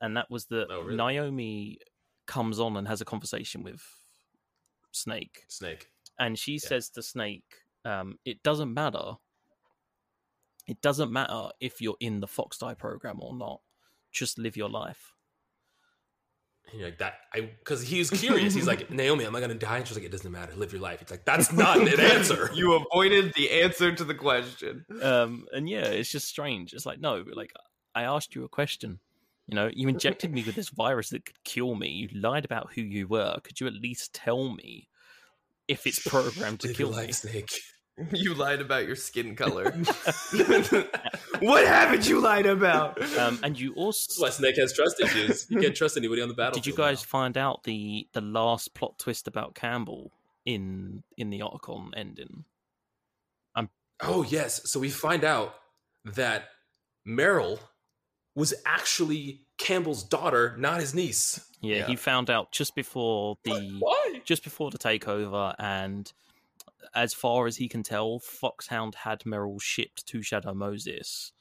and 0.00 0.16
that 0.16 0.30
was 0.30 0.46
that 0.46 0.66
Oh, 0.70 0.82
really? 0.82 0.96
naomi 0.96 1.78
comes 2.26 2.58
on 2.60 2.76
and 2.76 2.86
has 2.88 3.00
a 3.00 3.04
conversation 3.06 3.62
with 3.62 3.82
snake 4.92 5.44
Snake. 5.48 5.88
and 6.18 6.38
she 6.38 6.58
says 6.58 6.88
to 6.90 7.02
Snake, 7.02 7.44
um, 7.84 8.18
"It 8.24 8.42
doesn't 8.42 8.72
matter. 8.72 9.12
It 10.66 10.80
doesn't 10.80 11.12
matter 11.12 11.50
if 11.60 11.80
you're 11.80 11.96
in 12.00 12.20
the 12.20 12.26
Fox 12.26 12.58
Die 12.58 12.74
program 12.74 13.18
or 13.20 13.34
not. 13.36 13.60
Just 14.16 14.38
live 14.38 14.56
your 14.56 14.70
life." 14.70 15.12
And 16.70 16.80
you're 16.80 16.88
like 16.88 16.98
that, 16.98 17.14
I 17.32 17.42
because 17.42 17.82
he 17.82 17.98
was 17.98 18.10
curious. 18.10 18.54
He's 18.54 18.66
like, 18.66 18.90
Naomi, 19.00 19.24
am 19.24 19.36
I 19.36 19.40
gonna 19.40 19.54
die? 19.54 19.78
And 19.78 19.86
she's 19.86 19.96
like, 19.96 20.04
it 20.04 20.10
doesn't 20.10 20.30
matter. 20.30 20.52
Live 20.56 20.72
your 20.72 20.80
life. 20.80 20.98
He's 21.00 21.10
like, 21.10 21.24
that's 21.24 21.52
not 21.52 21.78
an 21.80 22.00
answer. 22.12 22.50
you 22.54 22.74
avoided 22.74 23.34
the 23.34 23.50
answer 23.62 23.94
to 23.94 24.04
the 24.04 24.14
question. 24.14 24.84
Um, 25.00 25.46
and 25.52 25.68
yeah, 25.68 25.84
it's 25.84 26.10
just 26.10 26.26
strange. 26.26 26.72
It's 26.72 26.86
like, 26.86 27.00
no, 27.00 27.24
like 27.34 27.52
I 27.94 28.02
asked 28.02 28.34
you 28.34 28.44
a 28.44 28.48
question. 28.48 28.98
You 29.46 29.54
know, 29.54 29.70
you 29.72 29.86
injected 29.88 30.32
me 30.32 30.42
with 30.42 30.56
this 30.56 30.70
virus 30.70 31.10
that 31.10 31.24
could 31.24 31.44
kill 31.44 31.76
me. 31.76 31.88
You 31.88 32.08
lied 32.20 32.44
about 32.44 32.72
who 32.74 32.82
you 32.82 33.06
were. 33.06 33.38
Could 33.44 33.60
you 33.60 33.68
at 33.68 33.74
least 33.74 34.12
tell 34.12 34.52
me 34.52 34.88
if 35.68 35.86
it's 35.86 36.00
programmed 36.00 36.58
to 36.60 36.66
Live 36.68 36.76
kill 36.76 36.92
your 36.92 37.06
me? 37.06 37.12
Snake. 37.12 37.52
You 38.12 38.34
lied 38.34 38.60
about 38.60 38.86
your 38.86 38.96
skin 38.96 39.34
color. 39.34 39.70
what 41.40 41.66
haven't 41.66 42.06
you 42.08 42.20
lied 42.20 42.44
about? 42.46 43.00
Um, 43.16 43.38
and 43.42 43.58
you 43.58 43.70
That's 43.70 43.78
also 43.78 44.22
why 44.22 44.30
Snake 44.30 44.56
has 44.56 44.72
trust 44.74 45.00
issues. 45.00 45.46
You 45.48 45.60
can't 45.60 45.74
trust 45.74 45.96
anybody 45.96 46.20
on 46.20 46.28
the 46.28 46.34
battlefield. 46.34 46.64
Did 46.64 46.70
you 46.70 46.76
guys 46.76 47.02
find 47.02 47.38
out 47.38 47.64
the 47.64 48.06
the 48.12 48.20
last 48.20 48.74
plot 48.74 48.98
twist 48.98 49.26
about 49.28 49.54
Campbell 49.54 50.12
in 50.44 51.04
in 51.16 51.30
the 51.30 51.40
Otacon 51.40 51.90
ending? 51.96 52.44
now. 53.56 53.68
Oh 54.00 54.22
yes. 54.22 54.68
So 54.70 54.78
we 54.78 54.90
find 54.90 55.24
out 55.24 55.54
that 56.04 56.44
Meryl 57.08 57.58
was 58.34 58.52
actually 58.66 59.40
Campbell's 59.58 60.02
daughter, 60.04 60.54
not 60.58 60.80
his 60.80 60.94
niece. 60.94 61.40
Yeah, 61.62 61.76
Yeah. 61.76 61.86
he 61.86 61.96
found 61.96 62.28
out 62.28 62.52
just 62.52 62.74
before 62.74 63.38
the 63.44 63.76
Why? 63.78 64.20
just 64.24 64.44
before 64.44 64.70
the 64.70 64.78
takeover, 64.78 65.54
and 65.58 66.12
as 66.94 67.14
far 67.14 67.46
as 67.46 67.56
he 67.56 67.68
can 67.68 67.82
tell, 67.82 68.18
Foxhound 68.20 68.94
had 68.94 69.20
Meryl 69.20 69.60
shipped 69.60 70.06
to 70.06 70.22
Shadow 70.22 70.54
Moses, 70.54 71.32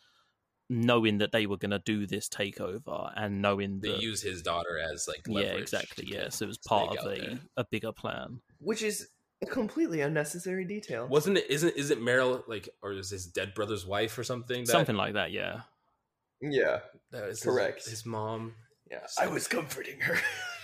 knowing 0.70 1.20
that 1.20 1.32
they 1.32 1.46
were 1.46 1.58
going 1.58 1.72
to 1.72 1.80
do 1.80 2.06
this 2.08 2.28
takeover, 2.28 3.12
and 3.16 3.42
knowing 3.42 3.80
They 3.80 3.90
that 3.92 4.02
use 4.02 4.22
his 4.22 4.42
daughter 4.42 4.80
as 4.80 5.08
like 5.08 5.22
yeah, 5.28 5.52
exactly, 5.54 6.06
Yes, 6.08 6.16
yeah. 6.24 6.30
So 6.30 6.46
it 6.46 6.48
was 6.48 6.58
part 6.58 6.92
of 6.98 7.06
out 7.06 7.14
a 7.18 7.20
there. 7.22 7.40
a 7.58 7.66
bigger 7.66 7.92
plan. 7.92 8.42
Which 8.60 8.82
is 8.84 9.08
a 9.44 9.46
completely 9.46 10.02
unnecessary 10.02 10.66
detail. 10.66 11.08
Wasn't 11.08 11.38
it? 11.38 11.50
Isn't 11.50 11.76
is 11.76 11.92
it 11.92 12.00
Meryl 12.02 12.44
like, 12.48 12.70
or 12.82 12.94
is 12.94 13.10
his 13.10 13.26
dead 13.28 13.54
brother's 13.54 13.86
wife 13.86 14.18
or 14.18 14.24
something? 14.24 14.62
That, 14.64 14.72
Something 14.72 14.96
like 14.96 15.14
that, 15.14 15.32
yeah. 15.32 15.62
Yeah, 16.42 16.80
that 17.12 17.26
is 17.26 17.40
his- 17.40 17.44
Correct. 17.44 17.88
His, 17.90 18.06
mom. 18.06 18.56
yeah. 18.90 19.00
I 19.20 19.28
was 19.28 19.48
comforting 19.48 20.00
her. 20.02 20.18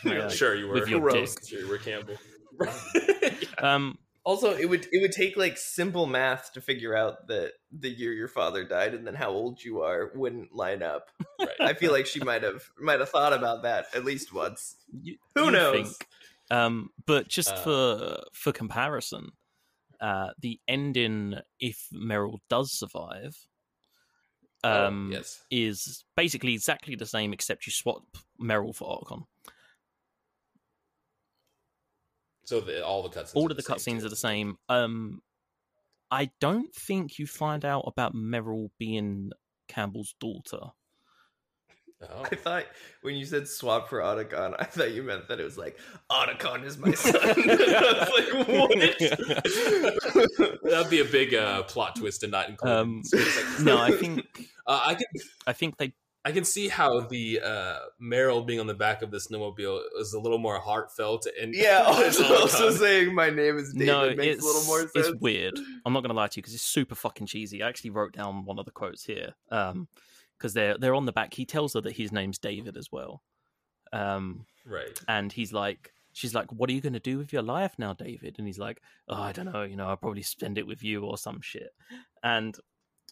Yeah. 0.03 0.27
Sure, 0.29 0.55
you 0.55 0.67
were. 0.67 0.73
With 0.73 0.89
your 0.89 0.99
Gross. 0.99 1.35
dick. 1.35 1.47
Sure, 1.47 1.59
you 1.59 1.67
were 1.69 1.77
Campbell. 1.77 2.15
Um, 3.59 3.97
Also, 4.23 4.55
it 4.55 4.69
would 4.69 4.87
it 4.91 5.01
would 5.01 5.11
take 5.11 5.35
like 5.35 5.57
simple 5.57 6.05
math 6.05 6.53
to 6.53 6.61
figure 6.61 6.95
out 6.95 7.27
that 7.27 7.53
the 7.71 7.89
year 7.89 8.13
your 8.13 8.27
father 8.27 8.63
died 8.63 8.93
and 8.93 9.05
then 9.07 9.15
how 9.15 9.29
old 9.31 9.63
you 9.63 9.81
are 9.81 10.11
wouldn't 10.13 10.53
line 10.53 10.83
up. 10.83 11.09
right. 11.39 11.49
I 11.59 11.73
feel 11.73 11.91
like 11.91 12.05
she 12.05 12.19
might 12.19 12.43
have 12.43 12.69
might 12.79 12.99
have 12.99 13.09
thought 13.09 13.33
about 13.33 13.63
that 13.63 13.87
at 13.95 14.05
least 14.05 14.31
once. 14.33 14.75
you- 15.01 15.17
Who 15.33 15.45
you 15.45 15.51
knows? 15.51 15.97
Um, 16.51 16.89
but 17.07 17.29
just 17.29 17.49
Uh, 17.53 17.55
for 17.63 18.23
for 18.33 18.51
comparison, 18.51 19.31
uh, 19.99 20.31
the 20.39 20.59
ending, 20.67 21.39
if 21.59 21.87
Meryl 21.91 22.39
does 22.49 22.71
survive, 22.77 23.47
um, 24.63 25.09
oh, 25.11 25.17
yes. 25.17 25.43
is 25.49 26.05
basically 26.15 26.53
exactly 26.53 26.93
the 26.95 27.05
same, 27.07 27.33
except 27.33 27.65
you 27.65 27.71
swap 27.71 28.03
Meryl 28.39 28.75
for 28.75 28.87
Otacon. 28.99 29.23
So 32.45 32.59
the, 32.59 32.85
all 32.85 33.03
the 33.03 33.09
cutscenes. 33.09 33.35
All 33.35 33.47
are 33.47 33.51
of 33.51 33.57
the 33.57 33.63
same, 33.63 33.75
cutscenes 33.75 34.05
are 34.05 34.09
the 34.09 34.15
same. 34.15 34.57
Um, 34.69 35.21
I 36.09 36.31
don't 36.39 36.73
think 36.73 37.19
you 37.19 37.27
find 37.27 37.63
out 37.63 37.85
about 37.87 38.13
Meryl 38.13 38.69
being 38.77 39.31
Campbell's 39.67 40.15
daughter. 40.19 40.71
Oh. 42.09 42.23
I 42.31 42.35
thought 42.35 42.65
when 43.01 43.15
you 43.15 43.25
said 43.25 43.47
swap 43.47 43.87
for 43.87 43.99
Otacon, 43.99 44.55
I 44.57 44.63
thought 44.63 44.91
you 44.91 45.03
meant 45.03 45.27
that 45.27 45.39
it 45.39 45.43
was 45.43 45.57
like 45.57 45.77
Otacon 46.09 46.63
is 46.65 46.77
my 46.77 46.93
son. 46.93 47.13
Like, 48.11 48.47
what? 48.47 48.71
That'd 50.63 50.89
be 50.89 51.01
a 51.01 51.05
big 51.05 51.35
uh, 51.35 51.63
plot 51.63 51.95
twist 51.95 52.23
and 52.23 52.31
not 52.31 52.49
include. 52.49 52.73
Um, 52.73 53.03
no, 53.61 53.77
I 53.77 53.91
think 53.91 54.25
uh, 54.65 54.81
I 54.83 54.95
can 54.95 55.05
I 55.45 55.53
think 55.53 55.77
they 55.77 55.93
I 56.23 56.31
can 56.31 56.43
see 56.43 56.67
how 56.67 57.01
the 57.01 57.41
uh, 57.43 57.79
Meryl 58.01 58.45
being 58.45 58.59
on 58.59 58.67
the 58.67 58.75
back 58.75 59.01
of 59.01 59.09
the 59.09 59.17
snowmobile 59.17 59.81
is 59.99 60.13
a 60.13 60.19
little 60.19 60.37
more 60.37 60.59
heartfelt 60.59 61.25
and 61.41 61.55
yeah, 61.55 61.83
It's 62.01 62.19
also, 62.19 62.41
also 62.41 62.71
saying 62.71 63.15
my 63.15 63.29
name 63.29 63.57
is 63.57 63.73
David 63.73 63.87
no, 63.87 64.15
makes 64.15 64.35
it's 64.35 64.43
a 64.43 64.45
little 64.45 64.63
more 64.65 64.79
sense. 64.81 64.91
it's 64.95 65.15
weird. 65.19 65.57
I'm 65.85 65.93
not 65.93 66.03
gonna 66.03 66.13
lie 66.13 66.27
to 66.27 66.37
you 66.37 66.43
because 66.43 66.53
it's 66.53 66.63
super 66.63 66.95
fucking 66.95 67.27
cheesy. 67.27 67.63
I 67.63 67.69
actually 67.69 67.89
wrote 67.89 68.13
down 68.13 68.45
one 68.45 68.59
of 68.59 68.65
the 68.65 68.71
quotes 68.71 69.03
here. 69.03 69.33
Um, 69.49 69.87
because 70.37 70.53
they're 70.55 70.75
they're 70.77 70.95
on 70.95 71.05
the 71.05 71.11
back. 71.11 71.35
He 71.35 71.45
tells 71.45 71.75
her 71.75 71.81
that 71.81 71.95
his 71.95 72.11
name's 72.11 72.39
David 72.39 72.75
as 72.75 72.91
well. 72.91 73.21
Um, 73.93 74.45
right. 74.65 74.99
and 75.07 75.31
he's 75.31 75.53
like, 75.53 75.93
she's 76.13 76.33
like, 76.33 76.51
"What 76.51 76.67
are 76.69 76.73
you 76.73 76.81
gonna 76.81 76.99
do 76.99 77.19
with 77.19 77.31
your 77.31 77.43
life 77.43 77.75
now, 77.77 77.93
David?" 77.93 78.37
And 78.39 78.47
he's 78.47 78.57
like, 78.57 78.81
"Oh, 79.07 79.21
I 79.21 79.33
don't 79.33 79.51
know. 79.51 79.61
You 79.61 79.75
know, 79.75 79.87
I'll 79.87 79.97
probably 79.97 80.23
spend 80.23 80.57
it 80.57 80.65
with 80.65 80.83
you 80.83 81.03
or 81.03 81.15
some 81.15 81.41
shit." 81.41 81.69
And 82.23 82.57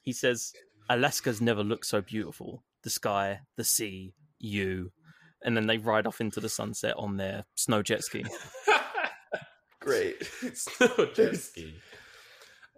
he 0.02 0.12
says, 0.12 0.54
Alaska's 0.90 1.40
never 1.40 1.64
looked 1.64 1.86
so 1.86 2.02
beautiful. 2.02 2.64
The 2.90 2.94
sky, 2.94 3.40
the 3.56 3.64
sea, 3.64 4.16
you, 4.40 4.92
and 5.44 5.56
then 5.56 5.68
they 5.68 5.78
ride 5.78 6.08
off 6.08 6.22
into 6.22 6.40
the 6.40 6.50
sunset 6.50 6.96
on 6.98 7.18
their 7.18 7.46
snow 7.54 7.84
jet 7.84 8.04
ski. 8.04 8.26
Great. 9.80 10.24
Snow 10.56 11.06
jet 11.14 11.36
ski. 11.36 11.76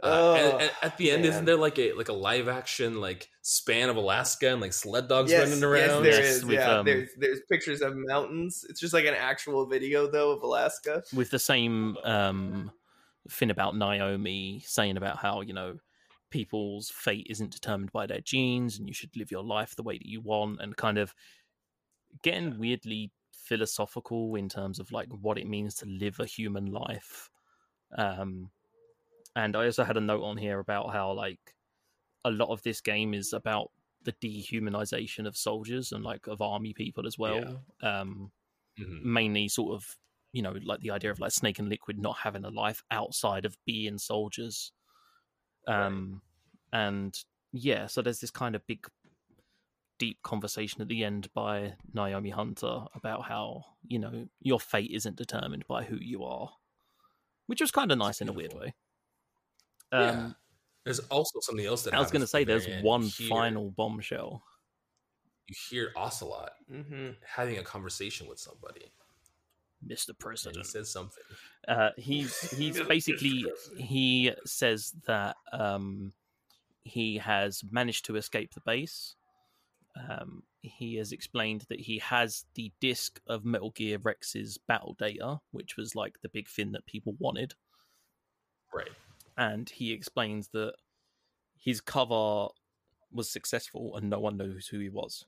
Uh, 0.03 0.07
Oh, 0.09 0.35
and, 0.35 0.61
and 0.63 0.71
at 0.83 0.97
the 0.97 1.11
end, 1.11 1.21
man. 1.21 1.31
isn't 1.31 1.45
there 1.45 1.55
like 1.55 1.79
a 1.79 1.93
like 1.93 2.09
a 2.09 2.13
live 2.13 2.49
action 2.49 2.99
like 2.99 3.29
span 3.41 3.88
of 3.88 3.95
Alaska 3.95 4.51
and 4.51 4.59
like 4.59 4.73
sled 4.73 5.07
dogs 5.07 5.31
yes, 5.31 5.39
running 5.47 5.61
yes, 5.61 5.63
around? 5.63 6.03
there 6.03 6.11
Yes, 6.21 6.35
is. 6.38 6.45
with, 6.45 6.55
yeah, 6.55 6.79
um, 6.79 6.85
there's 6.85 7.09
there's 7.17 7.39
pictures 7.49 7.81
of 7.81 7.93
mountains. 7.95 8.65
It's 8.67 8.81
just 8.81 8.93
like 8.93 9.05
an 9.05 9.13
actual 9.15 9.65
video 9.65 10.11
though 10.11 10.31
of 10.31 10.43
Alaska. 10.43 11.03
with 11.15 11.29
the 11.31 11.39
same 11.39 11.95
um 12.03 12.69
thing 13.29 13.49
about 13.49 13.77
Naomi 13.77 14.61
saying 14.65 14.97
about 14.97 15.17
how 15.17 15.39
you 15.41 15.53
know 15.53 15.77
people's 16.32 16.90
fate 16.90 17.28
isn't 17.30 17.52
determined 17.53 17.91
by 17.91 18.08
their 18.08 18.22
genes 18.22 18.80
and 18.80 18.88
you 18.88 18.94
should 18.95 19.16
live 19.18 19.32
your 19.32 19.44
life 19.44 19.76
the 19.76 19.84
way 19.84 19.98
that 19.98 20.08
you 20.10 20.22
want 20.22 20.62
and 20.62 20.78
kind 20.78 20.98
of 20.98 21.16
getting 22.22 22.58
weirdly 22.60 23.12
philosophical 23.34 24.36
in 24.36 24.49
terms 24.49 24.80
of 24.80 24.91
like 24.91 25.10
what 25.12 25.38
it 25.38 25.48
means 25.48 25.76
to 25.76 25.86
live 25.86 26.20
a 26.20 26.26
human 26.26 26.66
life. 26.68 27.30
Um 27.98 28.52
and 29.36 29.56
I 29.56 29.66
also 29.66 29.84
had 29.86 29.98
a 29.98 30.02
note 30.02 30.24
on 30.24 30.38
here 30.38 30.60
about 30.60 30.91
how 30.94 31.14
like 31.14 31.56
a 32.26 32.32
lot 32.32 32.49
of 32.49 32.64
this 32.64 32.82
game 32.82 33.14
is 33.14 33.34
about 33.34 33.72
the 34.03 34.14
dehumanization 34.14 35.28
of 35.28 35.38
soldiers 35.38 35.91
and 35.91 36.03
like 36.03 36.28
of 36.28 36.41
army 36.41 36.74
people 36.74 37.08
as 37.08 37.18
well. 37.20 37.66
Um 37.82 38.32
Mhm. 38.78 39.03
mainly 39.03 39.48
sort 39.48 39.76
of 39.76 39.98
you 40.34 40.41
know 40.41 40.53
like 40.64 40.82
the 40.82 40.91
idea 40.91 41.12
of 41.12 41.20
like 41.20 41.32
snake 41.32 41.60
and 41.60 41.70
liquid 41.70 41.99
not 41.99 42.18
having 42.20 42.45
a 42.45 42.49
life 42.49 42.84
outside 42.91 43.45
of 43.45 43.58
being 43.66 43.98
soldiers 43.98 44.74
um 45.67 46.21
and 46.73 47.17
yeah 47.53 47.85
so 47.88 48.01
there's 48.01 48.19
this 48.19 48.31
kind 48.31 48.55
of 48.55 48.65
big 48.67 48.85
deep 49.99 50.17
conversation 50.23 50.81
at 50.81 50.88
the 50.88 51.03
end 51.03 51.27
by 51.33 51.73
naomi 51.93 52.29
hunter 52.31 52.85
about 52.95 53.23
how 53.25 53.63
you 53.88 53.99
know 53.99 54.25
your 54.39 54.59
fate 54.59 54.89
isn't 54.91 55.15
determined 55.15 55.63
by 55.67 55.83
who 55.83 55.97
you 55.99 56.23
are 56.23 56.49
which 57.45 57.61
was 57.61 57.69
kind 57.71 57.91
of 57.91 57.97
nice 57.97 58.21
in 58.21 58.29
a 58.29 58.33
weird 58.33 58.53
way. 58.53 58.73
Um 59.91 60.01
Yeah. 60.01 60.29
There's 60.85 60.99
also 60.99 61.39
something 61.41 61.65
else 61.65 61.83
that 61.83 61.93
i 61.93 61.99
was 61.99 62.09
going 62.09 62.21
to 62.21 62.27
say 62.27 62.43
there's 62.43 62.65
very 62.65 62.81
one 62.81 63.03
You 63.03 63.09
hear- 63.09 63.27
final 63.29 63.69
bombshell. 63.69 64.41
You 65.47 65.55
hear 65.69 65.91
Ocelot 65.95 66.53
Mm-hmm. 66.71 67.09
having 67.35 67.57
a 67.59 67.63
conversation 67.63 68.27
with 68.27 68.39
somebody, 68.39 68.91
mr 69.88 70.45
and 70.45 70.56
he 70.56 70.64
says 70.64 70.91
something. 70.91 71.24
Uh, 71.68 71.90
he's 71.98 72.52
he's 72.58 72.80
basically 72.82 73.45
he 73.78 74.32
says 74.45 74.94
that 75.06 75.36
um, 75.52 76.14
he 76.84 77.18
has 77.18 77.64
managed 77.72 78.06
to 78.06 78.16
escape 78.16 78.53
the 78.53 78.62
base. 78.62 79.16
Um, 80.10 80.44
he 80.62 80.95
has 80.95 81.12
explained 81.12 81.66
that 81.70 81.82
he 81.82 81.98
has 81.99 82.45
the 82.56 82.72
disc 82.80 83.20
of 83.28 83.44
Metal 83.44 83.72
Gear 83.72 83.98
Rex's 84.02 84.58
battle 84.58 84.95
data, 84.98 85.40
which 85.52 85.76
was 85.76 85.95
like 85.95 86.16
the 86.22 86.30
big 86.30 86.48
thing 86.48 86.72
that 86.72 86.86
people 86.86 87.16
wanted, 87.20 87.56
Right. 88.74 88.90
and 89.38 89.70
he 89.70 89.91
explains 89.91 90.49
that 90.49 90.74
his 91.58 91.82
cover 91.82 92.48
was 93.12 93.30
successful 93.30 93.95
and 93.98 94.10
no 94.10 94.20
one 94.20 94.38
knows 94.38 94.68
who 94.68 94.80
he 94.80 94.90
was. 94.90 95.26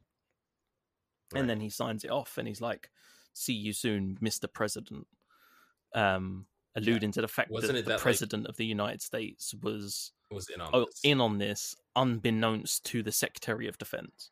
Right. 1.34 1.42
And 1.42 1.50
then 1.50 1.60
he 1.60 1.70
signs 1.70 2.04
it 2.06 2.12
off 2.12 2.38
and 2.38 2.48
he's 2.48 2.62
like, 2.62 2.90
"See 3.34 3.54
you 3.54 3.74
soon, 3.74 4.18
Mr. 4.22 4.52
President." 4.52 5.08
Um, 5.94 6.48
alluding 6.76 7.12
to 7.12 7.22
the 7.22 7.28
fact 7.28 7.52
Wasn't 7.52 7.74
that 7.74 7.84
the 7.84 7.90
that, 7.90 7.96
like- 7.96 8.02
president 8.02 8.48
of 8.48 8.58
the 8.58 8.66
United 8.66 9.02
States 9.02 9.54
was 9.62 10.12
was 10.32 10.50
in 10.50 10.60
on 10.62 10.70
oh, 10.74 10.86
this. 10.86 11.00
in 11.04 11.22
on 11.22 11.38
this, 11.38 11.76
unbeknownst 11.96 12.86
to 12.86 13.04
the 13.04 13.12
Secretary 13.12 13.68
of 13.68 13.78
Defense. 13.78 14.32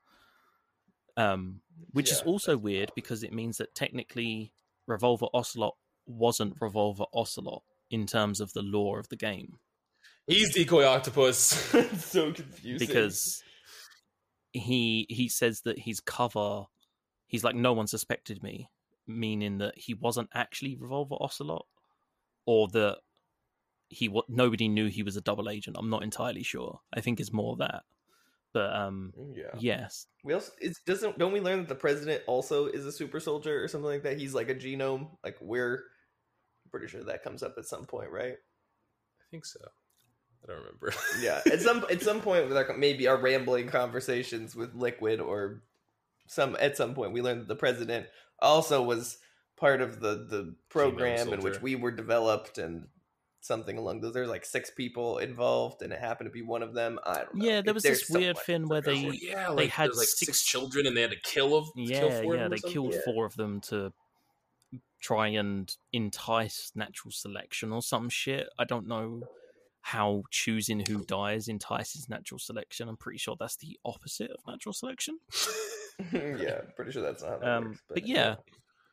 Um, 1.18 1.62
which 1.92 2.10
is 2.10 2.22
also 2.22 2.58
weird 2.58 2.92
because 2.96 3.22
it 3.22 3.34
means 3.34 3.58
that 3.58 3.76
technically 3.76 4.54
Revolver 4.88 5.28
Ocelot 5.34 5.76
wasn't 6.08 6.56
Revolver 6.62 7.04
Ocelot 7.14 7.64
in 7.92 8.06
terms 8.06 8.40
of 8.40 8.54
the 8.54 8.62
law 8.62 8.96
of 8.96 9.10
the 9.10 9.18
game 9.18 9.60
He's 10.28 10.54
decoy 10.54 10.86
octopus. 10.86 11.38
so 11.98 12.32
confusing. 12.32 12.88
because 12.88 13.44
he 14.54 15.06
he 15.10 15.28
says 15.30 15.62
that 15.62 15.80
his 15.80 16.00
cover 16.00 16.66
he's 17.28 17.44
like 17.44 17.56
no 17.56 17.74
one 17.74 17.88
suspected 17.88 18.44
me 18.44 18.70
meaning 19.08 19.58
that 19.58 19.78
he 19.78 19.94
wasn't 19.94 20.30
actually 20.34 20.76
revolver 20.76 21.16
ocelot 21.20 21.66
or 22.46 22.68
that 22.70 22.98
he 23.90 24.08
wa- 24.08 24.24
nobody 24.30 24.68
knew 24.68 24.88
he 24.88 25.04
was 25.04 25.18
a 25.18 25.22
double 25.22 25.50
agent 25.50 25.76
i'm 25.80 25.90
not 25.90 26.04
entirely 26.04 26.44
sure 26.44 26.80
i 26.94 27.02
think 27.02 27.20
it's 27.20 27.34
more 27.34 27.56
that 27.58 27.84
but 28.54 28.76
um 28.76 29.14
yeah. 29.34 29.46
yes 29.60 30.08
We 30.24 30.34
also 30.34 30.52
it 30.60 30.78
doesn't 30.86 31.18
don't 31.18 31.32
we 31.32 31.40
learn 31.40 31.60
that 31.60 31.70
the 31.70 31.76
president 31.76 32.24
also 32.28 32.66
is 32.68 32.86
a 32.86 32.92
super 32.92 33.20
soldier 33.20 33.64
or 33.64 33.68
something 33.68 33.90
like 33.90 34.04
that? 34.04 34.18
He's 34.18 34.34
like 34.34 34.50
a 34.50 34.56
genome. 34.56 35.10
Like 35.24 35.38
we're 35.40 35.84
pretty 36.70 36.88
sure 36.88 37.04
that 37.04 37.24
comes 37.24 37.44
up 37.44 37.56
at 37.58 37.66
some 37.66 37.86
point, 37.86 38.12
right? 38.12 38.34
I 38.34 39.24
think 39.30 39.46
so. 39.46 39.60
I 40.44 40.48
don't 40.48 40.58
remember. 40.58 40.94
Yeah. 41.22 41.42
At 41.52 41.62
some 41.62 41.86
at 41.90 42.02
some 42.02 42.22
point 42.22 42.48
with 42.48 42.58
like 42.58 42.78
maybe 42.78 43.08
our 43.08 43.18
rambling 43.18 43.68
conversations 43.68 44.56
with 44.56 44.76
Liquid 44.76 45.22
or 45.22 45.64
some 46.28 46.58
at 46.60 46.78
some 46.78 46.94
point 46.94 47.14
we 47.14 47.22
learned 47.22 47.42
that 47.42 47.48
the 47.48 47.56
president 47.56 48.08
also 48.42 48.82
was 48.84 49.18
part 49.58 49.82
of 49.82 50.00
the 50.00 50.26
the 50.30 50.56
program 50.70 51.32
in 51.34 51.42
which 51.42 51.62
we 51.62 51.76
were 51.76 51.92
developed 51.92 52.58
and 52.58 52.88
something 53.44 53.78
along 53.78 54.00
those 54.02 54.14
there's 54.14 54.30
like 54.30 54.46
six 54.46 54.70
people 54.70 55.18
involved 55.18 55.82
and 55.82 55.92
it 55.92 56.00
happened 56.00 56.28
to 56.28 56.32
be 56.32 56.44
one 56.44 56.62
of 56.62 56.74
them. 56.76 57.00
I 57.04 57.16
don't 57.24 57.36
know. 57.36 57.46
Yeah, 57.46 57.62
there 57.62 57.74
was 57.74 57.82
there's 57.84 58.02
this 58.02 58.10
weird 58.10 58.38
someone. 58.38 58.46
thing 58.46 58.68
where 58.70 58.82
they 58.82 59.18
yeah, 59.20 59.54
they 59.56 59.68
had 59.68 59.90
like 59.96 60.08
six- 60.08 60.20
six 60.20 60.44
children 60.44 60.86
and 60.86 60.96
they 60.96 61.02
had 61.02 61.12
to 61.12 61.20
kill 61.24 61.56
of 61.58 61.66
kill 61.76 61.84
yeah 61.86 62.22
four 62.22 62.36
yeah 62.36 62.48
they 62.48 62.58
something? 62.58 62.72
killed 62.72 62.94
Yeah. 62.94 63.00
four 63.06 63.26
of 63.26 63.36
them 63.36 63.60
to 63.62 63.92
try 65.00 65.30
and 65.30 65.76
entice 65.92 66.72
natural 66.76 67.12
selection 67.12 67.72
or 67.72 67.82
some 67.82 68.08
shit 68.10 68.48
i 68.60 68.64
don't 68.64 68.88
know 68.88 69.24
how 69.82 70.24
choosing 70.30 70.80
who 70.88 71.04
dies 71.06 71.48
entices 71.48 72.08
natural 72.10 72.38
selection 72.40 72.88
i'm 72.88 72.98
pretty 72.98 73.18
sure 73.18 73.36
that's 73.40 73.56
the 73.58 73.78
opposite 73.84 74.30
of 74.32 74.40
natural 74.48 74.74
selection 74.74 75.18
yeah, 76.14 76.62
pretty 76.76 76.92
sure 76.92 77.02
that's 77.02 77.24
not 77.24 77.42
that 77.42 77.50
um 77.50 77.66
works, 77.70 77.82
but 77.90 78.08
yeah 78.08 78.36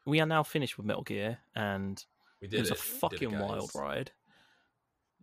we 0.06 0.20
are 0.20 0.26
now 0.26 0.42
finished 0.42 0.76
with 0.78 0.86
metal 0.86 1.02
gear 1.02 1.38
and 1.54 2.04
We 2.40 2.48
it 2.48 2.60
was 2.60 2.70
it. 2.70 2.72
a 2.72 2.74
We 2.74 2.78
did 2.78 2.80
it, 2.80 2.98
fucking 3.30 3.38
wild 3.38 3.70
ride 3.74 4.10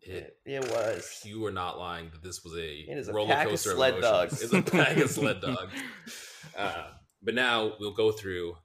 It, 0.02 0.38
Yeah, 0.46 0.60
it 0.60 0.70
was. 0.70 1.22
you 1.26 1.40
were 1.40 1.52
not 1.52 1.80
lying 1.80 2.10
that 2.12 2.22
this 2.22 2.44
was 2.44 2.54
a 2.56 2.80
It 2.82 2.98
is 2.98 3.08
a 3.08 3.14
roller 3.14 3.34
pack 3.34 3.46
of 3.46 3.52
coaster 3.52 3.72
sled 3.74 3.96
emotions. 3.98 4.12
dogs. 4.12 4.42
It's 4.44 4.54
a 4.54 4.62
pack 4.62 4.98
of 4.98 5.10
sled 5.10 5.42
dogs. 5.42 5.74
Uh, 6.56 6.88
but 7.24 7.34
now 7.34 7.74
we'll 7.80 7.94
go 7.96 8.12
through, 8.12 8.56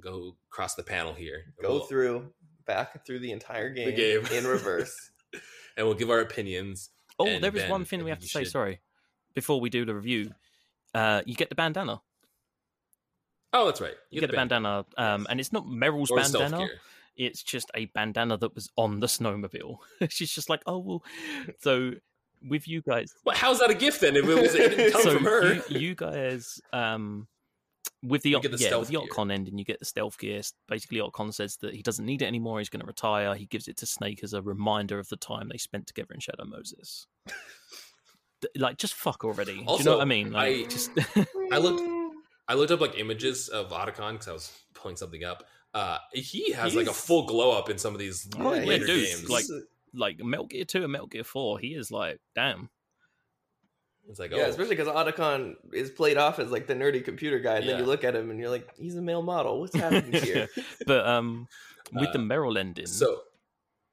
go 0.00 0.36
across 0.50 0.74
the 0.74 0.82
panel 0.82 1.12
here. 1.12 1.52
Go 1.60 1.68
we'll- 1.74 1.80
through 1.86 2.32
back 2.66 3.04
through 3.06 3.18
the 3.20 3.30
entire 3.32 3.68
game, 3.70 3.86
the 3.86 3.92
game. 3.92 4.24
in 4.32 4.46
reverse. 4.46 4.94
and 5.76 5.86
we'll 5.86 5.94
give 5.96 6.10
our 6.10 6.20
opinions. 6.20 6.90
oh 7.18 7.38
there 7.38 7.54
is 7.56 7.68
one 7.70 7.84
thing 7.84 8.02
we 8.04 8.10
have 8.10 8.18
to 8.20 8.28
say 8.28 8.42
should- 8.44 8.52
sorry 8.52 8.80
before 9.34 9.60
we 9.60 9.68
do 9.70 9.84
the 9.84 9.94
review 9.94 10.30
uh 10.94 11.22
you 11.26 11.34
get 11.34 11.48
the 11.48 11.54
bandana 11.54 12.00
Oh, 13.52 13.64
that's 13.66 13.80
right. 13.80 13.94
you 14.10 14.20
get 14.20 14.30
a 14.30 14.32
bandana 14.34 14.84
um 14.98 15.26
and 15.30 15.40
it's 15.40 15.52
not 15.52 15.64
meryl's 15.66 16.10
or 16.10 16.18
bandana 16.18 16.68
it's 17.16 17.42
just 17.42 17.70
a 17.74 17.86
bandana 17.86 18.36
that 18.36 18.54
was 18.54 18.68
on 18.76 19.00
the 19.00 19.06
snowmobile. 19.06 19.78
She's 20.10 20.30
just 20.30 20.50
like, 20.50 20.60
oh 20.66 20.76
well. 20.78 21.02
So 21.60 21.92
with 22.46 22.68
you 22.68 22.82
guys, 22.82 23.14
Well, 23.24 23.34
how's 23.34 23.60
that 23.60 23.70
a 23.70 23.74
gift 23.74 24.02
then? 24.02 24.16
If 24.16 24.26
it, 24.28 24.34
was, 24.42 24.54
it 24.54 24.76
didn't 24.76 24.92
come 24.96 25.00
so 25.02 25.14
from 25.14 25.24
her. 25.24 25.54
You, 25.54 25.62
you 25.78 25.94
guys, 25.94 26.60
um, 26.74 27.26
with 28.02 28.22
the, 28.22 28.30
You 28.30 28.36
Ot- 28.36 28.42
get 28.42 28.52
the 28.52 28.58
yeah, 28.58 28.76
with 28.76 28.88
the 28.88 28.98
gear. 28.98 29.08
Otacon 29.10 29.32
ending, 29.32 29.58
you 29.58 29.64
get 29.64 29.78
the 29.78 29.84
stealth 29.84 30.18
gear. 30.18 30.40
Basically, 30.68 30.98
Otacon 30.98 31.32
says 31.34 31.56
that 31.58 31.74
he 31.74 31.82
doesn't 31.82 32.04
need 32.04 32.22
it 32.22 32.26
anymore. 32.26 32.58
He's 32.58 32.68
going 32.68 32.80
to 32.80 32.86
retire. 32.86 33.34
He 33.34 33.46
gives 33.46 33.68
it 33.68 33.76
to 33.78 33.86
Snake 33.86 34.20
as 34.22 34.32
a 34.32 34.42
reminder 34.42 34.98
of 34.98 35.08
the 35.08 35.16
time 35.16 35.48
they 35.48 35.58
spent 35.58 35.86
together 35.86 36.14
in 36.14 36.20
Shadow 36.20 36.44
Moses. 36.44 37.06
Like, 38.54 38.76
just 38.76 38.94
fuck 38.94 39.24
already. 39.24 39.52
Do 39.54 39.58
you 39.60 39.64
know 39.64 39.70
Also, 39.72 39.92
what 39.96 40.02
I 40.02 40.04
mean? 40.04 40.30
Like, 40.30 40.54
I- 40.56 40.62
just 40.68 40.90
I 41.52 41.58
looked 41.58 41.82
I 42.48 42.54
looked 42.54 42.70
up 42.70 42.80
like 42.80 42.98
images 42.98 43.48
of 43.48 43.70
Otacon 43.70 44.12
because 44.12 44.28
I 44.28 44.32
was 44.32 44.52
pulling 44.74 44.96
something 44.96 45.24
up. 45.24 45.44
Uh, 45.74 45.98
he 46.12 46.52
has 46.52 46.74
like 46.74 46.86
a 46.86 46.92
full 46.92 47.26
glow 47.26 47.50
up 47.58 47.70
in 47.70 47.78
some 47.78 47.92
of 47.94 47.98
these 47.98 48.28
Oh, 48.38 48.52
yeah, 48.54 48.64
later 48.64 48.86
dude, 48.86 49.06
games. 49.06 49.28
like- 49.30 49.44
like 49.94 50.22
Metal 50.22 50.46
Gear 50.46 50.64
Two 50.66 50.82
and 50.82 50.92
Metal 50.92 51.06
Gear 51.06 51.24
Four. 51.24 51.58
He 51.58 51.68
is 51.68 51.90
like, 51.90 52.20
damn. 52.34 52.68
It's 54.08 54.18
like 54.18 54.30
yeah, 54.30 54.44
oh, 54.44 54.50
especially 54.50 54.76
because 54.76 54.88
Otacon 54.88 55.54
is 55.72 55.90
played 55.90 56.16
off 56.16 56.38
as 56.38 56.50
like 56.50 56.66
the 56.66 56.74
nerdy 56.74 57.04
computer 57.04 57.38
guy, 57.38 57.56
and 57.56 57.68
then 57.68 57.78
you 57.78 57.84
look 57.84 58.04
at 58.04 58.14
him 58.14 58.30
and 58.30 58.38
you're 58.38 58.50
like, 58.50 58.68
he's 58.78 58.96
a 58.96 59.02
male 59.02 59.22
model. 59.22 59.60
What's 59.60 59.74
happening 59.84 60.22
here? 60.22 60.48
but 60.86 61.06
um, 61.06 61.48
with 61.92 62.12
the 62.12 62.18
Uh, 62.18 62.22
Meryl 62.22 62.58
ending, 62.58 62.86
so 62.86 63.22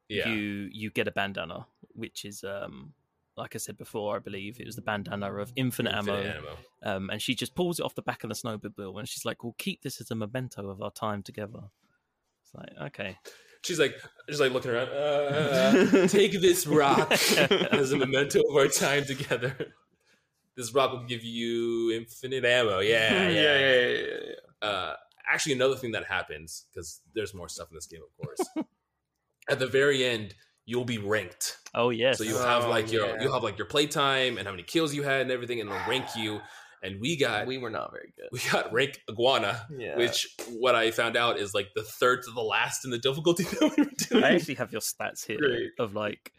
yeah. 0.09 0.27
you 0.29 0.69
you 0.71 0.89
get 0.91 1.07
a 1.07 1.11
bandana, 1.11 1.65
which 1.95 2.25
is 2.25 2.43
um, 2.43 2.93
like 3.37 3.55
I 3.55 3.57
said 3.57 3.77
before, 3.77 4.15
I 4.15 4.19
believe 4.19 4.59
it 4.59 4.65
was 4.65 4.75
the 4.75 4.81
bandana 4.81 5.33
of 5.33 5.51
infinite, 5.55 5.95
Infinite 5.95 6.25
ammo. 6.25 6.37
ammo. 6.37 6.57
Um, 6.97 7.09
and 7.09 7.21
she 7.21 7.33
just 7.33 7.55
pulls 7.55 7.79
it 7.79 7.83
off 7.83 7.95
the 7.95 8.01
back 8.03 8.23
of 8.23 8.29
the 8.29 8.35
snowmobile, 8.35 8.99
and 8.99 9.07
she's 9.09 9.25
like, 9.25 9.43
"We'll 9.43 9.55
keep 9.57 9.81
this 9.81 9.99
as 9.99 10.11
a 10.11 10.15
memento 10.15 10.69
of 10.69 10.81
our 10.81 10.91
time 10.91 11.23
together." 11.23 11.61
It's 12.43 12.53
like, 12.53 12.91
okay, 12.91 13.17
She's 13.63 13.79
like, 13.79 13.95
just 14.27 14.41
like 14.41 14.51
looking 14.51 14.71
around. 14.71 14.89
Uh, 14.89 16.07
take 16.07 16.33
this 16.41 16.67
rock 16.67 17.09
as 17.71 17.93
a 17.93 17.97
memento 17.97 18.41
of 18.41 18.55
our 18.57 18.67
time 18.67 19.05
together. 19.05 19.55
This 20.55 20.73
rock 20.73 20.91
will 20.91 21.05
give 21.05 21.23
you 21.23 21.91
infinite 21.91 22.45
ammo. 22.45 22.79
Yeah, 22.79 23.11
yeah, 23.29 23.29
yeah, 23.29 23.41
yeah, 23.41 23.59
yeah, 23.59 23.87
yeah, 23.87 24.17
yeah. 24.61 24.67
Uh, 24.67 24.95
actually, 25.31 25.53
another 25.53 25.75
thing 25.75 25.91
that 25.93 26.05
happens 26.05 26.65
because 26.73 27.01
there's 27.15 27.33
more 27.33 27.49
stuff 27.49 27.67
in 27.71 27.75
this 27.75 27.87
game, 27.87 28.01
of 28.01 28.25
course. 28.25 28.65
At 29.49 29.59
the 29.59 29.67
very 29.67 30.05
end, 30.05 30.35
you'll 30.65 30.85
be 30.85 30.97
ranked. 30.97 31.57
Oh 31.75 31.89
yes. 31.89 32.17
So 32.17 32.23
you'll 32.23 32.39
have 32.41 32.65
Oh, 32.65 32.69
like 32.69 32.91
your 32.91 33.07
yeah. 33.07 33.21
you'll 33.23 33.33
have 33.33 33.43
like 33.43 33.57
your 33.57 33.67
playtime 33.67 34.37
and 34.37 34.45
how 34.47 34.51
many 34.53 34.63
kills 34.63 34.93
you 34.93 35.03
had 35.03 35.21
and 35.21 35.31
everything, 35.31 35.59
and 35.59 35.69
it'll 35.69 35.89
rank 35.89 36.05
you. 36.15 36.39
And 36.85 36.99
we 36.99 37.15
got 37.17 37.47
we 37.47 37.57
were 37.57 37.69
not 37.69 37.93
very 37.93 38.11
good. 38.17 38.27
we 38.33 38.39
got 38.51 38.73
rank 38.73 38.99
iguana, 39.09 39.65
Yeah. 39.71 39.95
which 39.95 40.27
what 40.49 40.75
I 40.75 40.91
found 40.91 41.15
out 41.15 41.39
is 41.39 41.53
like 41.53 41.67
the 41.77 41.81
third 41.81 42.23
to 42.23 42.31
the 42.31 42.41
last 42.41 42.83
in 42.83 42.91
the 42.91 42.97
difficulty 42.97 43.43
that 43.61 43.61
we 43.77 43.83
were 43.85 43.89
doing. 44.09 44.21
I 44.25 44.35
actually 44.35 44.55
have 44.55 44.73
your 44.73 44.81
stats 44.81 45.25
here 45.25 45.37
Great. 45.39 45.69
of 45.79 45.95
like 45.95 46.32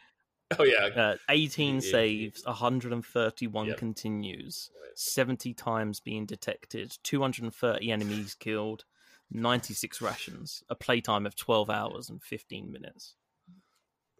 oh 0.58 0.64
yeah, 0.64 0.86
uh, 0.94 1.16
18 1.28 1.76
Yeah. 1.76 1.80
saves, 1.80 2.44
131 2.44 3.68
Yep. 3.68 3.78
continues, 3.78 4.70
70 4.94 5.54
times 5.54 6.00
being 6.00 6.26
detected, 6.26 6.96
230 7.02 7.90
enemies 7.90 8.34
killed, 8.34 8.84
96 9.30 10.00
rations, 10.00 10.62
a 10.68 10.74
playtime 10.74 11.26
of 11.26 11.34
12 11.34 11.70
hours 11.70 12.08
and 12.10 12.22
15 12.22 12.70
minutes. 12.70 13.14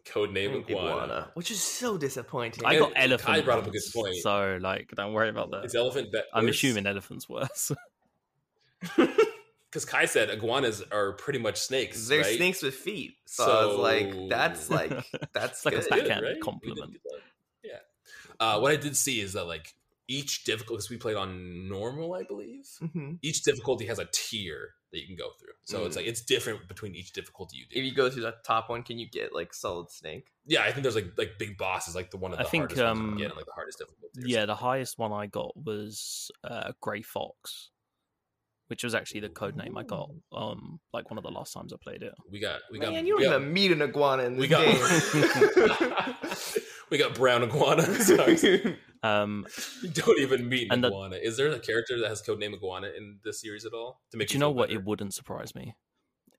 codename 0.05 0.57
iguana. 0.59 0.91
iguana, 0.91 1.31
which 1.33 1.49
is 1.49 1.61
so 1.61 1.97
disappointing. 1.97 2.63
I 2.65 2.75
got 2.75 2.93
Kai 2.93 3.03
elephant. 3.05 3.29
I 3.37 3.41
brought 3.41 3.59
up 3.59 3.67
a 3.67 3.71
good 3.71 3.81
point. 3.93 4.15
So 4.17 4.57
like, 4.61 4.91
don't 4.95 5.13
worry 5.13 5.29
about 5.29 5.49
that. 5.51 5.63
It's 5.65 5.73
elephant. 5.75 6.11
That 6.11 6.25
I'm 6.33 6.47
assuming 6.47 6.85
elephant's 6.85 7.27
worse. 7.27 7.71
because 9.75 9.85
Kai 9.85 10.05
said 10.05 10.29
iguanas 10.29 10.81
are 10.91 11.11
pretty 11.13 11.39
much 11.39 11.57
snakes. 11.59 12.07
They're 12.07 12.21
right? 12.21 12.37
snakes 12.37 12.61
with 12.63 12.73
feet. 12.75 13.17
So, 13.25 13.43
I 13.43 13.65
was 13.65 13.77
like, 13.77 14.29
that's 14.29 14.69
like 14.79 14.91
that's 15.33 15.65
like 15.65 15.75
a 15.75 15.81
good. 15.81 15.89
back- 15.89 15.99
Good, 15.99 16.07
backhand 16.07 16.25
right? 16.25 16.41
Compliment. 16.41 16.97
Yeah. 17.61 17.79
Uh, 18.39 18.59
what 18.59 18.71
I 18.71 18.77
did 18.77 18.95
see 18.95 19.19
is 19.19 19.33
that 19.33 19.43
like 19.45 19.73
each 20.07 20.43
difficulty, 20.45 20.75
because 20.77 20.89
we 20.89 20.97
played 20.97 21.17
on 21.17 21.67
normal, 21.67 22.13
I 22.13 22.23
believe. 22.23 22.65
Mhm. 22.81 23.19
Each 23.21 23.41
difficulty 23.43 23.85
has 23.87 23.99
a 23.99 24.07
tier 24.11 24.69
that 24.91 24.99
you 25.01 25.07
can 25.07 25.15
go 25.15 25.31
through. 25.39 25.53
So 25.65 25.83
it's 25.85 25.95
Mm. 25.95 25.99
like 26.01 26.05
it's 26.07 26.21
different 26.21 26.67
between 26.69 26.95
each 26.95 27.11
difficulty 27.11 27.57
you 27.57 27.65
do. 27.69 27.77
If 27.79 27.83
you 27.85 27.93
go 27.93 28.09
through 28.09 28.21
the 28.21 28.35
top 28.45 28.69
one, 28.69 28.83
can 28.83 28.97
you 28.99 29.09
get 29.09 29.33
like 29.35 29.53
solid 29.53 29.89
snake? 29.91 30.27
yeah, 30.45 30.61
I 30.63 30.71
think 30.71 30.83
there's 30.83 30.95
like 30.95 31.17
like 31.17 31.37
big 31.39 31.57
bosses, 31.57 31.95
like 31.95 32.11
the 32.11 32.17
one 32.17 32.31
of 32.33 32.39
I 32.39 32.43
the 32.43 32.49
think, 32.49 32.61
hardest 32.71 32.81
ones 32.83 32.97
you 32.99 33.03
um, 33.03 33.09
can 33.09 33.17
get, 33.17 33.25
and, 33.27 33.35
like 33.35 33.45
the 33.45 33.51
hardest 33.53 33.79
difficulty. 33.79 34.21
or 34.23 34.27
yeah, 34.27 34.45
the 34.45 34.55
highest 34.55 34.97
one 34.99 35.11
I 35.11 35.25
got 35.25 35.57
was 35.57 36.29
uh, 36.43 36.71
Grey 36.81 37.01
Fox, 37.01 37.71
which 38.67 38.83
was 38.83 38.95
actually 38.95 39.19
the 39.21 39.29
code 39.29 39.55
name 39.55 39.77
I 39.77 39.83
got. 39.83 40.09
Um, 40.33 40.79
like 40.93 41.09
one 41.11 41.17
of 41.17 41.23
the 41.23 41.31
last 41.31 41.53
times 41.53 41.71
I 41.73 41.77
played 41.81 42.01
it. 42.03 42.13
We 42.31 42.39
got 42.39 42.61
we 42.71 42.79
got 42.79 42.91
Man, 42.93 43.05
you 43.05 43.17
we 43.17 43.23
don't 43.23 43.33
even 43.41 43.53
meet 43.53 43.71
an 43.71 43.81
iguana 43.81 44.23
in 44.23 44.37
we 44.37 44.47
this 44.47 45.13
got 45.13 46.15
we 46.89 46.97
got 46.97 47.15
brown 47.15 47.43
iguana. 47.43 47.83
Sorry. 48.03 48.77
Um, 49.03 49.45
You 49.83 49.89
don't 49.89 50.19
even 50.19 50.49
meet 50.49 50.63
an 50.63 50.71
And 50.71 50.83
the- 50.83 50.87
iguana. 50.87 51.17
Is 51.17 51.37
there 51.37 51.51
a 51.51 51.59
character 51.59 51.99
that 51.99 52.09
has 52.09 52.23
code 52.23 52.39
name 52.39 52.55
iguana 52.55 52.87
in 52.97 53.19
this 53.23 53.39
series 53.39 53.63
at 53.63 53.71
all? 53.71 54.01
To 54.09 54.17
make 54.17 54.29
do 54.29 54.33
you 54.33 54.39
know 54.39 54.49
what? 54.49 54.69
better? 54.69 54.79
It 54.79 54.85
wouldn't 54.85 55.13
surprise 55.13 55.53
me. 55.53 55.75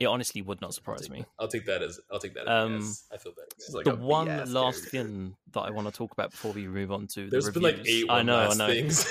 It 0.01 0.07
honestly 0.07 0.43
would 0.43 0.61
not 0.61 0.69
I'll 0.69 0.73
surprise 0.73 1.09
me. 1.09 1.21
that. 1.21 1.29
I'll 1.39 1.47
take 1.47 1.65
that 1.67 1.81
as 1.83 2.01
I'll 2.11 2.19
take 2.19 2.35
that 2.35 2.49
Um, 2.49 2.73
a 2.75 2.79
yes. 2.81 3.05
I 3.13 3.19
feel 3.19 3.33
better. 3.37 3.73
Like 3.73 3.85
the 3.85 3.95
one 3.95 4.27
BS 4.27 4.53
last 4.53 4.91
character. 4.91 4.91
thing 4.91 5.37
that 5.53 5.61
I 5.61 5.71
want 5.71 5.87
to 5.87 5.93
talk 5.97 6.11
about 6.11 6.33
before 6.33 6.51
we 6.53 6.67
move 6.67 6.91
on 6.91 7.07
to 7.15 7.27
the 7.27 7.31
There's 7.31 7.51
been 7.51 7.63
reviews. 7.63 7.79
like 7.79 7.89
eight 7.89 8.07
I 8.11 8.17
one 8.17 8.27
know, 8.27 8.37
I 8.51 8.55
know. 8.55 8.67
things. 8.67 9.07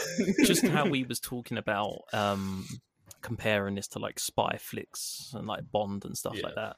Just 0.45 0.65
how 0.67 0.89
we 0.89 1.03
was 1.05 1.21
talking 1.21 1.57
about 1.57 1.99
um, 2.11 2.67
comparing 3.25 3.75
this 3.75 3.87
to 3.89 3.99
like 3.99 4.19
spy 4.19 4.57
flicks 4.59 5.31
and 5.33 5.47
like 5.47 5.71
Bond 5.71 6.05
and 6.05 6.15
stuff 6.17 6.37
like 6.43 6.55
that. 6.55 6.75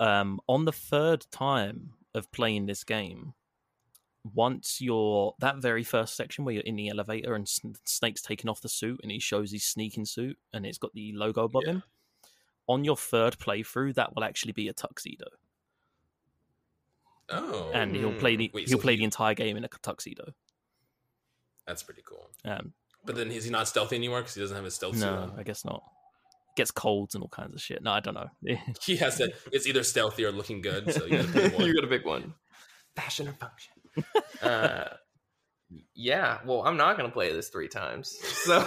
Um, 0.00 0.40
on 0.46 0.64
the 0.64 0.72
third 0.72 1.26
time 1.32 1.94
of 2.14 2.30
playing 2.30 2.66
this 2.66 2.84
game, 2.84 3.34
once 4.34 4.80
you're 4.80 5.34
that 5.40 5.56
very 5.56 5.82
first 5.82 6.14
section 6.16 6.44
where 6.44 6.54
you're 6.54 6.62
in 6.64 6.76
the 6.76 6.88
elevator 6.88 7.34
and 7.34 7.48
Snake's 7.84 8.22
taking 8.22 8.48
off 8.48 8.60
the 8.60 8.68
suit 8.68 9.00
and 9.02 9.10
he 9.10 9.18
shows 9.18 9.50
his 9.50 9.64
sneaking 9.64 10.04
suit 10.04 10.38
and 10.52 10.64
it's 10.64 10.78
got 10.78 10.92
the 10.94 11.12
logo 11.14 11.44
above 11.44 11.62
Yeah. 11.66 11.72
him. 11.72 11.82
On 12.68 12.84
your 12.84 12.96
third 12.96 13.38
playthrough, 13.38 13.94
that 13.94 14.14
will 14.14 14.22
actually 14.24 14.52
be 14.52 14.68
a 14.68 14.72
tuxedo, 14.74 15.26
oh, 17.30 17.70
and 17.74 17.96
he'll 17.96 18.12
play 18.18 18.36
the 18.36 18.50
Wait, 18.52 18.68
he'll 18.68 18.78
so 18.78 18.82
play 18.82 18.92
he- 18.92 18.98
the 18.98 19.04
entire 19.04 19.34
game 19.34 19.56
in 19.56 19.64
a 19.64 19.68
tuxedo. 19.68 20.34
that's 21.66 21.82
pretty 21.82 22.02
cool. 22.04 22.30
Um, 22.44 22.72
But 23.08 23.16
then 23.16 23.30
is 23.30 23.46
he 23.46 23.50
not 23.50 23.66
stealthy 23.66 23.96
anymore 23.96 24.20
because 24.20 24.34
he 24.34 24.42
doesn't 24.42 24.54
have 24.54 24.66
his 24.66 24.74
stealth 24.74 24.96
suit 24.96 25.06
no, 25.06 25.14
on? 25.14 25.32
I 25.38 25.42
guess 25.42 25.64
not. 25.64 25.82
Gets 26.56 26.70
colds 26.70 27.14
and 27.14 27.22
all 27.22 27.30
kinds 27.30 27.54
of 27.54 27.60
shit. 27.62 27.82
No, 27.82 27.90
I 27.90 28.00
don't 28.00 28.12
know. 28.12 28.28
He 28.84 28.96
has 28.96 29.16
to. 29.16 29.32
It's 29.50 29.66
either 29.66 29.82
stealthy 29.82 30.26
or 30.26 30.30
looking 30.30 30.60
good. 30.60 30.92
So 30.92 31.06
you 31.06 31.16
got 31.16 31.26
to 31.26 31.32
pick 31.32 31.52
one. 31.58 31.66
you 31.66 31.74
got 31.74 31.84
a 31.84 31.86
big 31.86 32.04
one. 32.04 32.34
Fashion 32.94 33.26
or 33.26 33.32
function? 33.32 33.72
uh, 34.42 34.88
yeah. 35.94 36.40
Well, 36.44 36.64
I'm 36.66 36.76
not 36.76 36.98
gonna 36.98 37.08
play 37.08 37.32
this 37.32 37.48
three 37.48 37.68
times. 37.68 38.10
So 38.10 38.58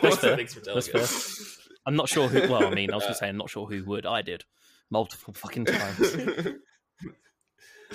That's 0.00 0.18
fair. 0.18 0.36
Thanks 0.36 0.54
for 0.54 0.60
telling 0.60 0.76
That's 0.92 0.94
us. 0.94 1.58
I'm 1.84 1.96
not 1.96 2.08
sure 2.08 2.28
who. 2.28 2.48
Well, 2.48 2.64
I 2.64 2.70
mean, 2.72 2.92
I 2.92 2.94
was 2.94 3.02
gonna 3.02 3.16
say 3.16 3.28
I'm 3.28 3.38
not 3.38 3.50
sure 3.50 3.66
who 3.66 3.82
would. 3.86 4.06
I 4.06 4.22
did 4.22 4.44
multiple 4.88 5.34
fucking 5.34 5.64
times. 5.64 6.16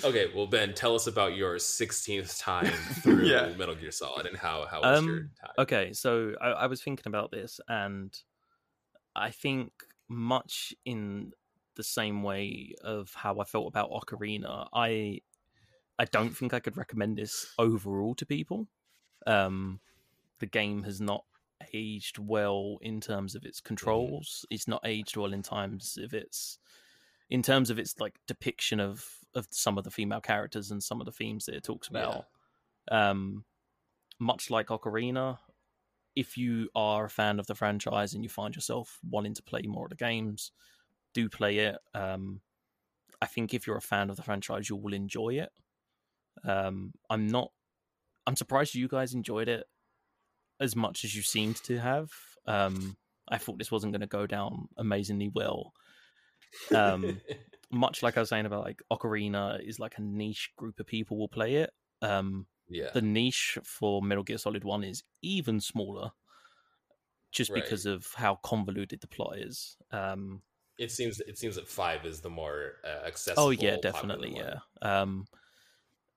Okay, 0.04 0.30
well 0.34 0.46
Ben, 0.46 0.74
tell 0.74 0.94
us 0.94 1.06
about 1.06 1.36
your 1.36 1.58
16th 1.58 2.38
time 2.38 2.66
through 3.02 3.24
Yeah. 3.24 3.54
Metal 3.56 3.74
Gear 3.74 3.90
Solid 3.90 4.26
and 4.26 4.36
how 4.36 4.66
how 4.66 4.80
was 4.82 5.04
your 5.04 5.16
Um, 5.16 5.30
time? 5.40 5.54
Okay, 5.58 5.92
so 5.92 6.34
I, 6.40 6.48
I 6.48 6.66
was 6.66 6.82
thinking 6.82 7.06
about 7.06 7.30
this, 7.30 7.60
and 7.68 8.16
I 9.14 9.30
think 9.30 9.72
much 10.08 10.74
in 10.84 11.32
the 11.74 11.82
same 11.82 12.22
way 12.22 12.74
of 12.82 13.12
how 13.14 13.38
I 13.40 13.44
felt 13.44 13.68
about 13.68 13.90
Ocarina, 13.90 14.68
I 14.72 15.20
I 15.98 16.04
don't 16.06 16.36
think 16.36 16.54
I 16.54 16.60
could 16.60 16.76
recommend 16.76 17.18
this 17.18 17.54
overall 17.58 18.14
to 18.16 18.26
people. 18.26 18.68
Um, 19.26 19.80
the 20.38 20.46
game 20.46 20.82
has 20.84 21.00
not 21.00 21.24
aged 21.72 22.18
well 22.18 22.78
in 22.82 23.00
terms 23.00 23.34
of 23.34 23.44
its 23.46 23.60
controls. 23.60 24.44
It's 24.50 24.68
not 24.68 24.82
aged 24.84 25.16
well 25.16 25.32
in 25.32 25.42
times 25.42 25.98
of 26.02 26.14
its 26.14 26.58
in 27.30 27.42
terms 27.42 27.70
of 27.70 27.78
its 27.78 27.98
like 28.00 28.18
depiction 28.26 28.80
of 28.80 29.04
of 29.36 29.46
some 29.50 29.78
of 29.78 29.84
the 29.84 29.90
female 29.90 30.20
characters 30.20 30.70
and 30.72 30.82
some 30.82 31.00
of 31.00 31.06
the 31.06 31.12
themes 31.12 31.44
that 31.46 31.54
it 31.54 31.62
talks 31.62 31.88
Yeah. 31.92 32.00
about. 32.00 32.24
Um, 32.90 33.44
much 34.18 34.50
like 34.50 34.68
Ocarina, 34.68 35.38
if 36.16 36.36
you 36.36 36.68
are 36.74 37.04
a 37.04 37.10
fan 37.10 37.38
of 37.38 37.46
the 37.46 37.54
franchise 37.54 38.14
and 38.14 38.24
you 38.24 38.28
find 38.30 38.54
yourself 38.56 38.98
wanting 39.08 39.34
to 39.34 39.42
play 39.42 39.62
more 39.66 39.84
of 39.84 39.90
the 39.90 39.96
games, 39.96 40.50
do 41.14 41.28
play 41.28 41.58
it. 41.58 41.76
Um, 41.94 42.40
I 43.20 43.26
think 43.26 43.54
if 43.54 43.66
you're 43.66 43.76
a 43.76 43.82
fan 43.82 44.10
of 44.10 44.16
the 44.16 44.22
franchise, 44.22 44.68
you 44.68 44.76
will 44.76 44.94
enjoy 44.94 45.34
it. 45.34 45.50
Um, 46.44 46.92
I'm 47.10 47.26
not. 47.26 47.52
I'm 48.26 48.36
surprised 48.36 48.74
you 48.74 48.88
guys 48.88 49.14
enjoyed 49.14 49.48
it 49.48 49.66
as 50.60 50.74
much 50.74 51.04
as 51.04 51.14
you 51.14 51.22
seemed 51.22 51.56
to 51.64 51.78
have. 51.78 52.10
Um, 52.46 52.96
I 53.28 53.38
thought 53.38 53.58
this 53.58 53.70
wasn't 53.70 53.92
going 53.92 54.00
to 54.00 54.06
go 54.06 54.26
down 54.26 54.68
amazingly 54.76 55.30
well. 55.34 55.72
Um, 56.74 57.20
much 57.70 58.02
like 58.02 58.16
I 58.16 58.20
was 58.20 58.28
saying 58.28 58.46
about 58.46 58.64
like 58.64 58.82
Ocarina 58.92 59.66
is 59.66 59.78
like 59.78 59.98
a 59.98 60.02
niche 60.02 60.52
group 60.56 60.78
of 60.80 60.86
people 60.86 61.16
will 61.16 61.28
play 61.28 61.56
it. 61.56 61.70
Um, 62.02 62.46
yeah, 62.68 62.90
the 62.92 63.02
niche 63.02 63.58
for 63.64 64.02
Metal 64.02 64.24
Gear 64.24 64.38
Solid 64.38 64.64
One 64.64 64.84
is 64.84 65.02
even 65.22 65.60
smaller, 65.60 66.10
just 67.32 67.50
Right. 67.50 67.62
because 67.62 67.86
of 67.86 68.06
how 68.14 68.36
convoluted 68.42 69.00
the 69.00 69.08
plot 69.08 69.38
is. 69.38 69.76
Um, 69.92 70.42
it 70.78 70.90
seems 70.90 71.20
it 71.20 71.38
seems 71.38 71.54
that 71.56 71.68
five 71.68 72.04
is 72.04 72.20
the 72.20 72.30
more 72.30 72.74
uh, 72.84 73.06
accessible. 73.06 73.44
oh 73.44 73.50
yeah, 73.50 73.76
definitely, 73.80 74.36
yeah. 74.36 74.56
Um, 74.82 75.26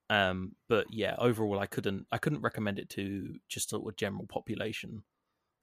um, 0.09 0.55
but 0.67 0.87
yeah, 0.89 1.15
overall, 1.17 1.59
I 1.59 1.67
couldn't 1.67 2.07
I 2.11 2.17
couldn't 2.17 2.41
recommend 2.41 2.79
it 2.79 2.89
to 2.91 3.35
just 3.47 3.73
a 3.73 3.79
general 3.95 4.25
population. 4.27 5.03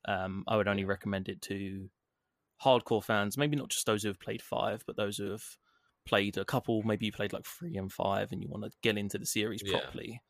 Um, 0.06 0.44
I 0.46 0.56
would 0.56 0.68
only 0.68 0.84
recommend 0.84 1.28
it 1.28 1.42
to 1.42 1.90
hardcore 2.62 3.02
fans, 3.04 3.36
maybe 3.36 3.56
not 3.56 3.68
just 3.68 3.86
those 3.86 4.02
who 4.02 4.08
have 4.08 4.20
played 4.20 4.42
five, 4.42 4.82
but 4.86 4.96
those 4.96 5.18
who 5.18 5.30
have 5.30 5.44
played 6.06 6.36
a 6.36 6.44
couple. 6.44 6.82
Maybe 6.82 7.06
you 7.06 7.12
played 7.12 7.32
like 7.32 7.44
three 7.46 7.76
and 7.76 7.92
five, 7.92 8.32
and 8.32 8.42
you 8.42 8.48
want 8.48 8.64
to 8.64 8.70
get 8.82 8.98
into 8.98 9.18
the 9.18 9.26
series 9.26 9.62
Yeah. 9.62 9.80
properly. 9.80 10.22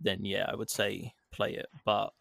Then 0.00 0.24
yeah, 0.24 0.46
I 0.48 0.56
would 0.56 0.70
say 0.70 1.14
play 1.32 1.54
it. 1.54 1.66
But 1.84 2.12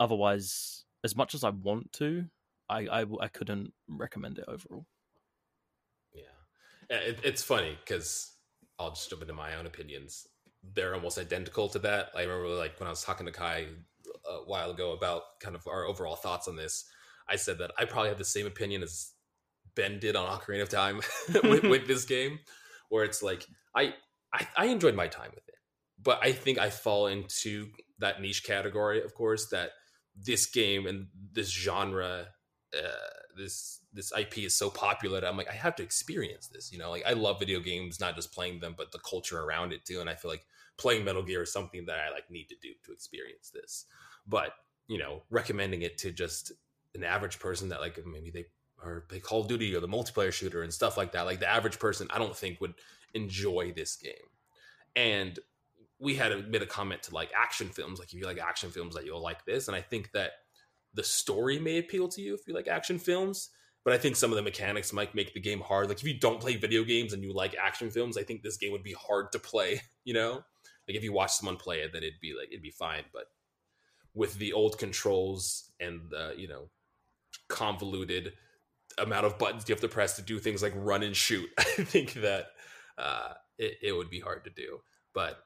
otherwise, 0.00 0.84
as 1.04 1.16
much 1.16 1.34
as 1.34 1.44
I 1.44 1.50
want 1.50 1.92
to, 1.94 2.26
I 2.68 2.86
I, 2.88 3.06
I 3.20 3.28
couldn't 3.28 3.72
recommend 3.88 4.38
it 4.38 4.46
overall. 4.48 4.86
Yeah, 6.14 6.96
it, 6.96 7.20
it's 7.22 7.42
funny 7.42 7.76
because 7.84 8.34
I'll 8.78 8.90
just 8.90 9.10
jump 9.10 9.22
into 9.22 9.34
my 9.34 9.54
own 9.56 9.66
opinions. 9.66 10.26
They're 10.74 10.94
almost 10.94 11.18
identical 11.18 11.68
to 11.70 11.78
that. 11.80 12.10
I 12.14 12.22
remember, 12.22 12.48
like 12.48 12.78
when 12.80 12.86
I 12.86 12.90
was 12.90 13.04
talking 13.04 13.26
to 13.26 13.32
Kai 13.32 13.66
uh, 14.28 14.32
a 14.32 14.44
while 14.44 14.70
ago 14.70 14.92
about 14.92 15.40
kind 15.40 15.54
of 15.54 15.66
our 15.66 15.84
overall 15.84 16.16
thoughts 16.16 16.48
on 16.48 16.56
this. 16.56 16.88
I 17.28 17.36
said 17.36 17.58
that 17.58 17.72
I 17.78 17.84
probably 17.84 18.08
have 18.08 18.18
the 18.18 18.24
same 18.24 18.46
opinion 18.46 18.82
as 18.82 19.12
Ben 19.74 19.98
did 19.98 20.16
on 20.16 20.26
Ocarina 20.28 20.62
of 20.62 20.68
Time 20.68 21.00
with, 21.42 21.64
with 21.64 21.86
this 21.86 22.04
game, 22.04 22.38
where 22.88 23.04
it's 23.04 23.22
like 23.22 23.46
I, 23.74 23.94
I 24.32 24.46
I 24.56 24.66
enjoyed 24.66 24.94
my 24.94 25.08
time 25.08 25.30
with 25.34 25.48
it, 25.48 25.56
but 26.02 26.18
I 26.22 26.32
think 26.32 26.58
I 26.58 26.70
fall 26.70 27.06
into 27.06 27.68
that 27.98 28.20
niche 28.20 28.44
category, 28.44 29.02
of 29.02 29.14
course, 29.14 29.48
that 29.48 29.70
this 30.16 30.46
game 30.46 30.86
and 30.86 31.08
this 31.32 31.50
genre, 31.50 32.28
uh, 32.76 33.10
this 33.36 33.80
this 33.92 34.12
IP 34.18 34.38
is 34.38 34.54
so 34.54 34.70
popular 34.70 35.20
that 35.20 35.28
I'm 35.28 35.36
like 35.36 35.50
I 35.50 35.54
have 35.54 35.76
to 35.76 35.82
experience 35.82 36.48
this. 36.48 36.72
You 36.72 36.78
know, 36.78 36.90
like 36.90 37.04
I 37.06 37.12
love 37.12 37.38
video 37.38 37.60
games, 37.60 38.00
not 38.00 38.14
just 38.14 38.32
playing 38.32 38.60
them, 38.60 38.74
but 38.76 38.92
the 38.92 38.98
culture 38.98 39.40
around 39.40 39.72
it 39.72 39.84
too. 39.84 40.00
And 40.00 40.08
I 40.08 40.14
feel 40.14 40.30
like 40.30 40.44
playing 40.78 41.04
Metal 41.04 41.22
Gear 41.22 41.42
is 41.42 41.52
something 41.52 41.86
that 41.86 41.98
I 41.98 42.10
like 42.10 42.30
need 42.30 42.48
to 42.48 42.56
do 42.60 42.70
to 42.84 42.92
experience 42.92 43.50
this. 43.52 43.86
But 44.26 44.52
you 44.88 44.98
know, 44.98 45.22
recommending 45.30 45.82
it 45.82 45.98
to 45.98 46.12
just 46.12 46.52
an 46.96 47.04
average 47.04 47.38
person 47.38 47.68
that 47.68 47.80
like 47.80 47.98
maybe 48.06 48.30
they 48.30 48.46
or 48.82 49.02
play 49.08 49.20
Call 49.20 49.40
of 49.40 49.48
Duty 49.48 49.74
or 49.74 49.80
the 49.80 49.88
multiplayer 49.88 50.32
shooter 50.32 50.62
and 50.62 50.72
stuff 50.72 50.96
like 50.96 51.12
that. 51.12 51.26
Like 51.26 51.40
the 51.40 51.48
average 51.48 51.78
person, 51.78 52.08
I 52.10 52.18
don't 52.18 52.36
think 52.36 52.60
would 52.60 52.74
enjoy 53.14 53.72
this 53.74 53.96
game. 53.96 54.12
And 54.94 55.38
we 55.98 56.14
had 56.14 56.32
a, 56.32 56.42
made 56.42 56.62
a 56.62 56.66
comment 56.66 57.02
to 57.04 57.14
like 57.14 57.30
action 57.34 57.68
films, 57.68 57.98
like 57.98 58.12
if 58.12 58.18
you 58.18 58.26
like 58.26 58.38
action 58.38 58.70
films, 58.70 58.94
that 58.94 59.04
you'll 59.04 59.22
like 59.22 59.44
this. 59.44 59.68
And 59.68 59.76
I 59.76 59.80
think 59.80 60.12
that 60.12 60.32
the 60.94 61.02
story 61.02 61.58
may 61.58 61.78
appeal 61.78 62.08
to 62.08 62.20
you 62.20 62.34
if 62.34 62.40
you 62.46 62.54
like 62.54 62.68
action 62.68 62.98
films. 62.98 63.50
But 63.84 63.94
I 63.94 63.98
think 63.98 64.16
some 64.16 64.32
of 64.32 64.36
the 64.36 64.42
mechanics 64.42 64.92
might 64.92 65.14
make 65.14 65.32
the 65.32 65.40
game 65.40 65.60
hard. 65.60 65.88
Like 65.88 65.98
if 65.98 66.04
you 66.04 66.18
don't 66.18 66.40
play 66.40 66.56
video 66.56 66.82
games 66.82 67.12
and 67.12 67.22
you 67.22 67.32
like 67.32 67.54
action 67.54 67.88
films, 67.88 68.18
I 68.18 68.24
think 68.24 68.42
this 68.42 68.56
game 68.56 68.72
would 68.72 68.82
be 68.82 68.94
hard 68.94 69.32
to 69.32 69.38
play. 69.38 69.80
You 70.04 70.14
know, 70.14 70.34
like 70.86 70.96
if 70.96 71.02
you 71.02 71.12
watch 71.12 71.32
someone 71.32 71.56
play 71.56 71.80
it, 71.80 71.92
then 71.92 72.04
it'd 72.04 72.20
be 72.20 72.32
like 72.32 72.46
it'd 72.52 72.62
be 72.62 72.70
fine. 72.70 73.02
But 73.12 73.24
with 74.14 74.38
the 74.38 74.52
old 74.52 74.78
controls 74.78 75.72
and 75.80 76.02
the 76.10 76.32
you 76.36 76.46
know 76.46 76.70
convoluted 77.48 78.32
amount 78.98 79.26
of 79.26 79.38
buttons 79.38 79.68
you 79.68 79.74
have 79.74 79.82
to 79.82 79.88
press 79.88 80.16
to 80.16 80.22
do 80.22 80.38
things 80.38 80.62
like 80.62 80.72
run 80.76 81.02
and 81.02 81.16
shoot, 81.16 81.48
I 81.58 81.64
think 81.64 82.14
that 82.14 82.46
uh, 82.98 83.34
it, 83.58 83.74
it 83.82 83.92
would 83.92 84.10
be 84.10 84.20
hard 84.20 84.44
to 84.44 84.50
do. 84.50 84.78
But 85.14 85.38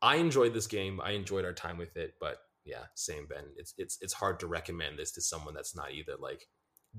I 0.00 0.16
enjoyed 0.16 0.54
this 0.54 0.66
game. 0.66 1.00
I 1.02 1.12
enjoyed 1.12 1.44
our 1.44 1.52
time 1.52 1.78
with 1.78 1.96
it. 1.96 2.14
But 2.20 2.38
yeah, 2.64 2.84
same 2.94 3.26
Ben. 3.26 3.44
It's 3.56 3.74
it's 3.78 3.98
it's 4.00 4.12
hard 4.12 4.40
to 4.40 4.46
recommend 4.46 4.98
this 4.98 5.12
to 5.12 5.20
someone 5.20 5.54
that's 5.54 5.76
not 5.76 5.92
either 5.92 6.14
like 6.18 6.46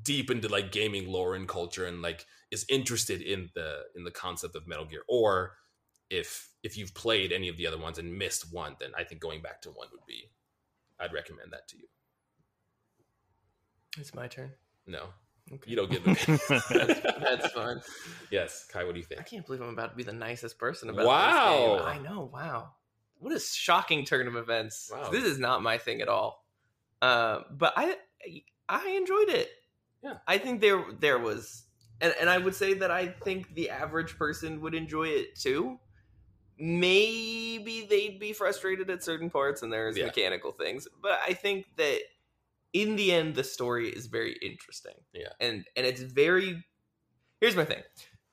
deep 0.02 0.32
into 0.32 0.50
like 0.50 0.72
gaming 0.72 1.08
lore 1.12 1.36
and 1.36 1.48
culture 1.48 1.86
and 1.86 2.02
like 2.02 2.26
is 2.52 2.66
interested 2.70 3.22
in 3.22 3.50
the 3.56 3.82
in 3.96 4.04
the 4.04 4.12
concept 4.12 4.56
of 4.56 4.68
Metal 4.68 4.86
Gear 4.86 5.04
or 5.08 5.54
if 6.10 6.50
if 6.64 6.78
you've 6.78 6.94
played 6.96 7.32
any 7.32 7.48
of 7.48 7.58
the 7.58 7.68
other 7.68 7.78
ones 7.78 8.00
and 8.00 8.18
missed 8.18 8.52
one 8.52 8.76
then 8.80 8.90
I 8.98 9.04
think 9.04 9.22
going 9.22 9.42
back 9.42 9.62
to 9.62 9.70
one 9.70 9.88
would 9.92 10.06
be 10.08 10.32
I'd 11.00 11.14
recommend 11.14 11.52
that 11.52 11.68
to 11.70 11.78
you. 11.78 11.86
It's 13.98 14.14
my 14.14 14.28
turn. 14.28 14.52
No. 14.88 15.06
Okay. 15.52 15.70
You 15.72 15.76
don't 15.76 15.92
get 15.92 16.04
the 16.06 16.12
that's, 16.50 17.02
that's 17.02 17.52
fine. 17.54 17.82
Yes, 18.32 18.66
Kai, 18.72 18.84
what 18.86 18.94
do 18.94 19.00
you 19.00 19.06
think? 19.06 19.20
I 19.22 19.24
can't 19.24 19.46
believe 19.46 19.62
I'm 19.62 19.70
about 19.70 19.92
to 19.92 19.96
be 19.96 20.04
the 20.04 20.14
nicest 20.14 20.58
person 20.58 20.90
about 20.90 21.06
Wow. 21.06 21.74
this 21.74 21.82
game. 21.82 21.88
I 21.88 21.98
know. 22.10 22.30
Wow. 22.34 22.70
What 23.20 23.34
a 23.34 23.40
shocking 23.40 24.06
turn 24.06 24.28
of 24.28 24.36
events. 24.36 24.90
Wow. 24.92 25.10
This 25.10 25.24
is 25.24 25.40
not 25.40 25.62
my 25.62 25.78
thing 25.78 26.02
at 26.02 26.08
all. 26.08 26.46
Uh, 27.02 27.42
but 27.52 27.74
I 27.76 27.98
I 28.70 28.90
enjoyed 28.92 29.30
it. 29.30 29.50
Yeah. 30.02 30.16
I 30.28 30.38
think 30.38 30.62
there 30.62 30.84
there 31.00 31.20
was 31.20 31.64
and, 32.02 32.14
and 32.20 32.30
I 32.30 32.38
would 32.38 32.56
say 32.56 32.74
that 32.76 32.92
I 32.92 33.08
think 33.08 33.54
the 33.54 33.70
average 33.70 34.18
person 34.18 34.60
would 34.62 34.74
enjoy 34.74 35.08
it 35.10 35.36
too. 35.38 35.78
Maybe 36.58 37.86
they'd 37.90 38.20
be 38.20 38.32
frustrated 38.34 38.90
at 38.90 39.04
certain 39.04 39.30
parts 39.30 39.62
and 39.64 39.72
there's 39.72 39.98
Yeah. 39.98 40.06
mechanical 40.06 40.52
things, 40.52 40.88
but 41.02 41.20
I 41.26 41.34
think 41.34 41.66
that 41.78 42.00
in 42.74 42.96
the 42.96 43.12
end 43.12 43.36
the 43.36 43.44
story 43.44 43.90
is 43.90 44.08
very 44.08 44.34
interesting. 44.42 44.96
Yeah. 45.14 45.34
And 45.40 45.66
and 45.76 45.86
it's 45.86 46.02
very 46.02 46.64
Here's 47.42 47.56
my 47.56 47.66
thing. 47.66 47.84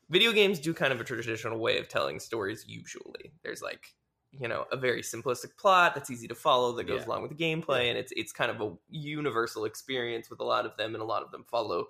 Video 0.09 0.33
games 0.33 0.59
do 0.61 0.75
kind 0.75 0.93
of 0.93 1.01
a 1.01 1.05
traditional 1.05 1.59
way 1.59 1.79
of 1.79 1.89
telling 1.89 2.21
stories 2.21 2.65
usually. 2.69 3.33
There's 3.43 3.63
like 3.63 3.95
you 4.33 4.49
know 4.49 4.67
a 4.73 4.77
very 4.77 5.03
simplistic 5.03 5.57
plot 5.57 5.95
that's 5.95 6.11
easy 6.11 6.29
to 6.29 6.35
follow 6.37 6.73
that 6.75 6.85
goes 6.85 7.03
Yeah. 7.03 7.07
along 7.07 7.23
with 7.23 7.37
the 7.37 7.45
gameplay 7.45 7.89
and 7.91 7.99
it's 7.99 8.13
it's 8.17 8.33
kind 8.33 8.51
of 8.51 8.61
a 8.61 8.77
universal 8.89 9.65
experience 9.65 10.31
with 10.31 10.41
a 10.41 10.45
lot 10.45 10.67
of 10.67 10.77
them 10.77 10.95
and 10.95 11.03
a 11.03 11.07
lot 11.07 11.23
of 11.25 11.33
them 11.33 11.45
follow 11.45 11.87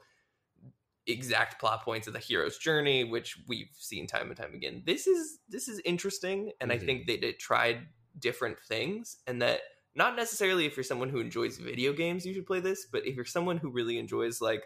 exact 1.06 1.58
plot 1.58 1.82
points 1.82 2.06
of 2.06 2.12
the 2.12 2.18
hero's 2.18 2.58
journey 2.58 3.04
which 3.04 3.38
we've 3.48 3.70
seen 3.72 4.06
time 4.06 4.28
and 4.28 4.36
time 4.36 4.54
again 4.54 4.82
this 4.86 5.06
is 5.06 5.38
this 5.48 5.66
is 5.66 5.80
interesting 5.84 6.52
and 6.60 6.70
Mhm. 6.70 6.72
i 6.72 6.78
think 6.78 7.06
that 7.06 7.24
it 7.26 7.38
tried 7.38 7.88
different 8.18 8.60
things 8.60 9.16
and 9.26 9.40
that 9.40 9.62
not 9.94 10.16
necessarily 10.16 10.66
if 10.66 10.76
you're 10.76 10.84
someone 10.84 11.08
who 11.08 11.20
enjoys 11.20 11.58
video 11.58 11.92
games 11.92 12.24
you 12.26 12.34
should 12.34 12.46
play 12.46 12.60
this 12.60 12.86
but 12.86 13.06
if 13.06 13.16
you're 13.16 13.24
someone 13.24 13.56
who 13.56 13.70
really 13.70 13.98
enjoys 13.98 14.40
like 14.40 14.64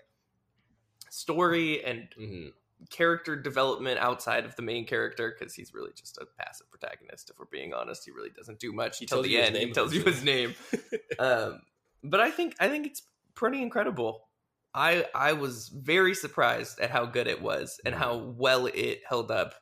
story 1.11 1.85
and 1.85 2.09
hmm 2.17 2.49
character 2.91 3.37
development 3.37 3.99
outside 3.99 4.45
of 4.45 4.55
the 4.57 4.63
main 4.63 4.87
character 4.87 5.35
because 5.39 5.55
he's 5.55 5.73
really 5.73 5.93
just 5.95 6.19
a 6.19 6.27
passive 6.39 6.71
protagonist. 6.71 7.31
If 7.31 7.39
we're 7.39 7.47
being 7.47 7.73
honest, 7.73 8.05
he 8.05 8.11
really 8.11 8.31
doesn't 8.31 8.59
do 8.59 8.73
much 8.73 8.99
He 8.99 9.07
tells 9.07 9.25
the 9.25 9.39
end. 9.39 9.57
He 9.57 9.71
tells 9.71 9.95
you 9.95 10.03
his 10.05 10.23
name. 10.23 10.55
um, 11.19 11.63
but 12.03 12.21
I 12.21 12.31
think 12.31 12.57
I 12.61 12.69
think 12.69 12.87
it's 12.87 13.03
pretty 13.35 13.63
incredible. 13.63 14.29
I 14.75 15.07
I 15.15 15.33
was 15.33 15.69
very 15.69 16.15
surprised 16.15 16.81
at 16.81 16.91
how 16.91 17.07
good 17.07 17.27
it 17.27 17.41
was 17.41 17.81
and 17.87 17.95
Mhm. 17.95 17.99
how 17.99 18.17
well 18.17 18.67
it 18.67 19.03
held 19.09 19.31
up 19.31 19.55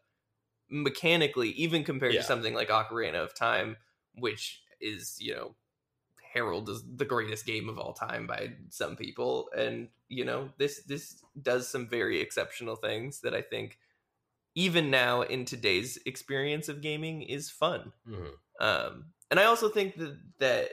mechanically, 0.70 1.51
even 1.51 1.84
compared 1.84 2.14
Yeah. 2.14 2.20
to 2.20 2.26
something 2.26 2.55
like 2.55 2.70
Ocarina 2.70 3.22
of 3.22 3.34
Time, 3.34 3.76
which 4.14 4.62
is 4.82 5.18
you 5.20 5.34
know 5.34 5.56
heralded 6.32 6.74
as 6.76 6.84
the 6.96 7.04
greatest 7.04 7.46
game 7.46 7.68
of 7.68 7.78
all 7.78 7.92
time 7.92 8.26
by 8.26 8.54
some 8.70 8.96
people. 8.96 9.50
And 9.56 9.90
you 10.09 10.24
know 10.24 10.50
this 10.59 10.84
this 10.84 11.24
does 11.40 11.68
some 11.68 11.88
very 11.88 12.20
exceptional 12.20 12.76
things 12.76 13.20
that 13.22 13.34
I 13.34 13.42
think 13.42 13.78
even 14.54 14.90
now 14.90 15.22
in 15.22 15.44
today's 15.44 15.98
experience 16.06 16.68
of 16.68 16.82
gaming 16.82 17.22
is 17.22 17.50
fun. 17.50 17.92
hmm 18.06 18.42
Um, 18.60 19.12
and 19.30 19.40
I 19.40 19.44
also 19.44 19.68
think 19.70 19.96
that 19.96 20.20
that 20.40 20.70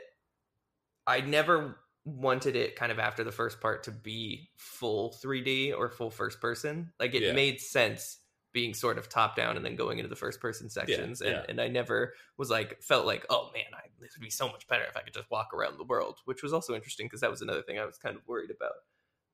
I 1.07 1.21
never 1.21 1.79
wanted 2.05 2.55
it 2.55 2.75
kind 2.75 2.91
of 2.91 2.99
after 2.99 3.23
the 3.23 3.31
first 3.31 3.59
part 3.61 3.83
to 3.83 3.91
be 3.91 4.51
full 4.55 5.11
3D 5.13 5.73
or 5.73 5.89
full 5.89 6.11
first 6.11 6.39
person. 6.41 6.93
Like 6.99 7.13
it 7.13 7.25
Yeah. 7.25 7.31
made 7.31 7.59
sense 7.61 8.18
being 8.51 8.73
sort 8.73 8.97
of 8.97 9.09
top 9.09 9.35
down 9.35 9.55
and 9.55 9.65
then 9.65 9.75
going 9.75 9.99
into 9.99 10.09
the 10.09 10.15
first 10.15 10.39
person 10.39 10.69
sections. 10.69 11.21
and, 11.21 11.31
yeah. 11.31 11.45
and 11.47 11.61
I 11.61 11.67
never 11.67 12.13
was 12.37 12.49
like 12.49 12.81
felt 12.81 13.05
like, 13.05 13.25
oh 13.29 13.51
man, 13.53 13.65
I, 13.73 13.87
this 13.99 14.15
would 14.15 14.23
be 14.23 14.29
so 14.29 14.47
much 14.47 14.67
better 14.67 14.83
if 14.83 14.97
I 14.97 15.01
could 15.01 15.13
just 15.13 15.29
walk 15.29 15.53
around 15.53 15.77
the 15.77 15.83
world, 15.83 16.19
which 16.25 16.41
was 16.41 16.53
also 16.53 16.73
interesting 16.73 17.05
because 17.05 17.21
that 17.21 17.29
was 17.29 17.41
another 17.41 17.61
thing 17.61 17.77
I 17.77 17.85
was 17.85 17.97
kind 17.97 18.15
of 18.15 18.27
worried 18.27 18.51
about. 18.51 18.73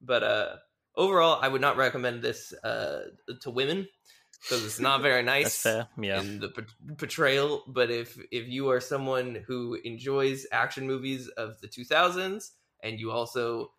But 0.02 0.24
uh 0.24 0.56
overall, 0.96 1.40
I 1.42 1.48
would 1.48 1.62
not 1.62 1.78
recommend 1.78 2.22
this 2.22 2.54
uh 2.64 3.04
to 3.42 3.50
women 3.50 3.88
because 4.42 4.66
it's 4.66 4.80
not 4.80 5.02
very 5.02 5.24
nice 5.36 5.44
That's 5.44 5.62
fair. 5.62 5.88
Yeah. 6.00 6.20
in 6.20 6.40
the 6.40 6.50
portrayal. 6.98 7.64
But 7.68 7.90
if 7.92 8.18
if 8.32 8.48
you 8.48 8.70
are 8.70 8.82
someone 8.82 9.44
who 9.48 9.76
enjoys 9.84 10.46
action 10.52 10.88
movies 10.88 11.30
of 11.30 11.60
the 11.62 11.68
2000s 11.68 12.52
and 12.84 13.00
you 13.00 13.12
also 13.12 13.72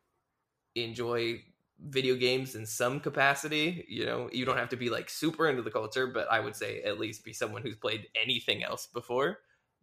enjoy 0.74 1.42
video 1.78 2.14
games 2.16 2.54
in 2.54 2.66
some 2.66 3.00
capacity, 3.00 3.84
you 3.88 4.06
know, 4.06 4.30
you 4.32 4.44
don't 4.44 4.56
have 4.56 4.70
to 4.70 4.76
be 4.76 4.90
like 4.90 5.10
super 5.10 5.46
into 5.48 5.62
the 5.62 5.70
culture, 5.70 6.06
but 6.06 6.30
I 6.30 6.40
would 6.40 6.56
say 6.56 6.82
at 6.82 6.98
least 6.98 7.24
be 7.24 7.32
someone 7.32 7.62
who's 7.62 7.76
played 7.76 8.08
anything 8.20 8.64
else 8.64 8.86
before. 8.86 9.40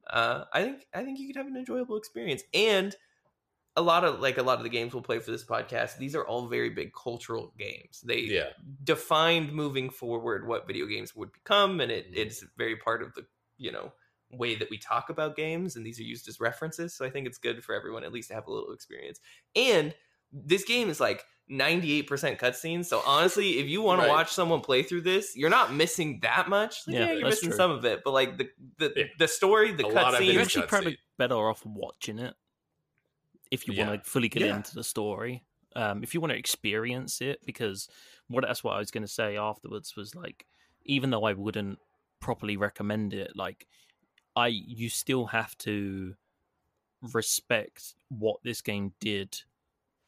Uh, 0.08 0.46
I 0.54 0.64
think 0.64 0.88
I 0.94 1.04
think 1.04 1.20
you 1.20 1.28
could 1.28 1.38
have 1.38 1.48
an 1.48 1.56
enjoyable 1.56 1.98
experience 1.98 2.44
and 2.54 2.96
a 3.76 3.82
lot 3.82 4.04
of 4.04 4.20
like 4.20 4.38
a 4.38 4.44
lot 4.44 4.58
of 4.58 4.64
the 4.64 4.70
games 4.70 4.94
we'll 4.94 5.02
play 5.04 5.20
for 5.20 5.32
this 5.32 5.44
podcast 5.46 5.98
these 5.98 6.16
are 6.16 6.26
all 6.26 6.48
very 6.48 6.70
big 6.70 6.94
cultural 6.94 7.54
games 7.58 8.02
they 8.06 8.20
Yeah. 8.20 8.50
defined 8.84 9.52
moving 9.52 9.90
forward 9.90 10.48
what 10.48 10.68
video 10.68 10.86
games 10.86 11.16
would 11.16 11.32
become 11.32 11.80
and 11.82 11.92
it, 11.92 12.08
Mhm. 12.10 12.18
it's 12.18 12.44
very 12.58 12.76
part 12.78 13.02
of 13.02 13.14
the 13.16 13.26
you 13.58 13.72
know 13.72 13.92
way 14.32 14.56
that 14.56 14.70
we 14.70 14.78
talk 14.78 15.10
about 15.10 15.36
games 15.36 15.76
and 15.76 15.86
these 15.86 16.00
are 16.00 16.04
used 16.04 16.28
as 16.28 16.40
references 16.40 16.94
so 16.94 17.06
i 17.06 17.10
think 17.10 17.26
it's 17.28 17.38
good 17.38 17.64
for 17.64 17.74
everyone 17.74 18.04
at 18.04 18.14
least 18.14 18.30
to 18.30 18.34
have 18.36 18.48
a 18.48 18.52
little 18.52 18.74
experience 18.74 19.20
and 19.56 19.96
this 20.32 20.64
game 20.64 20.90
is 20.90 21.00
like 21.00 21.24
98% 21.52 22.08
cutscenes 22.40 22.86
so 22.86 23.02
honestly 23.06 23.60
if 23.60 23.68
you 23.68 23.82
want 23.82 24.00
Right. 24.00 24.06
to 24.08 24.12
watch 24.12 24.32
someone 24.32 24.62
play 24.62 24.82
through 24.82 25.02
this 25.02 25.36
you're 25.36 25.50
not 25.50 25.74
missing 25.74 26.20
that 26.22 26.48
much 26.48 26.78
like, 26.88 26.96
Yeah, 26.96 27.06
yeah, 27.08 27.12
you're 27.14 27.30
missing 27.30 27.50
true. 27.50 27.58
some 27.58 27.70
of 27.72 27.84
it 27.86 28.02
but 28.06 28.12
like 28.12 28.38
the 28.38 28.50
the, 28.78 28.94
Yeah. 28.96 29.04
the 29.20 29.28
story 29.28 29.74
the 29.74 29.86
A 29.86 29.88
lot 29.88 30.24
You're 30.24 30.42
actually 30.42 30.64
cutscene. 30.64 30.68
probably 30.70 30.98
better 31.18 31.36
off 31.36 31.66
watching 31.66 32.18
it 32.20 32.36
if 33.52 33.68
you 33.68 33.74
Yeah. 33.74 33.88
want 33.90 34.04
to 34.04 34.10
fully 34.10 34.30
get 34.30 34.42
Yeah. 34.44 34.56
into 34.56 34.74
the 34.74 34.84
story. 34.84 35.44
Um, 35.76 36.02
if 36.04 36.14
you 36.14 36.22
want 36.22 36.32
to 36.32 36.38
experience 36.38 37.20
it, 37.20 37.40
because 37.46 37.90
what 38.28 38.44
that's 38.46 38.64
what 38.64 38.76
I 38.76 38.80
was 38.80 38.90
going 38.92 39.04
to 39.04 39.08
say 39.08 39.36
afterwards 39.38 39.96
was 39.96 40.16
like, 40.16 40.46
even 40.86 41.10
though 41.10 41.24
I 41.26 41.34
wouldn't 41.34 41.80
properly 42.20 42.58
recommend 42.58 43.14
it, 43.14 43.36
like 43.36 43.68
I 44.36 44.48
you 44.48 44.90
still 44.90 45.26
have 45.28 45.58
to 45.60 46.16
respect 47.02 47.96
what 48.10 48.38
this 48.44 48.62
game 48.62 48.94
did. 49.00 49.42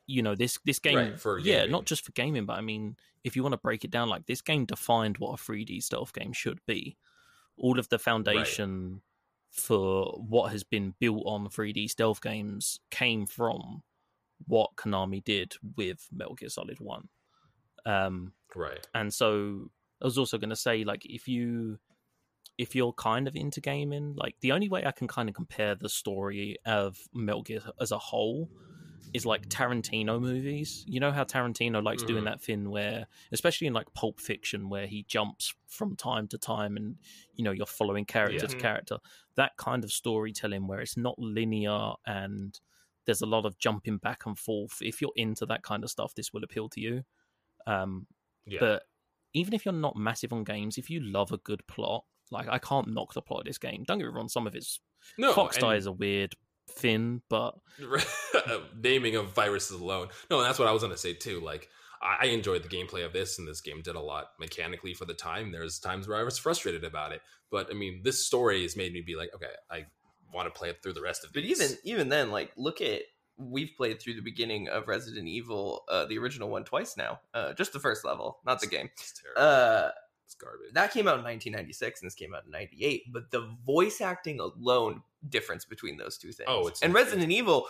You 0.07 0.21
know 0.21 0.35
this 0.35 0.59
this 0.65 0.79
game, 0.79 0.95
Right, 0.95 1.19
for 1.19 1.39
yeah, 1.39 1.59
gaming. 1.59 1.71
not 1.71 1.85
just 1.85 2.05
for 2.05 2.11
gaming, 2.11 2.45
but 2.45 2.57
I 2.57 2.61
mean, 2.61 2.95
if 3.23 3.35
you 3.35 3.41
want 3.43 3.53
to 3.53 3.57
break 3.57 3.83
it 3.83 3.91
down, 3.91 4.07
like 4.09 4.25
this 4.27 4.41
game 4.41 4.65
defined 4.65 5.17
what 5.17 5.39
a 5.39 5.43
3D 5.43 5.81
stealth 5.81 6.13
game 6.13 6.31
should 6.33 6.59
be. 6.67 6.97
All 7.57 7.79
of 7.79 7.89
the 7.89 7.97
foundation 7.97 9.01
for 9.51 10.05
what 10.17 10.51
has 10.51 10.63
been 10.63 10.93
built 10.99 11.23
on 11.25 11.47
3D 11.47 11.89
stealth 11.89 12.21
games 12.21 12.79
came 12.91 13.25
from 13.25 13.81
what 14.47 14.75
Konami 14.75 15.23
did 15.23 15.53
with 15.75 16.07
Metal 16.11 16.35
Gear 16.35 16.49
Solid 16.49 16.79
1. 16.79 17.07
Um, 17.85 18.33
Right. 18.53 18.85
and 18.93 19.13
so 19.13 19.69
I 20.01 20.05
was 20.05 20.17
also 20.17 20.37
going 20.37 20.49
to 20.49 20.55
say, 20.55 20.83
like, 20.83 21.05
if 21.05 21.27
you 21.27 21.79
if 22.57 22.73
you're 22.75 22.93
kind 22.93 23.27
of 23.27 23.35
into 23.35 23.59
gaming, 23.59 24.13
like 24.15 24.35
the 24.39 24.51
only 24.53 24.69
way 24.69 24.85
I 24.85 24.91
can 24.91 25.07
kind 25.07 25.27
of 25.27 25.35
compare 25.35 25.75
the 25.75 25.89
story 25.89 26.57
of 26.65 26.97
Metal 27.13 27.41
Gear 27.43 27.59
as 27.81 27.91
a 27.91 27.97
whole 27.97 28.49
is 29.13 29.25
like 29.25 29.47
Tarantino 29.49 30.19
movies. 30.19 30.83
You 30.87 30.99
know 30.99 31.11
how 31.11 31.23
Tarantino 31.23 31.81
likes 31.83 32.03
doing 32.03 32.23
Mhm. 32.23 32.25
that 32.25 32.41
thing 32.41 32.69
where, 32.69 33.07
especially 33.31 33.67
in 33.67 33.73
like 33.73 33.93
Pulp 33.93 34.19
Fiction, 34.19 34.69
where 34.69 34.87
he 34.87 35.03
jumps 35.03 35.53
from 35.67 35.95
time 35.95 36.27
to 36.29 36.37
time 36.37 36.75
and 36.77 36.97
you 37.33 37.43
know 37.43 37.51
you're 37.51 37.65
following 37.65 38.05
character 38.05 38.47
to 38.47 38.55
Mhm. 38.55 38.59
character. 38.59 38.97
That 39.35 39.55
kind 39.57 39.83
of 39.83 39.91
storytelling 39.91 40.67
where 40.67 40.79
it's 40.81 40.97
not 40.97 41.17
linear 41.19 41.93
and 42.05 42.59
there's 43.05 43.21
a 43.21 43.25
lot 43.25 43.45
of 43.45 43.57
jumping 43.59 43.97
back 43.97 44.25
and 44.25 44.37
forth. 44.37 44.81
If 44.81 44.99
you're 45.01 45.13
into 45.15 45.45
that 45.45 45.61
kind 45.63 45.83
of 45.83 45.89
stuff, 45.91 46.15
this 46.15 46.33
will 46.33 46.43
appeal 46.43 46.69
to 46.69 46.81
you. 46.81 47.03
Um, 47.67 48.07
Yeah. 48.47 48.59
But 48.59 48.83
even 49.33 49.53
if 49.53 49.65
you're 49.65 49.73
not 49.73 49.95
massive 49.95 50.31
on 50.31 50.43
games, 50.43 50.77
if 50.77 50.89
you 50.89 50.99
love 50.99 51.31
a 51.31 51.37
good 51.37 51.65
plot, 51.67 52.05
like 52.31 52.47
I 52.47 52.57
can't 52.59 52.87
knock 52.89 53.13
the 53.13 53.21
plot 53.21 53.39
of 53.41 53.45
this 53.45 53.57
game. 53.57 53.83
Don't 53.83 53.97
get 53.99 54.05
me 54.05 54.11
wrong, 54.13 54.29
some 54.29 54.45
of 54.47 54.55
it's 54.55 54.79
no, 55.17 55.33
Fox 55.33 55.57
and- 55.57 55.75
is 55.75 55.85
a 55.87 55.91
weird 55.91 56.35
thing, 56.75 57.21
but 57.29 57.55
naming 58.81 59.15
of 59.15 59.33
viruses 59.33 59.79
alone. 59.79 60.09
No, 60.29 60.39
and 60.39 60.45
that's 60.47 60.59
what 60.59 60.67
I 60.67 60.71
was 60.71 60.81
going 60.81 60.93
to 60.93 60.97
say 60.99 61.13
too. 61.13 61.39
Like, 61.39 61.69
I, 62.01 62.17
I 62.21 62.25
enjoyed 62.27 62.63
the 62.63 62.69
gameplay 62.69 63.05
of 63.05 63.13
this, 63.13 63.39
and 63.39 63.47
this 63.47 63.61
game 63.61 63.81
did 63.81 63.95
a 63.95 63.99
lot 64.01 64.31
mechanically 64.39 64.93
for 64.93 65.05
the 65.05 65.13
time. 65.13 65.51
There's 65.51 65.79
times 65.79 66.07
where 66.07 66.17
I 66.17 66.23
was 66.23 66.37
frustrated 66.37 66.83
about 66.83 67.11
it, 67.11 67.21
but 67.51 67.69
I 67.71 67.73
mean, 67.73 68.01
this 68.03 68.25
story 68.25 68.63
has 68.63 68.75
made 68.75 68.93
me 68.93 69.01
be 69.01 69.15
like, 69.15 69.31
okay, 69.35 69.51
I 69.71 69.85
want 70.33 70.53
to 70.53 70.57
play 70.57 70.69
it 70.69 70.81
through 70.83 70.93
the 70.93 71.01
rest 71.01 71.23
of 71.23 71.31
But 71.33 71.43
these. 71.43 71.61
even 71.61 71.77
even 71.83 72.09
then, 72.09 72.31
like 72.31 72.51
look 72.57 72.81
at 72.81 73.01
we've 73.37 73.71
played 73.75 74.01
through 74.01 74.13
the 74.13 74.21
beginning 74.21 74.69
of 74.69 74.87
Resident 74.87 75.27
Evil, 75.27 75.83
uh, 75.89 76.05
the 76.05 76.17
original 76.17 76.49
one 76.49 76.63
twice 76.63 76.95
now. 76.97 77.19
Uh, 77.33 77.53
just 77.53 77.73
the 77.73 77.79
first 77.79 78.05
level, 78.05 78.39
not 78.45 78.59
the 78.61 78.67
game. 78.67 78.89
it's 78.93 79.21
terrible. 79.21 79.41
Uh, 79.41 79.89
it's 80.25 80.35
garbage. 80.35 80.73
that 80.73 80.91
came 80.91 81.07
out 81.07 81.17
in 81.19 81.23
1996 81.23 82.01
and 82.01 82.07
this 82.07 82.15
came 82.15 82.33
out 82.33 82.43
in 82.45 82.51
98 82.51 83.03
but 83.13 83.31
the 83.31 83.47
voice 83.65 84.01
acting 84.01 84.39
alone 84.39 85.01
difference 85.29 85.65
between 85.65 85.97
those 85.97 86.17
two 86.17 86.31
things 86.31 86.47
Oh, 86.49 86.61
it's- 86.67 86.81
and 86.81 86.93
resident 86.93 87.31
evil 87.31 87.67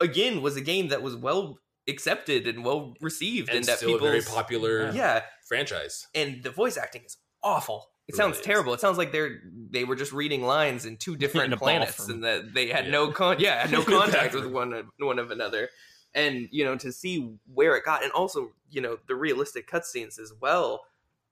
again 0.00 0.42
was 0.42 0.56
a 0.56 0.60
game 0.60 0.88
that 0.88 1.02
was 1.02 1.16
well 1.16 1.58
accepted 1.88 2.46
and 2.46 2.64
well 2.64 2.94
received 3.00 3.48
and 3.48 3.58
and 3.58 3.64
that 3.66 3.78
still 3.78 3.92
people 3.92 4.06
a 4.08 4.10
very 4.10 4.22
popular 4.22 4.90
yeah 4.92 5.22
franchise. 5.48 6.06
and 6.14 6.42
the 6.42 6.50
voice 6.50 6.76
acting 6.76 7.02
is 7.04 7.16
awful 7.42 7.88
it 8.08 8.12
It 8.12 8.16
sounds 8.16 8.32
really 8.32 8.40
is. 8.40 8.46
terrible 8.46 8.74
it 8.74 8.80
sounds 8.80 8.98
like 8.98 9.12
they're 9.12 9.40
they 9.70 9.84
were 9.84 9.94
just 9.96 10.12
reading 10.12 10.42
lines 10.42 10.84
in 10.84 10.96
two 10.96 11.16
different 11.22 11.52
In 11.52 11.58
planets 11.58 11.96
bathroom. 11.98 12.16
and 12.16 12.24
that 12.24 12.54
they 12.54 12.68
had 12.68 12.86
Yeah. 12.86 12.90
no 12.92 13.12
con 13.12 13.36
yeah 13.38 13.62
had 13.62 13.70
no 13.72 13.82
contact 13.98 14.34
with 14.34 14.46
one 14.46 14.88
one 14.98 15.18
of 15.18 15.30
another 15.30 15.68
and 16.14 16.48
you 16.50 16.64
know 16.64 16.76
to 16.76 16.90
see 16.92 17.36
where 17.52 17.76
it 17.76 17.84
got 17.84 18.02
and 18.02 18.10
also 18.12 18.52
you 18.70 18.80
know 18.80 18.98
the 19.06 19.14
realistic 19.14 19.70
cutscenes 19.70 20.18
as 20.18 20.32
well 20.40 20.82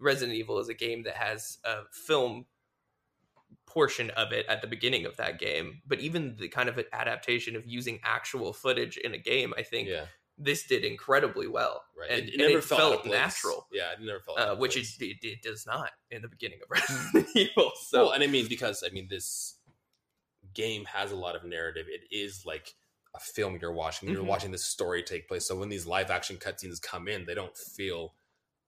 resident 0.04 0.36
evil 0.36 0.58
is 0.58 0.68
a 0.68 0.74
game 0.74 1.02
that 1.02 1.14
has 1.16 1.58
a 1.64 1.78
film 1.92 2.46
portion 3.66 4.10
of 4.10 4.32
it 4.32 4.46
at 4.46 4.60
the 4.60 4.66
beginning 4.68 5.04
of 5.06 5.16
that 5.16 5.38
game 5.38 5.80
but 5.86 5.98
even 5.98 6.36
the 6.38 6.48
kind 6.48 6.68
of 6.68 6.78
adaptation 6.92 7.56
of 7.56 7.66
using 7.66 7.98
actual 8.04 8.52
footage 8.52 8.96
in 8.98 9.14
a 9.14 9.18
game 9.18 9.52
i 9.56 9.62
think 9.62 9.88
Yeah, 9.88 10.04
this 10.38 10.66
did 10.66 10.84
incredibly 10.84 11.48
well 11.48 11.82
right. 11.98 12.10
and, 12.10 12.28
it, 12.28 12.32
and 12.34 12.42
it 12.42 12.46
never 12.46 12.58
it 12.58 12.64
felt, 12.64 13.06
natural 13.06 13.66
Yeah, 13.72 13.92
it 13.92 14.00
never 14.00 14.20
felt, 14.20 14.38
uh, 14.38 14.54
which 14.56 14.76
it, 14.76 14.86
it, 15.00 15.42
does 15.42 15.66
not 15.66 15.90
in 16.10 16.22
the 16.22 16.28
beginning 16.28 16.58
of 16.62 16.70
Resident 16.70 17.28
Evil. 17.34 17.72
So 17.80 18.04
well, 18.04 18.12
and 18.12 18.22
I 18.22 18.26
mean 18.26 18.46
because 18.48 18.84
I 18.86 18.92
mean 18.92 19.08
this 19.08 19.56
game 20.52 20.84
has 20.84 21.10
a 21.12 21.16
lot 21.16 21.36
of 21.36 21.44
narrative. 21.44 21.86
It 21.88 22.02
is 22.14 22.44
like 22.46 22.74
a 23.14 23.20
film 23.20 23.58
you're 23.60 23.72
watching. 23.72 24.08
You're 24.08 24.22
Mhm. 24.22 24.26
watching 24.26 24.50
this 24.50 24.64
story 24.64 25.02
take 25.02 25.28
place. 25.28 25.46
So 25.46 25.56
when 25.56 25.68
these 25.68 25.86
live 25.86 26.10
action 26.10 26.36
cutscenes 26.36 26.80
come 26.82 27.08
in, 27.08 27.24
they 27.24 27.34
don't 27.34 27.56
feel. 27.56 28.14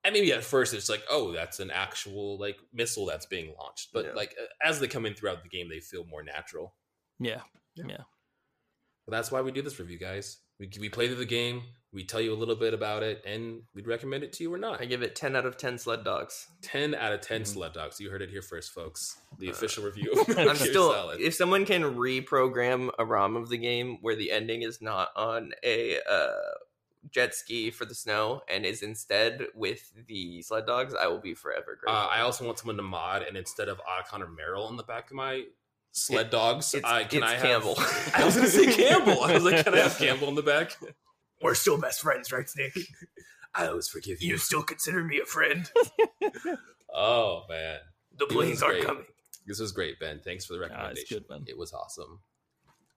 And 0.06 0.12
maybe 0.14 0.32
at 0.32 0.44
first 0.44 0.72
it's 0.72 0.88
like, 0.88 1.02
oh, 1.10 1.32
that's 1.32 1.58
an 1.60 1.70
actual 1.70 2.38
like 2.38 2.56
missile 2.72 3.04
that's 3.06 3.26
being 3.26 3.54
launched. 3.58 3.88
But 3.92 4.04
Yeah. 4.06 4.12
like 4.12 4.34
as 4.62 4.78
they 4.80 4.86
come 4.88 5.04
in 5.04 5.14
throughout 5.14 5.42
the 5.42 5.48
game, 5.48 5.68
they 5.68 5.80
feel 5.80 6.04
more 6.04 6.22
natural. 6.22 6.74
yeah, 7.18 7.42
But 7.76 7.96
that's 9.08 9.30
why 9.30 9.40
we 9.40 9.50
do 9.52 9.62
this 9.62 9.78
review, 9.78 9.98
guys. 9.98 10.38
We 10.58 10.70
we 10.80 10.88
play 10.88 11.06
through 11.08 11.16
the 11.16 11.26
game. 11.26 11.62
We 11.92 12.04
tell 12.04 12.20
you 12.20 12.32
a 12.32 12.36
little 12.36 12.56
bit 12.56 12.72
about 12.74 13.02
it, 13.02 13.22
and 13.26 13.62
we'd 13.74 13.86
recommend 13.86 14.22
it 14.24 14.32
to 14.34 14.42
you 14.42 14.52
or 14.52 14.58
not. 14.58 14.80
I 14.80 14.84
give 14.84 15.02
it 15.02 15.14
ten 15.16 15.34
out 15.36 15.44
of 15.46 15.56
ten 15.56 15.78
sled 15.78 16.02
dogs. 16.04 16.46
10 16.62 16.94
out 16.94 17.12
of 17.12 17.20
10 17.20 17.42
Mhm. 17.42 17.46
sled 17.46 17.72
dogs. 17.72 18.00
You 18.00 18.10
heard 18.10 18.22
it 18.22 18.30
here 18.30 18.42
first, 18.42 18.72
folks. 18.72 19.16
The 19.38 19.48
Uh, 19.48 19.52
official 19.52 19.84
review. 19.90 20.12
of 20.12 20.28
I'm 20.38 20.56
still 20.56 20.92
Solid. 20.92 21.20
if 21.20 21.34
someone 21.34 21.64
can 21.66 21.82
reprogram 21.82 22.90
a 22.98 23.04
ROM 23.04 23.36
of 23.36 23.48
the 23.48 23.58
game 23.58 23.98
where 24.02 24.14
the 24.16 24.30
ending 24.30 24.62
is 24.62 24.80
not 24.82 25.10
on 25.16 25.52
a 25.62 26.00
uh, 26.02 26.30
jet 27.10 27.34
ski 27.34 27.70
for 27.70 27.84
the 27.84 27.94
snow 27.94 28.42
and 28.48 28.64
is 28.66 28.82
instead 28.82 29.46
with 29.54 29.92
the 30.06 30.42
sled 30.42 30.66
dogs, 30.66 30.94
I 30.94 31.06
will 31.06 31.20
be 31.20 31.34
forever 31.34 31.78
grateful. 31.80 31.90
Uh, 32.02 32.06
I 32.06 32.20
also 32.20 32.44
want 32.44 32.58
someone 32.58 32.76
to 32.76 32.82
mod, 32.82 33.22
and 33.22 33.36
instead 33.36 33.68
of 33.68 33.78
Otacon 33.80 34.20
or 34.22 34.26
Meryl 34.28 34.68
in 34.70 34.76
the 34.76 34.82
back 34.82 35.10
of 35.10 35.16
my 35.16 35.44
sled 35.92 36.26
It- 36.26 36.30
dogs, 36.32 36.74
I, 36.84 37.04
can 37.04 37.22
it's 37.22 37.32
I 37.32 37.34
have 37.36 37.42
Campbell. 37.42 37.74
I 38.14 38.24
was 38.24 38.34
going 38.36 38.46
to 38.46 38.52
say 38.52 38.72
Campbell. 38.88 39.22
I 39.22 39.34
was 39.34 39.44
like, 39.44 39.64
can 39.64 39.74
I 39.74 39.78
have 39.78 39.96
Campbell 39.98 40.28
in 40.28 40.34
the 40.34 40.42
back? 40.42 40.76
We're 41.42 41.54
still 41.54 41.78
best 41.78 42.00
friends, 42.00 42.32
right, 42.32 42.48
Snake? 42.48 42.76
I 43.54 43.66
always 43.68 43.88
forgive 43.88 44.20
you. 44.22 44.30
You 44.32 44.36
still 44.38 44.62
consider 44.62 45.02
me 45.02 45.20
a 45.20 45.24
friend. 45.26 45.70
Oh 46.94 47.42
man, 47.48 47.78
The 48.16 48.24
It 48.24 48.30
planes 48.30 48.62
aren't 48.62 48.84
coming. 48.84 49.04
this 49.46 49.58
was 49.60 49.72
great, 49.72 49.98
Ben. 50.00 50.20
Thanks 50.24 50.44
for 50.46 50.54
the 50.54 50.60
recommendation. 50.60 50.98
it's 51.02 51.10
good, 51.12 51.24
man. 51.28 51.44
It 51.46 51.58
was 51.58 51.72
awesome. 51.72 52.20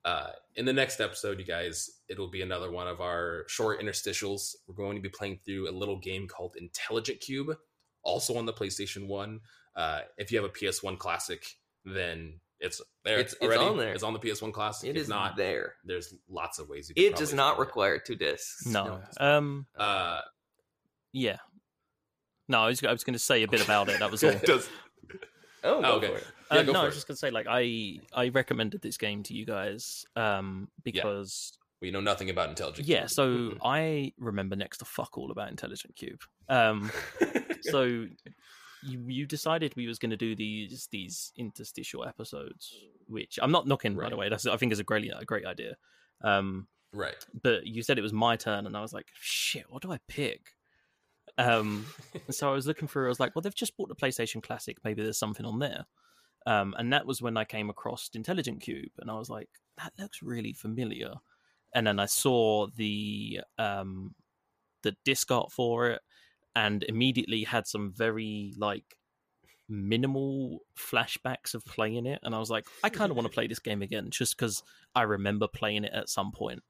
Uh, 0.06 0.30
in 0.56 0.66
the 0.66 0.74
next 0.74 1.00
episode, 1.02 1.40
you 1.40 1.46
guys, 1.46 1.90
it'll 2.08 2.30
be 2.30 2.42
another 2.42 2.72
one 2.72 2.88
of 2.88 3.02
our 3.02 3.44
short 3.48 3.82
interstitials. 3.82 4.56
We're 4.68 4.76
going 4.76 4.96
to 4.96 5.02
be 5.02 5.10
playing 5.10 5.40
through 5.46 5.70
a 5.70 5.72
little 5.76 6.00
game 6.00 6.28
called 6.28 6.56
Intelligent 6.58 7.20
Cube, 7.20 7.56
also 8.04 8.38
on 8.38 8.46
the 8.46 8.54
PlayStation 8.54 9.08
One. 9.08 9.42
Uh, 9.76 10.02
if 10.18 10.32
you 10.32 10.42
have 10.42 10.50
a 10.50 10.54
PS1 10.54 10.98
Classic, 10.98 11.46
then 11.86 12.40
it's 12.60 12.82
there. 13.04 13.20
It's- 13.20 13.36
it's 13.42 13.58
on 13.58 13.78
there. 13.78 13.94
It's 13.94 14.04
on 14.04 14.14
the 14.14 14.20
PS1 14.20 14.52
Classic. 14.54 14.90
It 14.90 14.96
if 14.98 15.04
is 15.04 15.10
not, 15.10 15.36
there. 15.38 15.76
there's 15.86 16.14
lots 16.30 16.60
of 16.60 16.70
ways. 16.70 16.90
You 16.90 16.96
could 16.96 17.04
It 17.04 17.16
does 17.16 17.34
not 17.34 17.56
find 17.56 17.60
it. 17.64 17.68
require 17.68 18.00
two 18.00 18.16
discs. 18.16 18.66
No, 18.66 19.02
No, 19.20 19.26
um, 19.38 19.68
Uh, 19.78 20.22
yeah, 21.14 21.38
no. 22.48 22.62
I 22.62 22.68
was, 22.68 22.84
I 22.84 22.92
was 22.92 23.04
going 23.04 23.14
to 23.14 23.20
say 23.20 23.44
a 23.44 23.48
bit 23.48 23.64
about 23.64 23.90
it. 23.90 24.00
That 24.00 24.12
was 24.12 24.24
all. 24.26 24.30
it 24.32 24.42
does. 24.44 24.70
Oh, 25.64 25.82
go 25.82 25.92
okay. 25.98 26.14
Yeah, 26.52 26.58
Uh, 26.60 26.62
no, 26.64 26.82
I 26.82 26.86
was 26.86 26.94
it. 26.94 26.98
just 26.98 27.08
gonna 27.08 27.18
say, 27.18 27.32
like, 27.32 27.48
I 27.50 28.00
I 28.14 28.30
recommended 28.30 28.82
this 28.82 28.98
game 28.98 29.24
to 29.24 29.34
you 29.34 29.46
guys 29.46 30.06
um, 30.16 30.70
because 30.84 31.58
We 31.82 31.92
know 31.92 32.02
nothing 32.02 32.30
about 32.30 32.50
Intelligent 32.50 32.88
yeah. 32.88 33.00
Cube. 33.08 33.10
So 33.12 33.58
I 33.64 34.14
remember 34.18 34.56
next 34.56 34.80
to 34.80 34.86
fuck 34.86 35.18
all 35.18 35.32
about 35.32 35.50
Intelligent 35.50 35.96
Cube. 35.96 36.22
Um, 36.50 36.92
so 37.62 37.84
you 38.84 39.04
you 39.08 39.26
decided 39.26 39.76
we 39.76 39.88
was 39.88 40.00
going 40.00 40.12
to 40.12 40.18
do 40.18 40.36
these 40.36 40.88
these 40.92 41.32
interstitial 41.38 42.06
episodes, 42.06 42.74
which 43.08 43.38
I'm 43.42 43.52
not 43.52 43.68
knocking 43.68 43.96
by 43.96 44.04
the 44.10 44.16
Right. 44.16 44.18
way. 44.18 44.30
That's 44.30 44.46
I 44.46 44.58
think 44.58 44.72
is 44.72 44.80
a 44.80 44.84
great 44.84 45.10
a 45.16 45.26
great 45.26 45.46
idea. 45.46 45.76
Um, 46.22 46.68
right. 46.94 47.16
but 47.44 47.66
you 47.68 47.82
said 47.84 47.98
it 47.98 48.02
was 48.02 48.14
my 48.14 48.36
turn, 48.36 48.66
and 48.66 48.76
I 48.76 48.82
was 48.82 48.92
like, 48.94 49.08
shit, 49.14 49.66
what 49.70 49.82
do 49.82 49.92
I 49.92 50.00
pick? 50.08 50.54
Um, 51.40 51.86
so 52.30 52.50
I 52.50 52.54
was 52.54 52.68
looking 52.68 52.88
through. 52.88 53.06
I 53.06 53.10
was 53.10 53.20
like, 53.20 53.36
well, 53.36 53.42
they've 53.42 53.56
just 53.56 53.76
bought 53.78 53.90
the 53.90 53.96
PlayStation 53.96 54.44
Classic. 54.44 54.78
Maybe 54.84 55.02
there's 55.02 55.18
something 55.18 55.46
on 55.46 55.58
there. 55.58 55.86
Um, 56.46 56.76
and 56.78 56.94
that 56.94 57.06
was 57.06 57.22
when 57.22 57.38
I 57.38 57.46
came 57.46 57.70
across 57.70 58.10
Intelligent 58.14 58.62
Cube, 58.62 58.92
and 59.00 59.10
I 59.10 59.16
was 59.16 59.30
like, 59.30 59.50
that 59.78 59.94
looks 59.98 60.22
really 60.22 60.54
familiar. 60.54 61.14
And 61.74 61.88
then 61.88 62.00
I 62.00 62.06
saw 62.06 62.68
the 62.76 63.42
um, 63.58 64.16
the 64.84 64.96
disc 65.06 65.32
art 65.32 65.52
for 65.52 65.90
it, 65.90 66.02
and 66.56 66.84
immediately 66.84 67.44
had 67.44 67.68
some 67.68 67.94
very 67.96 68.54
like 68.58 68.98
minimal 69.68 70.62
flashbacks 70.78 71.54
of 71.54 71.64
playing 71.66 72.06
it. 72.06 72.20
And 72.24 72.34
I 72.34 72.40
was 72.40 72.50
like, 72.50 72.66
I 72.84 72.90
kind 72.90 73.12
of 73.12 73.18
want 73.18 73.28
to 73.28 73.34
play 73.34 73.48
this 73.48 73.60
game 73.60 73.82
again, 73.82 74.10
just 74.10 74.38
because 74.38 74.64
I 74.96 75.04
remember 75.04 75.48
playing 75.48 75.84
it 75.84 75.94
at 75.94 76.10
some 76.10 76.32
point. 76.32 76.64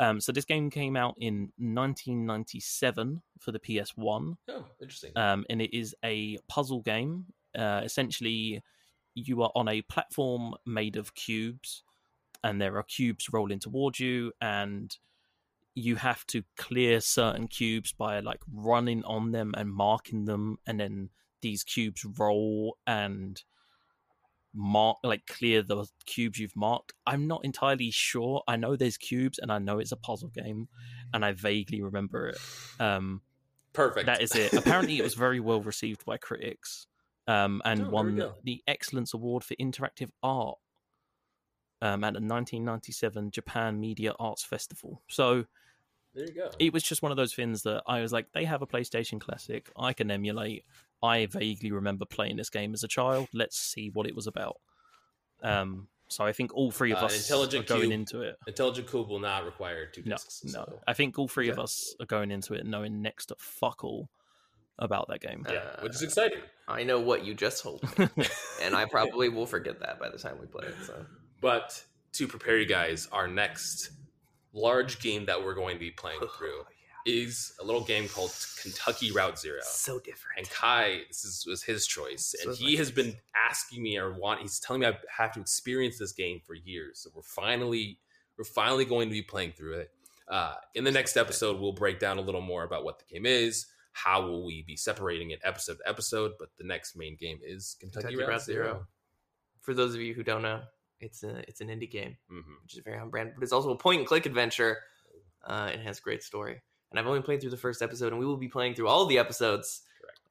Um, 0.00 0.20
so 0.20 0.32
this 0.32 0.44
game 0.46 0.70
came 0.70 0.96
out 0.96 1.14
in 1.18 1.52
1997 1.58 3.22
for 3.38 3.52
the 3.52 3.58
PS1 3.58 4.36
Oh, 4.48 4.64
interesting. 4.80 5.12
um, 5.16 5.44
and 5.50 5.60
it 5.62 5.76
is 5.76 5.94
a 6.04 6.38
puzzle 6.48 6.80
game. 6.80 7.26
Uh, 7.56 7.82
essentially, 7.84 8.62
you 9.14 9.42
are 9.42 9.52
on 9.54 9.68
a 9.68 9.82
platform 9.82 10.54
made 10.66 10.96
of 10.96 11.14
cubes, 11.14 11.82
and 12.42 12.60
there 12.60 12.76
are 12.78 12.82
cubes 12.82 13.28
rolling 13.32 13.58
towards 13.58 14.00
you, 14.00 14.32
and 14.40 14.96
you 15.74 15.96
have 15.96 16.26
to 16.28 16.42
clear 16.56 17.00
certain 17.00 17.46
cubes 17.48 17.92
by 17.92 18.20
like 18.20 18.40
running 18.52 19.04
on 19.04 19.32
them 19.32 19.52
and 19.56 19.70
marking 19.72 20.24
them, 20.24 20.58
and 20.66 20.80
then 20.80 21.10
these 21.42 21.62
cubes 21.62 22.04
roll 22.18 22.76
and 22.86 23.42
mark 24.54 24.98
like 25.04 25.26
clear 25.26 25.62
the 25.62 25.86
cubes 26.06 26.38
you've 26.38 26.56
marked. 26.56 26.92
I'm 27.06 27.26
not 27.26 27.44
entirely 27.44 27.90
sure. 27.90 28.42
I 28.48 28.56
know 28.56 28.76
there's 28.76 28.96
cubes, 28.96 29.38
and 29.38 29.50
I 29.52 29.58
know 29.58 29.78
it's 29.78 29.92
a 29.92 29.96
puzzle 29.96 30.28
game, 30.28 30.68
and 31.14 31.24
I 31.24 31.32
vaguely 31.32 31.82
remember 31.82 32.28
it. 32.28 32.38
Um, 32.80 33.22
Perfect. 33.72 34.06
that 34.06 34.20
is 34.22 34.34
it. 34.34 34.52
Apparently, 34.54 34.98
it 34.98 35.02
was 35.02 35.14
very 35.14 35.40
well 35.40 35.60
received 35.62 36.04
by 36.04 36.16
critics, 36.16 36.86
um, 37.28 37.62
and 37.64 37.82
Oh, 37.86 37.90
won 37.90 38.22
the 38.44 38.62
Excellence 38.66 39.14
Award 39.14 39.44
for 39.44 39.54
Interactive 39.54 40.10
Art 40.22 40.58
um, 41.82 42.02
at 42.04 42.12
the 42.14 42.20
1997 42.20 43.30
Japan 43.30 43.78
Media 43.80 44.14
Arts 44.18 44.44
Festival. 44.44 45.02
So 45.08 45.44
there 46.14 46.26
you 46.26 46.32
go. 46.34 46.50
it 46.58 46.72
was 46.72 46.82
just 46.82 47.02
one 47.02 47.12
of 47.12 47.16
those 47.16 47.34
things 47.34 47.62
that 47.62 47.82
I 47.86 48.00
was 48.00 48.12
like, 48.12 48.26
they 48.32 48.44
have 48.44 48.62
a 48.62 48.66
PlayStation 48.66 49.20
Classic, 49.20 49.70
I 49.76 49.92
can 49.92 50.10
emulate. 50.10 50.64
I 51.02 51.26
vaguely 51.26 51.70
remember 51.72 52.04
playing 52.04 52.36
this 52.36 52.50
game 52.50 52.74
as 52.74 52.82
a 52.84 52.88
child. 52.88 53.28
Let's 53.32 53.56
see 53.58 53.88
what 53.90 54.06
it 54.06 54.14
was 54.14 54.26
about. 54.26 54.60
Um, 55.42 55.88
So 56.08 56.24
I 56.24 56.32
think 56.32 56.52
all 56.54 56.72
three 56.72 56.90
of 56.90 56.98
Uh, 56.98 57.06
us 57.06 57.16
Intelligent 57.22 57.64
are 57.66 57.68
going 57.74 57.80
Cube. 57.82 57.92
into 57.92 58.22
it. 58.22 58.36
Intelligent 58.48 58.90
Cube 58.90 59.08
will 59.08 59.20
not 59.20 59.44
require 59.44 59.86
two 59.86 60.02
No, 60.04 60.16
discs. 60.16 60.42
no. 60.44 60.50
so- 60.64 60.80
I 60.88 60.92
think 60.92 61.16
all 61.18 61.28
three 61.28 61.48
of 61.50 61.58
us 61.60 61.94
are 62.00 62.06
going 62.06 62.32
into 62.32 62.52
it 62.54 62.66
knowing 62.66 63.00
next 63.00 63.26
to 63.26 63.36
fuck 63.38 63.84
all 63.84 64.10
about 64.76 65.06
that 65.08 65.20
game. 65.20 65.46
yeah, 65.48 65.80
which 65.82 65.92
is 65.94 66.02
Uh, 66.02 66.06
exciting. 66.06 66.42
I 66.66 66.82
know 66.82 66.98
what 67.00 67.24
you 67.24 67.34
just 67.34 67.62
told 67.62 67.82
me, 67.96 68.08
and 68.60 68.74
I 68.74 68.86
probably 68.86 69.28
will 69.28 69.46
forget 69.46 69.78
that 69.80 70.00
by 70.00 70.08
the 70.08 70.18
time 70.18 70.40
we 70.40 70.46
play 70.46 70.66
it. 70.66 70.74
So 70.84 71.06
But 71.40 71.84
to 72.14 72.26
prepare 72.26 72.58
you 72.58 72.66
guys, 72.66 73.06
our 73.12 73.28
next 73.28 73.90
large 74.52 74.98
game 75.00 75.26
that 75.26 75.44
we're 75.44 75.54
going 75.54 75.76
to 75.76 75.80
be 75.80 75.92
playing 75.92 76.18
through 76.36 76.64
is 77.06 77.52
a 77.60 77.64
little 77.64 77.82
game 77.82 78.08
called 78.08 78.32
Kentucky 78.60 79.10
Route 79.12 79.38
Zero. 79.38 79.60
so 79.64 79.98
different. 79.98 80.38
And 80.38 80.50
Kai, 80.50 81.00
this 81.08 81.24
is, 81.24 81.44
was 81.46 81.62
his 81.62 81.86
choice, 81.86 82.32
This 82.32 82.44
and 82.46 82.54
he 82.56 82.76
has 82.76 82.88
choice. 82.88 82.94
been 82.96 83.16
asking 83.34 83.82
me 83.82 83.98
or 83.98 84.12
want. 84.12 84.40
He's 84.40 84.58
telling 84.60 84.80
me 84.80 84.86
I 84.88 84.94
have 85.16 85.32
to 85.32 85.40
experience 85.40 85.98
this 85.98 86.12
game 86.12 86.40
for 86.46 86.54
years. 86.54 87.00
So 87.00 87.10
we're 87.14 87.22
finally, 87.22 87.98
we're 88.36 88.44
finally 88.44 88.84
going 88.84 89.08
to 89.08 89.12
be 89.12 89.22
playing 89.22 89.52
through 89.52 89.74
it. 89.78 89.90
Uh, 90.28 90.54
in 90.74 90.84
the 90.84 90.90
next 90.92 91.16
episode, 91.16 91.60
we'll 91.60 91.72
break 91.72 91.98
down 91.98 92.18
a 92.18 92.20
little 92.20 92.40
more 92.40 92.62
about 92.64 92.84
what 92.84 92.98
the 93.00 93.04
game 93.12 93.26
is. 93.26 93.66
How 93.92 94.22
will 94.22 94.44
we 94.46 94.62
be 94.62 94.76
separating 94.76 95.30
it 95.32 95.40
episode 95.42 95.78
to 95.78 95.88
episode? 95.88 96.32
But 96.38 96.50
the 96.58 96.64
next 96.64 96.96
main 96.96 97.16
game 97.18 97.40
is 97.42 97.76
Kentucky, 97.80 98.02
Kentucky 98.08 98.16
Route, 98.22 98.28
Route 98.28 98.42
Zero. 98.42 98.64
Zero. 98.66 98.86
For 99.62 99.74
those 99.74 99.94
of 99.94 100.00
you 100.00 100.14
who 100.14 100.22
don't 100.22 100.42
know, 100.42 100.60
it's 101.00 101.24
a 101.24 101.38
it's 101.48 101.60
an 101.60 101.68
indie 101.68 101.90
game, 101.90 102.16
Mhm. 102.30 102.62
which 102.62 102.74
is 102.74 102.84
very 102.84 102.98
on 102.98 103.10
brand, 103.10 103.32
but 103.34 103.42
it's 103.42 103.52
also 103.52 103.70
a 103.70 103.76
point 103.76 103.98
and 103.98 104.06
click 104.06 104.26
adventure. 104.26 104.78
Uh, 105.44 105.70
it 105.74 105.80
has 105.80 105.98
great 105.98 106.22
story, 106.22 106.60
and 106.90 106.98
I've 106.98 107.06
only 107.06 107.22
played 107.22 107.40
through 107.40 107.50
the 107.50 107.56
first 107.56 107.82
episode, 107.82 108.12
and 108.12 108.18
we 108.18 108.26
will 108.26 108.36
be 108.36 108.48
playing 108.48 108.74
through 108.74 108.88
all 108.88 109.06
the 109.06 109.18
episodes 109.18 109.82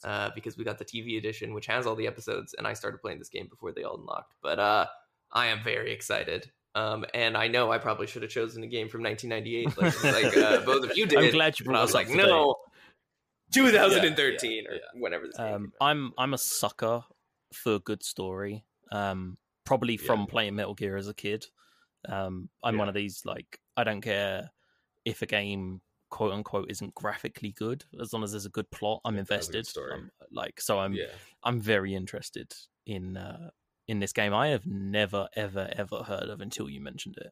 uh, 0.04 0.30
because 0.36 0.58
we 0.58 0.64
got 0.64 0.78
the 0.78 0.86
TV 0.86 1.18
edition, 1.18 1.54
which 1.54 1.66
has 1.68 1.86
all 1.86 1.96
the 1.96 2.08
episodes, 2.08 2.54
and 2.58 2.66
I 2.68 2.74
started 2.74 3.02
playing 3.02 3.20
this 3.20 3.30
game 3.30 3.48
before 3.48 3.72
they 3.72 3.84
all 3.84 3.98
unlocked. 3.98 4.34
But 4.42 4.60
uh, 4.60 4.88
I 5.32 5.48
am 5.48 5.64
very 5.64 5.92
excited. 5.94 6.52
Um, 6.76 7.04
and 7.14 7.36
I 7.36 7.48
know 7.48 7.72
I 7.72 7.78
probably 7.80 8.06
should 8.08 8.22
have 8.22 8.32
chosen 8.32 8.64
a 8.64 8.68
game 8.68 8.90
from 8.90 9.02
1998, 9.04 9.78
like, 9.78 10.04
like 10.34 10.38
uh, 10.38 10.66
both 10.66 10.90
of 10.90 10.98
you 10.98 11.06
did. 11.08 11.18
I'm 11.18 11.32
glad 11.32 11.60
you 11.60 11.66
brought 11.66 11.80
I 11.80 11.82
was 11.82 11.94
like, 11.94 12.08
to 12.08 12.14
date. 12.16 12.24
no, 12.28 12.56
2013 13.52 14.52
Yeah, 14.64 14.70
or 14.70 14.74
yeah. 14.76 14.80
whenever 14.94 15.26
this 15.28 15.36
Um. 15.40 15.74
I'm 15.82 16.14
I'm 16.18 16.34
a 16.34 16.38
sucker 16.38 17.04
for 17.54 17.76
a 17.76 17.80
good 17.80 18.04
story. 18.04 18.64
Um, 18.92 19.38
probably 19.66 19.98
from 19.98 20.22
Yeah. 20.22 20.26
playing 20.28 20.56
Metal 20.56 20.76
Gear 20.76 20.98
as 20.98 21.08
a 21.08 21.14
kid. 21.14 21.46
Um, 22.08 22.50
I'm 22.64 22.76
Yeah. 22.76 22.80
one 22.80 22.88
of 22.90 22.96
these 22.96 23.26
like 23.26 23.60
I 23.76 23.84
don't 23.84 24.02
care 24.02 24.52
if 25.06 25.22
a 25.22 25.26
game 25.26 25.82
quote 26.10 26.34
unquote 26.34 26.70
isn't 26.72 26.94
graphically 26.96 27.52
good 27.52 27.86
as 28.02 28.12
long 28.14 28.24
as 28.24 28.32
there's 28.32 28.46
a 28.46 28.50
good 28.50 28.70
plot. 28.72 29.02
I'm 29.06 29.16
Yeah, 29.16 29.24
that's 29.28 29.48
a 29.48 29.52
good 29.52 29.58
invested. 29.60 29.68
story. 29.68 29.94
I'm, 29.94 30.12
like 30.32 30.60
so, 30.62 30.80
I'm 30.80 30.94
yeah. 30.94 31.06
I'm 31.44 31.60
very 31.62 31.94
interested 31.96 32.54
in 32.86 33.18
uh, 33.18 33.50
in 33.88 34.00
this 34.00 34.14
game. 34.14 34.34
I 34.34 34.50
have 34.50 34.66
never 34.66 35.28
ever 35.36 35.70
ever 35.76 36.04
heard 36.04 36.30
of 36.30 36.42
until 36.42 36.70
you 36.70 36.82
mentioned 36.82 37.18
it. 37.18 37.32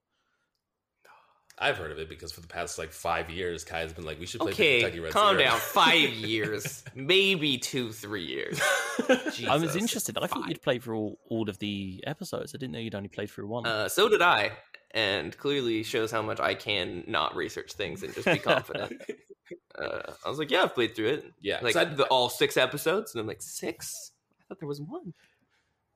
I've 1.59 1.77
heard 1.77 1.91
of 1.91 1.97
it 1.97 2.07
because 2.07 2.31
for 2.31 2.41
the 2.41 2.47
past 2.47 2.77
like 2.77 2.91
five 2.91 3.31
years, 3.31 3.63
Kai 3.63 3.79
has 3.79 3.91
been 3.91 4.05
like, 4.05 4.19
"We 4.19 4.27
should 4.27 4.41
play 4.41 4.51
the 4.51 4.53
Okay, 4.55 4.79
Kentucky 4.81 4.99
Route 4.99 5.11
calm 5.11 5.37
Zero." 5.37 5.49
down. 5.49 5.59
Five 5.59 6.09
years, 6.13 6.83
maybe 6.93 7.57
two, 7.57 7.91
three 7.91 8.25
years. 8.25 8.61
I 9.09 9.15
was 9.25 9.35
Jesus, 9.37 9.75
interested. 9.75 10.17
I 10.19 10.27
thought 10.27 10.41
five. 10.41 10.49
you'd 10.49 10.61
play 10.61 10.77
through 10.77 10.97
all, 10.99 11.19
all 11.29 11.49
of 11.49 11.57
the 11.57 12.03
episodes. 12.05 12.53
I 12.53 12.59
didn't 12.59 12.73
know 12.73 12.79
you'd 12.79 12.93
only 12.93 13.09
played 13.09 13.31
through 13.31 13.47
one. 13.47 13.65
Uh, 13.65 13.89
so 13.89 14.07
did 14.07 14.21
I, 14.21 14.51
and 14.91 15.37
clearly 15.37 15.83
shows 15.83 16.11
how 16.11 16.21
much 16.21 16.39
I 16.39 16.53
can 16.55 17.03
not 17.07 17.35
research 17.35 17.73
things 17.73 18.03
and 18.03 18.13
just 18.13 18.25
be 18.25 18.39
confident. 18.39 19.01
uh, 19.79 20.13
I 20.25 20.29
was 20.29 20.39
like, 20.39 20.49
yeah, 20.51 20.63
I've 20.63 20.73
played 20.75 20.95
through 20.95 21.07
it. 21.09 21.25
yeah, 21.41 21.59
Like 21.61 21.75
I- 21.75 21.85
the, 21.85 22.05
all 22.05 22.29
six 22.29 22.57
episodes, 22.57 23.13
and 23.13 23.21
I'm 23.21 23.27
like, 23.27 23.41
six? 23.41 24.11
I 24.39 24.43
thought 24.47 24.59
there 24.59 24.67
was 24.67 24.81
one. 24.81 25.13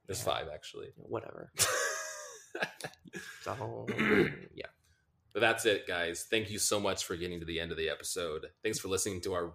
there's 0.08 0.22
five 0.22 0.48
actually. 0.54 0.88
Whatever. 0.98 1.52
So 3.44 3.88
yeah, 4.56 4.68
But 5.34 5.40
that's 5.40 5.66
it, 5.66 5.88
guys. 5.88 6.28
Thank 6.30 6.50
you 6.52 6.60
so 6.60 6.80
much 6.80 7.04
for 7.06 7.16
getting 7.16 7.40
to 7.40 7.46
the 7.46 7.60
end 7.60 7.72
of 7.72 7.78
the 7.78 7.90
episode. 7.90 8.46
Thanks 8.64 8.80
for 8.80 8.88
listening 8.88 9.20
to 9.22 9.34
our 9.34 9.52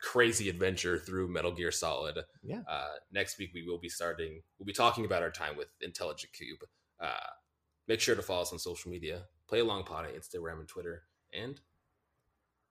crazy 0.00 0.48
adventure 0.48 0.98
through 0.98 1.28
Metal 1.28 1.52
Gear 1.52 1.70
Solid. 1.70 2.18
Yeah. 2.42 2.62
Uh, 2.68 2.88
next 3.12 3.38
week 3.38 3.50
we 3.54 3.62
will 3.66 3.78
be 3.78 3.88
starting. 3.90 4.40
We'll 4.58 4.66
be 4.66 4.72
talking 4.72 5.04
about 5.04 5.22
our 5.22 5.30
time 5.30 5.56
with 5.56 5.68
Intelligent 5.82 6.32
Cube. 6.32 6.58
Uh, 6.98 7.10
make 7.90 8.00
sure 8.00 8.14
to 8.14 8.22
follow 8.22 8.42
us 8.42 8.52
on 8.52 8.58
social 8.58 8.90
media. 8.90 9.22
Play 9.48 9.58
along 9.58 9.82
pod 9.84 10.04
on 10.06 10.12
Instagram 10.12 10.60
and 10.60 10.68
Twitter. 10.68 11.02
And 11.32 11.60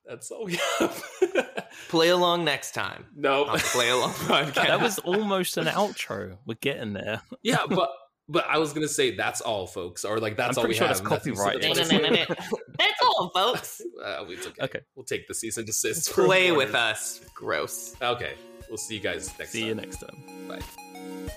that's 0.05 0.31
all 0.31 0.45
we 0.45 0.57
have. 0.79 1.69
play 1.89 2.09
along 2.09 2.45
next 2.45 2.71
time. 2.73 3.05
no, 3.15 3.45
on 3.45 3.59
Play 3.59 3.89
Along 3.89 4.11
podcast. 4.13 4.53
that 4.55 4.81
was 4.81 4.97
almost 4.99 5.57
an 5.57 5.65
outro. 5.65 6.37
We're 6.45 6.55
getting 6.61 6.93
there. 6.93 7.21
yeah, 7.43 7.59
but 7.69 7.89
but 8.29 8.45
I 8.47 8.57
was 8.59 8.71
gonna 8.73 8.87
say 8.87 9.15
that's 9.15 9.41
all, 9.41 9.67
folks, 9.67 10.05
or 10.05 10.19
like 10.19 10.37
that's 10.37 10.57
I'm 10.57 10.61
all 10.63 10.67
we 10.69 10.77
pretty 10.77 10.79
sure 10.79 10.87
have. 10.87 11.03
that's 11.03 11.25
and 11.27 11.35
copyrighted. 11.35 12.27
that's-. 12.27 12.53
That's 12.79 13.01
all, 13.03 13.29
folks. 13.35 13.81
Uh, 14.01 14.23
it's 14.29 14.47
okay. 14.47 14.63
Okay. 14.63 14.79
We'll 14.95 15.03
take 15.03 15.27
the 15.27 15.33
cease 15.33 15.57
and 15.57 15.67
desist. 15.67 16.13
from 16.13 16.25
Play 16.25 16.51
with 16.53 16.73
us. 16.73 17.19
Gross. 17.35 17.93
Okay. 18.01 18.35
We'll 18.69 18.77
see 18.77 18.95
you 18.95 19.01
guys 19.01 19.37
next 19.37 19.51
See 19.51 19.59
time. 19.61 19.67
you 19.69 19.75
next 19.75 19.97
time. 19.97 20.47
Bye. 20.47 21.29